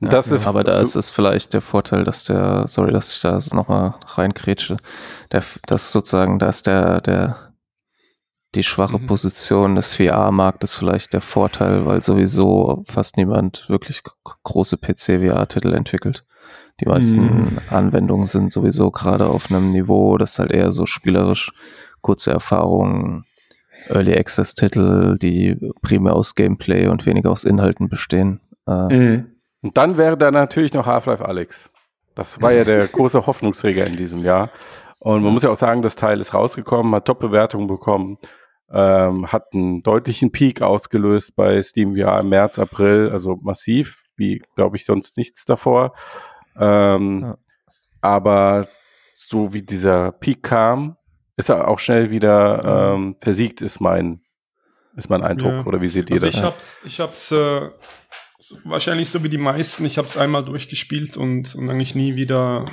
ja, 0.00 0.08
das 0.08 0.30
ist 0.30 0.46
aber 0.46 0.64
da 0.64 0.80
ist 0.80 0.96
es 0.96 1.08
vielleicht 1.08 1.54
der 1.54 1.60
Vorteil, 1.60 2.04
dass 2.04 2.24
der, 2.24 2.66
sorry, 2.66 2.92
dass 2.92 3.14
ich 3.14 3.20
da 3.20 3.38
nochmal 3.52 3.94
reinkrätsche, 4.06 4.76
der, 5.30 5.42
dass 5.66 5.92
sozusagen, 5.92 6.38
da 6.38 6.48
ist 6.48 6.66
der, 6.66 7.00
der, 7.00 7.51
die 8.54 8.62
schwache 8.62 8.98
mhm. 8.98 9.06
Position 9.06 9.74
des 9.74 9.94
VR-Marktes 9.94 10.74
vielleicht 10.74 11.12
der 11.12 11.20
Vorteil, 11.20 11.86
weil 11.86 12.02
sowieso 12.02 12.84
fast 12.86 13.16
niemand 13.16 13.68
wirklich 13.68 14.02
große 14.42 14.76
PC-VR-Titel 14.76 15.72
entwickelt. 15.72 16.24
Die 16.80 16.86
meisten 16.86 17.20
mhm. 17.20 17.58
Anwendungen 17.70 18.26
sind 18.26 18.50
sowieso 18.50 18.90
gerade 18.90 19.26
auf 19.26 19.50
einem 19.50 19.72
Niveau, 19.72 20.18
das 20.18 20.38
halt 20.38 20.52
eher 20.52 20.72
so 20.72 20.86
spielerisch 20.86 21.52
kurze 22.00 22.32
Erfahrungen, 22.32 23.24
Early 23.88 24.16
Access-Titel, 24.16 25.16
die 25.18 25.56
primär 25.80 26.14
aus 26.14 26.34
Gameplay 26.34 26.88
und 26.88 27.06
weniger 27.06 27.30
aus 27.30 27.44
Inhalten 27.44 27.88
bestehen. 27.88 28.40
Äh, 28.66 28.94
mhm. 28.94 29.26
Und 29.62 29.76
dann 29.76 29.96
wäre 29.96 30.16
da 30.16 30.30
natürlich 30.30 30.72
noch 30.72 30.86
Half-Life 30.86 31.24
Alex. 31.24 31.70
Das 32.14 32.42
war 32.42 32.52
ja 32.52 32.64
der 32.64 32.86
große 32.88 33.26
Hoffnungsträger 33.26 33.86
in 33.86 33.96
diesem 33.96 34.24
Jahr. 34.24 34.50
Und 34.98 35.22
man 35.22 35.32
muss 35.32 35.42
ja 35.42 35.50
auch 35.50 35.56
sagen, 35.56 35.82
das 35.82 35.96
Teil 35.96 36.20
ist 36.20 36.34
rausgekommen, 36.34 36.94
hat 36.94 37.06
Top-Bewertungen 37.06 37.66
bekommen, 37.66 38.18
ähm, 38.72 39.30
hat 39.30 39.52
einen 39.52 39.82
deutlichen 39.82 40.32
Peak 40.32 40.62
ausgelöst 40.62 41.36
bei 41.36 41.62
Steam 41.62 41.94
VR 41.94 42.20
im 42.20 42.30
März, 42.30 42.58
April, 42.58 43.10
also 43.10 43.36
massiv, 43.42 44.04
wie 44.16 44.42
glaube 44.56 44.76
ich 44.76 44.86
sonst 44.86 45.16
nichts 45.16 45.44
davor. 45.44 45.94
Ähm, 46.58 47.20
ja. 47.22 47.38
Aber 48.00 48.66
so 49.10 49.52
wie 49.52 49.62
dieser 49.62 50.12
Peak 50.12 50.42
kam, 50.42 50.96
ist 51.36 51.50
er 51.50 51.68
auch 51.68 51.78
schnell 51.78 52.10
wieder 52.10 52.94
ähm, 52.94 53.16
versiegt, 53.20 53.62
ist 53.62 53.80
mein, 53.80 54.22
ist 54.96 55.10
mein 55.10 55.22
Eindruck. 55.22 55.52
Ja. 55.52 55.64
Oder 55.66 55.80
wie 55.80 55.88
seht 55.88 56.10
ihr 56.10 56.14
also 56.14 56.26
das? 56.26 56.36
Ich 56.36 56.42
hab's, 56.42 56.80
ich 56.84 57.00
hab's 57.00 57.32
äh, 57.32 57.70
so, 58.38 58.56
wahrscheinlich 58.64 59.10
so 59.10 59.22
wie 59.22 59.28
die 59.28 59.38
meisten, 59.38 59.84
ich 59.84 59.98
hab's 59.98 60.16
einmal 60.16 60.44
durchgespielt 60.44 61.16
und, 61.16 61.54
und 61.54 61.70
eigentlich 61.70 61.94
nie 61.94 62.16
wieder, 62.16 62.66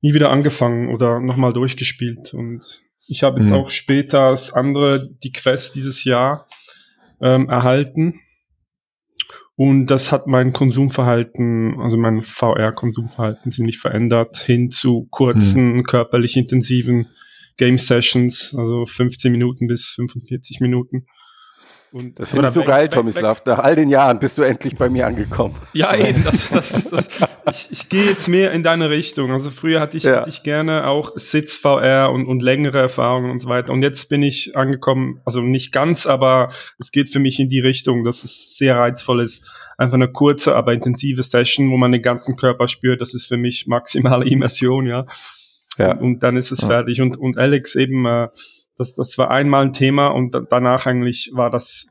nie 0.00 0.14
wieder 0.14 0.30
angefangen 0.30 0.88
oder 0.88 1.20
nochmal 1.20 1.52
durchgespielt. 1.52 2.32
Und 2.32 2.82
ich 3.06 3.22
habe 3.22 3.40
jetzt 3.40 3.50
mhm. 3.50 3.56
auch 3.56 3.70
später 3.70 4.30
das 4.30 4.52
andere, 4.52 5.08
die 5.22 5.32
Quest 5.32 5.74
dieses 5.74 6.04
Jahr 6.04 6.46
ähm, 7.20 7.48
erhalten. 7.48 8.20
Und 9.54 9.86
das 9.86 10.10
hat 10.10 10.26
mein 10.26 10.52
Konsumverhalten, 10.52 11.78
also 11.80 11.98
mein 11.98 12.22
VR-Konsumverhalten 12.22 13.50
ziemlich 13.50 13.78
verändert, 13.78 14.36
hin 14.36 14.70
zu 14.70 15.06
kurzen, 15.10 15.74
mhm. 15.74 15.82
körperlich 15.84 16.36
intensiven 16.36 17.08
Game 17.58 17.78
Sessions, 17.78 18.54
also 18.56 18.86
15 18.86 19.30
Minuten 19.30 19.66
bis 19.66 19.90
45 19.90 20.60
Minuten. 20.60 21.06
Und 21.92 22.18
das 22.18 22.30
finde 22.30 22.48
ich 22.48 22.54
so 22.54 22.64
geil, 22.64 22.88
Tomislav. 22.88 23.42
Nach 23.44 23.58
all 23.58 23.76
den 23.76 23.90
Jahren 23.90 24.18
bist 24.18 24.38
du 24.38 24.42
endlich 24.42 24.76
bei 24.76 24.88
mir 24.88 25.06
angekommen. 25.06 25.54
Ja, 25.74 25.94
eben. 25.96 26.22
Das, 26.24 26.50
das, 26.50 26.90
das, 26.90 27.08
ich 27.50 27.68
ich 27.70 27.88
gehe 27.88 28.04
jetzt 28.04 28.28
mehr 28.28 28.52
in 28.52 28.62
deine 28.62 28.90
Richtung. 28.90 29.30
Also 29.32 29.50
früher 29.50 29.80
hatte 29.80 29.96
ich, 29.96 30.04
ja. 30.04 30.16
hatte 30.16 30.30
ich 30.30 30.42
gerne 30.42 30.86
auch 30.86 31.12
Sitz 31.16 31.56
VR 31.56 32.10
und, 32.12 32.26
und 32.26 32.42
längere 32.42 32.78
Erfahrungen 32.78 33.30
und 33.30 33.38
so 33.38 33.48
weiter. 33.48 33.72
Und 33.72 33.82
jetzt 33.82 34.08
bin 34.08 34.22
ich 34.22 34.56
angekommen, 34.56 35.20
also 35.24 35.40
nicht 35.40 35.72
ganz, 35.72 36.06
aber 36.06 36.48
es 36.78 36.92
geht 36.92 37.08
für 37.08 37.18
mich 37.18 37.40
in 37.40 37.48
die 37.48 37.60
Richtung, 37.60 38.04
dass 38.04 38.24
es 38.24 38.56
sehr 38.56 38.76
reizvoll 38.76 39.22
ist. 39.22 39.50
Einfach 39.76 39.94
eine 39.94 40.10
kurze, 40.10 40.54
aber 40.54 40.72
intensive 40.72 41.22
Session, 41.22 41.70
wo 41.70 41.76
man 41.76 41.92
den 41.92 42.02
ganzen 42.02 42.36
Körper 42.36 42.68
spürt. 42.68 43.00
Das 43.00 43.14
ist 43.14 43.26
für 43.26 43.36
mich 43.36 43.66
maximale 43.66 44.26
Immersion, 44.30 44.86
ja. 44.86 45.06
ja. 45.78 45.92
Und, 45.92 46.00
und 46.00 46.22
dann 46.22 46.36
ist 46.36 46.52
es 46.52 46.62
ja. 46.62 46.68
fertig. 46.68 47.00
Und, 47.00 47.16
und 47.18 47.38
Alex 47.38 47.74
eben, 47.74 48.06
äh, 48.06 48.28
das, 48.82 48.94
das 48.94 49.18
war 49.18 49.30
einmal 49.30 49.64
ein 49.64 49.72
Thema 49.72 50.08
und 50.08 50.36
danach 50.50 50.86
eigentlich 50.86 51.30
war 51.32 51.50
das, 51.50 51.86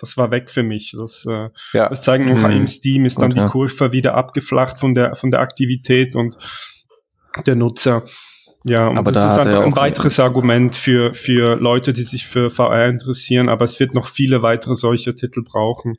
das 0.00 0.16
war 0.16 0.30
weg 0.30 0.50
für 0.50 0.62
mich. 0.62 0.94
Das, 0.96 1.26
äh, 1.26 1.50
ja. 1.72 1.88
das 1.88 2.02
zeigen 2.02 2.26
noch 2.26 2.48
mhm. 2.48 2.56
im 2.56 2.66
Steam 2.66 3.04
ist 3.04 3.20
dann 3.20 3.32
okay. 3.32 3.42
die 3.42 3.50
Kurve 3.50 3.92
wieder 3.92 4.14
abgeflacht 4.14 4.78
von 4.78 4.92
der, 4.92 5.14
von 5.14 5.30
der 5.30 5.40
Aktivität 5.40 6.16
und 6.16 6.36
der 7.46 7.56
Nutzer. 7.56 8.02
Ja, 8.64 8.88
und 8.88 8.96
aber 8.96 9.10
das 9.10 9.22
da 9.22 9.40
ist 9.40 9.46
einfach 9.48 9.64
ein 9.64 9.76
weiteres 9.76 10.20
Argument 10.20 10.74
für, 10.74 11.14
für 11.14 11.56
Leute, 11.56 11.92
die 11.92 12.04
sich 12.04 12.26
für 12.26 12.48
VR 12.48 12.86
interessieren, 12.86 13.48
aber 13.48 13.64
es 13.64 13.80
wird 13.80 13.94
noch 13.94 14.06
viele 14.06 14.42
weitere 14.42 14.76
solche 14.76 15.14
Titel 15.14 15.42
brauchen. 15.42 15.94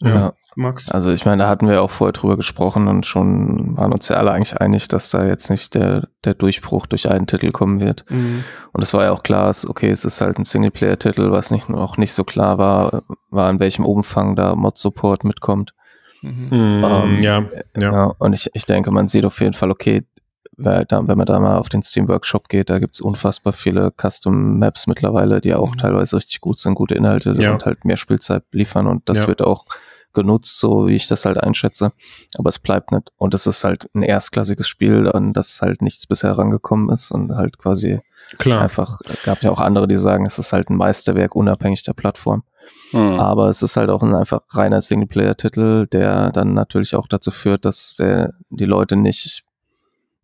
Ja, 0.00 0.08
ja. 0.08 0.32
Max. 0.56 0.90
Also 0.90 1.10
ich 1.10 1.24
meine, 1.24 1.42
da 1.42 1.48
hatten 1.48 1.68
wir 1.68 1.82
auch 1.82 1.90
vorher 1.90 2.12
drüber 2.12 2.36
gesprochen 2.36 2.88
und 2.88 3.06
schon 3.06 3.76
waren 3.76 3.92
uns 3.92 4.08
ja 4.08 4.16
alle 4.16 4.32
eigentlich 4.32 4.60
einig, 4.60 4.88
dass 4.88 5.10
da 5.10 5.26
jetzt 5.26 5.50
nicht 5.50 5.74
der, 5.74 6.08
der 6.24 6.34
Durchbruch 6.34 6.86
durch 6.86 7.10
einen 7.10 7.26
Titel 7.26 7.52
kommen 7.52 7.80
wird. 7.80 8.04
Mhm. 8.08 8.44
Und 8.72 8.82
es 8.82 8.92
war 8.94 9.04
ja 9.04 9.12
auch 9.12 9.22
klar, 9.22 9.54
okay, 9.68 9.90
es 9.90 10.04
ist 10.04 10.20
halt 10.20 10.38
ein 10.38 10.44
Singleplayer-Titel, 10.44 11.30
was 11.30 11.50
nicht, 11.50 11.68
noch 11.68 11.96
nicht 11.96 12.12
so 12.12 12.24
klar 12.24 12.58
war, 12.58 13.02
war 13.30 13.50
in 13.50 13.60
welchem 13.60 13.84
Umfang 13.84 14.36
da 14.36 14.54
Mod-Support 14.54 15.24
mitkommt. 15.24 15.74
Mhm. 16.22 16.48
Ähm, 16.50 17.22
ja, 17.22 17.44
ja. 17.76 17.92
ja. 17.92 18.04
Und 18.18 18.32
ich, 18.32 18.50
ich 18.54 18.64
denke, 18.64 18.90
man 18.90 19.08
sieht 19.08 19.24
auf 19.24 19.40
jeden 19.40 19.54
Fall, 19.54 19.70
okay, 19.70 20.04
wenn 20.56 21.18
man 21.18 21.26
da 21.26 21.40
mal 21.40 21.56
auf 21.56 21.68
den 21.68 21.82
Steam 21.82 22.08
Workshop 22.08 22.48
geht, 22.48 22.70
da 22.70 22.78
gibt's 22.78 23.00
unfassbar 23.00 23.52
viele 23.52 23.92
Custom 24.00 24.58
Maps 24.58 24.86
mittlerweile, 24.86 25.40
die 25.40 25.54
auch 25.54 25.72
mhm. 25.72 25.78
teilweise 25.78 26.16
richtig 26.16 26.40
gut 26.40 26.58
sind, 26.58 26.74
gute 26.74 26.94
Inhalte 26.94 27.34
ja. 27.38 27.52
und 27.52 27.64
halt 27.64 27.84
mehr 27.84 27.96
Spielzeit 27.96 28.44
liefern 28.52 28.86
und 28.86 29.08
das 29.08 29.22
ja. 29.22 29.28
wird 29.28 29.42
auch 29.42 29.64
genutzt, 30.12 30.58
so 30.58 30.86
wie 30.88 30.96
ich 30.96 31.08
das 31.08 31.24
halt 31.24 31.38
einschätze. 31.38 31.92
Aber 32.38 32.48
es 32.48 32.58
bleibt 32.58 32.92
nicht. 32.92 33.10
Und 33.16 33.34
es 33.34 33.46
ist 33.46 33.64
halt 33.64 33.88
ein 33.94 34.02
erstklassiges 34.02 34.68
Spiel, 34.68 35.10
an 35.10 35.32
das 35.32 35.60
halt 35.62 35.82
nichts 35.82 36.06
bisher 36.06 36.36
rangekommen 36.36 36.90
ist 36.90 37.10
und 37.10 37.34
halt 37.34 37.58
quasi 37.58 38.00
Klar. 38.38 38.62
einfach, 38.62 39.00
gab 39.24 39.42
ja 39.42 39.50
auch 39.50 39.60
andere, 39.60 39.88
die 39.88 39.96
sagen, 39.96 40.24
es 40.26 40.38
ist 40.38 40.52
halt 40.52 40.70
ein 40.70 40.76
Meisterwerk 40.76 41.34
unabhängig 41.34 41.82
der 41.82 41.92
Plattform. 41.92 42.44
Mhm. 42.92 43.18
Aber 43.18 43.48
es 43.48 43.62
ist 43.62 43.76
halt 43.76 43.90
auch 43.90 44.02
ein 44.02 44.14
einfach 44.14 44.42
reiner 44.50 44.80
Singleplayer-Titel, 44.80 45.86
der 45.86 46.30
dann 46.30 46.54
natürlich 46.54 46.94
auch 46.94 47.06
dazu 47.06 47.30
führt, 47.30 47.64
dass 47.64 47.96
der, 47.96 48.34
die 48.50 48.64
Leute 48.64 48.96
nicht 48.96 49.44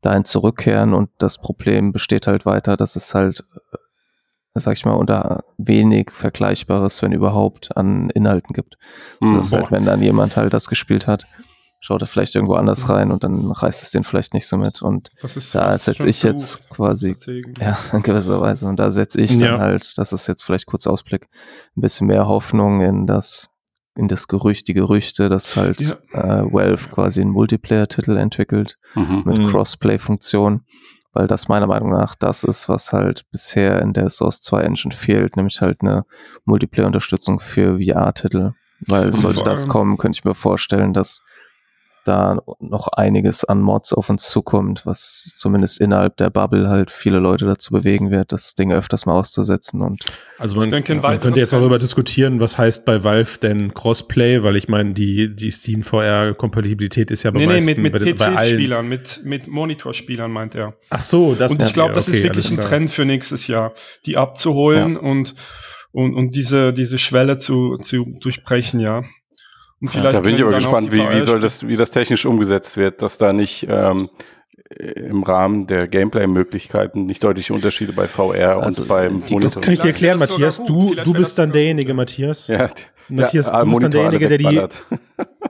dahin 0.00 0.24
zurückkehren 0.24 0.94
und 0.94 1.10
das 1.18 1.38
Problem 1.38 1.92
besteht 1.92 2.26
halt 2.26 2.46
weiter, 2.46 2.76
dass 2.76 2.94
es 2.94 3.14
halt, 3.14 3.44
sag 4.60 4.76
ich 4.76 4.84
mal, 4.84 4.94
unter 4.94 5.44
wenig 5.56 6.10
Vergleichbares, 6.12 7.02
wenn 7.02 7.12
überhaupt, 7.12 7.76
an 7.76 8.10
Inhalten 8.10 8.52
gibt. 8.52 8.76
So 9.20 9.34
dass 9.34 9.52
halt, 9.52 9.70
wenn 9.70 9.84
dann 9.84 10.02
jemand 10.02 10.36
halt 10.36 10.52
das 10.52 10.68
gespielt 10.68 11.06
hat, 11.06 11.26
schaut 11.80 12.02
er 12.02 12.06
vielleicht 12.06 12.34
irgendwo 12.34 12.54
anders 12.54 12.84
mhm. 12.84 12.90
rein 12.90 13.10
und 13.12 13.24
dann 13.24 13.50
reißt 13.50 13.82
es 13.82 13.90
den 13.90 14.04
vielleicht 14.04 14.34
nicht 14.34 14.46
so 14.46 14.56
mit. 14.56 14.82
Und 14.82 15.10
da 15.52 15.78
setze 15.78 16.08
ich 16.08 16.22
jetzt 16.22 16.68
quasi, 16.70 17.16
ja, 17.58 17.78
in 17.92 18.02
gewisser 18.02 18.40
Weise. 18.40 18.66
Und 18.66 18.76
da 18.76 18.90
setze 18.90 19.20
ich 19.20 19.32
ja. 19.32 19.52
dann 19.52 19.60
halt, 19.60 19.96
das 19.96 20.12
ist 20.12 20.26
jetzt 20.26 20.42
vielleicht 20.42 20.66
kurz 20.66 20.86
Ausblick, 20.86 21.28
ein 21.76 21.80
bisschen 21.80 22.06
mehr 22.08 22.26
Hoffnung 22.26 22.80
in 22.80 23.06
das, 23.06 23.48
in 23.96 24.08
das 24.08 24.28
Gerücht, 24.28 24.68
die 24.68 24.74
Gerüchte, 24.74 25.28
dass 25.28 25.56
halt 25.56 25.80
ja. 25.80 25.94
äh, 26.12 26.52
Valve 26.52 26.88
quasi 26.90 27.20
einen 27.20 27.30
Multiplayer-Titel 27.30 28.16
entwickelt 28.16 28.78
mhm. 28.94 29.22
mit 29.24 29.38
mhm. 29.38 29.46
Crossplay-Funktion. 29.48 30.64
Weil 31.18 31.26
das 31.26 31.48
meiner 31.48 31.66
Meinung 31.66 31.90
nach 31.90 32.14
das 32.14 32.44
ist, 32.44 32.68
was 32.68 32.92
halt 32.92 33.28
bisher 33.32 33.82
in 33.82 33.92
der 33.92 34.08
Source 34.08 34.40
2 34.40 34.60
Engine 34.60 34.94
fehlt, 34.94 35.36
nämlich 35.36 35.60
halt 35.60 35.80
eine 35.80 36.04
Multiplayer-Unterstützung 36.44 37.40
für 37.40 37.80
VR-Titel. 37.80 38.52
Weil 38.86 39.12
sollte 39.12 39.42
das 39.42 39.66
kommen, 39.66 39.96
könnte 39.96 40.16
ich 40.16 40.24
mir 40.24 40.34
vorstellen, 40.34 40.92
dass 40.92 41.22
da 42.08 42.40
noch 42.60 42.88
einiges 42.88 43.44
an 43.44 43.60
Mods 43.60 43.92
auf 43.92 44.08
uns 44.10 44.28
zukommt, 44.28 44.86
was 44.86 45.34
zumindest 45.36 45.80
innerhalb 45.80 46.16
der 46.16 46.30
Bubble 46.30 46.68
halt 46.68 46.90
viele 46.90 47.18
Leute 47.18 47.44
dazu 47.44 47.72
bewegen 47.72 48.10
wird, 48.10 48.32
das 48.32 48.54
Ding 48.54 48.72
öfters 48.72 49.06
mal 49.06 49.12
auszusetzen. 49.12 49.82
Und 49.82 50.02
also 50.38 50.56
man, 50.56 50.70
denke, 50.70 50.94
man 50.94 51.20
könnte 51.20 51.40
jetzt 51.40 51.54
auch 51.54 51.58
darüber 51.58 51.78
diskutieren, 51.78 52.40
was 52.40 52.56
heißt 52.58 52.84
bei 52.84 53.04
Valve 53.04 53.38
denn 53.40 53.74
Crossplay, 53.74 54.42
weil 54.42 54.56
ich 54.56 54.68
meine, 54.68 54.94
die, 54.94 55.34
die 55.34 55.50
Steam 55.50 55.82
VR-Kompatibilität 55.82 57.10
ist 57.10 57.22
ja 57.22 57.30
bei 57.30 57.40
nee, 57.40 57.46
meisten, 57.46 57.82
nee, 57.82 57.90
mit, 57.90 58.00
mit 58.00 58.18
PC-Spielern, 58.18 58.88
mit, 58.88 59.20
mit 59.24 59.46
Monitorspielern 59.46 60.30
meint 60.30 60.54
er. 60.54 60.74
Ach 60.90 61.00
so, 61.00 61.34
das 61.34 61.52
Und 61.52 61.62
ich 61.62 61.72
glaube, 61.72 61.92
das 61.92 62.08
okay, 62.08 62.18
ist 62.18 62.22
wirklich 62.24 62.50
ein 62.50 62.56
Trend 62.56 62.90
für 62.90 63.04
nächstes 63.04 63.46
Jahr, 63.46 63.74
die 64.06 64.16
abzuholen 64.16 64.94
ja. 64.94 65.00
und, 65.00 65.34
und, 65.92 66.14
und 66.14 66.34
diese, 66.34 66.72
diese 66.72 66.98
Schwelle 66.98 67.38
zu, 67.38 67.76
zu 67.78 68.16
durchbrechen, 68.20 68.80
ja. 68.80 69.04
Und 69.80 69.90
vielleicht 69.90 70.06
ja, 70.06 70.12
da 70.12 70.20
bin 70.20 70.34
ich 70.34 70.42
aber 70.42 70.52
gespannt, 70.52 70.92
wie, 70.92 70.98
wie 70.98 71.24
soll 71.24 71.40
das, 71.40 71.66
wie 71.66 71.76
das 71.76 71.90
technisch 71.90 72.26
umgesetzt 72.26 72.76
wird, 72.76 73.00
dass 73.00 73.18
da 73.18 73.32
nicht 73.32 73.66
ähm, 73.68 74.10
im 74.70 75.22
Rahmen 75.22 75.66
der 75.66 75.86
Gameplay-Möglichkeiten 75.86 77.06
nicht 77.06 77.22
deutliche 77.22 77.54
Unterschiede 77.54 77.92
bei 77.92 78.06
VR 78.06 78.62
also, 78.62 78.82
und 78.82 78.88
beim 78.88 79.12
Monitor. 79.30 79.40
Das 79.40 79.60
kann 79.60 79.72
ich 79.72 79.80
dir 79.80 79.88
erklären, 79.88 80.18
Matthias. 80.18 80.62
Du, 80.64 80.94
du 80.94 81.12
bist 81.12 81.38
dann 81.38 81.52
derjenige, 81.52 81.94
Matthias. 81.94 82.48
Ja, 82.48 82.68
Matthias, 83.08 83.46
ja, 83.46 83.64
du 83.64 83.70
bist 83.70 83.82
dann 83.82 83.90
derjenige, 83.90 84.28
der 84.28 84.38
die. 84.38 84.62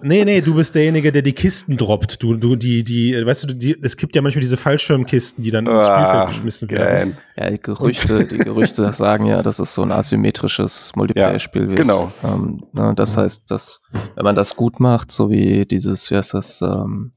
Nee, 0.01 0.25
nee, 0.25 0.41
du 0.41 0.55
bist 0.55 0.75
derjenige, 0.75 1.11
der 1.11 1.23
die 1.23 1.33
Kisten 1.33 1.77
droppt. 1.77 2.23
Du, 2.23 2.37
du, 2.37 2.55
die, 2.55 2.85
die, 2.85 3.15
weißt 3.15 3.45
du, 3.45 3.55
die, 3.55 3.77
es 3.83 3.97
gibt 3.97 4.15
ja 4.15 4.23
manchmal 4.23 4.43
diese 4.43 4.57
Fallschirmkisten, 4.57 5.43
die 5.43 5.51
dann 5.51 5.67
ins 5.67 5.85
ah, 5.85 5.99
Spielfeld 5.99 6.29
geschmissen 6.29 6.71
werden. 6.71 7.17
Ja, 7.37 7.51
die 7.51 7.61
Gerüchte, 7.61 8.25
die 8.31 8.39
Gerüchte 8.39 8.93
sagen 8.93 9.27
ja, 9.27 9.43
dass 9.43 9.59
es 9.59 9.75
so 9.75 9.83
ein 9.83 9.91
asymmetrisches 9.91 10.93
Multiplayer-Spiel 10.95 11.63
ja, 11.63 11.69
wird. 11.69 11.79
Genau. 11.79 12.13
Ähm, 12.23 12.63
ne, 12.73 12.95
das 12.95 13.17
heißt, 13.17 13.51
dass, 13.51 13.81
wenn 14.15 14.25
man 14.25 14.37
das 14.37 14.55
gut 14.55 14.79
macht, 14.79 15.11
so 15.11 15.31
wie 15.31 15.67
dieses, 15.67 16.11
wie 16.11 16.17
heißt 16.17 16.35
das, 16.35 16.63
ähm, 16.63 17.13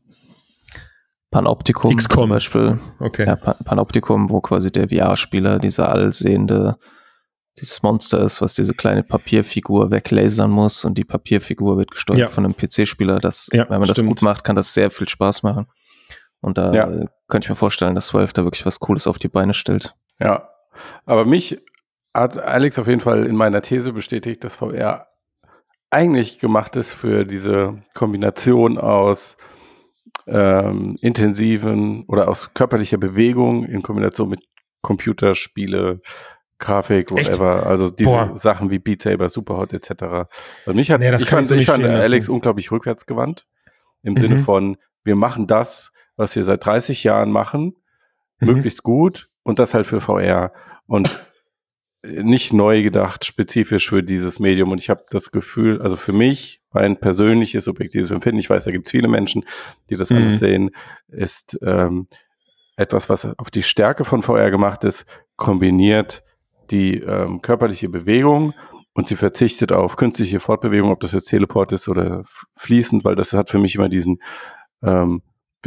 Panoptikum 1.30 1.96
XCOM. 1.96 2.24
zum 2.24 2.30
Beispiel. 2.30 2.80
Okay. 3.00 3.26
Ja, 3.26 3.36
Panoptikum, 3.36 4.30
wo 4.30 4.42
quasi 4.42 4.72
der 4.72 4.89
VR-Spieler, 4.89 5.60
dieser 5.60 5.89
allsehende 5.89 6.78
dieses 7.60 7.84
Monster 7.84 8.22
ist, 8.22 8.41
was 8.41 8.54
diese 8.54 8.74
kleine 8.74 9.04
Papierfigur 9.04 9.91
weglasern 9.91 10.49
muss 10.49 10.86
und 10.86 10.97
die 10.97 11.04
Papierfigur 11.04 11.78
wird 11.78 11.91
gesteuert 11.91 12.20
ja. 12.20 12.30
von 12.30 12.45
einem 12.45 12.56
PC-Spieler. 12.56 13.20
Das, 13.20 13.49
ja, 13.52 13.70
wenn 13.70 13.80
man 13.80 13.86
stimmt. 13.86 13.97
das 13.97 14.06
gut 14.06 14.22
macht, 14.22 14.43
kann 14.43 14.56
das 14.56 14.74
sehr 14.74 14.89
viel 14.89 15.10
Spaß 15.10 15.43
machen. 15.43 15.68
Und 16.39 16.58
da 16.58 16.74
ja. 16.74 16.86
könnte 17.28 17.45
ich 17.45 17.49
mir 17.49 17.56
vorstellen, 17.56 17.93
dass 17.93 18.14
Valve 18.14 18.34
da 18.34 18.43
wirklich 18.43 18.66
was 18.66 18.80
Cooles 18.80 19.06
auf 19.06 19.20
die 19.20 19.28
Beine 19.28 19.54
stellt. 19.54 19.95
Ja, 20.20 20.49
aber 21.06 21.26
mich 21.26 21.60
hat 22.14 22.38
Alex 22.38 22.80
auf 22.80 22.88
jeden 22.88 22.99
Fall 22.99 23.26
in 23.26 23.36
meiner 23.36 23.62
These 23.62 23.93
bestätigt, 23.93 24.43
dass 24.43 24.56
VR 24.56 25.08
eigentlich 25.89 26.39
gemacht 26.39 26.76
ist 26.76 26.93
für 26.93 27.26
diese 27.26 27.84
Kombination 27.93 28.78
aus 28.78 29.38
ähm, 30.26 30.97
intensiven 31.02 32.06
oder 32.08 32.28
aus 32.28 32.52
körperlicher 32.54 32.97
Bewegung 32.97 33.66
in 33.66 33.82
Kombination 33.82 34.30
mit 34.30 34.41
Computerspiele, 34.82 36.02
Grafik, 36.62 37.12
whatever. 37.12 37.57
Echt? 37.57 37.66
Also 37.66 37.89
diese 37.89 38.09
Boah. 38.09 38.38
Sachen 38.38 38.70
wie 38.70 38.80
Beat 38.80 39.01
Saber, 39.01 39.28
Superhot 39.28 39.74
etc. 39.74 40.30
Und 40.66 40.76
mich 40.76 40.91
hat, 40.91 41.01
nee, 41.01 41.14
ich 41.14 41.26
fand, 41.26 41.51
ich 41.51 41.66
fand 41.66 41.84
Alex 41.84 42.30
unglaublich 42.30 42.72
rückwärtsgewandt 42.72 43.45
im 44.03 44.14
mhm. 44.14 44.18
Sinne 44.18 44.39
von, 44.39 44.78
wir 45.03 45.16
machen 45.16 45.47
das, 45.47 45.91
was 46.16 46.36
wir 46.36 46.43
seit 46.43 46.66
30 46.66 47.03
Jahren 47.03 47.32
machen, 47.32 47.76
mhm. 48.39 48.53
möglichst 48.53 48.84
gut 48.84 49.30
und 49.43 49.59
das 49.59 49.74
halt 49.74 49.86
für 49.86 49.99
VR 49.99 50.53
und 50.86 51.09
nicht 52.03 52.51
neu 52.51 52.82
gedacht, 52.82 53.26
spezifisch 53.26 53.89
für 53.89 54.01
dieses 54.01 54.39
Medium. 54.39 54.72
Und 54.72 54.80
ich 54.80 54.89
habe 54.89 55.03
das 55.12 55.32
Gefühl, 55.32 55.82
also 55.82 55.95
für 55.97 56.14
mich, 56.14 56.62
mein 56.72 56.99
persönliches 56.99 57.66
subjektives 57.66 58.12
Empfinden, 58.12 58.39
ich 58.39 58.49
weiß, 58.49 58.64
da 58.64 58.72
gibt 58.72 58.88
es 58.88 58.91
viele 58.91 59.07
Menschen, 59.07 59.43
die 59.89 59.95
das 59.95 60.09
mhm. 60.09 60.18
anders 60.18 60.39
sehen, 60.39 60.72
ist 61.09 61.59
ähm, 61.62 62.07
etwas, 62.76 63.09
was 63.09 63.26
auf 63.38 63.51
die 63.51 63.62
Stärke 63.62 64.05
von 64.05 64.24
VR 64.24 64.49
gemacht 64.49 64.84
ist, 64.84 65.05
kombiniert 65.36 66.24
die 66.72 66.97
ähm, 66.99 67.41
körperliche 67.41 67.89
Bewegung 67.89 68.53
und 68.93 69.07
sie 69.07 69.15
verzichtet 69.15 69.72
auf 69.72 69.95
künstliche 69.95 70.39
Fortbewegung, 70.39 70.91
ob 70.91 70.99
das 70.99 71.11
jetzt 71.11 71.26
Teleport 71.26 71.72
ist 71.72 71.88
oder 71.88 72.24
fließend, 72.57 73.05
weil 73.05 73.15
das 73.15 73.34
hat 73.34 73.49
für 73.49 73.59
mich 73.59 73.76
immer 73.76 73.89
diesen, 73.89 74.22
ähm, 74.84 75.22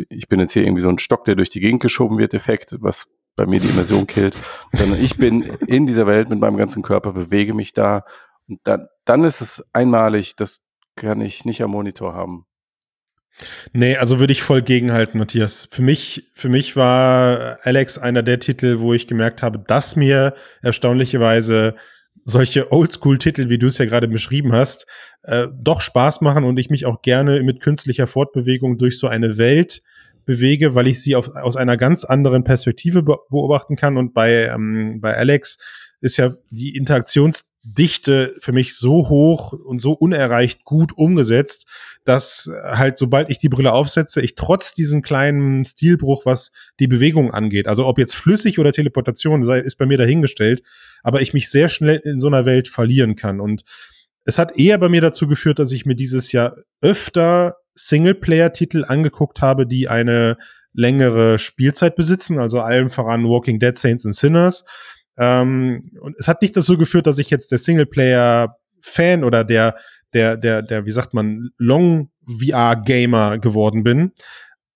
ich 0.09 0.29
bin 0.29 0.41
jetzt 0.41 0.53
hier 0.53 0.65
irgendwie 0.65 0.83
so 0.83 0.89
ein 0.89 0.99
Stock, 0.99 1.25
der 1.25 1.37
durch 1.37 1.51
die 1.51 1.61
Gegend 1.61 1.83
geschoben 1.83 2.19
wird, 2.19 2.35
Effekt, 2.35 2.77
was 2.81 3.07
bei 3.37 3.47
mir 3.47 3.61
die 3.61 3.69
Immersion 3.69 4.07
killt, 4.07 4.37
sondern 4.73 5.03
ich 5.03 5.17
bin 5.17 5.43
in 5.67 5.87
dieser 5.87 6.07
Welt 6.07 6.29
mit 6.29 6.41
meinem 6.41 6.57
ganzen 6.57 6.83
Körper, 6.83 7.13
bewege 7.13 7.55
mich 7.55 7.73
da 7.73 8.05
und 8.49 8.61
dann, 8.65 8.89
dann 9.05 9.25
ist 9.25 9.41
es 9.41 9.65
einmalig, 9.73 10.37
das 10.37 10.63
kann 10.97 11.21
ich 11.21 11.45
nicht 11.45 11.63
am 11.63 11.71
Monitor 11.71 12.15
haben. 12.15 12.47
Nee, 13.73 13.97
also 13.97 14.21
würde 14.21 14.33
ich 14.33 14.43
voll 14.43 14.63
gegenhalten, 14.63 15.19
Matthias. 15.19 15.69
Für 15.71 15.83
mich, 15.83 16.31
für 16.35 16.49
mich 16.49 16.77
war 16.77 17.59
Alex 17.63 17.99
einer 17.99 18.23
der 18.23 18.39
Titel, 18.39 18.81
wo 18.81 18.95
ich 18.95 19.07
gemerkt 19.07 19.43
habe, 19.43 19.59
dass 19.59 19.97
mir 19.97 20.35
erstaunlicherweise 20.63 21.75
solche 22.25 22.73
Oldschool-Titel, 22.73 23.49
wie 23.49 23.59
du 23.59 23.67
es 23.67 23.79
ja 23.79 23.85
gerade 23.87 24.09
beschrieben 24.09 24.53
hast, 24.53 24.87
äh, 25.23 25.49
doch 25.53 25.81
Spaß 25.81 26.21
machen 26.21 26.45
und 26.45 26.59
ich 26.59 26.71
mich 26.71 26.87
auch 26.87 27.03
gerne 27.03 27.43
mit 27.43 27.61
künstlicher 27.61 28.07
Fortbewegung 28.07 28.79
durch 28.79 28.99
so 28.99 29.09
eine 29.09 29.37
Welt 29.37 29.83
bewege, 30.25 30.75
weil 30.75 30.87
ich 30.87 31.03
sie 31.03 31.17
auf, 31.17 31.35
aus 31.35 31.57
einer 31.57 31.77
ganz 31.77 32.05
anderen 32.05 32.45
Perspektive 32.45 33.03
be 33.03 33.17
beobachten 33.31 33.77
kann. 33.77 33.97
Und 33.97 34.15
bei, 34.15 34.47
ähm, 34.47 35.01
bei 35.01 35.17
Alex 35.17 35.59
ist 36.01 36.17
ja 36.17 36.33
die 36.51 36.77
Interaktionsdichte 36.77 38.35
für 38.39 38.53
mich 38.53 38.77
so 38.77 39.09
hoch 39.09 39.53
und 39.53 39.81
so 39.81 39.93
unerreicht 39.93 40.65
gut 40.65 40.97
umgesetzt, 40.97 41.67
dass 42.05 42.51
halt 42.63 42.99
sobald 42.99 43.31
ich 43.31 43.39
die 43.39 43.49
Brille 43.49 43.73
aufsetze, 43.73 44.21
ich 44.21 44.35
trotz 44.35 44.75
diesem 44.75 45.03
kleinen 45.03 45.65
Stilbruch, 45.65 46.27
was 46.27 46.53
die 46.79 46.87
Bewegung 46.87 47.33
angeht, 47.33 47.67
also 47.67 47.87
ob 47.87 47.99
jetzt 47.99 48.15
flüssig 48.15 48.59
oder 48.59 48.73
Teleportation, 48.73 49.43
ist 49.49 49.77
bei 49.77 49.87
mir 49.87 49.99
dahingestellt, 49.99 50.63
aber 51.03 51.23
ich 51.23 51.33
mich 51.33 51.51
sehr 51.51 51.69
schnell 51.69 52.01
in 52.05 52.21
so 52.21 52.27
einer 52.27 52.45
Welt 52.45 52.69
verlieren 52.69 53.17
kann. 53.17 53.41
Und 53.41 53.65
es 54.25 54.39
hat 54.39 54.59
eher 54.59 54.79
bei 54.79 54.89
mir 54.89 55.01
dazu 55.01 55.27
geführt, 55.27 55.59
dass 55.59 55.73
ich 55.73 55.87
mir 55.87 55.97
dieses 55.97 56.33
Jahr 56.33 56.55
öfter 56.83 57.57
Singleplayer-Titel 57.75 58.85
angeguckt 58.87 59.41
habe, 59.41 59.67
die 59.67 59.89
eine 59.89 60.37
längere 60.73 61.39
Spielzeit 61.39 61.97
besitzen, 61.97 62.39
also 62.39 62.61
allem 62.61 62.91
voran 62.91 63.25
Walking 63.25 63.59
Dead, 63.61 63.77
Saints 63.77 64.05
and 64.05 64.15
Sinners. 64.15 64.65
Ähm, 65.17 65.91
und 66.01 66.17
es 66.19 66.29
hat 66.29 66.43
nicht 66.43 66.57
dazu 66.57 66.77
geführt, 66.77 67.07
dass 67.07 67.19
ich 67.19 67.31
jetzt 67.31 67.51
der 67.53 67.59
Singleplayer-Fan 67.59 69.25
oder 69.25 69.45
der 69.45 69.77
der, 70.15 70.37
der, 70.37 70.63
der, 70.63 70.87
wie 70.87 70.91
sagt 70.91 71.15
man, 71.15 71.51
Long-VR-Gamer 71.59 73.39
geworden 73.39 73.83
bin. 73.83 74.13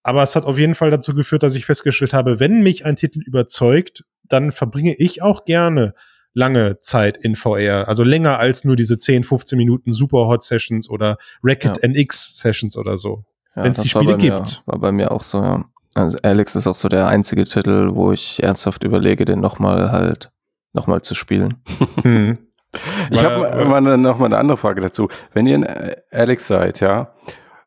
Aber 0.03 0.23
es 0.23 0.37
hat 0.37 0.45
auf 0.45 0.59
jeden 0.59 0.75
Fall 0.75 0.91
dazu 0.91 1.15
geführt, 1.15 1.43
dass 1.43 1.55
ich 1.55 1.67
festgestellt 1.67 2.13
habe, 2.13 2.41
wenn 2.41 2.63
mich 2.63 2.85
ein 2.85 2.97
Titel 2.97 3.21
überzeugt, 3.21 4.05
dann 4.25 4.53
verbringe 4.53 4.95
ich 4.95 5.23
auch 5.23 5.45
gerne 5.45 5.95
lange 6.35 6.81
Zeit 6.81 7.17
in 7.17 7.37
VR. 7.37 7.89
Also 7.89 8.05
länger 8.05 8.39
als 8.39 8.65
nur 8.65 8.77
diese 8.77 8.99
10, 8.99 9.25
15 9.25 9.57
Minuten 9.57 9.93
Super 9.93 10.27
Hot 10.29 10.45
Sessions 10.45 10.89
oder 10.89 11.17
Racket 11.43 11.83
ja. 11.83 11.89
NX 11.89 12.39
Sessions 12.39 12.77
oder 12.77 12.97
so. 12.97 13.25
Ja, 13.57 13.65
wenn 13.65 13.73
es 13.73 13.81
die 13.81 13.89
Spiele 13.89 14.17
gibt. 14.17 14.33
Mir, 14.33 14.63
war 14.67 14.79
bei 14.79 14.93
mir 14.93 15.11
auch 15.11 15.23
so, 15.23 15.43
ja. 15.43 15.65
Also 15.95 16.19
Alex 16.23 16.55
ist 16.55 16.67
auch 16.67 16.77
so 16.77 16.89
der 16.89 17.09
einzige 17.09 17.45
Titel, 17.45 17.91
wo 17.95 18.13
ich 18.13 18.43
ernsthaft 18.43 18.85
überlege, 18.85 19.25
den 19.25 19.41
nochmal 19.41 19.91
halt, 19.91 20.31
nochmal 20.73 21.03
zu 21.03 21.15
spielen. 21.15 21.57
Hm. 22.03 22.39
Ich 23.11 23.25
habe 23.25 23.49
äh, 23.49 23.65
mal 23.65 23.81
noch 23.81 24.19
mal 24.19 24.27
eine 24.27 24.39
andere 24.39 24.57
Frage 24.57 24.81
dazu. 24.81 25.09
Wenn 25.33 25.47
ihr 25.47 25.55
in 25.55 25.67
Alex 26.11 26.47
seid, 26.47 26.81
ja, 26.81 27.15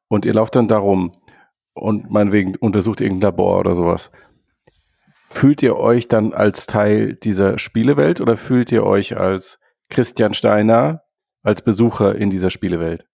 und 0.07 0.25
ihr 0.25 0.33
lauft 0.33 0.55
dann 0.55 0.67
darum 0.67 1.11
und 1.73 2.11
meinetwegen 2.11 2.55
untersucht 2.55 3.01
irgendein 3.01 3.31
Labor 3.31 3.59
oder 3.59 3.75
sowas, 3.75 4.11
fühlt 5.29 5.63
ihr 5.63 5.77
euch 5.77 6.07
dann 6.07 6.33
als 6.33 6.67
Teil 6.67 7.15
dieser 7.15 7.57
Spielewelt 7.57 8.21
oder 8.21 8.37
fühlt 8.37 8.71
ihr 8.71 8.83
euch 8.83 9.17
als 9.17 9.59
Christian 9.89 10.33
Steiner 10.33 11.01
als 11.43 11.61
Besucher 11.61 12.15
in 12.15 12.29
dieser 12.29 12.49
Spielewelt? 12.49 13.07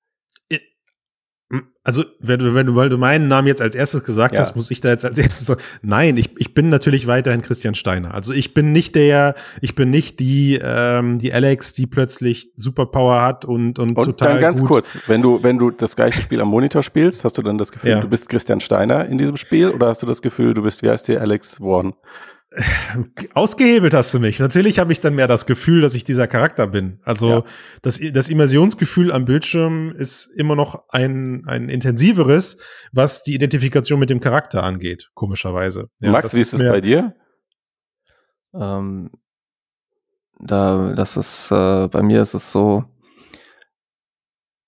Also, 1.87 2.03
wenn 2.19 2.39
du, 2.39 2.53
wenn 2.53 2.65
du, 2.65 2.75
weil 2.75 2.89
du 2.89 2.97
meinen 2.97 3.29
Namen 3.29 3.47
jetzt 3.47 3.61
als 3.61 3.73
erstes 3.73 4.03
gesagt 4.03 4.35
ja. 4.35 4.41
hast, 4.41 4.57
muss 4.57 4.69
ich 4.69 4.81
da 4.81 4.89
jetzt 4.89 5.05
als 5.05 5.17
erstes 5.17 5.47
sagen, 5.47 5.61
nein, 5.81 6.17
ich, 6.17 6.31
ich 6.37 6.53
bin 6.53 6.67
natürlich 6.67 7.07
weiterhin 7.07 7.41
Christian 7.41 7.75
Steiner. 7.75 8.13
Also 8.13 8.33
ich 8.33 8.53
bin 8.53 8.73
nicht 8.73 8.95
der, 8.95 9.33
ich 9.61 9.73
bin 9.73 9.89
nicht 9.89 10.19
die, 10.19 10.59
ähm, 10.61 11.17
die 11.17 11.31
Alex, 11.31 11.71
die 11.71 11.87
plötzlich 11.87 12.51
Superpower 12.57 13.21
hat 13.21 13.45
und, 13.45 13.79
und, 13.79 13.97
und 13.97 14.03
total. 14.03 14.33
Dann 14.33 14.41
ganz 14.41 14.59
gut. 14.59 14.67
kurz, 14.67 14.97
wenn 15.07 15.21
du, 15.21 15.41
wenn 15.41 15.57
du 15.57 15.71
das 15.71 15.95
gleiche 15.95 16.21
Spiel 16.21 16.41
am 16.41 16.49
Monitor 16.49 16.83
spielst, 16.83 17.23
hast 17.23 17.37
du 17.37 17.41
dann 17.41 17.57
das 17.57 17.71
Gefühl, 17.71 17.91
ja. 17.91 18.01
du 18.01 18.09
bist 18.09 18.27
Christian 18.27 18.59
Steiner 18.59 19.05
in 19.05 19.17
diesem 19.17 19.37
Spiel 19.37 19.69
oder 19.69 19.87
hast 19.87 20.01
du 20.01 20.05
das 20.05 20.21
Gefühl, 20.21 20.53
du 20.53 20.63
bist, 20.63 20.83
wie 20.83 20.89
heißt 20.89 21.07
der, 21.07 21.21
Alex 21.21 21.61
Warren? 21.61 21.93
Ausgehebelt 23.33 23.93
hast 23.93 24.13
du 24.13 24.19
mich. 24.19 24.39
Natürlich 24.39 24.79
habe 24.79 24.93
ich 24.93 25.01
dann 25.01 25.15
mehr 25.15 25.27
das 25.27 25.45
Gefühl, 25.45 25.81
dass 25.81 25.95
ich 25.95 26.05
dieser 26.05 26.27
Charakter 26.27 26.67
bin. 26.67 26.99
Also 27.03 27.29
ja. 27.29 27.43
das, 27.81 27.99
das 28.13 28.29
Immersionsgefühl 28.29 29.11
am 29.11 29.25
Bildschirm 29.25 29.91
ist 29.91 30.27
immer 30.27 30.55
noch 30.55 30.85
ein, 30.89 31.43
ein 31.45 31.67
intensiveres, 31.69 32.57
was 32.93 33.23
die 33.23 33.35
Identifikation 33.35 33.99
mit 33.99 34.09
dem 34.09 34.21
Charakter 34.21 34.63
angeht, 34.63 35.09
komischerweise. 35.13 35.89
Ja, 35.99 36.11
Max, 36.11 36.35
wie 36.35 36.41
ist 36.41 36.53
es 36.53 36.59
bei 36.59 36.79
dir? 36.79 37.15
Ähm, 38.53 39.11
da, 40.39 40.93
das 40.95 41.17
ist, 41.17 41.51
äh, 41.51 41.87
bei 41.89 42.01
mir 42.01 42.21
ist 42.21 42.33
es 42.33 42.51
so, 42.51 42.85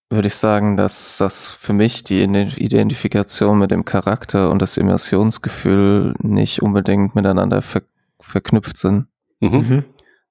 würde 0.10 0.28
ich 0.28 0.36
sagen, 0.36 0.76
dass 0.76 1.18
das 1.18 1.48
für 1.48 1.74
mich 1.74 2.04
die 2.04 2.24
Identifikation 2.24 3.60
mit 3.60 3.72
dem 3.72 3.86
Charakter 3.86 4.50
und 4.50 4.62
das 4.62 4.78
Immersionsgefühl 4.78 6.16
nicht 6.22 6.62
unbedingt 6.62 7.16
miteinander 7.16 7.62
ver 7.62 7.82
verknüpft 8.22 8.78
sind. 8.78 9.08
Mhm. 9.40 9.50
mhm. 9.50 9.86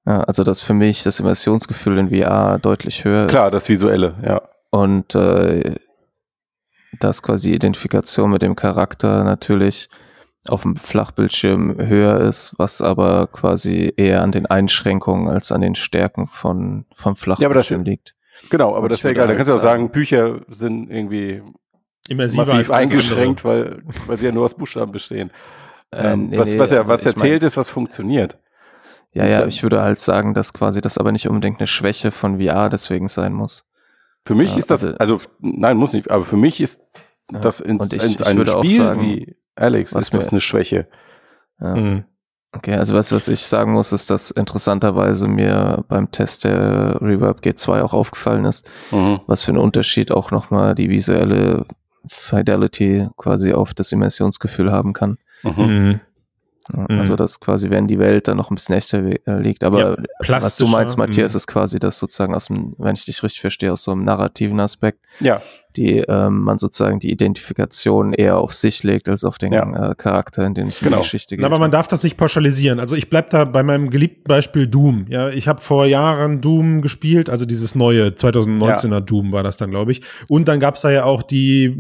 Ja, 0.06 0.20
also 0.20 0.42
dass 0.42 0.62
für 0.62 0.74
mich 0.74 1.02
das 1.02 1.20
Immersionsgefühl 1.20 1.98
in 1.98 2.09
VR 2.09 2.59
deutlich 2.59 3.05
höher 3.05 3.26
ist. 3.26 3.30
Klar, 3.30 3.50
das 3.50 3.68
Visuelle, 3.68 4.14
ja. 4.24 4.40
Und 4.70 5.14
äh, 5.14 5.74
dass 6.98 7.22
quasi 7.22 7.52
Identifikation 7.52 8.30
mit 8.30 8.42
dem 8.42 8.56
Charakter 8.56 9.24
natürlich 9.24 9.88
auf 10.48 10.62
dem 10.62 10.76
Flachbildschirm 10.76 11.76
höher 11.78 12.20
ist, 12.20 12.55
was 12.56 12.80
aber 12.80 13.26
quasi 13.26 13.92
eher 13.96 14.22
an 14.22 14.32
den 14.32 14.46
Einschränkungen 14.46 15.28
als 15.28 15.52
an 15.52 15.60
den 15.60 15.74
Stärken 15.74 16.26
von, 16.26 16.86
vom 16.94 17.16
Flachbildschirm 17.16 17.84
ja, 17.84 17.90
liegt. 17.90 18.14
Genau, 18.51 18.77
aber 18.77 18.89
das 18.89 19.02
wäre 19.05 19.12
egal. 19.12 19.27
Da 19.28 19.35
kannst 19.35 19.51
du 19.51 19.55
auch 19.55 19.60
sagen, 19.60 19.90
Bücher 19.90 20.40
sind 20.48 20.90
irgendwie 20.90 21.43
Immersiver 22.09 22.47
massiv 22.47 22.70
eingeschränkt, 22.70 23.44
weil, 23.44 23.82
weil 24.06 24.16
sie 24.19 24.27
ja 24.27 24.32
nur 24.32 24.44
aus 24.44 24.55
Buchstaben 24.55 24.93
bestehen. 24.93 25.31
Äh, 25.90 26.12
ähm, 26.12 26.28
nee, 26.28 26.39
was, 26.39 26.59
was, 26.59 26.70
ja, 26.70 26.78
also 26.81 26.93
was 26.93 27.05
erzählt 27.05 27.43
mein, 27.43 27.47
ist, 27.47 27.56
was 27.56 27.70
funktioniert. 27.70 28.39
Ja, 29.12 29.27
ja, 29.27 29.47
ich 29.47 29.62
würde 29.62 29.82
halt 29.82 30.01
sagen, 30.01 30.35
dass 30.35 30.52
quasi 30.52 30.81
das 30.81 30.98
aber 30.98 31.12
nicht 31.12 31.28
unbedingt 31.28 31.59
eine 31.60 31.66
Schwäche 31.66 32.10
von 32.10 32.40
VR 32.40 32.69
deswegen 32.69 33.09
sein 33.09 33.32
muss. 33.32 33.65
Für 34.24 34.35
mich 34.35 34.52
ja, 34.52 34.59
ist 34.59 34.70
das, 34.70 34.85
also, 34.85 34.97
also, 34.98 35.20
nein, 35.40 35.77
muss 35.77 35.93
nicht, 35.93 36.10
aber 36.10 36.24
für 36.24 36.36
mich 36.36 36.60
ist 36.60 36.81
das 37.28 37.60
ins, 37.60 37.93
ich, 37.93 38.02
ins 38.02 38.23
ein 38.23 38.47
Spiel 38.47 38.77
sagen, 38.78 39.02
wie 39.02 39.36
Alex 39.55 39.93
ist 39.93 40.15
das 40.15 40.28
eine 40.28 40.40
Schwäche. 40.40 40.89
Ja. 41.60 41.74
Mhm. 41.74 42.05
Okay, 42.53 42.75
also 42.75 42.95
was, 42.95 43.12
was 43.12 43.29
ich 43.29 43.41
sagen 43.41 43.73
muss, 43.73 43.93
ist, 43.93 44.09
dass 44.09 44.31
interessanterweise 44.31 45.29
mir 45.29 45.85
beim 45.89 46.11
Test 46.11 46.45
der 46.45 46.99
Reverb 47.01 47.41
G2 47.41 47.83
auch 47.83 47.93
aufgefallen 47.93 48.47
ist, 48.47 48.66
mhm. 48.91 49.20
was 49.27 49.43
für 49.43 49.53
ein 49.53 49.59
Unterschied 49.59 50.11
auch 50.11 50.31
nochmal 50.31 50.75
die 50.75 50.89
visuelle 50.89 51.66
Fidelity 52.07 53.09
quasi 53.19 53.53
auf 53.53 53.75
das 53.75 53.93
Immersionsgefühl 53.93 54.73
haben 54.73 54.95
kann. 54.95 55.19
Mhm. 55.43 55.53
mhm. 55.61 56.01
Also 56.89 57.16
dass 57.16 57.41
quasi, 57.41 57.70
wenn 57.70 57.87
die 57.87 57.99
Welt 57.99 58.29
dann 58.29 58.37
noch 58.37 58.51
ein 58.51 58.55
bisschen 58.55 58.77
echter 58.77 58.99
äh, 58.99 59.41
liegt. 59.41 59.65
Aber 59.65 59.79
ja, 59.79 59.97
was 60.27 60.57
du 60.57 60.66
meinst, 60.66 60.99
Matthias, 60.99 61.33
mhm. 61.33 61.37
ist 61.39 61.47
quasi 61.47 61.79
das 61.79 61.99
sozusagen 61.99 62.35
aus 62.35 62.47
dem, 62.47 62.75
wenn 62.77 62.95
ich 62.95 63.07
dich 63.07 63.23
richtig 63.23 63.41
verstehe, 63.41 63.73
aus 63.73 63.83
so 63.83 63.93
einem 63.93 64.05
narrativen 64.05 64.61
Aspekt. 64.61 65.01
Ja 65.20 65.41
die 65.77 65.99
ähm, 65.99 66.43
man 66.43 66.59
sozusagen 66.59 66.99
die 66.99 67.11
Identifikation 67.11 68.12
eher 68.12 68.39
auf 68.39 68.55
sich 68.55 68.82
legt 68.82 69.09
als 69.09 69.24
auf 69.24 69.39
den 69.39 69.53
ja. 69.53 69.90
äh, 69.90 69.95
Charakter, 69.95 70.45
in 70.47 70.55
dem 70.55 70.69
es 70.69 70.81
genau. 70.81 70.97
die 70.97 71.03
Geschichte 71.03 71.36
geht. 71.36 71.45
Aber 71.45 71.59
man 71.59 71.70
darf 71.70 71.89
das 71.89 72.03
nicht 72.05 72.16
pauschalisieren. 72.16 72.81
Also 72.81 72.97
ich 72.97 73.11
bleib 73.11 73.31
da 73.31 73.45
bei 73.45 73.62
meinem 73.62 73.90
geliebten 73.90 74.24
Beispiel 74.24 74.66
Doom. 74.66 75.07
Ja, 75.09 75.28
ich 75.28 75.47
habe 75.47 75.61
vor 75.61 75.86
Jahren 75.86 76.40
Doom 76.40 76.82
gespielt, 76.82 77.31
also 77.31 77.45
dieses 77.45 77.74
neue 77.74 78.09
2019er 78.09 78.90
ja. 78.90 79.01
Doom 79.01 79.32
war 79.32 79.43
das 79.43 79.57
dann, 79.57 79.70
glaube 79.70 79.93
ich. 79.93 80.03
Und 80.27 80.49
dann 80.49 80.61
gab's 80.61 80.82
da 80.82 80.90
ja 80.90 81.05
auch 81.05 81.23
die 81.23 81.77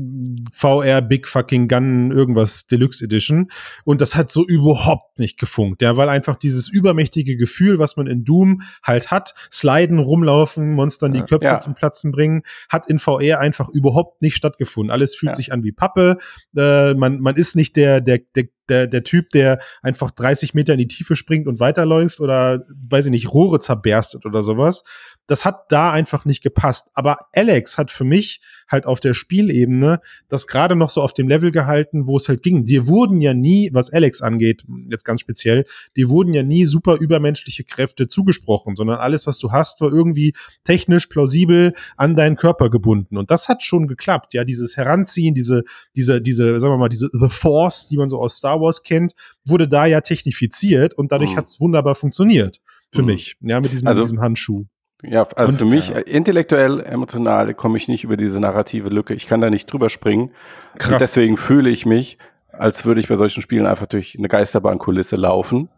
VR 0.52 1.02
Big 1.02 1.26
Fucking 1.26 1.68
Gun 1.68 2.10
irgendwas 2.10 2.66
Deluxe 2.66 3.04
Edition. 3.04 3.50
Und 3.84 4.00
das 4.00 4.14
hat 4.14 4.30
so 4.30 4.46
überhaupt 4.46 5.18
nicht 5.18 5.38
gefunkt. 5.38 5.82
Ja, 5.82 5.96
weil 5.96 6.08
einfach 6.08 6.36
dieses 6.36 6.68
übermächtige 6.68 7.36
Gefühl, 7.36 7.78
was 7.78 7.96
man 7.96 8.06
in 8.06 8.24
Doom 8.24 8.62
halt 8.82 9.10
hat, 9.10 9.34
sliden, 9.50 9.98
rumlaufen, 9.98 10.74
Monstern 10.74 11.12
die 11.12 11.22
Köpfe 11.22 11.46
ja. 11.46 11.60
zum 11.60 11.74
Platzen 11.74 12.12
bringen, 12.12 12.42
hat 12.68 12.88
in 12.88 12.98
VR 12.98 13.40
einfach 13.40 13.68
überhaupt 13.78 14.22
nicht 14.22 14.36
stattgefunden. 14.36 14.90
Alles 14.90 15.14
fühlt 15.14 15.32
ja. 15.32 15.36
sich 15.36 15.52
an 15.52 15.62
wie 15.62 15.72
Pappe. 15.72 16.18
Äh, 16.56 16.94
man, 16.94 17.20
man 17.20 17.36
ist 17.36 17.56
nicht 17.56 17.76
der, 17.76 18.00
der, 18.00 18.20
der, 18.34 18.44
der, 18.68 18.86
der 18.86 19.04
Typ, 19.04 19.30
der 19.30 19.60
einfach 19.82 20.10
30 20.10 20.54
Meter 20.54 20.74
in 20.74 20.78
die 20.78 20.88
Tiefe 20.88 21.16
springt 21.16 21.46
und 21.46 21.60
weiterläuft 21.60 22.20
oder, 22.20 22.60
weiß 22.88 23.06
ich 23.06 23.10
nicht, 23.10 23.32
Rohre 23.32 23.60
zerberstet 23.60 24.26
oder 24.26 24.42
sowas, 24.42 24.84
das 25.26 25.44
hat 25.44 25.70
da 25.70 25.92
einfach 25.92 26.24
nicht 26.24 26.42
gepasst. 26.42 26.90
Aber 26.94 27.18
Alex 27.34 27.78
hat 27.78 27.90
für 27.90 28.04
mich 28.04 28.40
halt 28.68 28.86
auf 28.86 29.00
der 29.00 29.14
Spielebene 29.14 30.00
das 30.28 30.46
gerade 30.46 30.76
noch 30.76 30.90
so 30.90 31.02
auf 31.02 31.12
dem 31.12 31.28
Level 31.28 31.50
gehalten, 31.50 32.06
wo 32.06 32.16
es 32.16 32.28
halt 32.28 32.42
ging. 32.42 32.64
Dir 32.64 32.86
wurden 32.86 33.20
ja 33.20 33.34
nie, 33.34 33.70
was 33.72 33.90
Alex 33.90 34.22
angeht, 34.22 34.64
jetzt 34.88 35.04
ganz 35.04 35.20
speziell, 35.20 35.64
dir 35.96 36.08
wurden 36.08 36.34
ja 36.34 36.42
nie 36.42 36.64
super 36.64 36.96
übermenschliche 36.96 37.64
Kräfte 37.64 38.08
zugesprochen, 38.08 38.76
sondern 38.76 38.98
alles, 38.98 39.26
was 39.26 39.38
du 39.38 39.52
hast, 39.52 39.80
war 39.80 39.92
irgendwie 39.92 40.34
technisch 40.64 41.06
plausibel 41.06 41.72
an 41.96 42.14
deinen 42.14 42.36
Körper 42.36 42.70
gebunden. 42.70 43.16
Und 43.16 43.30
das 43.30 43.48
hat 43.48 43.62
schon 43.62 43.88
geklappt. 43.88 44.34
Ja, 44.34 44.44
dieses 44.44 44.76
Heranziehen, 44.76 45.34
diese, 45.34 45.64
diese, 45.96 46.20
diese, 46.20 46.60
sagen 46.60 46.74
wir 46.74 46.78
mal, 46.78 46.88
diese 46.88 47.08
The 47.10 47.28
Force, 47.28 47.88
die 47.88 47.96
man 47.96 48.08
so 48.08 48.20
aus 48.20 48.36
Star 48.36 48.60
Wars 48.60 48.82
kennt, 48.82 49.12
wurde 49.44 49.68
da 49.68 49.86
ja 49.86 50.00
technifiziert 50.00 50.94
und 50.94 51.12
dadurch 51.12 51.32
mhm. 51.32 51.36
hat 51.36 51.46
es 51.46 51.60
wunderbar 51.60 51.94
funktioniert 51.94 52.60
für 52.92 53.02
mhm. 53.02 53.06
mich. 53.06 53.36
Ja, 53.40 53.60
mit 53.60 53.72
diesem, 53.72 53.88
also, 53.88 54.00
mit 54.00 54.10
diesem 54.10 54.20
Handschuh. 54.20 54.66
Ja, 55.02 55.26
also 55.36 55.52
und, 55.52 55.58
für 55.58 55.64
mich 55.64 55.90
ja. 55.90 55.98
intellektuell, 55.98 56.80
emotional 56.80 57.54
komme 57.54 57.76
ich 57.76 57.88
nicht 57.88 58.04
über 58.04 58.16
diese 58.16 58.40
narrative 58.40 58.88
Lücke. 58.88 59.14
Ich 59.14 59.26
kann 59.26 59.40
da 59.40 59.48
nicht 59.48 59.72
drüber 59.72 59.90
springen. 59.90 60.32
Krass. 60.76 60.92
Und 60.92 61.00
deswegen 61.00 61.36
fühle 61.36 61.70
ich 61.70 61.86
mich, 61.86 62.18
als 62.50 62.84
würde 62.84 63.00
ich 63.00 63.08
bei 63.08 63.16
solchen 63.16 63.40
Spielen 63.40 63.66
einfach 63.66 63.86
durch 63.86 64.16
eine 64.18 64.28
Geisterbahnkulisse 64.28 65.16
laufen 65.16 65.68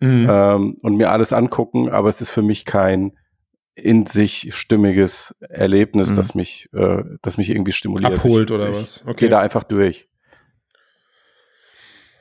mhm. 0.00 0.26
ähm, 0.28 0.76
und 0.82 0.96
mir 0.96 1.12
alles 1.12 1.32
angucken, 1.32 1.88
aber 1.88 2.08
es 2.08 2.20
ist 2.20 2.30
für 2.30 2.42
mich 2.42 2.64
kein 2.64 3.12
in 3.76 4.06
sich 4.06 4.50
stimmiges 4.54 5.34
Erlebnis, 5.40 6.10
mhm. 6.10 6.14
das 6.14 6.34
mich, 6.34 6.68
äh, 6.72 7.02
das 7.22 7.38
mich 7.38 7.50
irgendwie 7.50 7.72
stimuliert. 7.72 8.14
Abholt 8.14 8.50
ich, 8.50 8.54
oder 8.54 8.70
ich 8.70 8.80
was? 8.80 9.02
Okay. 9.02 9.14
Gehe 9.20 9.28
da 9.28 9.40
einfach 9.40 9.64
durch. 9.64 10.08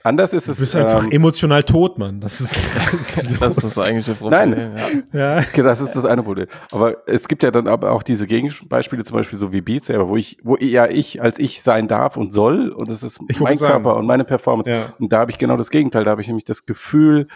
Anders 0.06 0.34
ist 0.34 0.50
es. 0.50 0.58
Du 0.58 0.64
bist 0.64 0.76
einfach 0.76 1.06
ähm, 1.06 1.12
emotional 1.12 1.64
tot, 1.64 1.98
Mann. 1.98 2.20
Das 2.20 2.42
ist, 2.42 2.60
das 2.92 3.18
ist, 3.18 3.42
das 3.42 3.58
ist 3.58 3.78
das 3.78 3.80
eigentliche 3.80 4.14
Problem. 4.16 4.50
Nein, 4.52 5.06
ja. 5.14 5.40
ja. 5.40 5.64
das 5.64 5.80
ist 5.80 5.96
das 5.96 6.04
eine 6.04 6.22
Problem. 6.24 6.48
Aber 6.72 6.98
es 7.08 7.30
gibt 7.30 7.42
ja 7.42 7.52
dann 7.52 7.70
aber 7.70 7.92
auch 7.92 8.04
diese 8.04 8.28
Gegenbeispiele, 8.28 9.06
zum 9.06 9.16
Beispiel 9.16 9.40
so 9.40 9.54
wie 9.54 9.62
Beat 9.62 9.86
Saber, 9.86 10.10
wo 10.10 10.18
ich, 10.18 10.38
wo 10.44 10.58
ja 10.58 10.88
ich 10.88 11.22
als 11.22 11.40
ich 11.40 11.62
sein 11.62 11.88
darf 11.88 12.18
und 12.18 12.34
soll 12.34 12.70
und 12.70 12.92
das 12.92 13.02
ist 13.02 13.20
ich 13.30 13.40
mein 13.40 13.58
Körper 13.58 13.84
sagen. 13.84 14.00
und 14.00 14.06
meine 14.06 14.26
Performance. 14.26 14.70
Ja. 14.70 14.94
Und 15.00 15.14
da 15.14 15.20
habe 15.20 15.32
ich 15.32 15.38
genau 15.38 15.56
das 15.56 15.70
Gegenteil. 15.70 16.04
Da 16.04 16.12
habe 16.12 16.22
ich 16.22 16.28
nämlich 16.28 16.46
das 16.46 16.66
Gefühl 16.66 17.28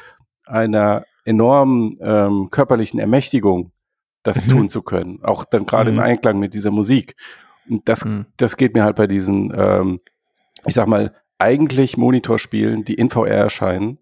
einer 0.45 1.06
enormen 1.23 1.98
ähm, 2.02 2.49
körperlichen 2.52 2.99
Ermächtigung, 2.99 3.72
das 4.23 4.45
mhm. 4.45 4.52
tun 4.52 4.69
zu 4.69 4.81
können. 4.81 5.23
Auch 5.23 5.45
dann 5.45 5.65
gerade 5.65 5.91
mhm. 5.91 5.99
im 5.99 6.03
Einklang 6.03 6.38
mit 6.38 6.53
dieser 6.53 6.72
Musik. 6.72 7.15
Und 7.69 7.88
das, 7.88 8.03
mhm. 8.03 8.26
das 8.35 8.57
geht 8.57 8.73
mir 8.73 8.84
halt 8.84 8.98
bei 8.98 9.07
diesen, 9.07 9.53
ähm, 9.56 10.02
ich 10.65 10.73
sag 10.73 10.88
mal, 10.88 11.14
eigentlich 11.40 11.98
Monitorspielen, 11.98 12.84
die 12.84 12.96
in 12.96 13.10
VR 13.10 13.28
erscheinen, 13.28 14.00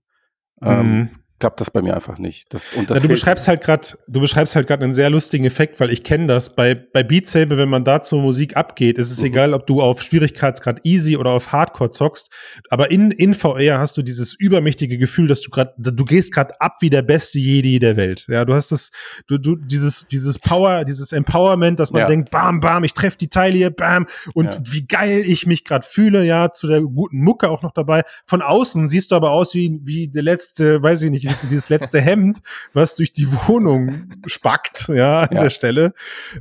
ähm, 0.61 0.87
mhm 0.87 1.09
klappt 1.39 1.59
das 1.59 1.69
bei 1.69 1.81
mir 1.81 1.93
einfach 1.93 2.17
nicht. 2.17 2.53
Das, 2.53 2.63
und 2.75 2.89
das 2.89 2.97
ja, 2.97 3.01
du 3.01 3.09
beschreibst 3.09 3.47
halt 3.47 3.61
gerade, 3.61 3.87
du 4.07 4.21
beschreibst 4.21 4.55
halt 4.55 4.67
gerade 4.67 4.85
einen 4.85 4.93
sehr 4.93 5.09
lustigen 5.09 5.43
Effekt, 5.43 5.79
weil 5.81 5.91
ich 5.91 6.03
kenne 6.03 6.27
das 6.27 6.55
bei 6.55 6.75
bei 6.75 7.03
Beat 7.03 7.27
Saber, 7.27 7.57
wenn 7.57 7.67
man 7.67 7.83
da 7.83 8.01
zur 8.01 8.21
Musik 8.21 8.55
abgeht, 8.55 8.97
ist 8.97 9.11
es 9.11 9.19
mhm. 9.19 9.25
egal, 9.25 9.53
ob 9.53 9.67
du 9.67 9.81
auf 9.81 10.01
Schwierigkeitsgrad 10.01 10.85
Easy 10.85 11.17
oder 11.17 11.31
auf 11.31 11.51
Hardcore 11.51 11.89
zockst, 11.89 12.31
aber 12.69 12.89
in 12.89 13.11
in 13.11 13.33
VR 13.33 13.79
hast 13.79 13.97
du 13.97 14.01
dieses 14.01 14.33
übermächtige 14.33 14.97
Gefühl, 14.97 15.27
dass 15.27 15.41
du 15.41 15.49
gerade 15.49 15.73
du 15.77 16.05
gehst 16.05 16.33
gerade 16.33 16.59
ab 16.61 16.77
wie 16.79 16.89
der 16.89 17.01
beste 17.01 17.37
Jedi 17.37 17.79
der 17.79 17.97
Welt. 17.97 18.25
Ja, 18.29 18.45
du 18.45 18.53
hast 18.53 18.71
das 18.71 18.91
du 19.27 19.37
du 19.37 19.57
dieses 19.57 20.07
dieses 20.07 20.39
Power, 20.39 20.85
dieses 20.85 21.11
Empowerment, 21.11 21.81
dass 21.81 21.91
man 21.91 22.01
ja. 22.03 22.07
denkt, 22.07 22.31
bam 22.31 22.61
bam, 22.61 22.85
ich 22.85 22.93
treffe 22.93 23.17
die 23.17 23.29
Teile 23.29 23.57
hier, 23.57 23.71
bam 23.71 24.07
und 24.33 24.53
ja. 24.53 24.59
wie 24.69 24.87
geil 24.87 25.23
ich 25.25 25.45
mich 25.45 25.65
gerade 25.65 25.85
fühle, 25.85 26.23
ja, 26.23 26.53
zu 26.53 26.67
der 26.67 26.81
guten 26.81 27.21
Mucke 27.21 27.49
auch 27.49 27.61
noch 27.61 27.73
dabei. 27.73 28.03
Von 28.25 28.41
außen 28.41 28.87
siehst 28.87 29.11
du 29.11 29.15
aber 29.15 29.31
aus 29.31 29.53
wie 29.53 29.81
wie 29.83 30.07
der 30.07 30.23
letzte, 30.23 30.81
weiß 30.81 31.01
ich 31.01 31.11
nicht 31.11 31.24
wie 31.25 31.29
das, 31.29 31.49
wie 31.49 31.55
das 31.55 31.69
letzte 31.69 31.99
Hemd, 31.99 32.41
was 32.73 32.95
durch 32.95 33.11
die 33.11 33.27
Wohnung 33.47 34.13
spackt, 34.25 34.87
ja, 34.87 35.21
an 35.21 35.35
ja. 35.35 35.41
der 35.43 35.49
Stelle. 35.49 35.93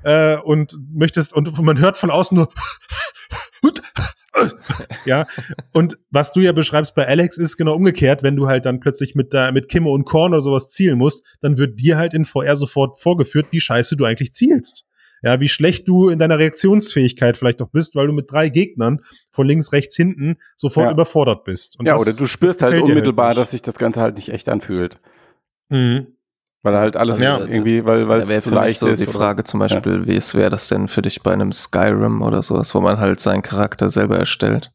Äh, 0.02 0.36
und 0.36 0.78
möchtest, 0.92 1.32
und 1.32 1.60
man 1.62 1.78
hört 1.78 1.96
von 1.96 2.10
außen 2.10 2.36
nur 2.36 2.48
ja, 5.04 5.26
und 5.72 5.96
was 6.10 6.32
du 6.32 6.40
ja 6.40 6.52
beschreibst 6.52 6.94
bei 6.94 7.06
Alex 7.06 7.38
ist 7.38 7.56
genau 7.56 7.74
umgekehrt, 7.74 8.22
wenn 8.22 8.36
du 8.36 8.46
halt 8.46 8.66
dann 8.66 8.80
plötzlich 8.80 9.14
mit, 9.14 9.32
der, 9.32 9.52
mit 9.52 9.68
Kimme 9.68 9.90
und 9.90 10.04
Korn 10.04 10.32
oder 10.32 10.40
sowas 10.40 10.70
zielen 10.70 10.98
musst, 10.98 11.24
dann 11.40 11.56
wird 11.56 11.80
dir 11.80 11.96
halt 11.96 12.14
in 12.14 12.24
VR 12.24 12.56
sofort 12.56 13.00
vorgeführt, 13.00 13.46
wie 13.50 13.60
scheiße 13.60 13.96
du 13.96 14.04
eigentlich 14.04 14.34
zielst. 14.34 14.86
Ja, 15.24 15.40
wie 15.40 15.48
schlecht 15.48 15.88
du 15.88 16.10
in 16.10 16.18
deiner 16.18 16.38
Reaktionsfähigkeit 16.38 17.38
vielleicht 17.38 17.62
auch 17.62 17.70
bist, 17.70 17.96
weil 17.96 18.06
du 18.06 18.12
mit 18.12 18.30
drei 18.30 18.50
Gegnern 18.50 19.00
von 19.32 19.46
links, 19.46 19.72
rechts, 19.72 19.96
hinten 19.96 20.36
sofort 20.54 20.88
ja. 20.88 20.92
überfordert 20.92 21.44
bist. 21.44 21.80
Und 21.80 21.86
ja, 21.86 21.94
das, 21.94 22.02
oder 22.02 22.12
du 22.14 22.26
spürst 22.26 22.60
halt, 22.60 22.74
halt 22.74 22.84
unmittelbar, 22.84 23.28
halt 23.28 23.38
dass 23.38 23.52
sich 23.52 23.62
das 23.62 23.78
Ganze 23.78 24.02
halt 24.02 24.16
nicht 24.16 24.28
echt 24.28 24.50
anfühlt. 24.50 25.00
Mhm. 25.70 26.08
Weil 26.62 26.78
halt 26.78 26.98
alles 26.98 27.20
ja. 27.20 27.38
irgendwie, 27.38 27.86
weil, 27.86 28.06
weil 28.06 28.20
es 28.20 28.42
zu 28.42 28.50
leicht 28.50 28.80
so 28.80 28.86
ist. 28.86 29.00
Die 29.00 29.10
Frage 29.10 29.40
oder? 29.40 29.44
zum 29.46 29.60
Beispiel, 29.60 30.00
ja. 30.00 30.06
wie 30.06 30.16
es 30.16 30.34
wäre 30.34 30.50
das 30.50 30.68
denn 30.68 30.88
für 30.88 31.00
dich 31.00 31.22
bei 31.22 31.32
einem 31.32 31.52
Skyrim 31.52 32.20
oder 32.20 32.42
sowas, 32.42 32.74
wo 32.74 32.82
man 32.82 32.98
halt 32.98 33.20
seinen 33.20 33.40
Charakter 33.40 33.88
selber 33.88 34.18
erstellt 34.18 34.72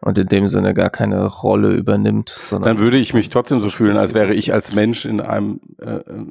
und 0.00 0.16
in 0.16 0.26
dem 0.26 0.48
Sinne 0.48 0.72
gar 0.72 0.88
keine 0.88 1.26
Rolle 1.26 1.72
übernimmt, 1.72 2.30
sondern. 2.30 2.76
Dann 2.76 2.82
würde 2.82 2.96
ich 2.96 3.12
mich 3.12 3.28
trotzdem 3.28 3.58
so 3.58 3.68
fühlen, 3.68 3.98
als 3.98 4.14
wäre 4.14 4.32
ich 4.32 4.54
als 4.54 4.72
Mensch 4.72 5.04
in 5.04 5.20
einem 5.20 5.60
äh, 5.82 5.96
äh 5.96 6.26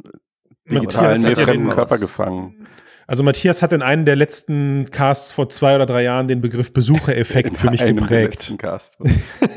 digitalen, 0.71 1.21
mir 1.21 1.35
fremden 1.35 1.69
Körper 1.69 1.97
gefangen. 1.99 2.67
Also 3.09 3.23
Matthias 3.23 3.63
hat 3.63 3.73
in 3.73 3.81
einem 3.81 4.05
der 4.05 4.15
letzten 4.15 4.85
Casts 4.91 5.31
vor 5.31 5.49
zwei 5.49 5.73
oder 5.73 5.87
drei 5.87 6.03
Jahren 6.03 6.27
den 6.27 6.41
Begriff 6.41 6.71
Besuchereffekt 6.71 7.57
für 7.57 7.71
mich 7.71 7.83
geprägt. 7.83 8.53
Cast. 8.59 8.99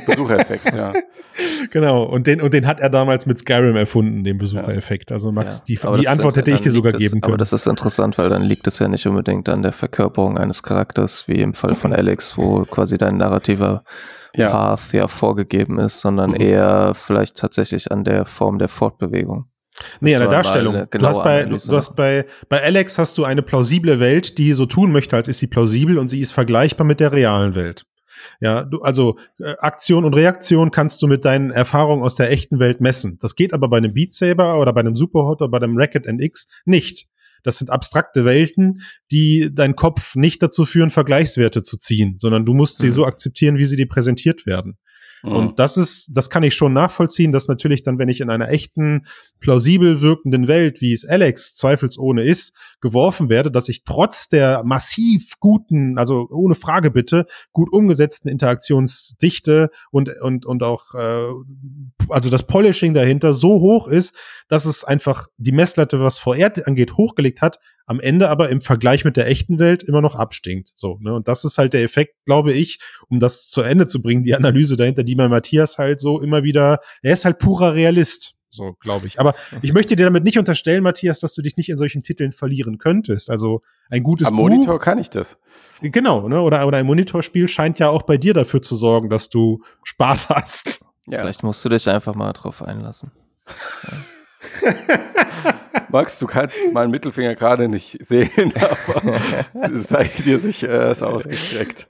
Besuchereffekt, 0.06 0.74
ja. 0.74 0.94
Genau, 1.70 2.02
und 2.02 2.26
den, 2.26 2.42
und 2.42 2.52
den 2.52 2.66
hat 2.66 2.80
er 2.80 2.90
damals 2.90 3.24
mit 3.24 3.38
Skyrim 3.38 3.76
erfunden, 3.76 4.22
den 4.24 4.36
Besuchereffekt. 4.36 5.12
Also 5.12 5.32
Max, 5.32 5.58
ja. 5.60 5.64
die, 5.92 6.00
die 6.00 6.08
Antwort 6.08 6.36
hätte 6.36 6.50
ich 6.50 6.60
dir 6.60 6.70
sogar 6.70 6.92
geben 6.92 7.20
können. 7.20 7.34
Aber 7.34 7.38
das 7.38 7.52
ist 7.54 7.66
interessant, 7.66 8.18
weil 8.18 8.28
dann 8.28 8.42
liegt 8.42 8.66
es 8.66 8.78
ja 8.78 8.88
nicht 8.88 9.06
unbedingt 9.06 9.48
an 9.48 9.62
der 9.62 9.72
Verkörperung 9.72 10.36
eines 10.36 10.62
Charakters, 10.62 11.28
wie 11.28 11.40
im 11.40 11.54
Fall 11.54 11.74
von 11.74 11.92
Alex, 11.92 12.36
wo 12.36 12.62
quasi 12.64 12.98
dein 12.98 13.16
narrativer 13.16 13.84
ja. 14.34 14.50
Path 14.50 14.92
ja 14.92 15.08
vorgegeben 15.08 15.78
ist, 15.78 16.00
sondern 16.00 16.30
mhm. 16.30 16.40
eher 16.40 16.92
vielleicht 16.94 17.36
tatsächlich 17.36 17.90
an 17.92 18.04
der 18.04 18.26
Form 18.26 18.58
der 18.58 18.68
Fortbewegung. 18.68 19.46
Nee, 20.00 20.14
an 20.14 20.20
der 20.20 20.30
Darstellung. 20.30 20.86
Du 20.90 21.06
hast, 21.06 21.22
bei, 21.24 21.44
du, 21.44 21.56
hast 21.56 21.96
bei, 21.96 22.26
bei 22.48 22.62
Alex 22.62 22.98
hast 22.98 23.16
du 23.18 23.24
eine 23.24 23.42
plausible 23.42 24.00
Welt, 24.00 24.38
die 24.38 24.52
so 24.52 24.66
tun 24.66 24.92
möchte, 24.92 25.16
als 25.16 25.28
ist 25.28 25.38
sie 25.38 25.46
plausibel 25.46 25.98
und 25.98 26.08
sie 26.08 26.20
ist 26.20 26.32
vergleichbar 26.32 26.86
mit 26.86 27.00
der 27.00 27.12
realen 27.12 27.54
Welt. 27.54 27.86
Ja, 28.40 28.64
du, 28.64 28.82
also 28.82 29.18
äh, 29.38 29.54
Aktion 29.58 30.04
und 30.04 30.14
Reaktion 30.14 30.70
kannst 30.70 31.02
du 31.02 31.06
mit 31.06 31.24
deinen 31.24 31.50
Erfahrungen 31.50 32.02
aus 32.02 32.14
der 32.14 32.30
echten 32.30 32.58
Welt 32.58 32.80
messen. 32.80 33.18
Das 33.20 33.34
geht 33.34 33.52
aber 33.52 33.68
bei 33.68 33.78
einem 33.78 33.94
Beat 33.94 34.12
Saber 34.12 34.60
oder 34.60 34.72
bei 34.72 34.80
einem 34.80 34.96
Superhot 34.96 35.40
oder 35.40 35.50
bei 35.50 35.58
einem 35.58 35.76
Racket 35.76 36.06
NX 36.06 36.48
nicht. 36.64 37.08
Das 37.42 37.58
sind 37.58 37.70
abstrakte 37.70 38.24
Welten, 38.24 38.82
die 39.10 39.52
deinen 39.52 39.74
Kopf 39.74 40.14
nicht 40.14 40.42
dazu 40.42 40.64
führen, 40.64 40.90
Vergleichswerte 40.90 41.62
zu 41.62 41.76
ziehen, 41.76 42.16
sondern 42.20 42.44
du 42.44 42.54
musst 42.54 42.78
sie 42.78 42.86
mhm. 42.86 42.92
so 42.92 43.06
akzeptieren, 43.06 43.58
wie 43.58 43.66
sie 43.66 43.76
dir 43.76 43.88
präsentiert 43.88 44.46
werden. 44.46 44.78
Mhm. 45.22 45.32
Und 45.32 45.58
das 45.58 45.76
ist, 45.76 46.10
das 46.14 46.30
kann 46.30 46.42
ich 46.42 46.54
schon 46.54 46.72
nachvollziehen, 46.72 47.32
dass 47.32 47.48
natürlich 47.48 47.82
dann, 47.82 47.98
wenn 47.98 48.08
ich 48.08 48.20
in 48.20 48.30
einer 48.30 48.48
echten, 48.48 49.06
plausibel 49.40 50.00
wirkenden 50.00 50.48
Welt, 50.48 50.80
wie 50.80 50.92
es 50.92 51.04
Alex 51.04 51.54
zweifelsohne 51.56 52.22
ist, 52.22 52.54
geworfen 52.80 53.28
werde, 53.28 53.50
dass 53.50 53.68
ich 53.68 53.84
trotz 53.84 54.28
der 54.28 54.62
massiv 54.64 55.34
guten, 55.40 55.98
also 55.98 56.28
ohne 56.30 56.54
Frage 56.54 56.90
bitte, 56.90 57.26
gut 57.52 57.72
umgesetzten 57.72 58.28
Interaktionsdichte 58.28 59.70
und, 59.90 60.10
und, 60.20 60.46
und 60.46 60.62
auch, 60.62 60.94
äh, 60.94 61.28
also 62.08 62.30
das 62.30 62.46
Polishing 62.46 62.94
dahinter 62.94 63.32
so 63.32 63.60
hoch 63.60 63.88
ist, 63.88 64.14
dass 64.48 64.64
es 64.64 64.84
einfach 64.84 65.28
die 65.36 65.52
Messlatte, 65.52 66.00
was 66.00 66.18
VR 66.18 66.52
angeht, 66.66 66.96
hochgelegt 66.96 67.40
hat, 67.40 67.58
am 67.86 68.00
Ende 68.00 68.28
aber 68.28 68.48
im 68.48 68.60
Vergleich 68.60 69.04
mit 69.04 69.16
der 69.16 69.26
echten 69.26 69.58
Welt 69.58 69.82
immer 69.82 70.00
noch 70.00 70.14
abstinkt. 70.14 70.72
So, 70.76 70.98
ne? 71.00 71.14
Und 71.14 71.28
das 71.28 71.44
ist 71.44 71.58
halt 71.58 71.72
der 71.72 71.82
Effekt, 71.82 72.14
glaube 72.24 72.52
ich, 72.52 72.80
um 73.08 73.20
das 73.20 73.48
zu 73.48 73.62
Ende 73.62 73.86
zu 73.86 74.02
bringen, 74.02 74.22
die 74.22 74.34
Analyse 74.34 74.76
dahinter, 74.76 75.02
die 75.02 75.14
bei 75.14 75.28
Matthias 75.28 75.78
halt 75.78 76.00
so 76.00 76.20
immer 76.20 76.42
wieder, 76.42 76.80
er 77.02 77.12
ist 77.12 77.24
halt 77.24 77.38
purer 77.38 77.74
Realist. 77.74 78.36
So, 78.54 78.74
glaube 78.80 79.06
ich. 79.06 79.18
Aber 79.18 79.34
ich 79.62 79.72
möchte 79.72 79.96
dir 79.96 80.04
damit 80.04 80.24
nicht 80.24 80.38
unterstellen, 80.38 80.82
Matthias, 80.82 81.20
dass 81.20 81.32
du 81.32 81.40
dich 81.40 81.56
nicht 81.56 81.70
in 81.70 81.78
solchen 81.78 82.02
Titeln 82.02 82.32
verlieren 82.32 82.78
könntest. 82.78 83.30
Also 83.30 83.62
ein 83.88 84.02
gutes 84.02 84.28
Am 84.28 84.36
Buch, 84.36 84.48
Monitor 84.48 84.78
kann 84.78 84.98
ich 84.98 85.08
das. 85.08 85.38
Genau, 85.80 86.28
ne? 86.28 86.40
Oder, 86.42 86.66
oder 86.66 86.78
ein 86.78 86.86
Monitorspiel 86.86 87.48
scheint 87.48 87.78
ja 87.78 87.88
auch 87.88 88.02
bei 88.02 88.18
dir 88.18 88.34
dafür 88.34 88.60
zu 88.60 88.76
sorgen, 88.76 89.08
dass 89.08 89.30
du 89.30 89.62
Spaß 89.84 90.28
hast. 90.28 90.84
Ja. 91.06 91.20
Vielleicht 91.20 91.42
musst 91.42 91.64
du 91.64 91.70
dich 91.70 91.88
einfach 91.88 92.14
mal 92.14 92.32
drauf 92.32 92.62
einlassen. 92.62 93.10
Ja. 93.90 93.98
Max, 95.88 96.18
du 96.18 96.26
kannst 96.26 96.56
meinen 96.72 96.90
Mittelfinger 96.90 97.34
gerade 97.34 97.68
nicht 97.68 98.04
sehen, 98.04 98.52
aber 98.54 99.14
es 99.72 99.88
zeigt 99.88 100.24
dir 100.24 100.38
sich, 100.40 100.62
er 100.62 100.90
ist 100.90 101.02
ausgestreckt. 101.02 101.88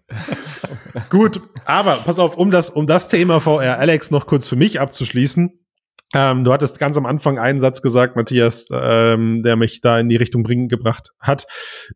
Gut, 1.10 1.40
aber 1.64 1.98
pass 2.04 2.18
auf, 2.18 2.36
um 2.36 2.50
das, 2.50 2.70
um 2.70 2.86
das 2.86 3.08
Thema 3.08 3.40
VR 3.40 3.78
Alex 3.78 4.10
noch 4.10 4.26
kurz 4.26 4.46
für 4.46 4.56
mich 4.56 4.80
abzuschließen. 4.80 5.58
Ähm, 6.14 6.44
du 6.44 6.52
hattest 6.52 6.78
ganz 6.78 6.96
am 6.96 7.06
Anfang 7.06 7.38
einen 7.38 7.58
Satz 7.58 7.80
gesagt, 7.80 8.16
Matthias, 8.16 8.68
ähm, 8.70 9.42
der 9.42 9.56
mich 9.56 9.80
da 9.80 9.98
in 9.98 10.08
die 10.08 10.16
Richtung 10.16 10.42
bringen 10.42 10.68
gebracht 10.68 11.12
hat. 11.18 11.46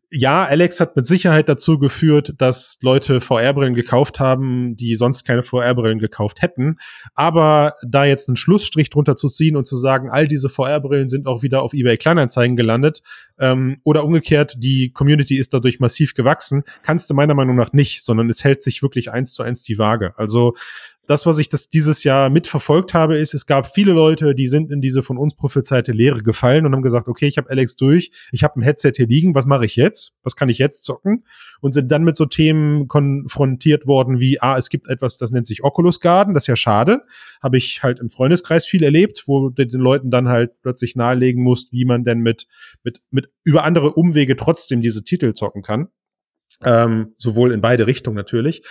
Ja, 0.09 0.43
Alex 0.43 0.79
hat 0.79 0.95
mit 0.95 1.05
Sicherheit 1.05 1.47
dazu 1.47 1.77
geführt, 1.77 2.33
dass 2.37 2.79
Leute 2.81 3.21
VR-Brillen 3.21 3.75
gekauft 3.75 4.19
haben, 4.19 4.75
die 4.75 4.95
sonst 4.95 5.23
keine 5.23 5.43
VR-Brillen 5.43 5.99
gekauft 5.99 6.41
hätten. 6.41 6.77
Aber 7.13 7.73
da 7.85 8.05
jetzt 8.05 8.27
einen 8.27 8.37
Schlussstrich 8.37 8.89
drunter 8.89 9.17
zu 9.17 9.27
ziehen 9.27 9.55
und 9.55 9.67
zu 9.67 9.75
sagen, 9.75 10.09
all 10.09 10.27
diese 10.27 10.49
VR-Brillen 10.49 11.09
sind 11.09 11.27
auch 11.27 11.43
wieder 11.43 11.61
auf 11.61 11.73
eBay 11.73 11.97
Kleinanzeigen 11.97 12.55
gelandet 12.55 13.03
ähm, 13.39 13.77
oder 13.83 14.03
umgekehrt, 14.03 14.55
die 14.57 14.91
Community 14.91 15.37
ist 15.37 15.53
dadurch 15.53 15.79
massiv 15.79 16.15
gewachsen, 16.15 16.63
kannst 16.81 17.09
du 17.09 17.13
meiner 17.13 17.35
Meinung 17.35 17.55
nach 17.55 17.71
nicht, 17.73 18.03
sondern 18.03 18.29
es 18.29 18.43
hält 18.43 18.63
sich 18.63 18.81
wirklich 18.81 19.11
eins 19.11 19.33
zu 19.33 19.43
eins 19.43 19.61
die 19.61 19.77
Waage. 19.77 20.13
Also 20.17 20.55
das, 21.07 21.25
was 21.25 21.39
ich 21.39 21.47
das 21.47 21.69
dieses 21.69 22.03
Jahr 22.03 22.29
mitverfolgt 22.29 22.93
habe, 22.93 23.17
ist, 23.17 23.33
es 23.33 23.45
gab 23.45 23.73
viele 23.73 23.93
Leute, 23.93 24.35
die 24.35 24.47
sind 24.47 24.71
in 24.71 24.81
diese 24.81 25.01
von 25.01 25.17
uns 25.17 25.35
prophezeite 25.35 25.93
Lehre 25.93 26.21
gefallen 26.21 26.65
und 26.65 26.73
haben 26.73 26.81
gesagt, 26.81 27.07
okay, 27.07 27.27
ich 27.27 27.37
habe 27.37 27.49
Alex 27.49 27.77
durch, 27.77 28.11
ich 28.31 28.43
habe 28.43 28.59
ein 28.59 28.61
Headset 28.61 28.91
hier 28.95 29.07
liegen, 29.07 29.33
was 29.33 29.45
mache 29.45 29.65
ich 29.65 29.77
jetzt? 29.77 30.15
Was 30.23 30.35
kann 30.35 30.49
ich 30.49 30.57
jetzt 30.57 30.83
zocken? 30.83 31.23
Und 31.61 31.73
sind 31.73 31.91
dann 31.91 32.03
mit 32.03 32.17
so 32.17 32.25
Themen 32.25 32.89
konfrontiert 32.89 33.87
worden 33.87 34.19
wie, 34.19 34.41
ah, 34.41 34.57
es 34.57 34.69
gibt 34.69 34.89
etwas, 34.89 35.17
das 35.17 35.31
nennt 35.31 35.47
sich 35.47 35.63
Oculus 35.63 36.01
Garden, 36.01 36.33
das 36.33 36.43
ist 36.43 36.47
ja 36.47 36.55
schade. 36.57 37.03
Habe 37.41 37.57
ich 37.57 37.81
halt 37.83 37.99
im 37.99 38.09
Freundeskreis 38.09 38.65
viel 38.65 38.83
erlebt, 38.83 39.23
wo 39.27 39.49
du 39.49 39.65
den 39.65 39.79
Leuten 39.79 40.11
dann 40.11 40.27
halt 40.27 40.61
plötzlich 40.61 40.97
nahelegen 40.97 41.41
musst, 41.41 41.71
wie 41.71 41.85
man 41.85 42.03
denn 42.03 42.19
mit, 42.19 42.47
mit, 42.83 43.01
mit 43.11 43.29
über 43.45 43.63
andere 43.63 43.91
Umwege 43.91 44.35
trotzdem 44.35 44.81
diese 44.81 45.05
Titel 45.05 45.33
zocken 45.33 45.61
kann. 45.61 45.87
Ähm, 46.63 47.13
sowohl 47.17 47.51
in 47.51 47.61
beide 47.61 47.85
Richtungen 47.85 48.15
natürlich. 48.15 48.63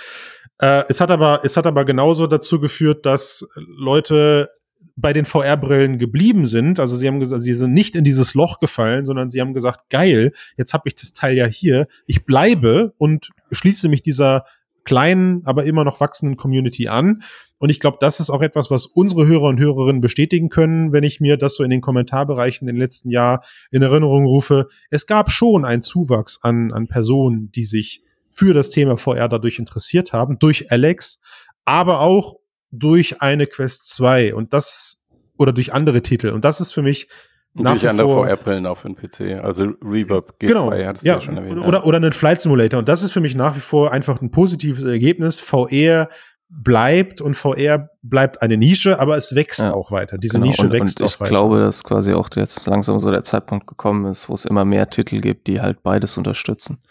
Äh, 0.59 0.85
es 0.89 1.01
hat 1.01 1.11
aber, 1.11 1.41
es 1.45 1.57
hat 1.57 1.67
aber 1.67 1.85
genauso 1.85 2.27
dazu 2.27 2.59
geführt, 2.59 3.07
dass 3.07 3.47
Leute 3.57 4.49
bei 4.97 5.13
den 5.13 5.27
VR-Brillen 5.27 5.99
geblieben 5.99 6.47
sind. 6.47 6.81
Also 6.81 6.97
sie 6.97 7.07
haben 7.07 7.21
gesagt, 7.21 7.43
sie 7.43 7.53
sind 7.53 7.75
nicht 7.75 7.95
in 7.95 8.05
dieses 8.05 8.35
Loch 8.35 8.61
gefallen, 8.61 9.05
sondern 9.05 9.29
sie 9.31 9.41
haben 9.41 9.53
gesagt, 9.53 9.91
geil, 9.91 10.33
jetzt 10.57 10.73
habe 10.73 10.89
ich 10.89 10.95
das 10.95 11.13
Teil 11.13 11.37
ja 11.37 11.47
hier. 11.47 11.87
Ich 12.07 12.25
bleibe 12.25 12.95
und 12.97 13.31
schließe 13.53 13.89
mich 13.89 14.03
dieser 14.03 14.47
kleinen, 14.85 15.45
aber 15.45 15.65
immer 15.65 15.85
noch 15.85 16.01
wachsenden 16.01 16.37
Community 16.37 16.89
an. 16.89 17.23
Und 17.59 17.70
ich 17.70 17.81
glaube, 17.81 17.97
das 18.01 18.20
ist 18.20 18.31
auch 18.31 18.43
etwas, 18.43 18.70
was 18.70 18.87
unsere 18.87 19.27
Hörer 19.27 19.49
und 19.49 19.59
Hörerinnen 19.59 20.01
bestätigen 20.01 20.51
können, 20.51 20.93
wenn 20.93 21.05
ich 21.05 21.20
mir 21.20 21.37
das 21.37 21.57
so 21.57 21.65
in 21.65 21.70
den 21.70 21.81
Kommentarbereichen 21.81 22.69
im 22.69 22.77
letzten 22.77 23.11
Jahr 23.11 23.43
in 23.70 23.83
Erinnerung 23.83 24.27
rufe. 24.27 24.69
Es 24.91 25.07
gab 25.07 25.31
schon 25.31 25.65
einen 25.65 25.83
Zuwachs 25.83 26.41
an, 26.43 26.73
an 26.73 26.87
Personen, 26.87 27.51
die 27.53 27.65
sich 27.65 28.03
für 28.31 28.53
das 28.53 28.69
Thema 28.69 28.99
VR 28.99 29.28
dadurch 29.28 29.59
interessiert 29.59 30.12
haben, 30.12 30.39
durch 30.39 30.70
Alex, 30.70 31.20
aber 31.65 32.01
auch 32.01 32.37
durch 32.70 33.23
eine 33.23 33.47
Quest 33.47 33.89
2 33.89 34.35
und 34.35 34.53
das 34.53 35.07
oder 35.39 35.53
durch 35.53 35.73
andere 35.73 36.03
Titel. 36.03 36.28
Und 36.28 36.45
das 36.45 36.61
ist 36.61 36.73
für 36.73 36.83
mich 36.83 37.09
nach 37.55 37.73
durch 37.73 37.89
andere 37.89 38.09
VR-Brillen 38.09 38.77
für 38.77 38.89
den 38.89 38.97
PC. 38.97 39.43
Also 39.43 39.73
Reverb 39.83 40.35
G2 40.41 40.47
genau, 40.47 40.70
hattest 40.70 41.05
du 41.05 41.09
ja, 41.09 41.15
ja 41.15 41.20
schon 41.23 41.37
erwähnt. 41.37 41.59
Oder, 41.59 41.87
oder 41.87 41.97
einen 41.97 42.12
Flight 42.12 42.43
Simulator. 42.43 42.78
Und 42.78 42.89
das 42.89 43.03
ist 43.03 43.12
für 43.12 43.20
mich 43.20 43.35
nach 43.35 43.57
wie 43.57 43.61
vor 43.61 43.93
einfach 43.93 44.20
ein 44.20 44.31
positives 44.31 44.85
Ergebnis. 44.85 45.41
VR 45.41 46.11
bleibt 46.48 47.20
und 47.20 47.35
VR 47.35 47.90
bleibt 48.02 48.43
eine 48.43 48.56
Nische, 48.56 49.01
aber 49.01 49.16
es 49.16 49.35
wächst 49.35 49.60
ja, 49.60 49.74
auch 49.74 49.90
weiter. 49.90 50.16
Diese 50.18 50.39
genau. 50.39 50.47
Nische 50.47 50.62
und, 50.62 50.73
wächst 50.73 51.01
und 51.01 51.06
auch 51.06 51.20
weiter. 51.20 51.24
Ich 51.24 51.36
glaube, 51.36 51.59
dass 51.59 51.85
quasi 51.85 52.12
auch 52.12 52.28
jetzt 52.35 52.66
langsam 52.66 52.98
so 52.98 53.10
der 53.10 53.24
Zeitpunkt 53.24 53.66
gekommen 53.66 54.06
ist, 54.06 54.28
wo 54.28 54.35
es 54.35 54.44
immer 54.44 54.64
mehr 54.64 54.89
Titel 54.89 55.20
gibt, 55.20 55.48
die 55.48 55.60
halt 55.60 55.82
beides 55.82 56.16
unterstützen. 56.16 56.82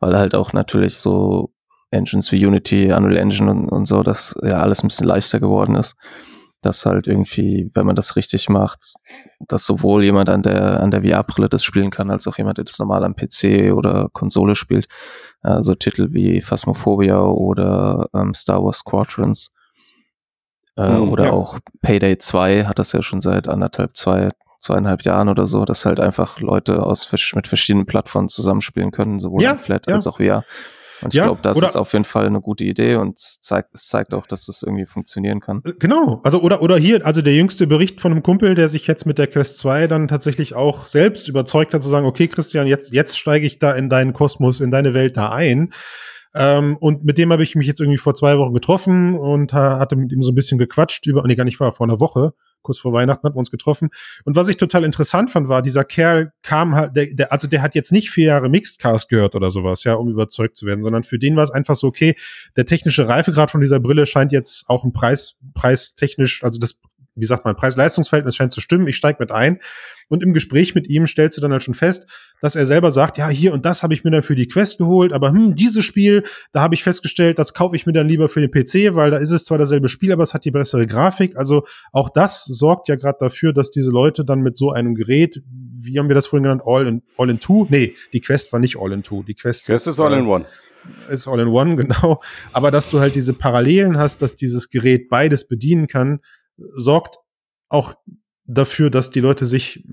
Weil 0.00 0.16
halt 0.16 0.34
auch 0.34 0.52
natürlich 0.52 0.96
so 0.96 1.52
Engines 1.90 2.32
wie 2.32 2.44
Unity, 2.44 2.92
Unreal 2.92 3.18
Engine 3.18 3.50
und, 3.50 3.68
und 3.68 3.86
so, 3.86 4.02
das 4.02 4.34
ja 4.42 4.60
alles 4.60 4.82
ein 4.82 4.88
bisschen 4.88 5.06
leichter 5.06 5.40
geworden 5.40 5.74
ist 5.74 5.94
dass 6.62 6.86
halt 6.86 7.06
irgendwie, 7.06 7.70
wenn 7.74 7.86
man 7.86 7.96
das 7.96 8.16
richtig 8.16 8.48
macht, 8.48 8.94
dass 9.40 9.66
sowohl 9.66 10.04
jemand 10.04 10.30
an 10.30 10.42
der, 10.42 10.80
an 10.80 10.90
der 10.90 11.02
VR-Brille 11.02 11.48
das 11.48 11.64
spielen 11.64 11.90
kann, 11.90 12.10
als 12.10 12.26
auch 12.26 12.38
jemand, 12.38 12.58
der 12.58 12.64
das 12.64 12.78
normal 12.78 13.04
am 13.04 13.16
PC 13.16 13.72
oder 13.74 14.08
Konsole 14.12 14.54
spielt. 14.54 14.86
Also 15.42 15.74
Titel 15.74 16.12
wie 16.12 16.40
Phasmophobia 16.40 17.20
oder 17.20 18.08
ähm, 18.14 18.32
Star 18.32 18.64
Wars 18.64 18.78
Squadrons 18.78 19.52
Äh, 20.76 20.88
mhm, 20.88 21.10
oder 21.10 21.24
ja. 21.26 21.32
auch 21.32 21.58
Payday 21.82 22.16
2 22.16 22.64
hat 22.64 22.78
das 22.78 22.92
ja 22.92 23.02
schon 23.02 23.20
seit 23.20 23.46
anderthalb, 23.46 23.94
zwei, 23.94 24.30
zweieinhalb 24.60 25.02
Jahren 25.02 25.28
oder 25.28 25.44
so, 25.44 25.66
dass 25.66 25.84
halt 25.84 26.00
einfach 26.00 26.40
Leute 26.40 26.82
aus 26.82 27.10
mit 27.34 27.46
verschiedenen 27.46 27.84
Plattformen 27.84 28.30
zusammenspielen 28.30 28.90
können, 28.90 29.18
sowohl 29.18 29.42
ja, 29.42 29.56
Flat 29.56 29.86
ja. 29.86 29.96
als 29.96 30.06
auch 30.06 30.16
VR. 30.16 30.44
Und 31.02 31.12
ich 31.12 31.18
ja, 31.18 31.24
glaube, 31.24 31.40
das 31.42 31.60
ist 31.60 31.76
auf 31.76 31.92
jeden 31.92 32.04
Fall 32.04 32.26
eine 32.26 32.40
gute 32.40 32.64
Idee 32.64 32.96
und 32.96 33.18
zeigt, 33.18 33.74
es 33.74 33.86
zeigt 33.86 34.14
auch, 34.14 34.26
dass 34.26 34.46
das 34.46 34.62
irgendwie 34.62 34.86
funktionieren 34.86 35.40
kann. 35.40 35.62
Äh, 35.64 35.72
genau, 35.78 36.20
also 36.24 36.40
oder 36.40 36.62
oder 36.62 36.76
hier, 36.76 37.04
also 37.04 37.22
der 37.22 37.34
jüngste 37.34 37.66
Bericht 37.66 38.00
von 38.00 38.12
einem 38.12 38.22
Kumpel, 38.22 38.54
der 38.54 38.68
sich 38.68 38.86
jetzt 38.86 39.06
mit 39.06 39.18
der 39.18 39.26
Quest 39.26 39.58
2 39.58 39.86
dann 39.86 40.08
tatsächlich 40.08 40.54
auch 40.54 40.86
selbst 40.86 41.28
überzeugt 41.28 41.74
hat 41.74 41.82
zu 41.82 41.88
sagen, 41.88 42.06
okay, 42.06 42.28
Christian, 42.28 42.66
jetzt 42.66 42.92
jetzt 42.92 43.18
steige 43.18 43.46
ich 43.46 43.58
da 43.58 43.72
in 43.72 43.88
deinen 43.88 44.12
Kosmos, 44.12 44.60
in 44.60 44.70
deine 44.70 44.94
Welt 44.94 45.16
da 45.16 45.30
ein. 45.30 45.72
Ähm, 46.34 46.76
und 46.78 47.04
mit 47.04 47.18
dem 47.18 47.32
habe 47.32 47.42
ich 47.42 47.54
mich 47.54 47.66
jetzt 47.66 47.80
irgendwie 47.80 47.98
vor 47.98 48.14
zwei 48.14 48.38
Wochen 48.38 48.54
getroffen 48.54 49.18
und 49.18 49.52
hatte 49.52 49.96
mit 49.96 50.12
ihm 50.12 50.22
so 50.22 50.32
ein 50.32 50.34
bisschen 50.34 50.58
gequatscht 50.58 51.06
über, 51.06 51.22
nee, 51.26 51.34
gar 51.34 51.44
nicht 51.44 51.60
war, 51.60 51.72
vor 51.72 51.86
einer 51.86 52.00
Woche 52.00 52.32
kurz 52.62 52.78
vor 52.78 52.92
Weihnachten 52.92 53.24
hatten 53.24 53.34
wir 53.34 53.40
uns 53.40 53.50
getroffen. 53.50 53.90
Und 54.24 54.36
was 54.36 54.48
ich 54.48 54.56
total 54.56 54.84
interessant 54.84 55.30
fand, 55.30 55.48
war, 55.48 55.62
dieser 55.62 55.84
Kerl 55.84 56.32
kam 56.42 56.74
halt, 56.74 56.96
der, 56.96 57.06
der, 57.12 57.32
also 57.32 57.48
der 57.48 57.62
hat 57.62 57.74
jetzt 57.74 57.92
nicht 57.92 58.10
vier 58.10 58.26
Jahre 58.26 58.48
Mixedcast 58.48 59.08
gehört 59.08 59.34
oder 59.34 59.50
sowas, 59.50 59.84
ja, 59.84 59.94
um 59.94 60.08
überzeugt 60.08 60.56
zu 60.56 60.66
werden, 60.66 60.82
sondern 60.82 61.02
für 61.02 61.18
den 61.18 61.36
war 61.36 61.44
es 61.44 61.50
einfach 61.50 61.76
so, 61.76 61.86
okay, 61.86 62.14
der 62.56 62.66
technische 62.66 63.08
Reifegrad 63.08 63.50
von 63.50 63.60
dieser 63.60 63.80
Brille 63.80 64.06
scheint 64.06 64.32
jetzt 64.32 64.68
auch 64.68 64.84
ein 64.84 64.92
Preis, 64.92 65.36
preistechnisch, 65.54 66.42
also 66.42 66.58
das, 66.58 66.78
wie 67.14 67.26
sagt 67.26 67.44
man, 67.44 67.56
Preis-Leistungsverhältnis 67.56 68.36
scheint 68.36 68.52
zu 68.52 68.60
stimmen, 68.60 68.86
ich 68.86 68.96
steig 68.96 69.20
mit 69.20 69.30
ein. 69.30 69.58
Und 70.08 70.22
im 70.22 70.34
Gespräch 70.34 70.74
mit 70.74 70.90
ihm 70.90 71.06
stellst 71.06 71.38
du 71.38 71.40
dann 71.40 71.52
halt 71.52 71.62
schon 71.62 71.74
fest, 71.74 72.06
dass 72.40 72.54
er 72.54 72.66
selber 72.66 72.90
sagt, 72.90 73.16
ja, 73.16 73.28
hier 73.28 73.52
und 73.54 73.64
das 73.64 73.82
habe 73.82 73.94
ich 73.94 74.04
mir 74.04 74.10
dann 74.10 74.22
für 74.22 74.34
die 74.34 74.46
Quest 74.46 74.78
geholt, 74.78 75.12
aber 75.12 75.30
hm, 75.30 75.54
dieses 75.54 75.84
Spiel, 75.84 76.24
da 76.52 76.60
habe 76.60 76.74
ich 76.74 76.82
festgestellt, 76.82 77.38
das 77.38 77.54
kaufe 77.54 77.76
ich 77.76 77.86
mir 77.86 77.92
dann 77.92 78.08
lieber 78.08 78.28
für 78.28 78.46
den 78.46 78.50
PC, 78.50 78.94
weil 78.94 79.10
da 79.10 79.16
ist 79.16 79.30
es 79.30 79.44
zwar 79.44 79.58
dasselbe 79.58 79.88
Spiel, 79.88 80.12
aber 80.12 80.22
es 80.22 80.34
hat 80.34 80.44
die 80.44 80.50
bessere 80.50 80.86
Grafik. 80.86 81.36
Also 81.36 81.64
auch 81.92 82.10
das 82.10 82.44
sorgt 82.44 82.88
ja 82.88 82.96
gerade 82.96 83.18
dafür, 83.20 83.52
dass 83.52 83.70
diese 83.70 83.90
Leute 83.90 84.24
dann 84.24 84.40
mit 84.40 84.56
so 84.56 84.70
einem 84.70 84.94
Gerät, 84.94 85.42
wie 85.50 85.98
haben 85.98 86.08
wir 86.08 86.14
das 86.14 86.26
vorhin 86.26 86.42
genannt, 86.42 86.62
All 86.66 86.86
in, 86.86 87.02
All 87.16 87.30
in 87.30 87.40
Two? 87.40 87.66
Nee, 87.70 87.94
die 88.12 88.20
Quest 88.20 88.52
war 88.52 88.60
nicht 88.60 88.76
All 88.78 88.92
in 88.92 89.02
Two. 89.02 89.22
Die 89.22 89.34
Quest, 89.34 89.66
Quest 89.66 89.86
ist, 89.86 89.94
ist 89.94 90.00
All 90.00 90.12
in 90.12 90.26
One 90.26 90.44
ist 91.10 91.28
All 91.28 91.40
in 91.40 91.48
One, 91.48 91.76
genau. 91.84 92.20
Aber 92.52 92.70
dass 92.70 92.90
du 92.90 93.00
halt 93.00 93.14
diese 93.14 93.34
Parallelen 93.34 93.98
hast, 93.98 94.22
dass 94.22 94.34
dieses 94.34 94.68
Gerät 94.68 95.08
beides 95.08 95.46
bedienen 95.46 95.86
kann, 95.86 96.20
sorgt 96.56 97.16
auch 97.68 97.94
dafür, 98.44 98.90
dass 98.90 99.10
die 99.10 99.20
Leute 99.20 99.46
sich 99.46 99.84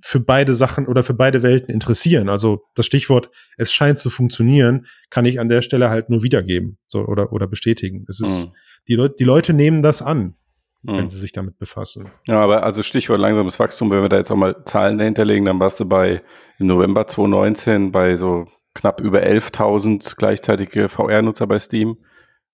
für 0.00 0.20
beide 0.20 0.54
Sachen 0.54 0.86
oder 0.86 1.02
für 1.02 1.14
beide 1.14 1.42
Welten 1.42 1.72
interessieren. 1.72 2.28
Also 2.28 2.64
das 2.74 2.86
Stichwort, 2.86 3.30
es 3.56 3.72
scheint 3.72 3.98
zu 3.98 4.10
funktionieren, 4.10 4.86
kann 5.10 5.24
ich 5.24 5.40
an 5.40 5.48
der 5.48 5.62
Stelle 5.62 5.90
halt 5.90 6.10
nur 6.10 6.22
wiedergeben 6.22 6.78
so, 6.88 7.04
oder, 7.04 7.32
oder 7.32 7.46
bestätigen. 7.46 8.04
Es 8.08 8.20
ist, 8.20 8.46
mhm. 8.46 8.52
die, 8.88 8.94
Leute, 8.94 9.14
die 9.18 9.24
Leute 9.24 9.52
nehmen 9.52 9.82
das 9.82 10.02
an, 10.02 10.34
mhm. 10.82 10.96
wenn 10.96 11.10
sie 11.10 11.18
sich 11.18 11.32
damit 11.32 11.58
befassen. 11.58 12.10
Ja, 12.26 12.42
aber 12.42 12.62
also 12.62 12.82
Stichwort 12.82 13.20
langsames 13.20 13.58
Wachstum, 13.58 13.90
wenn 13.90 14.02
wir 14.02 14.08
da 14.08 14.16
jetzt 14.16 14.30
auch 14.30 14.36
mal 14.36 14.64
Zahlen 14.64 14.98
dahinterlegen, 14.98 15.44
dann 15.44 15.60
warst 15.60 15.78
du 15.80 15.84
bei 15.84 16.22
im 16.58 16.66
November 16.66 17.06
2019 17.06 17.92
bei 17.92 18.16
so 18.16 18.46
knapp 18.74 19.00
über 19.00 19.20
11.000 19.20 20.16
gleichzeitige 20.16 20.88
VR-Nutzer 20.88 21.46
bei 21.46 21.58
Steam. 21.58 21.98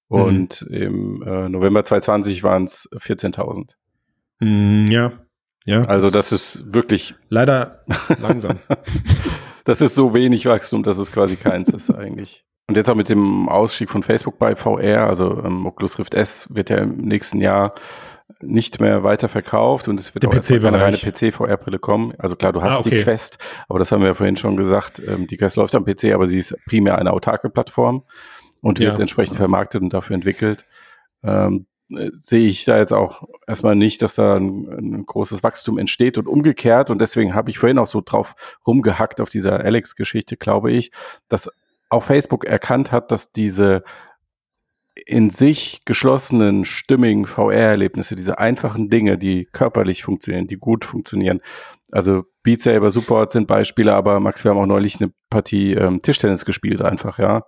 Mhm. 0.09 0.21
Und 0.21 0.67
mhm. 0.69 0.75
im 0.75 1.23
äh, 1.23 1.49
November 1.49 1.85
2020 1.85 2.43
waren 2.43 2.65
es 2.65 2.89
14.000. 2.93 3.75
Ja, 4.91 5.13
ja, 5.65 5.83
also 5.85 6.11
das, 6.11 6.29
das 6.29 6.33
ist 6.33 6.75
wirklich 6.75 7.15
leider 7.29 7.85
langsam. 8.21 8.59
das 9.65 9.81
ist 9.81 9.95
so 9.95 10.13
wenig 10.13 10.47
Wachstum, 10.47 10.83
dass 10.83 10.99
es 10.99 11.11
quasi 11.11 11.37
keins 11.37 11.71
ist 11.71 11.91
eigentlich. 11.91 12.45
Und 12.67 12.77
jetzt 12.77 12.89
auch 12.89 12.95
mit 12.95 13.09
dem 13.09 13.49
Ausstieg 13.49 13.91
von 13.91 14.03
Facebook 14.03 14.39
bei 14.39 14.57
VR, 14.57 15.07
also 15.07 15.43
ähm, 15.45 15.67
Oculus 15.67 15.99
Rift 15.99 16.15
S 16.15 16.49
wird 16.51 16.71
ja 16.71 16.79
im 16.79 16.97
nächsten 16.97 17.41
Jahr 17.41 17.75
nicht 18.41 18.81
mehr 18.81 19.05
weiter 19.05 19.29
verkauft 19.29 19.87
und 19.87 20.01
es 20.01 20.15
wird 20.15 20.23
Der 20.23 20.31
auch 20.31 20.35
PC 20.35 20.63
keine 20.63 20.81
reine 20.81 20.97
PC-VR-Brille 20.97 21.79
kommen. 21.79 22.15
Also 22.19 22.37
klar, 22.37 22.53
du 22.53 22.63
hast 22.63 22.77
ah, 22.77 22.81
okay. 22.81 22.91
die 22.91 23.03
Quest, 23.03 23.39
aber 23.69 23.79
das 23.79 23.93
haben 23.93 24.01
wir 24.01 24.09
ja 24.09 24.15
vorhin 24.15 24.37
schon 24.37 24.57
gesagt, 24.57 25.01
ähm, 25.07 25.27
die 25.27 25.37
Quest 25.37 25.57
läuft 25.57 25.75
am 25.75 25.85
PC, 25.85 26.15
aber 26.15 26.27
sie 26.27 26.39
ist 26.39 26.55
primär 26.67 26.99
eine 26.99 27.13
autarke 27.13 27.51
Plattform 27.51 28.03
und 28.65 28.79
wird 28.79 28.95
ja. 28.95 29.01
entsprechend 29.01 29.37
vermarktet 29.37 29.83
und 29.83 29.93
dafür 29.93 30.15
entwickelt. 30.15 30.65
Ähm, 31.23 31.67
sehe 31.89 32.49
ich 32.49 32.65
da 32.65 32.79
jetzt 32.79 32.95
auch 32.95 33.25
erstmal 33.47 33.77
nicht, 33.77 34.01
dass 34.01 34.15
da 34.15 34.37
ein, 34.37 34.69
ein, 34.71 35.07
großes 35.07 35.43
Wachstum 35.43 35.77
entsteht 35.77 36.17
und 36.17 36.27
umgekehrt. 36.27 36.89
Und 36.89 36.99
deswegen 36.99 37.35
habe 37.35 37.51
ich 37.51 37.59
vorhin 37.59 37.79
auch 37.79 37.87
so 37.87 38.01
drauf 38.03 38.35
rumgehackt 38.67 39.21
auf 39.21 39.29
dieser 39.29 39.61
Alex-Geschichte, 39.61 40.39
glaube 40.39 40.73
ich, 40.73 40.93
dass 41.29 41.51
auch 41.91 42.03
Facebook 42.03 42.47
erkannt 42.47 42.91
hat, 42.91 43.13
dass 43.13 43.33
diese 43.33 43.85
in 45.07 45.29
sich 45.29 45.83
geschlossenen, 45.85 46.65
stimmigen 46.65 47.27
VR-Erlebnisse, 47.27 48.15
diese 48.15 48.39
einfachen 48.39 48.89
Dinge, 48.89 49.19
die 49.19 49.45
körperlich 49.53 50.05
funktionieren, 50.05 50.47
die 50.47 50.57
gut 50.57 50.87
funktionieren. 50.87 51.41
Also 51.93 52.25
Beat 52.43 52.63
Saber, 52.63 52.91
Support 52.91 53.33
sind 53.33 53.47
Beispiele, 53.47 53.93
aber 53.93 54.21
Max, 54.21 54.43
wir 54.43 54.53
haben 54.53 54.59
auch 54.59 54.67
neulich 54.67 55.01
eine 55.01 55.13
Partie 55.29 55.75
ähm, 55.75 56.01
Tischtennis 56.01 56.47
gespielt 56.47 56.81
einfach, 56.81 57.19
ja. 57.19 57.43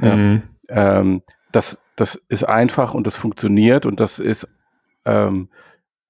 Mhm. 0.00 0.42
Ähm, 0.68 1.22
das, 1.52 1.78
das 1.96 2.16
ist 2.28 2.44
einfach 2.44 2.94
und 2.94 3.06
das 3.06 3.16
funktioniert 3.16 3.86
und 3.86 4.00
das 4.00 4.18
ist 4.18 4.46
ähm, 5.04 5.48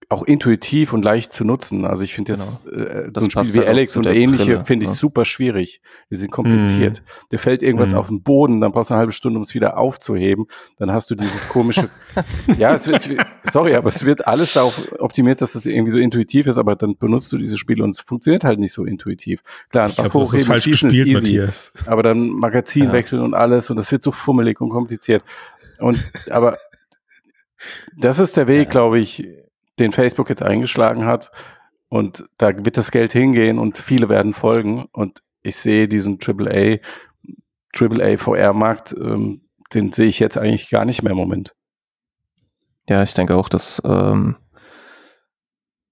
auch 0.08 0.22
intuitiv 0.22 0.92
und 0.92 1.04
leicht 1.04 1.32
zu 1.32 1.44
nutzen. 1.44 1.84
Also 1.84 2.04
ich 2.04 2.14
finde 2.14 2.34
genau. 2.34 2.44
jetzt 2.44 2.66
äh, 2.66 3.10
das 3.10 3.24
so 3.24 3.40
ein 3.40 3.44
Spiel 3.44 3.62
wie 3.62 3.66
Alex 3.66 3.96
und 3.96 4.06
ähnliche 4.06 4.64
finde 4.64 4.84
ich 4.84 4.90
ja. 4.90 4.96
super 4.96 5.24
schwierig. 5.24 5.80
Die 6.10 6.14
sind 6.14 6.30
kompliziert. 6.30 7.02
Mm. 7.02 7.32
Dir 7.32 7.38
fällt 7.40 7.62
irgendwas 7.62 7.90
mm. 7.90 7.96
auf 7.96 8.08
den 8.08 8.22
Boden, 8.22 8.60
dann 8.60 8.70
brauchst 8.70 8.90
du 8.90 8.94
eine 8.94 9.00
halbe 9.00 9.12
Stunde, 9.12 9.38
um 9.38 9.42
es 9.42 9.54
wieder 9.54 9.78
aufzuheben. 9.78 10.46
Dann 10.78 10.92
hast 10.92 11.10
du 11.10 11.16
dieses 11.16 11.48
komische. 11.48 11.88
ja, 12.58 12.76
es 12.76 12.86
wird, 12.86 13.08
sorry, 13.50 13.74
aber 13.74 13.88
es 13.88 14.04
wird 14.04 14.28
alles 14.28 14.52
darauf 14.52 14.80
optimiert, 15.00 15.42
dass 15.42 15.56
es 15.56 15.66
irgendwie 15.66 15.90
so 15.90 15.98
intuitiv 15.98 16.46
ist, 16.46 16.58
aber 16.58 16.76
dann 16.76 16.96
benutzt 16.96 17.32
du 17.32 17.38
dieses 17.38 17.58
Spiel 17.58 17.82
und 17.82 17.90
es 17.90 18.00
funktioniert 18.00 18.44
halt 18.44 18.60
nicht 18.60 18.72
so 18.72 18.84
intuitiv. 18.84 19.42
Klar, 19.70 19.90
ein 19.96 20.12
hochheben, 20.12 20.46
falsch 20.46 20.64
schießen 20.64 20.90
gespielt, 20.90 21.08
ist 21.08 21.24
easy, 21.24 21.38
Matthias. 21.38 21.72
aber 21.86 22.04
dann 22.04 22.28
Magazin 22.28 22.84
ja. 22.84 22.92
wechseln 22.92 23.22
und 23.22 23.34
alles 23.34 23.70
und 23.70 23.76
das 23.76 23.90
wird 23.90 24.04
so 24.04 24.12
fummelig 24.12 24.60
und 24.60 24.70
kompliziert. 24.70 25.24
Und 25.80 25.98
aber 26.30 26.58
das 27.96 28.20
ist 28.20 28.36
der 28.36 28.46
Weg, 28.46 28.70
glaube 28.70 29.00
ich, 29.00 29.26
den 29.78 29.92
Facebook 29.92 30.28
jetzt 30.28 30.42
eingeschlagen 30.42 31.04
hat. 31.06 31.30
Und 31.88 32.24
da 32.38 32.64
wird 32.64 32.76
das 32.76 32.90
Geld 32.90 33.12
hingehen 33.12 33.58
und 33.58 33.78
viele 33.78 34.08
werden 34.08 34.32
folgen. 34.32 34.86
Und 34.92 35.22
ich 35.42 35.56
sehe 35.56 35.88
diesen 35.88 36.18
AAA, 36.20 36.78
AAA 37.74 38.18
VR-Markt, 38.18 38.94
ähm, 38.98 39.42
den 39.72 39.92
sehe 39.92 40.06
ich 40.06 40.18
jetzt 40.18 40.38
eigentlich 40.38 40.70
gar 40.70 40.84
nicht 40.84 41.02
mehr 41.02 41.12
im 41.12 41.18
Moment. 41.18 41.54
Ja, 42.88 43.02
ich 43.02 43.14
denke 43.14 43.34
auch, 43.36 43.48
dass, 43.48 43.82
ähm, 43.84 44.36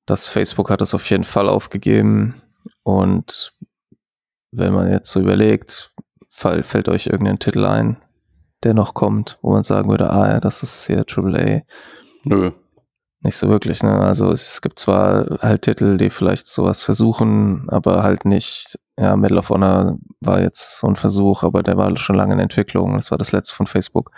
dass 0.07 0.27
Facebook 0.27 0.71
hat 0.71 0.81
es 0.81 0.95
auf 0.95 1.09
jeden 1.11 1.25
Fall 1.25 1.49
aufgegeben. 1.49 2.43
Und 2.83 3.55
wenn 4.53 4.73
man 4.73 4.91
jetzt 4.91 5.11
so 5.11 5.21
überlegt, 5.21 5.93
fall, 6.31 6.63
fällt 6.63 6.89
euch 6.89 7.07
irgendein 7.07 7.39
Titel 7.39 7.65
ein, 7.65 8.03
der 8.63 8.75
noch 8.75 8.95
kommt, 8.95 9.39
wo 9.43 9.53
man 9.53 9.63
sagen 9.63 9.89
würde, 9.91 10.11
ah 10.11 10.33
ja, 10.33 10.41
das 10.41 10.63
ist 10.63 10.87
hier 10.87 11.05
AAA. 11.09 11.63
Nö. 12.25 12.53
Nicht 13.25 13.37
so 13.37 13.49
wirklich, 13.49 13.83
ne? 13.83 14.01
Also 14.01 14.31
es 14.31 14.61
gibt 14.61 14.79
zwar 14.79 15.39
halt 15.41 15.63
Titel, 15.63 15.97
die 15.97 16.11
vielleicht 16.11 16.47
sowas 16.47 16.83
versuchen, 16.83 17.65
aber 17.71 18.03
halt 18.03 18.27
nicht, 18.27 18.79
ja, 18.99 19.17
Medal 19.17 19.39
of 19.39 19.49
Honor 19.49 19.97
war 20.21 20.43
jetzt 20.43 20.79
so 20.79 20.87
ein 20.87 20.95
Versuch, 20.95 21.43
aber 21.43 21.63
der 21.63 21.79
war 21.79 21.97
schon 21.97 22.17
lange 22.17 22.35
in 22.35 22.41
Entwicklung. 22.41 22.95
Das 22.95 23.11
war 23.11 23.17
das 23.17 23.33
letzte 23.33 23.55
von 23.55 23.67
Facebook. 23.67 24.11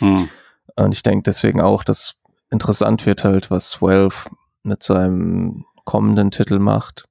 Hm. 0.00 0.28
Und 0.74 0.92
ich 0.92 1.04
denke 1.04 1.22
deswegen 1.22 1.60
auch, 1.60 1.84
dass 1.84 2.16
interessant 2.50 3.06
wird 3.06 3.22
halt, 3.22 3.48
was 3.48 3.80
Valve 3.80 4.28
mit 4.64 4.82
seinem 4.82 5.64
kommenden 5.84 6.32
Titel 6.32 6.58
macht. 6.58 7.04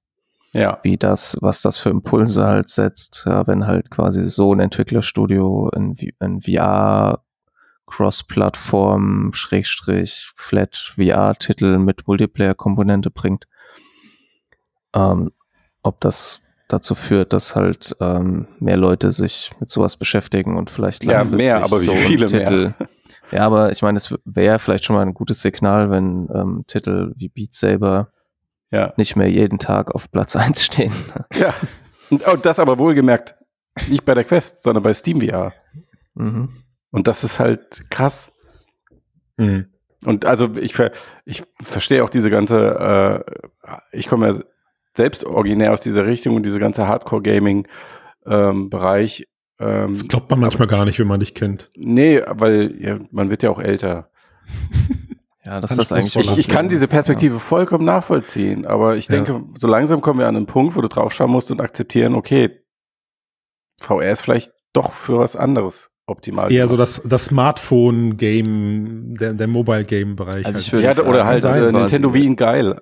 Ja. 0.52 0.80
Wie 0.84 0.98
das, 0.98 1.38
was 1.40 1.62
das 1.62 1.78
für 1.78 1.92
Impulse 1.92 2.46
halt 2.46 2.70
setzt, 2.70 3.24
ja, 3.26 3.48
wenn 3.48 3.68
halt 3.68 3.90
quasi 3.90 4.26
so 4.26 4.54
ein 4.54 4.60
Entwicklerstudio 4.60 5.70
in, 5.74 5.96
in 6.20 6.42
VR 6.42 7.22
Cross-Plattform, 7.88 9.32
Schrägstrich, 9.34 10.32
Flat 10.36 10.94
VR-Titel 10.96 11.78
mit 11.78 12.08
Multiplayer-Komponente 12.08 13.10
bringt. 13.10 13.48
Ähm, 14.94 15.32
ob 15.84 16.00
das 16.02 16.42
dazu 16.68 16.96
führt, 16.96 17.34
dass 17.34 17.56
halt 17.56 17.96
ähm, 18.02 18.48
mehr 18.60 18.78
Leute 18.78 19.12
sich 19.12 19.52
mit 19.60 19.70
sowas 19.70 19.96
beschäftigen 19.96 20.58
und 20.58 20.70
vielleicht 20.70 21.04
ja, 21.06 21.24
mehr, 21.24 21.64
aber 21.64 21.78
so 21.78 21.94
wie 21.94 21.98
viele 21.98 22.26
Titel. 22.26 22.74
Mehr? 22.78 22.90
Ja, 23.32 23.46
aber 23.46 23.72
ich 23.72 23.82
meine, 23.82 23.98
es 23.98 24.14
wäre 24.26 24.60
vielleicht 24.60 24.86
schon 24.86 24.96
mal 24.96 25.02
ein 25.02 25.14
gutes 25.14 25.42
Signal, 25.42 25.90
wenn 25.90 26.30
ähm, 26.34 26.64
Titel 26.68 27.14
wie 27.16 27.30
Beat 27.30 27.54
Saber 27.54 28.12
ja. 28.72 28.94
nicht 28.98 29.16
mehr 29.16 29.30
jeden 29.30 29.60
Tag 29.60 29.94
auf 29.96 30.12
Platz 30.12 30.36
1 30.36 30.64
stehen. 30.64 30.94
Ja, 31.34 31.54
und, 32.10 32.26
und 32.28 32.46
das 32.46 32.60
aber 32.60 32.80
wohlgemerkt 32.80 33.36
nicht 33.90 34.06
bei 34.06 34.14
der 34.14 34.24
Quest, 34.24 34.64
sondern 34.64 34.84
bei 34.84 34.94
Steam 34.94 35.22
VR. 35.22 35.54
Mhm. 36.16 36.50
Und 36.92 37.08
das 37.08 37.24
ist 37.24 37.40
halt 37.40 37.90
krass. 37.90 38.32
Mhm. 39.38 39.68
Und 40.06 40.26
also 40.26 40.50
ich, 40.56 40.74
ver, 40.74 40.92
ich 41.26 41.44
verstehe 41.62 42.04
auch 42.04 42.10
diese 42.10 42.30
ganze, 42.30 43.24
äh, 43.64 43.78
ich 43.92 44.08
komme 44.08 44.28
ja 44.28 44.36
selbst 44.96 45.24
originär 45.24 45.72
aus 45.74 45.82
dieser 45.82 46.06
Richtung 46.06 46.36
und 46.36 46.44
diese 46.44 46.60
ganze 46.60 46.88
Hardcore-Gaming-Bereich. 46.88 49.28
Ähm, 49.60 49.94
das 49.94 50.08
glaubt 50.08 50.30
man 50.30 50.40
manchmal 50.40 50.68
aber, 50.68 50.78
gar 50.78 50.86
nicht, 50.86 51.00
wenn 51.00 51.08
man 51.08 51.20
dich 51.20 51.34
kennt. 51.34 51.72
Nee, 51.76 52.22
weil 52.28 52.76
ja, 52.80 53.00
man 53.12 53.30
wird 53.30 53.44
ja 53.44 53.50
auch 53.50 53.60
älter. 53.60 54.10
Ja, 55.46 55.62
das 55.62 55.72
ist 55.72 55.78
das 55.78 55.92
eigentlich. 55.94 56.16
Ich, 56.18 56.38
ich 56.40 56.48
kann 56.50 56.68
diese 56.68 56.90
Perspektive 56.90 57.36
ja. 57.36 57.40
vollkommen 57.40 57.86
nachvollziehen, 57.86 58.66
aber 58.66 58.98
ich 58.98 59.08
denke, 59.08 59.32
ja. 59.32 59.42
so 59.58 59.66
langsam 59.66 60.02
kommen 60.02 60.20
wir 60.20 60.28
an 60.28 60.36
einen 60.36 60.46
Punkt, 60.46 60.76
wo 60.76 60.82
du 60.82 60.90
draufschauen 60.90 61.32
musst 61.32 61.52
und 61.52 61.62
akzeptieren, 61.62 62.16
okay, 62.16 62.60
VR 63.80 64.12
ist 64.12 64.24
vielleicht 64.24 64.52
doch 64.74 64.92
für 64.92 65.20
was 65.20 65.38
anderes 65.38 65.90
optimal. 66.08 66.52
Eher 66.52 66.68
so 66.68 66.78
das, 66.78 67.02
das 67.04 67.26
Smartphone-Game, 67.26 69.16
der, 69.20 69.34
der 69.34 69.48
Mobile-Game-Bereich. 69.48 70.46
Also 70.46 70.72
halt. 70.72 70.84
ja, 70.84 70.94
sagen, 70.94 71.10
oder 71.10 71.26
halt 71.26 71.44
äh, 71.44 71.72
Nintendo 71.72 72.14
Wii 72.14 72.26
in 72.26 72.36
geil. 72.36 72.82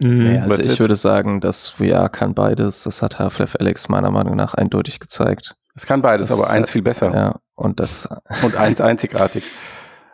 Mhm. 0.00 0.24
Nee, 0.24 0.38
also 0.38 0.62
ich 0.62 0.80
würde 0.80 0.96
sagen, 0.96 1.40
dass 1.40 1.68
VR 1.68 2.08
kann 2.08 2.34
beides. 2.34 2.84
Das 2.84 3.02
hat 3.02 3.18
Half-Life 3.18 3.60
Alex 3.60 3.88
meiner 3.88 4.10
Meinung 4.10 4.36
nach 4.36 4.54
eindeutig 4.54 5.00
gezeigt. 5.00 5.56
Es 5.74 5.86
kann 5.86 6.02
beides, 6.02 6.28
das 6.28 6.38
aber 6.38 6.50
eins 6.50 6.70
viel 6.70 6.82
besser. 6.82 7.14
Ja, 7.14 7.34
und 7.54 7.80
das. 7.80 8.08
Und 8.42 8.56
eins 8.56 8.80
einzigartig. 8.80 9.44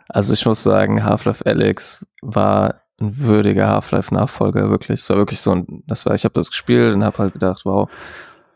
Also 0.07 0.33
ich 0.33 0.45
muss 0.45 0.63
sagen, 0.63 1.03
Half-Life 1.03 1.45
Alex 1.45 2.05
war 2.21 2.81
ein 2.99 3.17
würdiger 3.17 3.67
Half-Life-Nachfolger, 3.67 4.69
wirklich. 4.69 5.01
Es 5.01 5.09
war 5.09 5.17
wirklich 5.17 5.39
so 5.39 5.51
ein, 5.51 5.83
das 5.87 6.05
war, 6.05 6.15
ich 6.15 6.25
habe 6.25 6.33
das 6.33 6.49
gespielt 6.49 6.93
und 6.93 7.03
habe 7.03 7.17
halt 7.17 7.33
gedacht, 7.33 7.61
wow, 7.63 7.89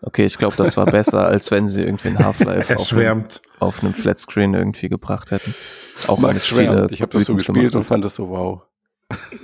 okay, 0.04 0.26
ich 0.26 0.38
glaube, 0.38 0.56
das 0.56 0.78
war 0.78 0.86
besser, 0.86 1.26
als 1.26 1.52
wenn 1.52 1.68
sie 1.68 1.84
irgendwie 1.84 2.10
ein 2.10 2.20
Half-Life 2.20 2.76
auf, 2.78 2.94
einem, 2.94 3.26
auf 3.60 3.84
einem 3.84 3.94
Flatscreen 3.94 4.54
irgendwie 4.54 4.90
gebracht 4.90 5.32
hätten. 5.32 5.56
Auch 6.08 6.20
Max 6.20 6.48
schwärmt. 6.48 6.92
Ich 6.92 7.02
habe 7.02 7.18
das 7.18 7.28
so 7.28 7.36
gespielt 7.36 7.76
und 7.76 7.84
fand 7.84 8.06
das 8.06 8.16
so 8.16 8.30
wow. 8.30 8.62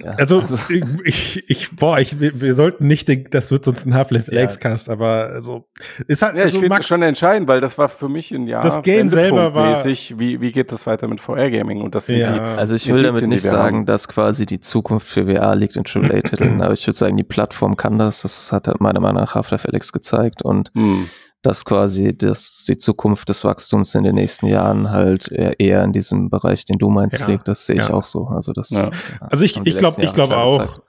Ja, 0.03 0.11
also, 0.11 0.39
also, 0.39 0.57
ich, 1.03 1.49
ich, 1.49 1.75
boah, 1.75 1.99
ich, 1.99 2.19
wir, 2.19 2.39
wir 2.39 2.53
sollten 2.53 2.87
nicht, 2.87 3.07
denken, 3.07 3.31
das 3.31 3.51
wird 3.51 3.65
sonst 3.65 3.85
ein 3.85 3.93
Half-Life 3.93 4.33
ja. 4.33 4.43
X-Cast, 4.43 4.89
aber 4.89 5.29
also, 5.33 5.65
ist 6.07 6.21
halt, 6.21 6.35
ja, 6.35 6.43
also 6.43 6.57
ich 6.57 6.63
finde 6.63 6.83
schon 6.83 7.01
entscheidend, 7.01 7.47
weil 7.47 7.61
das 7.61 7.77
war 7.77 7.89
für 7.89 8.09
mich 8.09 8.31
ein 8.31 8.47
Jahr. 8.47 8.63
Das 8.63 8.81
Game 8.81 9.09
selber 9.09 9.53
war. 9.53 9.83
Wie, 9.85 10.41
wie 10.41 10.51
geht 10.51 10.71
das 10.71 10.87
weiter 10.87 11.07
mit 11.07 11.19
VR-Gaming? 11.19 11.81
Und 11.81 11.95
das 11.95 12.07
sind 12.07 12.19
ja. 12.19 12.33
die, 12.33 12.39
also 12.39 12.75
ich 12.75 12.87
will 12.91 13.03
damit 13.03 13.27
nicht 13.27 13.43
sagen, 13.43 13.85
dass 13.85 14.07
quasi 14.07 14.45
die 14.45 14.59
Zukunft 14.59 15.07
für 15.07 15.25
VR 15.25 15.55
liegt 15.55 15.75
in 15.75 15.83
AAA-Titeln, 15.85 16.61
aber 16.61 16.73
ich 16.73 16.85
würde 16.85 16.97
sagen, 16.97 17.17
die 17.17 17.23
Plattform 17.23 17.77
kann 17.77 17.97
das. 17.97 18.21
Das 18.21 18.51
hat 18.51 18.67
halt 18.67 18.81
meiner 18.81 18.99
Meinung 18.99 19.21
nach 19.21 19.35
Half-Life 19.35 19.67
Alex 19.67 19.91
gezeigt 19.91 20.41
und 20.41 20.71
hm 20.75 21.09
dass 21.41 21.63
quasi 21.63 22.15
das, 22.15 22.65
die 22.67 22.77
Zukunft 22.77 23.29
des 23.29 23.43
Wachstums 23.45 23.95
in 23.95 24.03
den 24.03 24.15
nächsten 24.15 24.47
Jahren 24.47 24.91
halt 24.91 25.29
eher 25.29 25.83
in 25.83 25.93
diesem 25.93 26.29
Bereich, 26.29 26.65
den 26.65 26.77
du 26.77 26.89
meinst, 26.89 27.19
ja, 27.19 27.27
liegt. 27.27 27.47
Das 27.47 27.65
sehe 27.65 27.77
ich 27.77 27.87
ja. 27.87 27.93
auch 27.93 28.03
so. 28.03 28.27
Also 28.27 28.51
das. 28.51 28.71
Ja. 28.71 28.89
Also 29.21 29.45
ich, 29.45 29.55
ich 29.63 29.77
glaube, 29.77 30.01
ich 30.03 30.13
glaube 30.13 30.37
auch. 30.37 30.81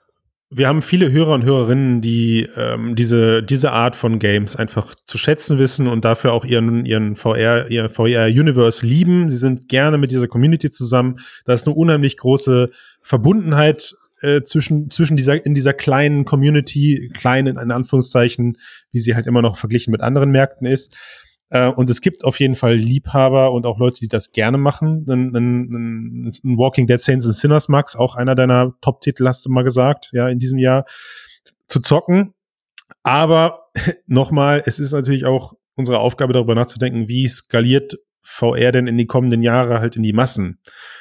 Wir 0.53 0.67
haben 0.67 0.81
viele 0.81 1.09
Hörer 1.09 1.35
und 1.35 1.45
Hörerinnen, 1.45 2.01
die 2.01 2.45
ähm, 2.57 2.97
diese 2.97 3.41
diese 3.41 3.71
Art 3.71 3.95
von 3.95 4.19
Games 4.19 4.57
einfach 4.57 4.93
zu 4.95 5.17
schätzen 5.17 5.57
wissen 5.59 5.87
und 5.87 6.03
dafür 6.03 6.33
auch 6.33 6.43
ihren 6.43 6.85
ihren 6.85 7.15
VR 7.15 7.71
ihr 7.71 7.89
VR 7.89 8.25
Universe 8.25 8.85
lieben. 8.85 9.29
Sie 9.29 9.37
sind 9.37 9.69
gerne 9.69 9.97
mit 9.97 10.11
dieser 10.11 10.27
Community 10.27 10.69
zusammen. 10.69 11.19
Da 11.45 11.53
ist 11.53 11.67
eine 11.67 11.75
unheimlich 11.77 12.17
große 12.17 12.69
Verbundenheit 12.99 13.95
äh, 14.21 14.41
zwischen, 14.43 14.89
zwischen 14.89 15.17
dieser, 15.17 15.45
in 15.45 15.53
dieser 15.53 15.73
kleinen 15.73 16.25
Community, 16.25 17.11
klein 17.13 17.47
in 17.47 17.57
Anführungszeichen, 17.57 18.57
wie 18.91 18.99
sie 18.99 19.15
halt 19.15 19.27
immer 19.27 19.41
noch 19.41 19.57
verglichen 19.57 19.91
mit 19.91 20.01
anderen 20.01 20.31
Märkten 20.31 20.67
ist. 20.67 20.95
Äh, 21.49 21.67
und 21.67 21.89
es 21.89 22.01
gibt 22.01 22.23
auf 22.23 22.39
jeden 22.39 22.55
Fall 22.55 22.75
Liebhaber 22.75 23.51
und 23.51 23.65
auch 23.65 23.77
Leute, 23.77 23.99
die 23.99 24.07
das 24.07 24.31
gerne 24.31 24.57
machen. 24.57 25.05
Ein, 25.09 25.35
ein, 25.35 26.31
ein 26.43 26.57
Walking 26.57 26.87
Dead 26.87 27.01
Saints 27.01 27.25
and 27.25 27.35
Sinners, 27.35 27.67
Max, 27.67 27.95
auch 27.95 28.15
einer 28.15 28.35
deiner 28.35 28.73
Top-Titel, 28.81 29.27
hast 29.27 29.45
du 29.45 29.49
mal 29.49 29.63
gesagt, 29.63 30.09
ja, 30.13 30.29
in 30.29 30.39
diesem 30.39 30.57
Jahr 30.57 30.85
zu 31.67 31.81
zocken. 31.81 32.33
Aber 33.03 33.67
nochmal, 34.07 34.63
es 34.65 34.79
ist 34.79 34.93
natürlich 34.93 35.25
auch 35.25 35.53
unsere 35.75 35.99
Aufgabe, 35.99 36.33
darüber 36.33 36.55
nachzudenken, 36.55 37.07
wie 37.07 37.27
skaliert 37.27 37.97
VR 38.21 38.71
denn 38.71 38.87
in 38.87 38.97
die 38.97 39.07
kommenden 39.07 39.41
Jahre 39.41 39.79
halt 39.79 39.95
in 39.95 40.03
die 40.03 40.13
Massen. 40.13 40.59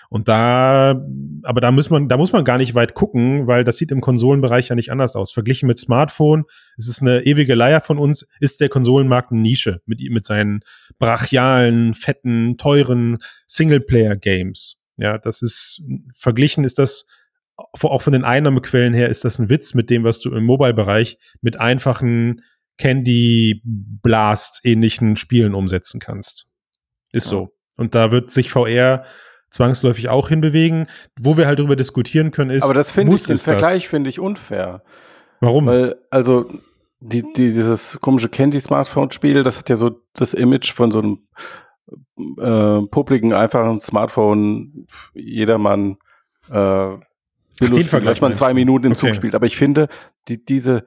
Und 0.09 0.27
da, 0.29 1.01
aber 1.45 1.61
da 1.61 1.71
muss 1.71 1.89
man, 1.89 2.09
da 2.09 2.17
muss 2.17 2.33
man 2.33 2.45
gar 2.45 2.59
nicht 2.59 2.75
weit 2.75 2.95
gucken, 2.95 3.47
weil 3.47 3.63
das 3.63 3.77
sieht 3.77 3.93
im 3.93 4.01
Konsolenbereich 4.01 4.69
ja 4.69 4.75
nicht 4.75 4.91
anders 4.91 5.15
aus. 5.15 5.31
Verglichen 5.31 5.69
mit 5.69 5.79
Smartphone, 5.79 6.45
es 6.77 6.89
ist 6.89 7.01
eine 7.01 7.21
ewige 7.21 7.55
Leier 7.55 7.81
von 7.81 7.99
uns, 7.99 8.27
ist 8.41 8.61
der 8.61 8.69
Konsolenmarkt 8.69 9.31
eine 9.31 9.41
Nische 9.41 9.81
mit, 9.87 10.01
mit 10.11 10.27
seinen 10.27 10.61
brachialen, 10.99 11.95
fetten, 11.95 12.57
teuren 12.57 13.19
Singleplayer-Games. 13.47 14.79
Ja, 14.97 15.17
das 15.17 15.43
ist, 15.43 15.83
verglichen 16.15 16.65
ist 16.65 16.79
das, 16.79 17.07
auch 17.57 18.03
von 18.03 18.13
den 18.13 18.25
Einnahmequellen 18.25 18.95
her 18.95 19.11
ist 19.11 19.25
das 19.25 19.39
ein 19.39 19.49
Witz 19.49 19.75
mit 19.75 19.91
dem, 19.91 20.03
was 20.03 20.19
du 20.21 20.35
im 20.35 20.45
Mobile-Bereich 20.45 21.19
mit 21.41 21.61
einfachen 21.61 22.43
Candy 22.79 23.63
Blast 23.65 24.61
ähnlichen 24.65 25.17
Spielen 25.17 25.55
umsetzen 25.55 26.01
kannst. 26.01 26.50
Ist 27.13 27.27
ja. 27.27 27.31
so. 27.31 27.49
Und 27.77 27.95
da 27.95 28.11
wird 28.11 28.31
sich 28.31 28.51
VR 28.51 29.05
zwangsläufig 29.51 30.09
auch 30.09 30.29
hinbewegen. 30.29 30.87
Wo 31.19 31.37
wir 31.37 31.47
halt 31.47 31.59
darüber 31.59 31.77
diskutieren 31.77 32.31
können, 32.31 32.51
ist. 32.51 32.63
Aber 32.63 32.75
das 32.75 32.91
finde 32.91 33.15
ich, 33.15 33.25
den 33.25 33.39
Vergleich 33.39 33.89
finde 33.89 34.11
ich 34.11 34.21
unfair. 34.21 34.83
Warum? 35.41 35.67
Weil, 35.67 35.97
also, 36.11 36.51
die, 37.01 37.23
die, 37.23 37.53
dieses 37.53 37.99
komische 38.01 38.29
Candy-Smartphone-Spiel, 38.29 39.43
das 39.43 39.59
hat 39.59 39.69
ja 39.69 39.77
so 39.77 40.03
das 40.13 40.35
Image 40.35 40.73
von 40.73 40.91
so 40.91 40.99
einem 40.99 41.19
äh, 42.39 42.87
publiken, 42.89 43.33
einfachen 43.33 43.81
Smartphone, 43.81 44.87
jedermann 45.15 45.97
äh, 46.51 46.97
dass 47.61 48.21
man 48.21 48.35
zwei 48.35 48.55
Minuten 48.55 48.87
im 48.87 48.93
okay. 48.93 49.07
Zug 49.07 49.15
spielt. 49.15 49.35
Aber 49.35 49.47
ich 49.47 49.57
finde, 49.57 49.89
die, 50.29 50.43
diese, 50.43 50.85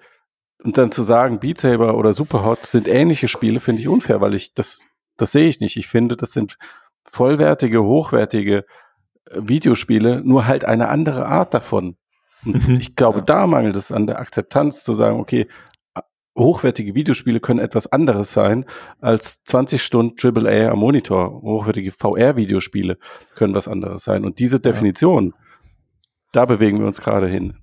und 0.63 0.77
dann 0.77 0.91
zu 0.91 1.03
sagen, 1.03 1.39
Beat 1.39 1.59
Saber 1.59 1.95
oder 1.97 2.13
Superhot 2.13 2.65
sind 2.65 2.87
ähnliche 2.87 3.27
Spiele, 3.27 3.59
finde 3.59 3.81
ich 3.81 3.87
unfair, 3.87 4.21
weil 4.21 4.33
ich 4.33 4.53
das, 4.53 4.79
das 5.17 5.31
sehe 5.31 5.47
ich 5.47 5.59
nicht. 5.59 5.77
Ich 5.77 5.87
finde, 5.87 6.15
das 6.15 6.31
sind 6.31 6.57
vollwertige, 7.03 7.83
hochwertige 7.83 8.65
äh, 9.29 9.41
Videospiele, 9.41 10.21
nur 10.23 10.47
halt 10.47 10.65
eine 10.65 10.89
andere 10.89 11.25
Art 11.25 11.53
davon. 11.53 11.97
Und 12.45 12.67
mhm. 12.67 12.75
ich 12.75 12.95
glaube, 12.95 13.19
ja. 13.19 13.25
da 13.25 13.47
mangelt 13.47 13.75
es 13.75 13.91
an 13.91 14.07
der 14.07 14.19
Akzeptanz 14.19 14.83
zu 14.83 14.93
sagen, 14.93 15.19
okay, 15.19 15.47
hochwertige 16.37 16.95
Videospiele 16.95 17.39
können 17.39 17.59
etwas 17.59 17.87
anderes 17.87 18.33
sein 18.33 18.65
als 18.99 19.43
20 19.43 19.81
Stunden 19.83 20.15
AAA 20.19 20.71
am 20.71 20.79
Monitor. 20.79 21.41
Hochwertige 21.41 21.91
VR-Videospiele 21.91 22.97
können 23.35 23.55
was 23.55 23.67
anderes 23.67 24.03
sein. 24.03 24.25
Und 24.25 24.39
diese 24.39 24.59
Definition, 24.59 25.27
ja. 25.27 25.35
da 26.31 26.45
bewegen 26.45 26.79
wir 26.79 26.87
uns 26.87 27.01
gerade 27.01 27.27
hin. 27.27 27.59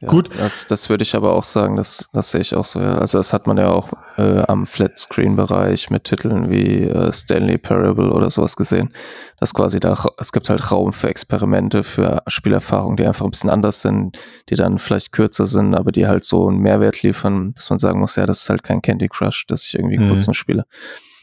Ja, 0.00 0.08
Gut. 0.08 0.30
Das, 0.38 0.66
das 0.66 0.88
würde 0.88 1.02
ich 1.02 1.14
aber 1.14 1.34
auch 1.34 1.44
sagen, 1.44 1.76
das, 1.76 2.08
das 2.14 2.30
sehe 2.30 2.40
ich 2.40 2.54
auch 2.54 2.64
so. 2.64 2.80
Ja. 2.80 2.94
Also 2.94 3.18
das 3.18 3.34
hat 3.34 3.46
man 3.46 3.58
ja 3.58 3.68
auch 3.68 3.90
äh, 4.16 4.42
am 4.48 4.64
Flat-Screen-Bereich 4.64 5.90
mit 5.90 6.04
Titeln 6.04 6.50
wie 6.50 6.84
äh, 6.84 7.12
Stanley 7.12 7.58
Parable 7.58 8.10
oder 8.10 8.30
sowas 8.30 8.56
gesehen. 8.56 8.94
Dass 9.38 9.52
quasi 9.52 9.78
da, 9.78 10.02
es 10.16 10.32
gibt 10.32 10.48
halt 10.48 10.72
Raum 10.72 10.94
für 10.94 11.10
Experimente, 11.10 11.84
für 11.84 12.22
Spielerfahrungen, 12.28 12.96
die 12.96 13.04
einfach 13.04 13.26
ein 13.26 13.30
bisschen 13.30 13.50
anders 13.50 13.82
sind, 13.82 14.16
die 14.48 14.54
dann 14.54 14.78
vielleicht 14.78 15.12
kürzer 15.12 15.44
sind, 15.44 15.74
aber 15.74 15.92
die 15.92 16.06
halt 16.06 16.24
so 16.24 16.48
einen 16.48 16.60
Mehrwert 16.60 17.02
liefern, 17.02 17.52
dass 17.54 17.68
man 17.68 17.78
sagen 17.78 18.00
muss, 18.00 18.16
ja, 18.16 18.24
das 18.24 18.40
ist 18.42 18.48
halt 18.48 18.62
kein 18.62 18.80
Candy 18.80 19.08
Crush, 19.08 19.46
dass 19.48 19.66
ich 19.66 19.74
irgendwie 19.74 19.98
mhm. 19.98 20.08
kurz 20.08 20.26
nur 20.26 20.34
spiele. 20.34 20.64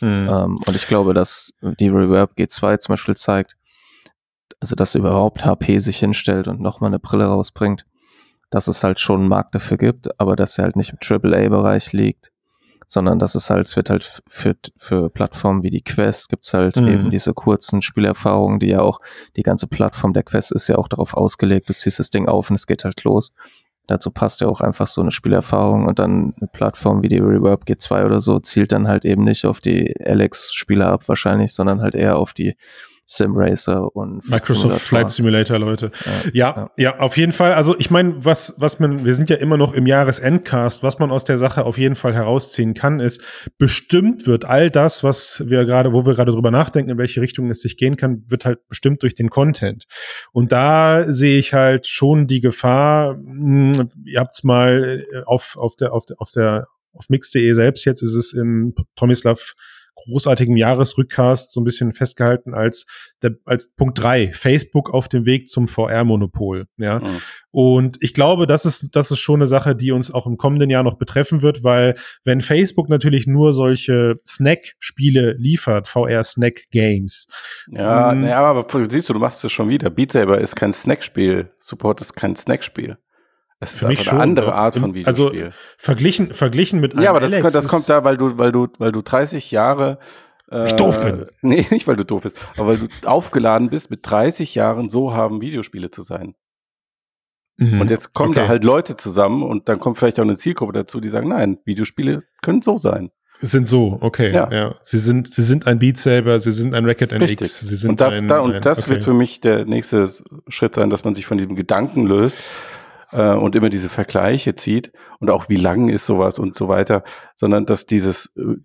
Mhm. 0.02 0.30
Ähm, 0.30 0.60
und 0.64 0.76
ich 0.76 0.86
glaube, 0.86 1.16
dass 1.16 1.54
die 1.80 1.90
Reverb 1.90 2.34
G2 2.38 2.78
zum 2.78 2.94
Beispiel 2.94 3.16
zeigt, 3.16 3.56
also 4.60 4.76
dass 4.76 4.94
überhaupt 4.94 5.46
HP 5.46 5.80
sich 5.80 5.98
hinstellt 5.98 6.48
und 6.48 6.62
nochmal 6.62 6.90
eine 6.90 7.00
Brille 7.00 7.26
rausbringt 7.26 7.86
dass 8.50 8.68
es 8.68 8.84
halt 8.84 9.00
schon 9.00 9.22
einen 9.22 9.30
Markt 9.30 9.56
dafür 9.56 9.78
gibt, 9.78 10.20
aber 10.20 10.36
dass 10.36 10.58
er 10.58 10.66
halt 10.66 10.76
nicht 10.76 10.94
im 10.94 11.00
AAA-Bereich 11.02 11.94
liegt, 11.94 12.32
sondern 12.88 13.20
dass 13.20 13.36
es 13.36 13.50
halt, 13.50 13.68
es 13.68 13.76
wird 13.76 13.90
halt 13.90 14.22
für, 14.28 14.56
für 14.78 15.10
Plattformen 15.10 15.64
wie 15.64 15.70
die 15.70 15.84
Quest 15.84 16.30
gibt's 16.30 16.54
halt 16.54 16.78
mhm. 16.78 16.88
eben 16.88 17.12
diese 17.12 17.34
kurzen 17.34 17.82
Spielerfahrungen, 17.82 18.60
die 18.60 18.70
ja 18.70 18.82
auch, 18.82 19.02
die 19.36 19.44
ganze 19.44 19.68
Plattform 19.68 20.14
der 20.14 20.24
Quest 20.24 20.54
ist 20.54 20.70
ja 20.70 20.78
auch 20.78 20.88
darauf 20.88 21.14
ausgelegt, 21.14 21.70
du 21.70 21.76
ziehst 21.76 22.00
das 22.00 22.10
Ding 22.10 22.28
auf 22.28 22.50
und 22.50 22.56
es 22.56 22.66
geht 22.66 22.86
halt 22.86 23.04
los. 23.04 23.34
Dazu 23.88 24.12
passt 24.12 24.42
ja 24.42 24.48
auch 24.48 24.60
einfach 24.60 24.88
so 24.88 25.02
eine 25.02 25.12
Spielerfahrung 25.12 25.86
und 25.86 26.00
dann 26.00 26.34
eine 26.40 26.50
Plattform 26.52 27.04
wie 27.04 27.08
die 27.08 27.20
Reverb 27.20 27.64
G2 27.64 28.06
oder 28.06 28.20
so 28.20 28.40
zielt 28.40 28.74
dann 28.74 28.88
halt 28.88 29.06
eben 29.06 29.24
nicht 29.24 29.46
auf 29.46 29.62
die 29.62 29.96
Alex-Spieler 30.06 30.90
ab 30.90 31.08
wahrscheinlich, 31.08 31.54
sondern 31.54 31.82
halt 31.82 31.96
eher 31.96 32.18
auf 32.18 32.34
die 32.34 32.58
Simracer 33.10 33.96
und 33.96 34.22
Flight 34.22 34.42
Microsoft 34.42 34.62
Simulator. 34.62 34.80
Flight 34.80 35.12
Simulator, 35.12 35.60
Leute. 35.60 35.92
Ja, 36.34 36.56
ja, 36.56 36.72
ja, 36.78 37.00
auf 37.00 37.16
jeden 37.16 37.32
Fall. 37.32 37.54
Also 37.54 37.76
ich 37.80 37.90
meine, 37.90 38.26
was, 38.26 38.56
was 38.58 38.80
man, 38.80 39.06
wir 39.06 39.16
sind 39.16 39.30
ja 39.30 39.38
immer 39.38 39.56
noch 39.56 39.74
im 39.74 39.88
Jahresendcast, 39.88 40.84
was 40.84 41.00
man 41.00 41.10
aus 41.10 41.24
der 41.24 41.38
Sache 41.38 41.64
auf 41.66 41.78
jeden 41.78 41.96
Fall 41.96 42.14
herausziehen 42.14 42.74
kann, 42.74 43.00
ist, 43.00 43.22
bestimmt 43.58 44.28
wird 44.28 44.44
all 44.44 44.70
das, 44.70 45.04
was 45.06 45.44
wir 45.48 45.66
gerade, 45.66 45.94
wo 45.94 46.06
wir 46.06 46.16
gerade 46.16 46.34
drüber 46.34 46.52
nachdenken, 46.52 46.92
in 46.92 46.98
welche 46.98 47.22
Richtung 47.22 47.50
es 47.50 47.62
sich 47.62 47.78
gehen 47.78 47.96
kann, 47.96 48.26
wird 48.28 48.44
halt 48.44 48.68
bestimmt 48.68 49.02
durch 49.04 49.16
den 49.16 49.30
Content. 49.30 49.86
Und 50.34 50.52
da 50.52 51.06
sehe 51.06 51.40
ich 51.40 51.54
halt 51.54 51.88
schon 51.88 52.28
die 52.28 52.42
Gefahr, 52.42 53.16
mh, 53.16 53.78
hm, 53.78 53.90
ihr 54.04 54.20
habt's 54.20 54.44
mal 54.44 55.06
äh, 55.12 55.22
auf, 55.26 55.56
auf 55.58 55.78
der, 55.78 55.94
auf 55.94 56.06
der, 56.06 56.18
auf 56.20 56.32
der, 56.32 56.68
auf 56.92 57.10
mix.de 57.10 57.54
selbst 57.54 57.86
jetzt 57.86 58.02
ist 58.02 58.16
es 58.16 58.34
im 58.34 58.76
Tomislav 58.96 59.54
großartigem 60.06 60.58
Jahresrückcast 60.58 61.52
so 61.52 61.62
ein 61.62 61.64
bisschen 61.64 61.94
festgehalten 61.94 62.54
als, 62.54 62.86
der, 63.22 63.32
als 63.46 63.74
Punkt 63.74 64.02
drei 64.02 64.32
Facebook 64.34 64.94
auf 64.94 65.08
dem 65.08 65.26
Weg 65.26 65.48
zum 65.50 65.68
VR-Monopol. 65.68 66.66
Ja. 66.78 67.00
Mhm. 67.00 67.22
Und 67.52 67.98
ich 68.02 68.14
glaube, 68.14 68.48
das 68.48 68.66
ist, 68.66 68.96
das 68.96 69.12
ist 69.12 69.20
schon 69.20 69.38
eine 69.38 69.48
Sache, 69.48 69.76
die 69.76 69.92
uns 69.92 70.14
auch 70.14 70.28
im 70.28 70.38
kommenden 70.38 70.70
Jahr 70.70 70.84
noch 70.84 70.98
betreffen 70.98 71.42
wird, 71.42 71.64
weil 71.64 71.96
wenn 72.24 72.42
Facebook 72.42 72.90
natürlich 72.90 73.28
nur 73.28 73.54
solche 73.54 74.20
Snack-Spiele 74.28 75.34
liefert, 75.38 75.88
VR-Snack-Games. 75.88 77.28
Ja, 77.72 78.12
ähm, 78.12 78.26
ja, 78.26 78.42
aber 78.42 78.66
siehst 78.90 79.10
du, 79.10 79.14
du 79.14 79.20
machst 79.20 79.44
es 79.44 79.52
schon 79.52 79.70
wieder. 79.70 79.90
Beat 79.90 80.12
Saber 80.12 80.40
ist 80.40 80.56
kein 80.56 80.74
Snack-Spiel. 80.74 81.52
Support 81.60 82.02
ist 82.02 82.14
kein 82.14 82.36
Snack-Spiel. 82.36 82.98
Ist 83.60 83.80
Für 83.80 83.88
mich 83.88 84.10
eine 84.12 84.20
andere 84.20 84.54
Art 84.54 84.76
von 84.76 84.94
Videospiel. 84.94 85.46
Also 85.46 85.52
verglichen, 85.78 86.34
verglichen 86.34 86.80
mit 86.80 86.94
Ja, 86.94 87.10
aber 87.10 87.20
das, 87.20 87.34
Alex 87.34 87.54
das 87.54 87.68
kommt 87.68 87.90
da, 87.90 88.04
weil 88.04 88.18
du, 88.18 88.38
weil 88.38 88.52
du, 88.52 88.68
weil 88.78 88.92
du 88.92 89.02
30 89.02 89.50
Jahre 89.50 89.98
äh, 90.52 90.68
ich 90.68 90.74
doof 90.74 91.04
bin. 91.04 91.26
Nee, 91.42 91.66
nicht 91.72 91.88
weil 91.88 91.96
du 91.96 92.06
doof 92.06 92.24
bist, 92.24 92.36
aber 92.56 92.68
weil 92.68 92.78
du 92.78 92.88
aufgeladen 93.06 93.70
bist, 93.70 93.90
mit 93.90 94.02
30 94.04 94.54
Jahren 94.54 94.90
so 94.90 95.14
haben 95.14 95.42
Videospiele 95.42 95.90
zu 95.90 96.04
sein. 96.04 96.36
Mhm. 97.58 97.82
Und 97.82 97.90
jetzt 97.90 98.14
kommen 98.14 98.30
okay. 98.30 98.42
da 98.42 98.48
halt 98.48 98.64
Leute 98.64 98.96
zusammen 98.96 99.42
und 99.42 99.68
dann 99.68 99.80
kommt 99.80 99.98
vielleicht 99.98 100.20
auch 100.20 100.24
eine 100.24 100.36
Zielgruppe 100.36 100.74
dazu, 100.74 101.00
die 101.00 101.10
sagen, 101.10 101.30
nein, 101.30 101.58
Videospiele 101.66 102.22
können 102.44 102.62
so 102.62 102.78
sein. 102.78 103.10
Sind 103.40 103.68
so, 103.68 103.98
okay. 104.02 104.32
Ja. 104.32 104.52
ja. 104.52 104.76
Sie 104.82 104.98
sind, 104.98 105.32
sie 105.32 105.44
sind 105.44 105.68
ein 105.68 105.80
Beat 105.80 106.00
Saber, 106.00 106.40
sie 106.40 106.52
sind 106.52 106.74
ein 106.74 106.86
Racket 106.86 107.12
NX. 107.12 107.60
Sie 107.60 107.76
sind 107.76 107.92
und 107.92 108.02
das, 108.02 108.14
ein, 108.14 108.28
da, 108.28 108.40
und 108.40 108.66
das 108.66 108.84
okay. 108.84 108.92
wird 108.92 109.04
für 109.04 109.14
mich 109.14 109.42
der 109.42 109.66
nächste 109.66 110.10
Schritt 110.48 110.76
sein, 110.76 110.90
dass 110.90 111.04
man 111.04 111.14
sich 111.14 111.26
von 111.26 111.38
diesem 111.38 111.56
Gedanken 111.56 112.06
löst 112.06 112.40
äh, 113.18 113.34
und 113.34 113.56
immer 113.56 113.70
diese 113.70 113.90
Vergleiche 113.90 114.56
zieht 114.56 114.92
und 115.20 115.32
auch 115.32 115.50
wie 115.50 115.56
lang 115.56 115.90
ist 115.90 116.06
sowas 116.06 116.38
und 116.38 116.54
so 116.54 116.68
weiter, 116.68 117.04
sondern 117.36 117.66
dass 117.66 117.86
dieses 117.86 118.28
äh, 118.38 118.58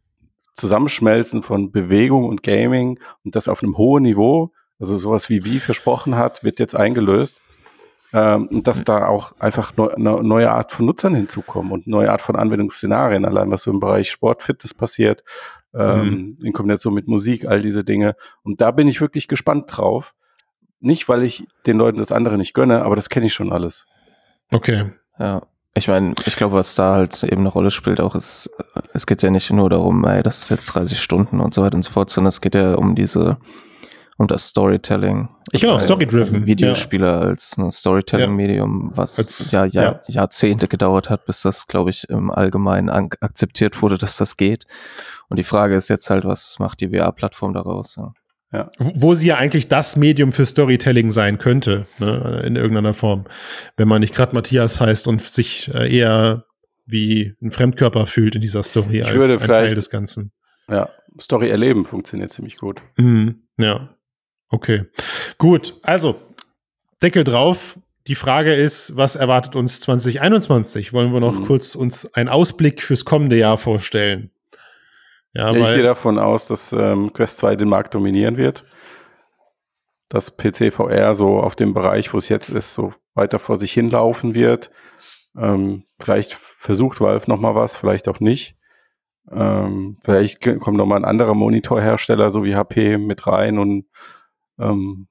Zusammenschmelzen 0.55 1.43
von 1.43 1.73
Bewegung 1.73 2.29
und 2.29 2.43
Gaming 2.43 3.01
und 3.25 3.35
das 3.35 3.49
auf 3.49 3.63
einem 3.63 3.79
hohen 3.79 4.03
Niveau, 4.03 4.53
also 4.79 4.99
sowas 4.99 5.31
wie 5.31 5.45
wie 5.45 5.59
versprochen 5.59 6.17
hat, 6.17 6.45
wird 6.45 6.59
jetzt 6.59 6.77
eingelöst. 6.77 7.41
Ähm, 8.13 8.49
und 8.49 8.67
dass 8.67 8.85
da 8.85 9.07
auch 9.07 9.33
einfach 9.39 9.75
neu, 9.79 9.89
eine 9.89 10.23
neue 10.23 10.51
Art 10.51 10.71
von 10.71 10.85
Nutzern 10.85 11.15
hinzukommen 11.15 11.73
und 11.73 11.87
neue 11.87 12.13
Art 12.13 12.21
von 12.21 12.37
Anwendungsszenarien, 12.37 13.25
allein 13.25 13.51
was 13.51 13.63
so 13.63 13.71
im 13.71 13.81
Bereich 13.81 14.11
Sport, 14.11 14.43
Fitness 14.43 14.75
passiert, 14.75 15.25
ähm, 15.73 16.05
mhm. 16.05 16.37
in 16.43 16.53
Kombination 16.53 16.93
mit 16.93 17.09
Musik, 17.09 17.47
all 17.47 17.63
diese 17.63 17.85
Dinge. 17.85 18.15
Und 18.43 18.61
da 18.61 18.71
bin 18.71 18.87
ich 18.87 19.01
wirklich 19.01 19.29
gespannt 19.29 19.65
drauf. 19.75 20.15
Nicht, 20.81 21.09
weil 21.09 21.23
ich 21.23 21.47
den 21.65 21.79
Leuten 21.79 21.97
das 21.97 22.13
andere 22.13 22.37
nicht 22.37 22.53
gönne, 22.53 22.83
aber 22.83 22.97
das 22.97 23.09
kenne 23.09 23.27
ich 23.27 23.33
schon 23.33 23.51
alles. 23.51 23.87
Okay. 24.53 24.93
Ja. 25.19 25.43
Ich 25.75 25.89
meine, 25.89 26.15
ich 26.27 26.37
glaube, 26.37 26.55
was 26.55 26.75
da 26.75 26.93
halt 26.93 27.25
eben 27.25 27.41
eine 27.41 27.49
Rolle 27.49 27.71
spielt, 27.71 27.99
auch 27.99 28.15
ist, 28.15 28.51
es 28.93 29.07
geht 29.07 29.23
ja 29.23 29.31
nicht 29.31 29.51
nur 29.51 29.71
darum, 29.71 30.05
ey, 30.05 30.23
das 30.23 30.41
ist 30.41 30.51
jetzt 30.51 30.67
30 30.67 31.01
Stunden 31.01 31.41
und 31.41 31.55
so 31.55 31.63
weiter 31.63 31.77
und 31.77 31.83
so 31.83 31.91
fort, 31.91 32.11
sondern 32.11 32.29
es 32.29 32.43
geht 32.43 32.55
ja 32.55 32.75
um 32.75 32.95
diese, 32.95 33.39
um 34.19 34.27
das 34.27 34.49
Storytelling. 34.49 35.31
Ich 35.51 35.63
genau, 35.63 35.79
Story-driven. 35.79 36.35
Also 36.35 36.47
Videospieler 36.47 37.23
ja. 37.23 37.29
als 37.29 37.57
ein 37.57 37.71
Storytelling-Medium, 37.71 38.91
was 38.95 39.19
als, 39.19 39.51
ja, 39.51 39.65
ja, 39.65 39.83
ja, 39.83 40.01
Jahrzehnte 40.09 40.69
gedauert 40.69 41.09
hat, 41.09 41.25
bis 41.25 41.41
das, 41.41 41.67
glaube 41.67 41.89
ich, 41.89 42.07
im 42.11 42.31
Allgemeinen 42.31 42.91
akzeptiert 42.91 43.81
wurde, 43.81 43.97
dass 43.97 44.19
das 44.19 44.37
geht. 44.37 44.67
Und 45.31 45.39
die 45.39 45.45
Frage 45.45 45.75
ist 45.75 45.89
jetzt 45.89 46.11
halt, 46.11 46.27
was 46.27 46.59
macht 46.59 46.83
die 46.83 46.91
VR-Plattform 46.91 47.55
daraus? 47.55 47.97
Ja. 47.97 48.13
Ja. 48.53 48.71
Wo 48.79 49.15
sie 49.15 49.29
ja 49.29 49.37
eigentlich 49.39 49.69
das 49.69 49.97
Medium 49.97 50.33
für 50.33 50.45
Storytelling 50.45 51.11
sein 51.11 51.39
könnte, 51.39 51.87
ne, 51.99 52.43
in 52.45 52.57
irgendeiner 52.57 52.93
Form. 52.93 53.25
Wenn 53.79 53.89
man 53.89 54.01
nicht 54.01 54.15
gerade 54.15 54.35
Matthias 54.35 54.79
heißt 54.79 55.09
und 55.09 55.23
sich 55.23 55.73
äh, 55.75 55.91
eher 55.91 56.45
wie 56.85 57.35
ein 57.41 57.51
Fremdkörper 57.51 58.07
fühlt 58.07 58.35
in 58.35 58.43
dieser 58.43 58.63
Story 58.63 58.99
ich 58.99 59.07
als 59.07 59.39
ein 59.39 59.49
Teil 59.49 59.75
des 59.75 59.89
Ganzen. 59.89 60.33
Ja, 60.69 60.91
Story 61.21 61.49
erleben 61.49 61.85
funktioniert 61.85 62.33
ziemlich 62.33 62.59
gut. 62.59 62.83
Mhm, 62.97 63.43
ja. 63.59 63.97
Okay. 64.49 64.85
Gut, 65.39 65.75
also 65.83 66.21
Deckel 67.03 67.25
drauf. 67.25 67.79
Die 68.07 68.15
Frage 68.15 68.55
ist, 68.55 68.97
was 68.97 69.15
erwartet 69.17 69.57
uns 69.57 69.81
2021? 69.81 70.93
Wollen 70.93 71.13
wir 71.13 71.21
noch 71.21 71.41
mhm. 71.41 71.45
kurz 71.45 71.75
uns 71.75 72.13
einen 72.15 72.29
Ausblick 72.29 72.83
fürs 72.83 73.05
kommende 73.05 73.37
Jahr 73.37 73.57
vorstellen? 73.57 74.31
Ja, 75.35 75.51
ich 75.51 75.65
gehe 75.75 75.83
davon 75.83 76.19
aus, 76.19 76.47
dass 76.49 76.73
ähm, 76.73 77.13
Quest 77.13 77.39
2 77.39 77.57
den 77.57 77.69
Markt 77.69 77.95
dominieren 77.95 78.37
wird. 78.37 78.65
Dass 80.09 80.37
PC 80.37 80.73
VR 80.73 81.15
so 81.15 81.41
auf 81.41 81.55
dem 81.55 81.73
Bereich, 81.73 82.13
wo 82.13 82.19
es 82.19 82.29
jetzt 82.29 82.51
ist, 82.51 82.75
so 82.75 82.93
weiter 83.15 83.39
vor 83.39 83.57
sich 83.57 83.73
hinlaufen 83.73 84.35
wird. 84.35 84.71
Ähm, 85.37 85.85
vielleicht 85.99 86.35
versucht 86.35 87.01
Valve 87.01 87.31
noch 87.31 87.41
mal 87.41 87.55
was, 87.55 87.77
vielleicht 87.77 88.09
auch 88.09 88.21
nicht. 88.21 88.57
Ähm, 89.31 89.97
vielleicht 90.03 90.43
kommt 90.61 90.77
noch 90.77 90.87
mal 90.87 90.97
ein 90.97 91.05
anderer 91.05 91.35
Monitorhersteller, 91.35 92.31
so 92.31 92.45
wie 92.45 92.57
HP, 92.57 92.99
mit 92.99 93.27
rein 93.27 93.59
und 93.59 93.87
ähm, 94.59 95.07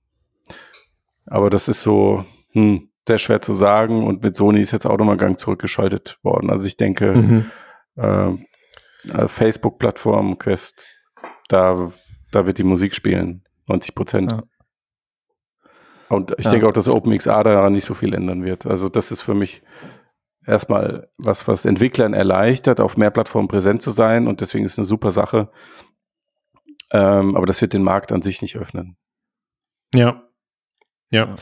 aber 1.26 1.50
das 1.50 1.68
ist 1.68 1.82
so 1.82 2.26
hm, 2.52 2.90
sehr 3.08 3.18
schwer 3.18 3.42
zu 3.42 3.54
sagen 3.54 4.06
und 4.06 4.22
mit 4.22 4.36
Sony 4.36 4.62
ist 4.62 4.72
jetzt 4.72 4.86
auch 4.86 4.98
nochmal 4.98 5.18
Gang 5.18 5.40
zurückgeschaltet 5.40 6.20
worden. 6.24 6.50
Also 6.50 6.68
ich 6.68 6.78
denke, 6.78 7.14
mhm. 7.14 7.52
äh, 7.96 8.32
Facebook-Plattform, 9.28 10.38
Quest, 10.38 10.88
da, 11.48 11.92
da 12.32 12.46
wird 12.46 12.58
die 12.58 12.64
Musik 12.64 12.96
spielen. 12.96 13.44
90 13.68 13.96
Prozent. 13.96 14.32
Ja. 14.32 14.44
Und 16.10 16.36
ich 16.38 16.46
ja. 16.46 16.52
denke 16.52 16.68
auch, 16.68 16.74
dass 16.74 16.88
OpenXR 16.88 17.44
daran 17.44 17.74
nicht 17.74 17.86
so 17.86 17.94
viel 17.94 18.14
ändern 18.14 18.44
wird. 18.44 18.66
Also 18.66 18.90
das 18.90 19.12
ist 19.12 19.22
für 19.22 19.34
mich 19.34 19.64
erstmal 20.46 21.10
was, 21.18 21.48
was 21.48 21.66
Entwicklern 21.66 22.14
erleichtert, 22.14 22.80
auf 22.80 22.98
mehr 22.98 23.12
Plattformen 23.12 23.48
präsent 23.48 23.82
zu 23.82 23.92
sein 23.92 24.28
und 24.28 24.42
deswegen 24.42 24.66
ist 24.66 24.74
es 24.74 24.80
eine 24.80 24.86
super 24.86 25.12
Sache. 25.12 25.50
Ähm, 26.92 27.36
aber 27.36 27.46
das 27.46 27.62
wird 27.62 27.74
den 27.74 27.84
Markt 27.84 28.12
an 28.12 28.22
sich 28.22 28.42
nicht 28.42 28.58
öffnen. 28.58 28.98
Ja. 29.94 30.28
Ja. 31.10 31.36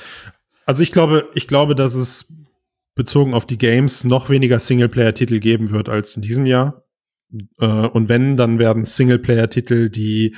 Also 0.66 0.84
ich 0.84 0.92
glaube, 0.92 1.30
ich 1.34 1.48
glaube, 1.48 1.74
dass 1.74 1.96
es 1.96 2.32
bezogen 2.94 3.34
auf 3.34 3.48
die 3.48 3.58
Games 3.58 4.04
noch 4.04 4.30
weniger 4.30 4.60
Singleplayer-Titel 4.60 5.40
geben 5.40 5.72
wird 5.72 5.90
als 5.90 6.16
in 6.16 6.22
diesem 6.22 6.46
Jahr. 6.46 6.84
Äh, 7.60 7.66
und 7.66 8.10
wenn, 8.10 8.38
dann 8.38 8.60
werden 8.60 8.86
Singleplayer-Titel, 8.86 9.90
die 9.90 10.36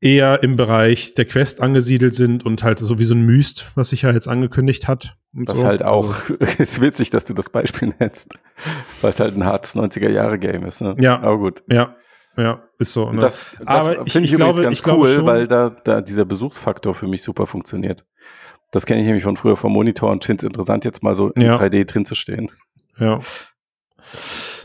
eher 0.00 0.42
im 0.42 0.56
Bereich 0.56 1.14
der 1.14 1.24
Quest 1.24 1.62
angesiedelt 1.62 2.14
sind 2.14 2.44
und 2.44 2.64
halt 2.64 2.80
so 2.80 2.98
wie 2.98 3.04
so 3.04 3.14
ein 3.14 3.22
Myst, 3.22 3.66
was 3.76 3.90
sich 3.90 4.02
ja 4.02 4.10
jetzt 4.10 4.26
angekündigt 4.26 4.88
hat. 4.88 5.16
Was 5.32 5.58
so. 5.58 5.64
halt 5.64 5.84
auch, 5.84 6.28
also, 6.28 6.34
ist 6.58 6.80
witzig, 6.80 7.10
dass 7.10 7.24
du 7.24 7.34
das 7.34 7.50
Beispiel 7.50 7.94
nennst, 7.98 8.34
weil 9.00 9.10
es 9.10 9.20
halt 9.20 9.36
ein 9.36 9.44
hartes 9.44 9.76
90er-Jahre-Game 9.76 10.64
ist. 10.66 10.82
Ne? 10.82 10.96
Ja. 10.98 11.20
Aber 11.20 11.38
gut. 11.38 11.62
Ja. 11.68 11.96
Ja, 12.36 12.62
ist 12.78 12.94
so. 12.94 13.12
Ne? 13.12 13.20
Das, 13.20 13.40
das 13.58 13.68
Aber 13.68 14.06
ich, 14.06 14.14
ich, 14.16 14.24
ich 14.24 14.32
glaube, 14.32 14.62
ganz 14.62 14.78
ich 14.78 14.86
cool, 14.86 14.94
glaube 14.94 15.14
schon, 15.14 15.26
weil 15.26 15.46
da, 15.46 15.68
da 15.68 16.00
dieser 16.00 16.24
Besuchsfaktor 16.24 16.94
für 16.94 17.06
mich 17.06 17.22
super 17.22 17.46
funktioniert. 17.46 18.06
Das 18.70 18.86
kenne 18.86 19.00
ich 19.00 19.06
nämlich 19.06 19.24
von 19.24 19.36
früher 19.36 19.56
vom 19.56 19.72
Monitor 19.72 20.10
und 20.10 20.24
finde 20.24 20.40
es 20.40 20.44
interessant, 20.44 20.86
jetzt 20.86 21.02
mal 21.02 21.14
so 21.14 21.28
in 21.28 21.42
ja. 21.42 21.56
3D 21.56 21.84
drin 21.84 22.06
zu 22.06 22.14
stehen. 22.14 22.50
Ja. 22.98 23.20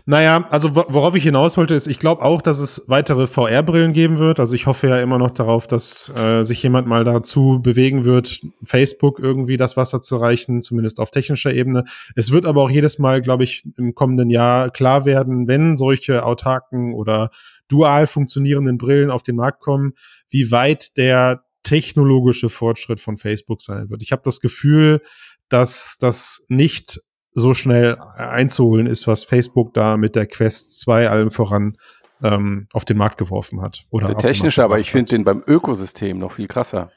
Naja, 0.10 0.48
also 0.52 0.74
worauf 0.74 1.16
ich 1.16 1.24
hinaus 1.24 1.58
wollte, 1.58 1.76
ist, 1.76 1.86
ich 1.86 2.00
glaube 2.00 2.22
auch, 2.22 2.42
dass 2.42 2.60
es 2.60 2.86
weitere 2.88 3.28
VR-Brillen 3.28 3.92
geben 3.92 4.20
wird. 4.20 4.40
Also 4.40 4.56
ich 4.56 4.66
hoffe 4.66 4.88
ja 4.88 5.02
immer 5.02 5.18
noch 5.18 5.32
darauf, 5.32 5.68
dass 5.68 6.08
äh, 6.16 6.44
sich 6.44 6.64
jemand 6.64 6.88
mal 6.88 7.04
dazu 7.04 7.60
bewegen 7.62 8.06
wird, 8.06 8.40
Facebook 8.64 9.20
irgendwie 9.20 9.58
das 9.58 9.76
Wasser 9.76 10.00
zu 10.00 10.16
reichen, 10.16 10.62
zumindest 10.62 11.02
auf 11.02 11.12
technischer 11.12 11.54
Ebene. 11.54 11.84
Es 12.16 12.32
wird 12.32 12.46
aber 12.46 12.62
auch 12.64 12.70
jedes 12.70 13.00
Mal, 13.00 13.22
glaube 13.22 13.44
ich, 13.44 13.64
im 13.76 13.96
kommenden 13.96 14.30
Jahr 14.30 14.70
klar 14.70 15.04
werden, 15.04 15.50
wenn 15.50 15.76
solche 15.76 16.24
autarken 16.24 16.94
oder 16.94 17.30
dual 17.68 18.08
funktionierenden 18.08 18.78
Brillen 18.78 19.12
auf 19.12 19.24
den 19.24 19.36
Markt 19.36 19.60
kommen, 19.60 19.92
wie 20.30 20.52
weit 20.52 20.96
der 20.96 21.44
technologische 21.64 22.48
Fortschritt 22.48 23.02
von 23.02 23.18
Facebook 23.18 23.62
sein 23.62 23.90
wird. 23.90 24.02
Ich 24.02 24.14
habe 24.14 24.22
das 24.24 24.40
Gefühl, 24.40 25.02
dass 25.50 25.98
das 26.00 26.46
nicht 26.48 27.02
so 27.38 27.54
schnell 27.54 27.98
einzuholen 28.16 28.88
ist, 28.88 29.08
was 29.08 29.24
Facebook 29.24 29.74
da 29.74 29.96
mit 29.96 30.16
der 30.16 30.26
Quest 30.26 30.80
2 30.82 31.10
allem 31.10 31.30
voran 31.30 31.78
ähm, 32.24 32.68
auf 32.74 32.84
den 32.84 32.98
Markt 32.98 33.20
geworfen 33.20 33.62
hat. 33.62 33.86
Oder 33.92 34.08
der 34.08 34.18
technische, 34.18 34.64
aber 34.64 34.80
ich 34.80 34.92
finde 34.92 35.12
den 35.12 35.24
beim 35.24 35.44
Ökosystem 35.46 36.18
noch 36.18 36.32
viel 36.32 36.48
krasser. 36.48 36.90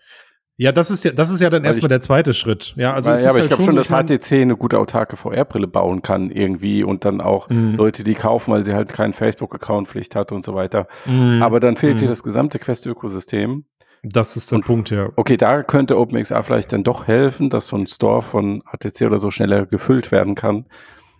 Ja, 0.57 0.73
das 0.73 0.91
ist 0.91 1.05
ja, 1.05 1.13
das 1.13 1.31
ist 1.31 1.41
ja 1.41 1.51
dann 1.51 1.65
erstmal 1.65 1.89
der 1.89 2.01
zweite 2.01 2.33
Schritt. 2.33 2.75
Ja, 2.77 2.95
also 2.95 3.11
ja, 3.11 3.17
aber 3.17 3.35
halt 3.35 3.43
ich 3.45 3.49
glaube 3.49 3.65
schon, 3.65 3.77
dass 3.77 3.89
HTC 3.89 4.43
eine 4.43 4.57
gute 4.57 4.79
autarke 4.79 5.17
VR-Brille 5.17 5.67
bauen 5.67 6.01
kann 6.01 6.31
irgendwie 6.31 6.85
und 6.85 7.05
dann 7.05 7.21
auch 7.21 7.51
mhm. 7.51 7.77
Leute, 7.77 8.03
die 8.03 8.15
kaufen, 8.15 8.53
weil 8.53 8.65
sie 8.65 8.73
halt 8.73 8.93
keinen 8.93 9.13
Facebook-Account-Pflicht 9.13 10.17
hat 10.17 10.33
und 10.33 10.43
so 10.43 10.55
weiter. 10.55 10.87
Mhm. 11.05 11.43
Aber 11.43 11.61
dann 11.61 11.77
fehlt 11.77 11.97
mhm. 11.97 11.99
dir 11.99 12.09
das 12.09 12.23
gesamte 12.23 12.59
Quest-Ökosystem. 12.59 13.65
Das 14.03 14.37
ist 14.37 14.51
der 14.51 14.57
und, 14.57 14.65
Punkt, 14.65 14.91
ja. 14.91 15.11
Okay, 15.17 15.37
da 15.37 15.63
könnte 15.63 15.99
OpenXR 15.99 16.43
vielleicht 16.43 16.73
dann 16.73 16.85
doch 16.85 17.07
helfen, 17.07 17.51
dass 17.51 17.67
so 17.67 17.77
ein 17.77 17.87
Store 17.87 18.23
von 18.23 18.63
HTC 18.63 19.03
oder 19.03 19.19
so 19.19 19.31
schneller 19.31 19.67
gefüllt 19.67 20.11
werden 20.11 20.35
kann. 20.35 20.67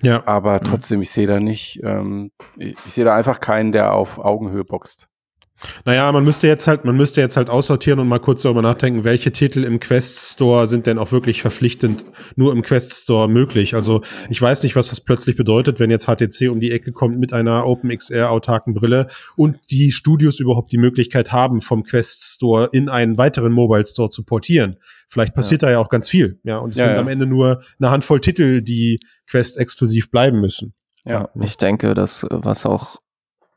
Ja. 0.03 0.27
Aber 0.27 0.55
mhm. 0.55 0.65
trotzdem, 0.65 1.03
ich 1.03 1.11
sehe 1.11 1.27
da 1.27 1.41
nicht, 1.41 1.81
ähm, 1.85 2.33
ich, 2.57 2.77
ich 2.87 2.95
sehe 2.95 3.05
da 3.05 3.15
einfach 3.15 3.41
keinen, 3.41 3.73
der 3.73 3.93
auf 3.93 4.19
Augenhöhe 4.19 4.65
boxt. 4.65 5.10
Naja, 5.85 6.11
man 6.13 6.25
müsste 6.25 6.47
jetzt 6.47 6.67
halt, 6.67 6.85
man 6.85 6.97
müsste 6.97 7.21
jetzt 7.21 7.37
halt 7.37 7.51
aussortieren 7.51 8.01
und 8.01 8.09
mal 8.09 8.19
kurz 8.19 8.43
darüber 8.43 8.63
nachdenken, 8.63 9.05
welche 9.05 9.33
Titel 9.33 9.65
im 9.65 9.79
Quest 9.81 10.33
Store 10.33 10.67
sind 10.67 10.87
denn 10.87 10.99
auch 10.99 11.13
wirklich 11.13 11.43
verpflichtend 11.43 12.05
nur 12.37 12.53
im 12.53 12.63
Quest 12.63 12.93
Store 13.03 13.29
möglich. 13.29 13.75
Also 13.75 14.03
ich 14.29 14.41
weiß 14.41 14.63
nicht, 14.63 14.77
was 14.77 14.89
das 14.89 15.01
plötzlich 15.01 15.37
bedeutet, 15.37 15.79
wenn 15.79 15.91
jetzt 15.91 16.07
HTC 16.07 16.51
um 16.51 16.61
die 16.61 16.71
Ecke 16.71 16.93
kommt 16.93 17.19
mit 17.19 17.33
einer 17.33 17.67
OpenXR 17.67 18.31
autarken 18.31 18.75
Brille 18.75 19.09
und 19.37 19.59
die 19.71 19.93
Studios 19.93 20.41
überhaupt 20.41 20.73
die 20.73 20.79
Möglichkeit 20.79 21.33
haben, 21.33 21.61
vom 21.61 21.85
Quest 21.85 22.23
Store 22.23 22.69
in 22.73 22.89
einen 22.89 23.19
weiteren 23.19 23.53
Mobile 23.53 23.85
Store 23.85 24.11
zu 24.11 24.25
portieren. 24.25 24.77
Vielleicht 25.09 25.35
passiert 25.35 25.63
ja. 25.63 25.69
da 25.69 25.73
ja 25.73 25.79
auch 25.79 25.89
ganz 25.89 26.09
viel. 26.09 26.41
Ja, 26.45 26.59
und 26.59 26.71
es 26.71 26.77
ja, 26.77 26.87
sind 26.87 26.95
ja. 26.95 27.01
am 27.01 27.09
Ende 27.09 27.27
nur 27.27 27.63
eine 27.79 27.91
Handvoll 27.91 28.21
Titel, 28.21 28.63
die 28.63 28.99
Quest 29.27 29.59
exklusiv 29.59 30.11
bleiben 30.11 30.41
müssen. 30.41 30.75
Ja, 31.05 31.31
ich 31.41 31.57
denke, 31.57 31.95
dass 31.95 32.27
was 32.31 32.67
auch 32.67 32.99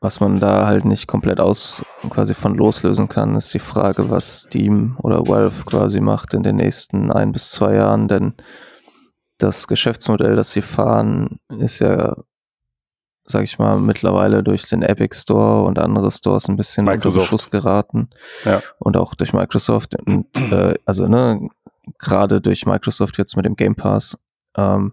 was 0.04 0.20
man 0.20 0.38
da 0.38 0.66
halt 0.66 0.84
nicht 0.84 1.06
komplett 1.06 1.40
aus 1.40 1.82
quasi 2.10 2.34
von 2.34 2.54
loslösen 2.54 3.08
kann, 3.08 3.36
ist 3.36 3.54
die 3.54 3.58
Frage, 3.58 4.10
was 4.10 4.42
Steam 4.42 4.98
oder 5.02 5.26
Valve 5.26 5.64
quasi 5.64 6.00
macht 6.00 6.34
in 6.34 6.42
den 6.42 6.56
nächsten 6.56 7.10
ein 7.10 7.32
bis 7.32 7.52
zwei 7.52 7.76
Jahren, 7.76 8.06
denn 8.06 8.34
das 9.38 9.66
Geschäftsmodell, 9.66 10.36
das 10.36 10.52
sie 10.52 10.60
fahren, 10.60 11.38
ist 11.58 11.78
ja, 11.78 12.16
sag 13.24 13.44
ich 13.44 13.58
mal, 13.58 13.80
mittlerweile 13.80 14.42
durch 14.42 14.68
den 14.68 14.82
Epic 14.82 15.16
Store 15.16 15.62
und 15.64 15.78
andere 15.78 16.10
Stores 16.10 16.48
ein 16.48 16.56
bisschen 16.56 16.84
Microsoft. 16.84 17.06
unter 17.06 17.20
Beschuss 17.20 17.50
geraten. 17.50 18.10
Ja. 18.44 18.60
Und 18.78 18.98
auch 18.98 19.14
durch 19.14 19.32
Microsoft. 19.32 19.96
Und, 20.04 20.26
äh, 20.36 20.74
also, 20.84 21.08
ne, 21.08 21.48
gerade 21.98 22.42
durch 22.42 22.66
Microsoft 22.66 23.16
jetzt 23.16 23.36
mit 23.36 23.46
dem 23.46 23.56
Game 23.56 23.74
Pass. 23.74 24.18
Ähm, 24.54 24.92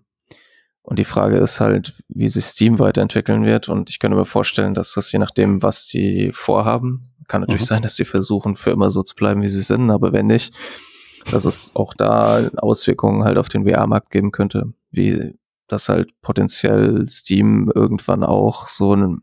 und 0.83 0.97
die 0.97 1.05
Frage 1.05 1.37
ist 1.37 1.59
halt, 1.59 1.93
wie 2.09 2.27
sich 2.27 2.45
Steam 2.45 2.79
weiterentwickeln 2.79 3.45
wird. 3.45 3.69
Und 3.69 3.89
ich 3.89 3.99
könnte 3.99 4.17
mir 4.17 4.25
vorstellen, 4.25 4.73
dass 4.73 4.93
das 4.93 5.11
je 5.11 5.19
nachdem, 5.19 5.61
was 5.61 5.87
die 5.87 6.31
vorhaben, 6.33 7.13
kann 7.27 7.41
natürlich 7.41 7.61
mhm. 7.61 7.67
sein, 7.67 7.81
dass 7.81 7.95
sie 7.95 8.05
versuchen, 8.05 8.55
für 8.55 8.71
immer 8.71 8.89
so 8.89 9.03
zu 9.03 9.15
bleiben, 9.15 9.41
wie 9.41 9.47
sie 9.47 9.61
sind. 9.61 9.91
Aber 9.91 10.11
wenn 10.11 10.27
nicht, 10.27 10.53
dass 11.29 11.45
es 11.45 11.71
auch 11.75 11.93
da 11.93 12.49
Auswirkungen 12.57 13.23
halt 13.23 13.37
auf 13.37 13.47
den 13.47 13.67
VR-Markt 13.67 14.09
geben 14.09 14.31
könnte, 14.31 14.73
wie 14.89 15.37
das 15.67 15.87
halt 15.87 16.09
potenziell 16.21 17.07
Steam 17.07 17.71
irgendwann 17.73 18.23
auch 18.23 18.67
so 18.67 18.95
ein, 18.95 19.21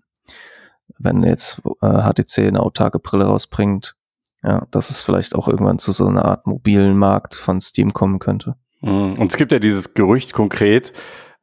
wenn 0.96 1.22
jetzt 1.22 1.60
äh, 1.82 2.02
HTC 2.02 2.46
eine 2.46 2.60
autarke 2.60 2.98
Brille 2.98 3.26
rausbringt, 3.26 3.94
ja, 4.42 4.66
dass 4.70 4.90
es 4.90 5.00
vielleicht 5.00 5.34
auch 5.34 5.48
irgendwann 5.48 5.78
zu 5.78 5.92
so 5.92 6.06
einer 6.06 6.24
Art 6.24 6.46
mobilen 6.46 6.96
Markt 6.96 7.34
von 7.34 7.60
Steam 7.60 7.92
kommen 7.92 8.20
könnte. 8.20 8.54
Mhm. 8.80 9.14
Und 9.14 9.32
es 9.32 9.36
gibt 9.36 9.52
ja 9.52 9.58
dieses 9.58 9.94
Gerücht 9.94 10.32
konkret, 10.32 10.92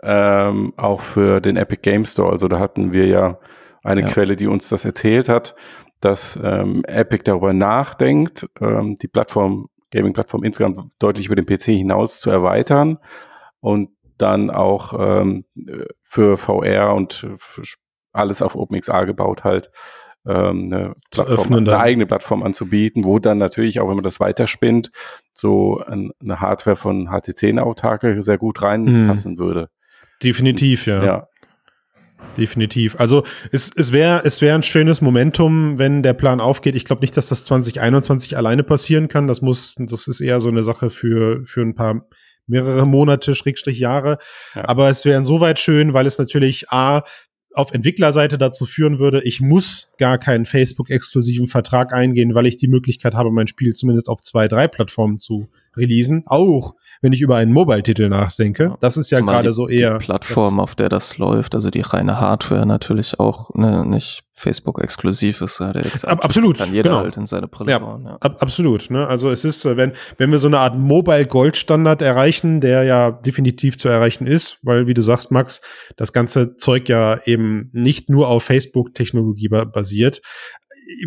ähm, 0.01 0.73
auch 0.77 1.01
für 1.01 1.41
den 1.41 1.57
Epic 1.57 1.81
Game 1.81 2.05
Store. 2.05 2.31
Also 2.31 2.47
da 2.47 2.59
hatten 2.59 2.93
wir 2.93 3.07
ja 3.07 3.39
eine 3.84 4.01
ja. 4.01 4.07
Quelle, 4.07 4.35
die 4.35 4.47
uns 4.47 4.69
das 4.69 4.85
erzählt 4.85 5.30
hat, 5.30 5.55
dass 6.01 6.39
ähm, 6.41 6.84
Epic 6.85 7.23
darüber 7.23 7.53
nachdenkt, 7.53 8.47
ähm, 8.59 8.95
die 9.01 9.07
Plattform, 9.07 9.69
Gaming-Plattform 9.91 10.43
insgesamt 10.43 10.80
deutlich 10.99 11.27
über 11.27 11.35
den 11.35 11.45
PC 11.45 11.63
hinaus 11.65 12.19
zu 12.19 12.30
erweitern 12.30 12.97
und 13.59 13.89
dann 14.17 14.49
auch 14.49 14.93
ähm, 14.99 15.45
für 16.03 16.38
VR 16.38 16.93
und 16.93 17.27
für 17.38 17.63
alles 18.11 18.41
auf 18.41 18.55
OpenXR 18.55 19.05
gebaut 19.05 19.43
halt 19.43 19.72
ähm, 20.26 20.69
eine, 20.72 20.93
Plattform, 21.11 21.53
eine 21.53 21.80
eigene 21.80 22.05
Plattform 22.05 22.43
anzubieten, 22.43 23.05
wo 23.05 23.19
dann 23.19 23.38
natürlich 23.38 23.80
auch, 23.80 23.88
wenn 23.88 23.95
man 23.95 24.03
das 24.03 24.19
weiterspinnt, 24.19 24.91
so 25.34 25.81
ein, 25.85 26.11
eine 26.22 26.39
Hardware 26.39 26.76
von 26.76 27.09
HTC 27.09 27.43
in 27.43 27.59
Autarke 27.59 28.22
sehr 28.23 28.38
gut 28.38 28.61
reinpassen 28.61 29.34
mhm. 29.34 29.39
würde. 29.39 29.69
Definitiv, 30.26 30.88
ja. 30.88 31.03
ja. 31.03 31.27
Definitiv. 32.38 32.99
Also 32.99 33.23
es, 33.52 33.72
es 33.76 33.93
wäre 33.93 34.22
es 34.26 34.41
wäre 34.41 34.56
ein 34.56 34.64
schönes 34.64 34.99
Momentum, 34.99 35.77
wenn 35.77 36.03
der 36.03 36.14
Plan 36.14 36.41
aufgeht. 36.41 36.76
Ich 36.76 36.84
glaube 36.84 37.02
nicht, 37.02 37.15
dass 37.15 37.30
das 37.30 37.45
2021 37.45 38.35
alleine 38.35 38.64
passieren 38.64 39.07
kann. 39.07 39.27
Das 39.27 39.41
muss, 39.41 39.76
das 39.77 40.07
ist 40.07 40.19
eher 40.19 40.39
so 40.39 40.49
eine 40.49 40.64
Sache 40.64 40.89
für, 40.89 41.45
für 41.45 41.61
ein 41.61 41.76
paar 41.76 42.07
mehrere 42.47 42.85
Monate, 42.85 43.35
Schrägstrich 43.35 43.80
Jahre. 43.80 44.18
Ja. 44.53 44.68
Aber 44.68 44.89
es 44.89 45.06
wäre 45.06 45.18
insoweit 45.18 45.60
schön, 45.60 45.93
weil 45.93 46.06
es 46.06 46.18
natürlich 46.18 46.69
A, 46.72 47.03
auf 47.53 47.73
Entwicklerseite 47.73 48.38
dazu 48.38 48.65
führen 48.65 48.99
würde, 48.99 49.23
ich 49.23 49.39
muss 49.39 49.93
gar 49.97 50.18
keinen 50.18 50.45
Facebook-exklusiven 50.45 51.47
Vertrag 51.47 51.93
eingehen, 51.93 52.35
weil 52.35 52.47
ich 52.47 52.57
die 52.57 52.68
Möglichkeit 52.68 53.14
habe, 53.14 53.31
mein 53.31 53.47
Spiel 53.47 53.73
zumindest 53.73 54.10
auf 54.10 54.22
zwei, 54.22 54.49
drei 54.49 54.68
Plattformen 54.68 55.19
zu 55.19 55.47
releasen. 55.76 56.23
Auch 56.26 56.73
wenn 57.02 57.14
ich 57.14 57.22
über 57.22 57.35
einen 57.35 57.53
Mobile-Titel 57.53 58.10
nachdenke. 58.10 58.76
Das 58.80 58.97
ist 58.97 59.11
ja 59.11 59.19
gerade 59.19 59.53
so 59.53 59.68
eher. 59.68 59.99
Die 59.99 60.06
Plattform, 60.06 60.60
auf 60.60 60.76
der 60.76 60.89
das 60.89 61.18
läuft, 61.18 61.53
also 61.53 61.69
die 61.69 61.81
reine 61.81 62.19
Hardware 62.19 62.65
natürlich 62.65 63.19
auch 63.19 63.53
ne, 63.53 63.85
nicht 63.85 64.23
Facebook-exklusiv 64.34 65.41
ist. 65.41 65.60
Ja, 65.60 65.72
der 65.72 65.85
Ab, 66.03 66.23
absolut. 66.23 66.57
Kann 66.57 66.73
jeder 66.73 66.89
genau. 66.89 67.03
halt 67.03 67.15
in 67.15 67.26
seine 67.26 67.47
Brille 67.47 67.72
ja, 67.72 67.80
bauen. 67.80 68.06
Ja. 68.06 68.18
Ab, 68.19 68.41
absolut. 68.41 68.89
Ne? 68.89 69.07
Also 69.07 69.30
es 69.30 69.45
ist, 69.45 69.65
äh, 69.65 69.77
wenn, 69.77 69.93
wenn 70.18 70.31
wir 70.31 70.39
so 70.39 70.47
eine 70.47 70.60
Art 70.60 70.77
Mobile-Gold-Standard 70.77 72.02
erreichen, 72.02 72.60
der 72.60 72.84
ja 72.84 73.11
definitiv 73.11 73.77
zu 73.77 73.88
erreichen 73.88 74.27
ist, 74.27 74.60
weil, 74.64 74.88
wie 74.88 74.93
du 74.93 75.02
sagst, 75.02 75.31
Max, 75.31 75.61
das 75.95 76.11
ganze 76.11 76.57
Zeug 76.57 76.89
ja 76.89 77.19
eben 77.26 77.69
nicht 77.72 78.10
nur 78.10 78.27
auf 78.27 78.43
Facebook-Technologie 78.43 79.47
basiert, 79.47 80.22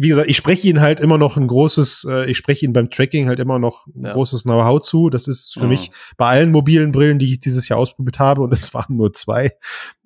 wie 0.01 0.09
gesagt, 0.09 0.29
ich 0.29 0.37
spreche 0.37 0.69
ihnen 0.69 0.81
halt 0.81 1.01
immer 1.01 1.19
noch 1.19 1.37
ein 1.37 1.47
großes, 1.47 2.07
äh, 2.11 2.31
ich 2.31 2.37
spreche 2.37 2.65
ihnen 2.65 2.73
beim 2.73 2.91
Tracking 2.91 3.29
halt 3.29 3.39
immer 3.39 3.59
noch 3.59 3.87
ein 3.87 4.07
ja. 4.07 4.13
großes 4.13 4.45
Know-how 4.59 4.81
zu. 4.81 5.11
Das 5.11 5.29
ist 5.29 5.55
für 5.55 5.65
mhm. 5.65 5.71
mich 5.71 5.91
bei 6.17 6.27
allen 6.27 6.51
mobilen 6.51 6.93
Brillen, 6.93 7.19
die 7.19 7.33
ich 7.33 7.41
dieses 7.41 7.69
Jahr 7.69 7.79
ausprobiert 7.79 8.19
habe, 8.19 8.43
und 8.43 8.53
es 8.53 8.75
waren 8.75 8.97
nur 8.97 9.13
zwei, 9.13 9.53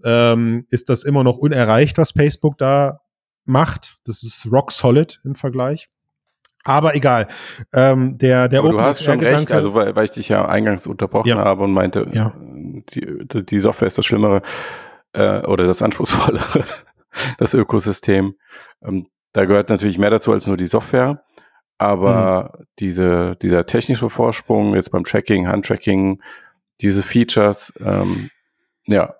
ähm, 0.05 0.67
ist 0.71 0.89
das 0.89 1.05
immer 1.05 1.25
noch 1.25 1.39
unerreicht, 1.39 1.99
was 1.99 2.13
Facebook 2.13 2.59
da 2.59 3.01
macht. 3.45 3.97
Das 4.05 4.23
ist 4.23 4.49
rock 4.51 4.73
solid 4.73 5.21
im 5.25 5.35
Vergleich. 5.35 5.89
Aber 6.65 6.95
egal. 6.95 7.29
Ähm, 7.73 8.19
der 8.19 8.49
der 8.49 8.63
du 8.63 8.81
hast 8.81 9.03
schon 9.03 9.21
recht, 9.21 9.51
also 9.51 9.75
weil, 9.75 9.97
weil 9.97 10.05
ich 10.05 10.13
dich 10.13 10.29
ja 10.29 10.47
eingangs 10.47 10.87
unterbrochen 10.87 11.29
ja. 11.29 11.37
habe 11.37 11.65
und 11.65 11.73
meinte, 11.73 12.09
ja. 12.13 12.33
die, 12.39 13.27
die 13.45 13.61
Software 13.61 13.89
ist 13.89 13.99
das 13.99 14.07
Schlimmere 14.07 14.43
äh, 15.13 15.41
oder 15.41 15.67
das 15.67 15.83
Anspruchsvollere, 15.83 16.65
das 17.39 17.55
Ökosystem. 17.55 18.35
Ähm, 18.81 19.09
da 19.33 19.45
gehört 19.45 19.71
natürlich 19.71 19.99
mehr 19.99 20.11
dazu 20.11 20.33
als 20.33 20.47
nur 20.47 20.57
die 20.57 20.67
Software. 20.67 21.25
Aber 21.83 22.59
mhm. 22.59 22.65
diese, 22.79 23.37
dieser 23.43 23.67
technische 23.67 24.09
Vorsprung 24.09 24.75
jetzt 24.75 24.93
beim 24.93 25.05
Tracking, 25.05 25.49
Handtracking, 25.49 26.23
diese 26.81 27.03
Features, 27.03 27.73
ähm, 27.85 28.31
ja. 28.87 29.15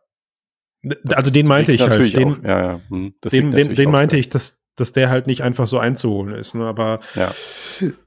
Also 1.11 1.31
den 1.31 1.47
meinte 1.47 1.73
ich 1.73 1.83
halt. 1.83 2.17
Den, 2.17 2.43
ja, 2.45 2.63
ja. 2.63 2.81
Hm, 2.89 3.15
den, 3.31 3.53
den, 3.53 3.75
den 3.75 3.91
meinte 3.91 4.17
ich, 4.17 4.29
dass, 4.29 4.63
dass 4.75 4.93
der 4.93 5.11
halt 5.11 5.27
nicht 5.27 5.43
einfach 5.43 5.67
so 5.67 5.79
einzuholen 5.79 6.35
ist. 6.35 6.55
Ne? 6.55 6.65
Aber 6.65 7.01
ja. 7.15 7.33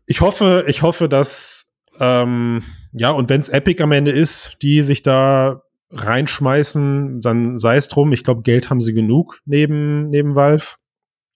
ich 0.06 0.22
hoffe, 0.22 0.66
ich 0.68 0.82
hoffe, 0.82 1.08
dass 1.08 1.74
ähm, 2.00 2.64
ja, 2.92 3.12
und 3.12 3.30
wenn 3.30 3.42
es 3.42 3.50
Epic 3.50 3.82
am 3.82 3.92
Ende 3.92 4.12
ist, 4.12 4.58
die 4.62 4.82
sich 4.82 5.04
da 5.04 5.64
reinschmeißen, 5.92 7.22
dann 7.22 7.60
sei 7.60 7.78
es 7.78 7.88
drum. 7.88 8.12
Ich 8.12 8.24
glaube, 8.24 8.42
Geld 8.42 8.70
haben 8.70 8.82
sie 8.82 8.94
genug 8.94 9.40
neben, 9.46 10.10
neben 10.10 10.36
Valve 10.36 10.76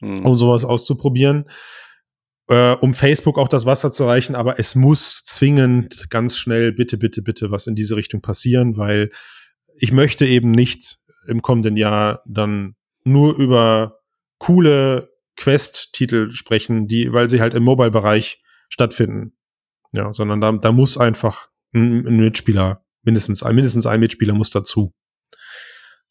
mhm. 0.01 0.25
um 0.25 0.37
sowas 0.37 0.65
auszuprobieren, 0.65 1.45
äh, 2.49 2.73
um 2.73 2.93
Facebook 2.93 3.37
auch 3.37 3.47
das 3.47 3.65
Wasser 3.65 3.91
zu 3.91 4.05
reichen. 4.05 4.35
Aber 4.35 4.59
es 4.59 4.75
muss 4.75 5.23
zwingend 5.23 6.09
ganz 6.09 6.37
schnell 6.37 6.73
bitte, 6.73 6.97
bitte, 6.97 7.21
bitte 7.21 7.51
was 7.51 7.67
in 7.67 7.75
diese 7.75 7.95
Richtung 7.95 8.21
passieren, 8.21 8.75
weil 8.77 9.11
ich 9.77 9.91
möchte 9.91 10.25
eben 10.25 10.51
nicht 10.51 10.97
im 11.27 11.41
kommenden 11.41 11.77
Jahr 11.77 12.21
dann 12.25 12.75
nur 13.03 13.37
über 13.37 13.99
coole 14.39 15.09
Quest-Titel 15.37 16.31
sprechen, 16.31 16.87
die, 16.87 17.13
weil 17.13 17.29
sie 17.29 17.39
halt 17.39 17.53
im 17.53 17.63
Mobile-Bereich 17.63 18.41
stattfinden. 18.67 19.33
Ja, 19.91 20.11
sondern 20.11 20.41
da, 20.41 20.51
da 20.51 20.71
muss 20.71 20.97
einfach 20.97 21.49
ein, 21.73 22.05
ein 22.05 22.17
Mitspieler, 22.17 22.83
mindestens 23.03 23.41
ein, 23.41 23.55
mindestens 23.55 23.87
ein 23.87 23.99
Mitspieler 23.99 24.33
muss 24.33 24.49
dazu. 24.49 24.93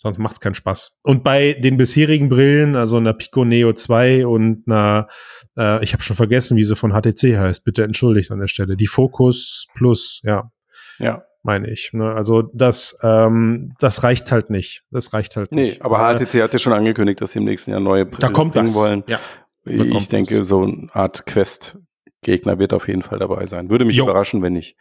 Sonst 0.00 0.18
macht 0.18 0.34
es 0.34 0.40
keinen 0.40 0.54
Spaß. 0.54 0.98
Und 1.02 1.24
bei 1.24 1.54
den 1.54 1.76
bisherigen 1.76 2.28
Brillen, 2.28 2.76
also 2.76 2.98
einer 2.98 3.14
Pico 3.14 3.44
Neo 3.44 3.72
2 3.72 4.26
und 4.26 4.62
einer, 4.66 5.08
äh, 5.56 5.82
ich 5.82 5.92
habe 5.92 6.02
schon 6.04 6.14
vergessen, 6.14 6.56
wie 6.56 6.64
sie 6.64 6.76
von 6.76 6.92
HTC 6.92 7.36
heißt, 7.36 7.64
bitte 7.64 7.82
entschuldigt 7.82 8.30
an 8.30 8.38
der 8.38 8.46
Stelle, 8.46 8.76
die 8.76 8.86
Focus 8.86 9.66
Plus, 9.74 10.20
ja. 10.22 10.50
Ja. 10.98 11.24
Meine 11.42 11.70
ich. 11.70 11.90
Ne? 11.92 12.12
Also 12.12 12.42
das, 12.42 12.98
ähm, 13.02 13.74
das 13.78 14.02
reicht 14.02 14.30
halt 14.32 14.50
nicht. 14.50 14.84
Das 14.90 15.12
reicht 15.12 15.36
halt 15.36 15.50
nee, 15.52 15.62
nicht. 15.62 15.78
Nee, 15.78 15.84
aber 15.84 15.98
HTC 15.98 16.42
hat 16.42 16.52
ja 16.52 16.58
schon 16.58 16.72
angekündigt, 16.72 17.20
dass 17.20 17.32
sie 17.32 17.38
im 17.38 17.44
nächsten 17.44 17.70
Jahr 17.70 17.80
neue 17.80 18.04
Brillen 18.06 18.20
da 18.20 18.28
kommt 18.28 18.54
bringen 18.54 18.66
das. 18.66 18.74
wollen. 18.76 19.04
Ja. 19.08 19.18
Ich 19.64 20.08
denke, 20.08 20.38
das. 20.38 20.48
so 20.48 20.62
eine 20.62 20.88
Art 20.92 21.26
Quest-Gegner 21.26 22.58
wird 22.58 22.72
auf 22.72 22.88
jeden 22.88 23.02
Fall 23.02 23.18
dabei 23.18 23.46
sein. 23.46 23.70
Würde 23.70 23.84
mich 23.84 23.96
jo. 23.96 24.04
überraschen, 24.04 24.42
wenn 24.42 24.52
nicht. 24.52 24.76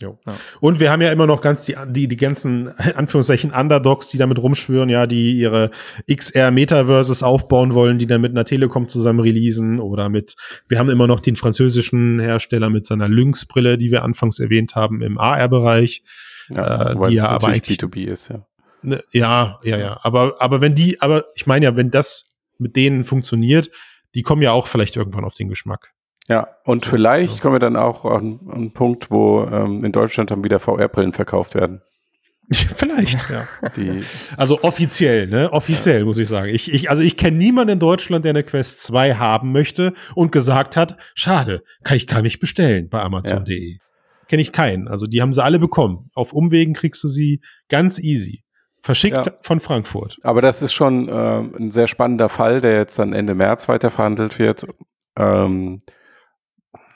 Jo. 0.00 0.16
Ja. 0.26 0.36
Und 0.60 0.78
wir 0.78 0.92
haben 0.92 1.02
ja 1.02 1.10
immer 1.10 1.26
noch 1.26 1.40
ganz 1.40 1.64
die, 1.64 1.74
die, 1.88 2.06
die 2.06 2.16
ganzen, 2.16 2.68
Anführungszeichen, 2.94 3.50
Underdogs, 3.50 4.08
die 4.08 4.18
damit 4.18 4.38
rumschwören, 4.38 4.88
ja, 4.88 5.06
die 5.06 5.32
ihre 5.32 5.70
XR 6.10 6.50
Metaverses 6.50 7.22
aufbauen 7.22 7.74
wollen, 7.74 7.98
die 7.98 8.06
dann 8.06 8.20
mit 8.20 8.30
einer 8.30 8.44
Telekom 8.44 8.88
zusammen 8.88 9.20
releasen 9.20 9.80
oder 9.80 10.08
mit, 10.08 10.36
wir 10.68 10.78
haben 10.78 10.88
immer 10.88 11.06
noch 11.06 11.20
den 11.20 11.36
französischen 11.36 12.20
Hersteller 12.20 12.70
mit 12.70 12.86
seiner 12.86 13.08
Lynx-Brille, 13.08 13.76
die 13.76 13.90
wir 13.90 14.04
anfangs 14.04 14.38
erwähnt 14.38 14.76
haben, 14.76 15.02
im 15.02 15.18
AR-Bereich, 15.18 16.04
ja, 16.50 16.92
äh, 16.92 17.08
die 17.08 17.14
ja 17.14 17.28
aber 17.28 17.48
eigentlich 17.48 17.78
B2B 17.78 18.06
ist, 18.06 18.28
ja. 18.28 18.46
Ne, 18.82 19.02
ja, 19.10 19.58
ja, 19.64 19.76
ja. 19.76 19.98
Aber, 20.02 20.36
aber 20.40 20.60
wenn 20.60 20.76
die, 20.76 21.02
aber 21.02 21.24
ich 21.34 21.46
meine 21.48 21.64
ja, 21.64 21.76
wenn 21.76 21.90
das 21.90 22.36
mit 22.58 22.76
denen 22.76 23.04
funktioniert, 23.04 23.70
die 24.14 24.22
kommen 24.22 24.42
ja 24.42 24.52
auch 24.52 24.68
vielleicht 24.68 24.96
irgendwann 24.96 25.24
auf 25.24 25.34
den 25.34 25.48
Geschmack. 25.48 25.92
Ja, 26.28 26.48
und 26.64 26.84
so, 26.84 26.90
vielleicht 26.90 27.36
ja. 27.36 27.40
kommen 27.40 27.54
wir 27.54 27.60
dann 27.60 27.76
auch 27.76 28.04
an, 28.04 28.40
an 28.46 28.54
einen 28.54 28.72
Punkt, 28.72 29.10
wo 29.10 29.44
ähm, 29.44 29.84
in 29.84 29.92
Deutschland 29.92 30.30
dann 30.30 30.44
wieder 30.44 30.60
VR-Brillen 30.60 31.12
verkauft 31.12 31.54
werden. 31.54 31.80
Vielleicht, 32.50 33.28
ja. 33.28 33.46
Die 33.76 34.02
also 34.38 34.62
offiziell, 34.62 35.26
ne? 35.26 35.52
Offiziell 35.52 36.06
muss 36.06 36.16
ich 36.16 36.28
sagen. 36.28 36.48
Ich, 36.48 36.72
ich, 36.72 36.88
also 36.88 37.02
ich 37.02 37.18
kenne 37.18 37.36
niemanden 37.36 37.74
in 37.74 37.78
Deutschland, 37.78 38.24
der 38.24 38.30
eine 38.30 38.42
Quest 38.42 38.82
2 38.84 39.16
haben 39.16 39.52
möchte 39.52 39.92
und 40.14 40.32
gesagt 40.32 40.74
hat, 40.74 40.96
schade, 41.14 41.62
kann 41.84 41.98
ich 41.98 42.06
gar 42.06 42.22
nicht 42.22 42.40
bestellen 42.40 42.88
bei 42.88 43.02
Amazon.de. 43.02 43.72
Ja. 43.72 43.78
Kenne 44.28 44.40
ich 44.40 44.52
keinen. 44.52 44.88
Also 44.88 45.06
die 45.06 45.20
haben 45.20 45.34
sie 45.34 45.44
alle 45.44 45.58
bekommen. 45.58 46.10
Auf 46.14 46.32
Umwegen 46.32 46.72
kriegst 46.72 47.04
du 47.04 47.08
sie 47.08 47.42
ganz 47.68 47.98
easy. 47.98 48.44
Verschickt 48.80 49.26
ja. 49.26 49.32
von 49.42 49.60
Frankfurt. 49.60 50.16
Aber 50.22 50.40
das 50.40 50.62
ist 50.62 50.72
schon 50.72 51.08
äh, 51.08 51.40
ein 51.40 51.70
sehr 51.70 51.86
spannender 51.86 52.30
Fall, 52.30 52.62
der 52.62 52.76
jetzt 52.76 52.98
dann 52.98 53.12
Ende 53.12 53.34
März 53.34 53.68
weiterverhandelt 53.68 54.38
wird. 54.38 54.66
Ähm, 55.16 55.80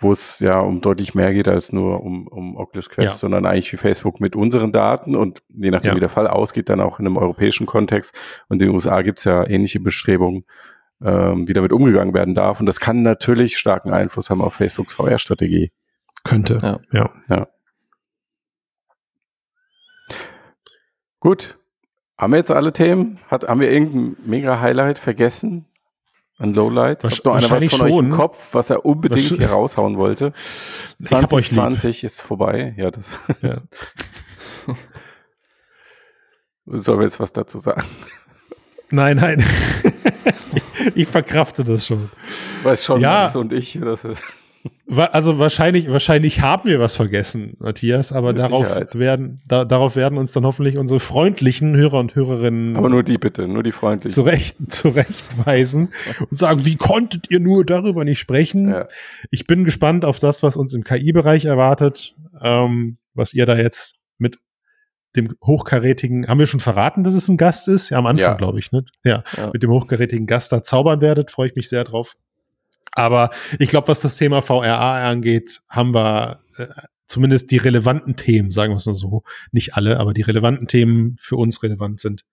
wo 0.03 0.12
es 0.12 0.41
ja 0.41 0.61
um 0.61 0.81
deutlich 0.81 1.15
mehr 1.15 1.33
geht 1.33 1.49
als 1.49 1.73
nur 1.73 2.03
um, 2.03 2.27
um 2.27 2.57
Oculus 2.57 2.89
Quest, 2.89 3.09
ja. 3.09 3.15
sondern 3.15 3.47
eigentlich 3.47 3.73
wie 3.73 3.77
Facebook 3.77 4.20
mit 4.20 4.37
unseren 4.37 4.73
Daten 4.73 5.16
und 5.16 5.43
je 5.49 5.70
nachdem, 5.70 5.91
ja. 5.91 5.97
wie 5.97 6.01
der 6.01 6.09
Fall 6.09 6.27
ausgeht, 6.27 6.69
dann 6.69 6.81
auch 6.81 6.99
in 6.99 7.07
einem 7.07 7.16
europäischen 7.16 7.66
Kontext. 7.66 8.16
Und 8.49 8.61
in 8.61 8.69
den 8.69 8.74
USA 8.74 9.03
gibt 9.03 9.20
es 9.20 9.24
ja 9.24 9.47
ähnliche 9.47 9.81
Bestrebungen, 9.81 10.45
ähm, 11.03 11.49
wie 11.49 11.53
damit 11.53 11.73
umgegangen 11.73 12.15
werden 12.15 12.35
darf. 12.35 12.61
Und 12.61 12.66
das 12.66 12.81
kann 12.81 13.03
natürlich 13.03 13.59
starken 13.59 13.93
Einfluss 13.93 14.31
haben 14.31 14.41
auf 14.41 14.55
Facebooks 14.55 14.93
VR-Strategie. 14.93 15.73
Könnte, 16.24 16.59
ja. 16.62 16.81
ja. 16.93 17.11
ja. 17.29 17.49
Gut. 21.20 21.59
Haben 22.19 22.33
wir 22.33 22.39
jetzt 22.39 22.51
alle 22.51 22.73
Themen? 22.73 23.19
Hat, 23.29 23.49
haben 23.49 23.61
wir 23.61 23.70
irgendein 23.70 24.16
Mega-Highlight 24.24 24.99
vergessen? 24.99 25.66
Ein 26.43 26.55
Lowlight? 26.55 27.05
Was 27.05 27.19
von 27.19 27.40
schon. 27.40 27.82
euch 27.82 27.97
im 27.98 28.10
Kopf, 28.10 28.52
was 28.52 28.69
er 28.69 28.85
unbedingt 28.85 29.36
hier 29.36 29.51
raushauen 29.51 29.97
wollte? 29.97 30.32
2020 31.01 32.02
ist 32.02 32.20
vorbei. 32.20 32.74
Ja, 32.77 32.90
das. 32.90 33.16
Ja. 33.43 33.59
Sollen 36.66 36.98
wir 36.98 37.05
jetzt 37.05 37.20
was 37.20 37.32
dazu 37.32 37.59
sagen? 37.59 37.85
Nein, 38.90 39.19
nein. 39.19 39.44
ich, 40.52 40.62
ich 40.97 41.09
verkrafte 41.09 41.62
das 41.62 41.86
schon. 41.86 42.10
Weiß 42.64 42.85
schon, 42.85 43.01
ja. 43.01 43.31
und 43.35 43.52
ich. 43.52 43.78
Das 43.81 44.02
ist 44.05 44.20
also 44.97 45.39
wahrscheinlich, 45.39 45.90
wahrscheinlich 45.90 46.40
haben 46.40 46.69
wir 46.69 46.81
was 46.81 46.94
vergessen, 46.94 47.56
Matthias, 47.59 48.12
aber 48.12 48.32
darauf 48.32 48.94
werden, 48.94 49.43
da, 49.47 49.64
darauf 49.64 49.97
werden 49.97 50.19
uns 50.19 50.32
dann 50.32 50.44
hoffentlich 50.44 50.78
unsere 50.78 51.01
freundlichen 51.01 51.77
Hörer 51.77 51.98
und 51.98 52.14
Hörerinnen. 52.14 52.77
Aber 52.77 52.89
nur 52.89 53.02
die 53.02 53.19
bitte, 53.19 53.48
nur 53.48 53.62
die 53.62 53.73
freundlichen. 53.73 54.14
Zurecht, 54.14 54.56
zurechtweisen 54.69 55.93
und 56.28 56.36
sagen, 56.36 56.64
wie 56.64 56.77
konntet 56.77 57.31
ihr 57.31 57.40
nur 57.40 57.64
darüber 57.64 58.05
nicht 58.05 58.19
sprechen? 58.19 58.70
Ja. 58.70 58.89
Ich 59.31 59.47
bin 59.47 59.64
gespannt 59.64 60.05
auf 60.05 60.19
das, 60.19 60.43
was 60.43 60.56
uns 60.56 60.74
im 60.74 60.85
KI-Bereich 60.85 61.44
erwartet, 61.44 62.14
ähm, 62.40 62.98
was 63.14 63.35
ihr 63.35 63.47
da 63.47 63.56
jetzt 63.56 63.97
mit 64.19 64.39
dem 65.16 65.35
hochkarätigen, 65.44 66.28
haben 66.28 66.39
wir 66.39 66.47
schon 66.47 66.60
verraten, 66.60 67.05
dass 67.05 67.14
es 67.14 67.28
ein 67.28 67.36
Gast 67.36 67.69
ist? 67.69 67.90
Ja, 67.90 67.98
am 67.98 68.06
Anfang, 68.06 68.31
ja. 68.31 68.35
glaube 68.35 68.59
ich, 68.59 68.73
ne? 68.73 68.85
Ja, 69.05 69.24
ja, 69.36 69.51
mit 69.52 69.62
dem 69.62 69.70
hochkarätigen 69.70 70.27
Gast 70.27 70.52
da 70.52 70.62
zaubern 70.62 71.01
werdet, 71.01 71.31
freue 71.31 71.48
ich 71.48 71.55
mich 71.55 71.69
sehr 71.69 71.85
drauf. 71.85 72.16
Aber 72.93 73.31
ich 73.59 73.69
glaube, 73.69 73.89
was 73.89 74.01
das 74.01 74.16
Thema 74.16 74.43
VRA 74.43 75.09
angeht, 75.09 75.62
haben 75.69 75.94
wir 75.94 76.40
äh, 76.56 76.66
zumindest 77.06 77.51
die 77.51 77.59
relevanten 77.59 78.16
Themen, 78.16 78.51
sagen 78.51 78.73
wir 78.73 78.77
es 78.77 78.86
mal 78.86 78.94
so, 78.94 79.23
nicht 79.51 79.77
alle, 79.77 79.98
aber 80.01 80.14
die 80.14 80.23
relevanten 80.23 80.66
Themen 80.66 81.16
für 81.19 81.36
uns 81.36 81.62
relevant 81.62 82.01
sind, 82.01 82.24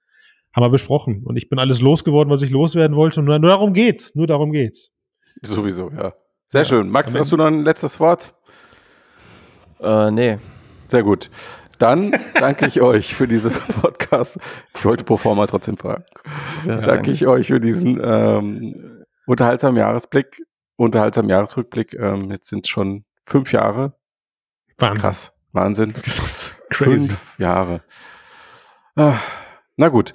haben 0.53 0.63
wir 0.63 0.69
besprochen. 0.69 1.23
Und 1.23 1.37
ich 1.37 1.49
bin 1.49 1.59
alles 1.59 1.81
losgeworden, 1.81 2.31
was 2.31 2.41
ich 2.41 2.49
loswerden 2.49 2.95
wollte. 2.95 3.19
Und 3.19 3.25
nur, 3.25 3.39
nur 3.39 3.49
darum 3.49 3.73
geht's. 3.73 4.15
Nur 4.15 4.27
darum 4.27 4.51
geht's. 4.51 4.91
Sowieso, 5.41 5.91
ja. 5.91 6.13
Sehr 6.49 6.61
ja. 6.61 6.65
schön. 6.65 6.89
Max, 6.89 7.13
hast 7.13 7.31
du 7.31 7.37
noch 7.37 7.45
ein 7.45 7.63
letztes 7.63 7.99
Wort? 7.99 8.33
Äh, 9.79 10.11
nee. 10.11 10.39
Sehr 10.87 11.03
gut. 11.03 11.29
Dann 11.77 12.13
danke 12.33 12.67
ich 12.67 12.81
euch 12.81 13.15
für 13.15 13.27
diese 13.27 13.49
Podcast. 13.81 14.39
Ich 14.75 14.83
wollte 14.83 15.03
pro 15.03 15.17
forma 15.17 15.47
trotzdem 15.47 15.77
fragen. 15.77 16.03
Ja, 16.65 16.75
danke, 16.75 16.87
danke 16.87 17.11
ich 17.11 17.27
euch 17.27 17.47
für 17.47 17.59
diesen 17.59 18.01
ähm, 18.03 19.05
unterhaltsamen 19.25 19.77
Jahresblick 19.77 20.41
unterhaltsamen 20.79 21.29
Jahresrückblick. 21.29 21.93
Ähm, 21.93 22.31
jetzt 22.31 22.49
sind 22.49 22.67
schon 22.67 23.03
fünf 23.25 23.51
Jahre. 23.51 23.93
Wahnsinn. 24.77 25.01
Krass. 25.01 25.33
Wahnsinn. 25.51 25.93
crazy. 26.69 27.09
Fünf 27.09 27.39
Jahre. 27.39 27.81
Ah, 28.95 29.19
na 29.75 29.89
gut. 29.89 30.13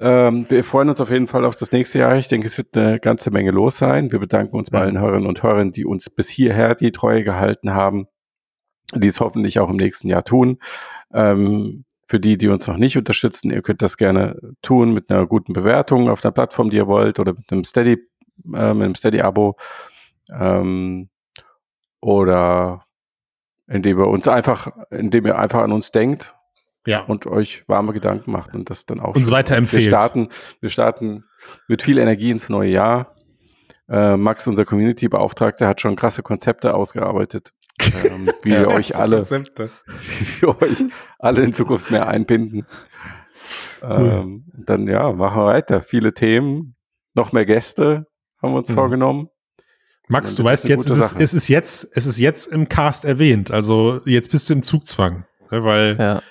Ähm, 0.00 0.46
wir 0.48 0.64
freuen 0.64 0.88
uns 0.88 1.00
auf 1.00 1.10
jeden 1.10 1.26
Fall 1.26 1.44
auf 1.44 1.56
das 1.56 1.72
nächste 1.72 1.98
Jahr. 2.00 2.16
Ich 2.16 2.28
denke, 2.28 2.46
es 2.46 2.58
wird 2.58 2.76
eine 2.76 3.00
ganze 3.00 3.30
Menge 3.30 3.50
los 3.50 3.76
sein. 3.76 4.12
Wir 4.12 4.18
bedanken 4.18 4.56
uns 4.56 4.70
bei 4.70 4.80
allen 4.80 5.00
Hörerinnen 5.00 5.28
und 5.28 5.42
Hörern, 5.42 5.72
die 5.72 5.84
uns 5.84 6.10
bis 6.10 6.28
hierher 6.28 6.74
die 6.74 6.92
Treue 6.92 7.24
gehalten 7.24 7.74
haben, 7.74 8.06
die 8.94 9.08
es 9.08 9.20
hoffentlich 9.20 9.58
auch 9.58 9.70
im 9.70 9.76
nächsten 9.76 10.08
Jahr 10.08 10.24
tun. 10.24 10.58
Ähm, 11.12 11.84
für 12.06 12.20
die, 12.20 12.36
die 12.36 12.48
uns 12.48 12.66
noch 12.66 12.76
nicht 12.76 12.96
unterstützen, 12.96 13.50
ihr 13.50 13.62
könnt 13.62 13.82
das 13.82 13.96
gerne 13.96 14.38
tun 14.62 14.92
mit 14.92 15.10
einer 15.10 15.26
guten 15.26 15.52
Bewertung 15.52 16.08
auf 16.08 16.20
der 16.20 16.32
Plattform, 16.32 16.70
die 16.70 16.76
ihr 16.76 16.86
wollt, 16.86 17.18
oder 17.18 17.32
mit 17.32 17.50
einem 17.50 17.64
Steady, 17.64 17.92
äh, 18.54 18.74
mit 18.74 18.84
einem 18.84 18.94
Steady-Abo. 18.94 19.56
Ähm, 20.32 21.10
oder 22.00 22.84
indem 23.66 23.98
ihr 23.98 24.06
uns 24.06 24.28
einfach, 24.28 24.70
indem 24.90 25.26
ihr 25.26 25.38
einfach 25.38 25.62
an 25.62 25.72
uns 25.72 25.90
denkt 25.90 26.36
ja. 26.86 27.00
und 27.00 27.26
euch 27.26 27.64
warme 27.66 27.92
Gedanken 27.92 28.30
macht 28.30 28.54
und 28.54 28.70
das 28.70 28.86
dann 28.86 29.00
auch 29.00 29.14
uns 29.14 29.30
weiterempfehlt. 29.30 29.84
Wir 29.84 29.90
starten, 29.90 30.28
wir 30.60 30.68
starten 30.68 31.24
mit 31.68 31.82
viel 31.82 31.98
Energie 31.98 32.30
ins 32.30 32.48
neue 32.48 32.70
Jahr. 32.70 33.14
Äh, 33.88 34.16
Max, 34.16 34.46
unser 34.46 34.64
Community-Beauftragter, 34.64 35.68
hat 35.68 35.80
schon 35.80 35.96
krasse 35.96 36.22
Konzepte 36.22 36.74
ausgearbeitet, 36.74 37.52
ähm, 37.80 38.30
wie 38.42 38.50
wir 38.50 38.68
euch 38.68 38.96
alle, 38.96 39.18
Konzepte. 39.18 39.70
wie 39.86 40.42
wir 40.42 40.62
euch 40.62 40.84
alle 41.18 41.42
in 41.42 41.52
Zukunft 41.52 41.90
mehr 41.90 42.06
einbinden. 42.08 42.66
Cool. 43.82 43.90
Ähm, 43.90 44.44
dann 44.54 44.86
ja, 44.86 45.12
machen 45.12 45.42
wir 45.42 45.46
weiter. 45.46 45.82
Viele 45.82 46.14
Themen, 46.14 46.76
noch 47.14 47.32
mehr 47.32 47.44
Gäste 47.44 48.06
haben 48.40 48.52
wir 48.52 48.58
uns 48.58 48.70
mhm. 48.70 48.74
vorgenommen. 48.74 49.28
Max, 50.08 50.34
du 50.34 50.44
weißt 50.44 50.68
jetzt, 50.68 50.86
es 50.86 50.96
ist, 50.96 51.20
es 51.20 51.34
ist 51.34 51.48
jetzt, 51.48 51.88
es 51.94 52.06
ist 52.06 52.18
jetzt 52.18 52.46
im 52.46 52.68
Cast 52.68 53.04
erwähnt. 53.04 53.50
Also 53.50 54.00
jetzt 54.04 54.30
bist 54.30 54.50
du 54.50 54.54
im 54.54 54.62
Zugzwang, 54.62 55.24
ne, 55.50 55.64
weil 55.64 55.96
ja. 55.98 56.22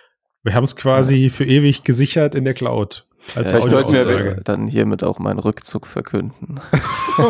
wir 0.44 0.54
haben 0.54 0.64
es 0.64 0.76
quasi 0.76 1.24
ja. 1.24 1.30
für 1.30 1.46
ewig 1.46 1.84
gesichert 1.84 2.36
in 2.36 2.46
der 2.46 2.54
Cloud. 2.54 3.08
Als 3.36 3.52
ja, 3.52 3.60
ich 3.60 3.66
sollte 3.66 4.42
dann 4.44 4.68
hiermit 4.68 5.04
auch 5.04 5.18
meinen 5.18 5.40
Rückzug 5.40 5.88
verkünden. 5.88 6.60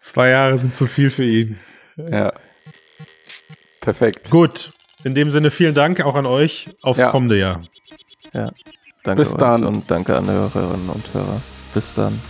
Zwei 0.00 0.28
Jahre 0.28 0.58
sind 0.58 0.74
zu 0.74 0.86
viel 0.86 1.10
für 1.10 1.24
ihn. 1.24 1.58
Ja. 1.96 2.32
Perfekt. 3.80 4.30
Gut. 4.30 4.72
In 5.04 5.14
dem 5.14 5.30
Sinne 5.30 5.50
vielen 5.50 5.74
Dank 5.74 6.04
auch 6.04 6.14
an 6.14 6.26
euch 6.26 6.68
aufs 6.82 7.00
ja. 7.00 7.10
kommende 7.10 7.38
Jahr. 7.38 7.62
Ja. 8.32 8.50
Danke 9.02 9.22
Bis 9.22 9.34
dann. 9.34 9.64
und 9.64 9.90
danke 9.90 10.16
an 10.16 10.24
die 10.24 10.30
Hörerinnen 10.30 10.90
und 10.90 11.14
Hörer. 11.14 11.40
Bis 11.72 11.94
dann. 11.94 12.20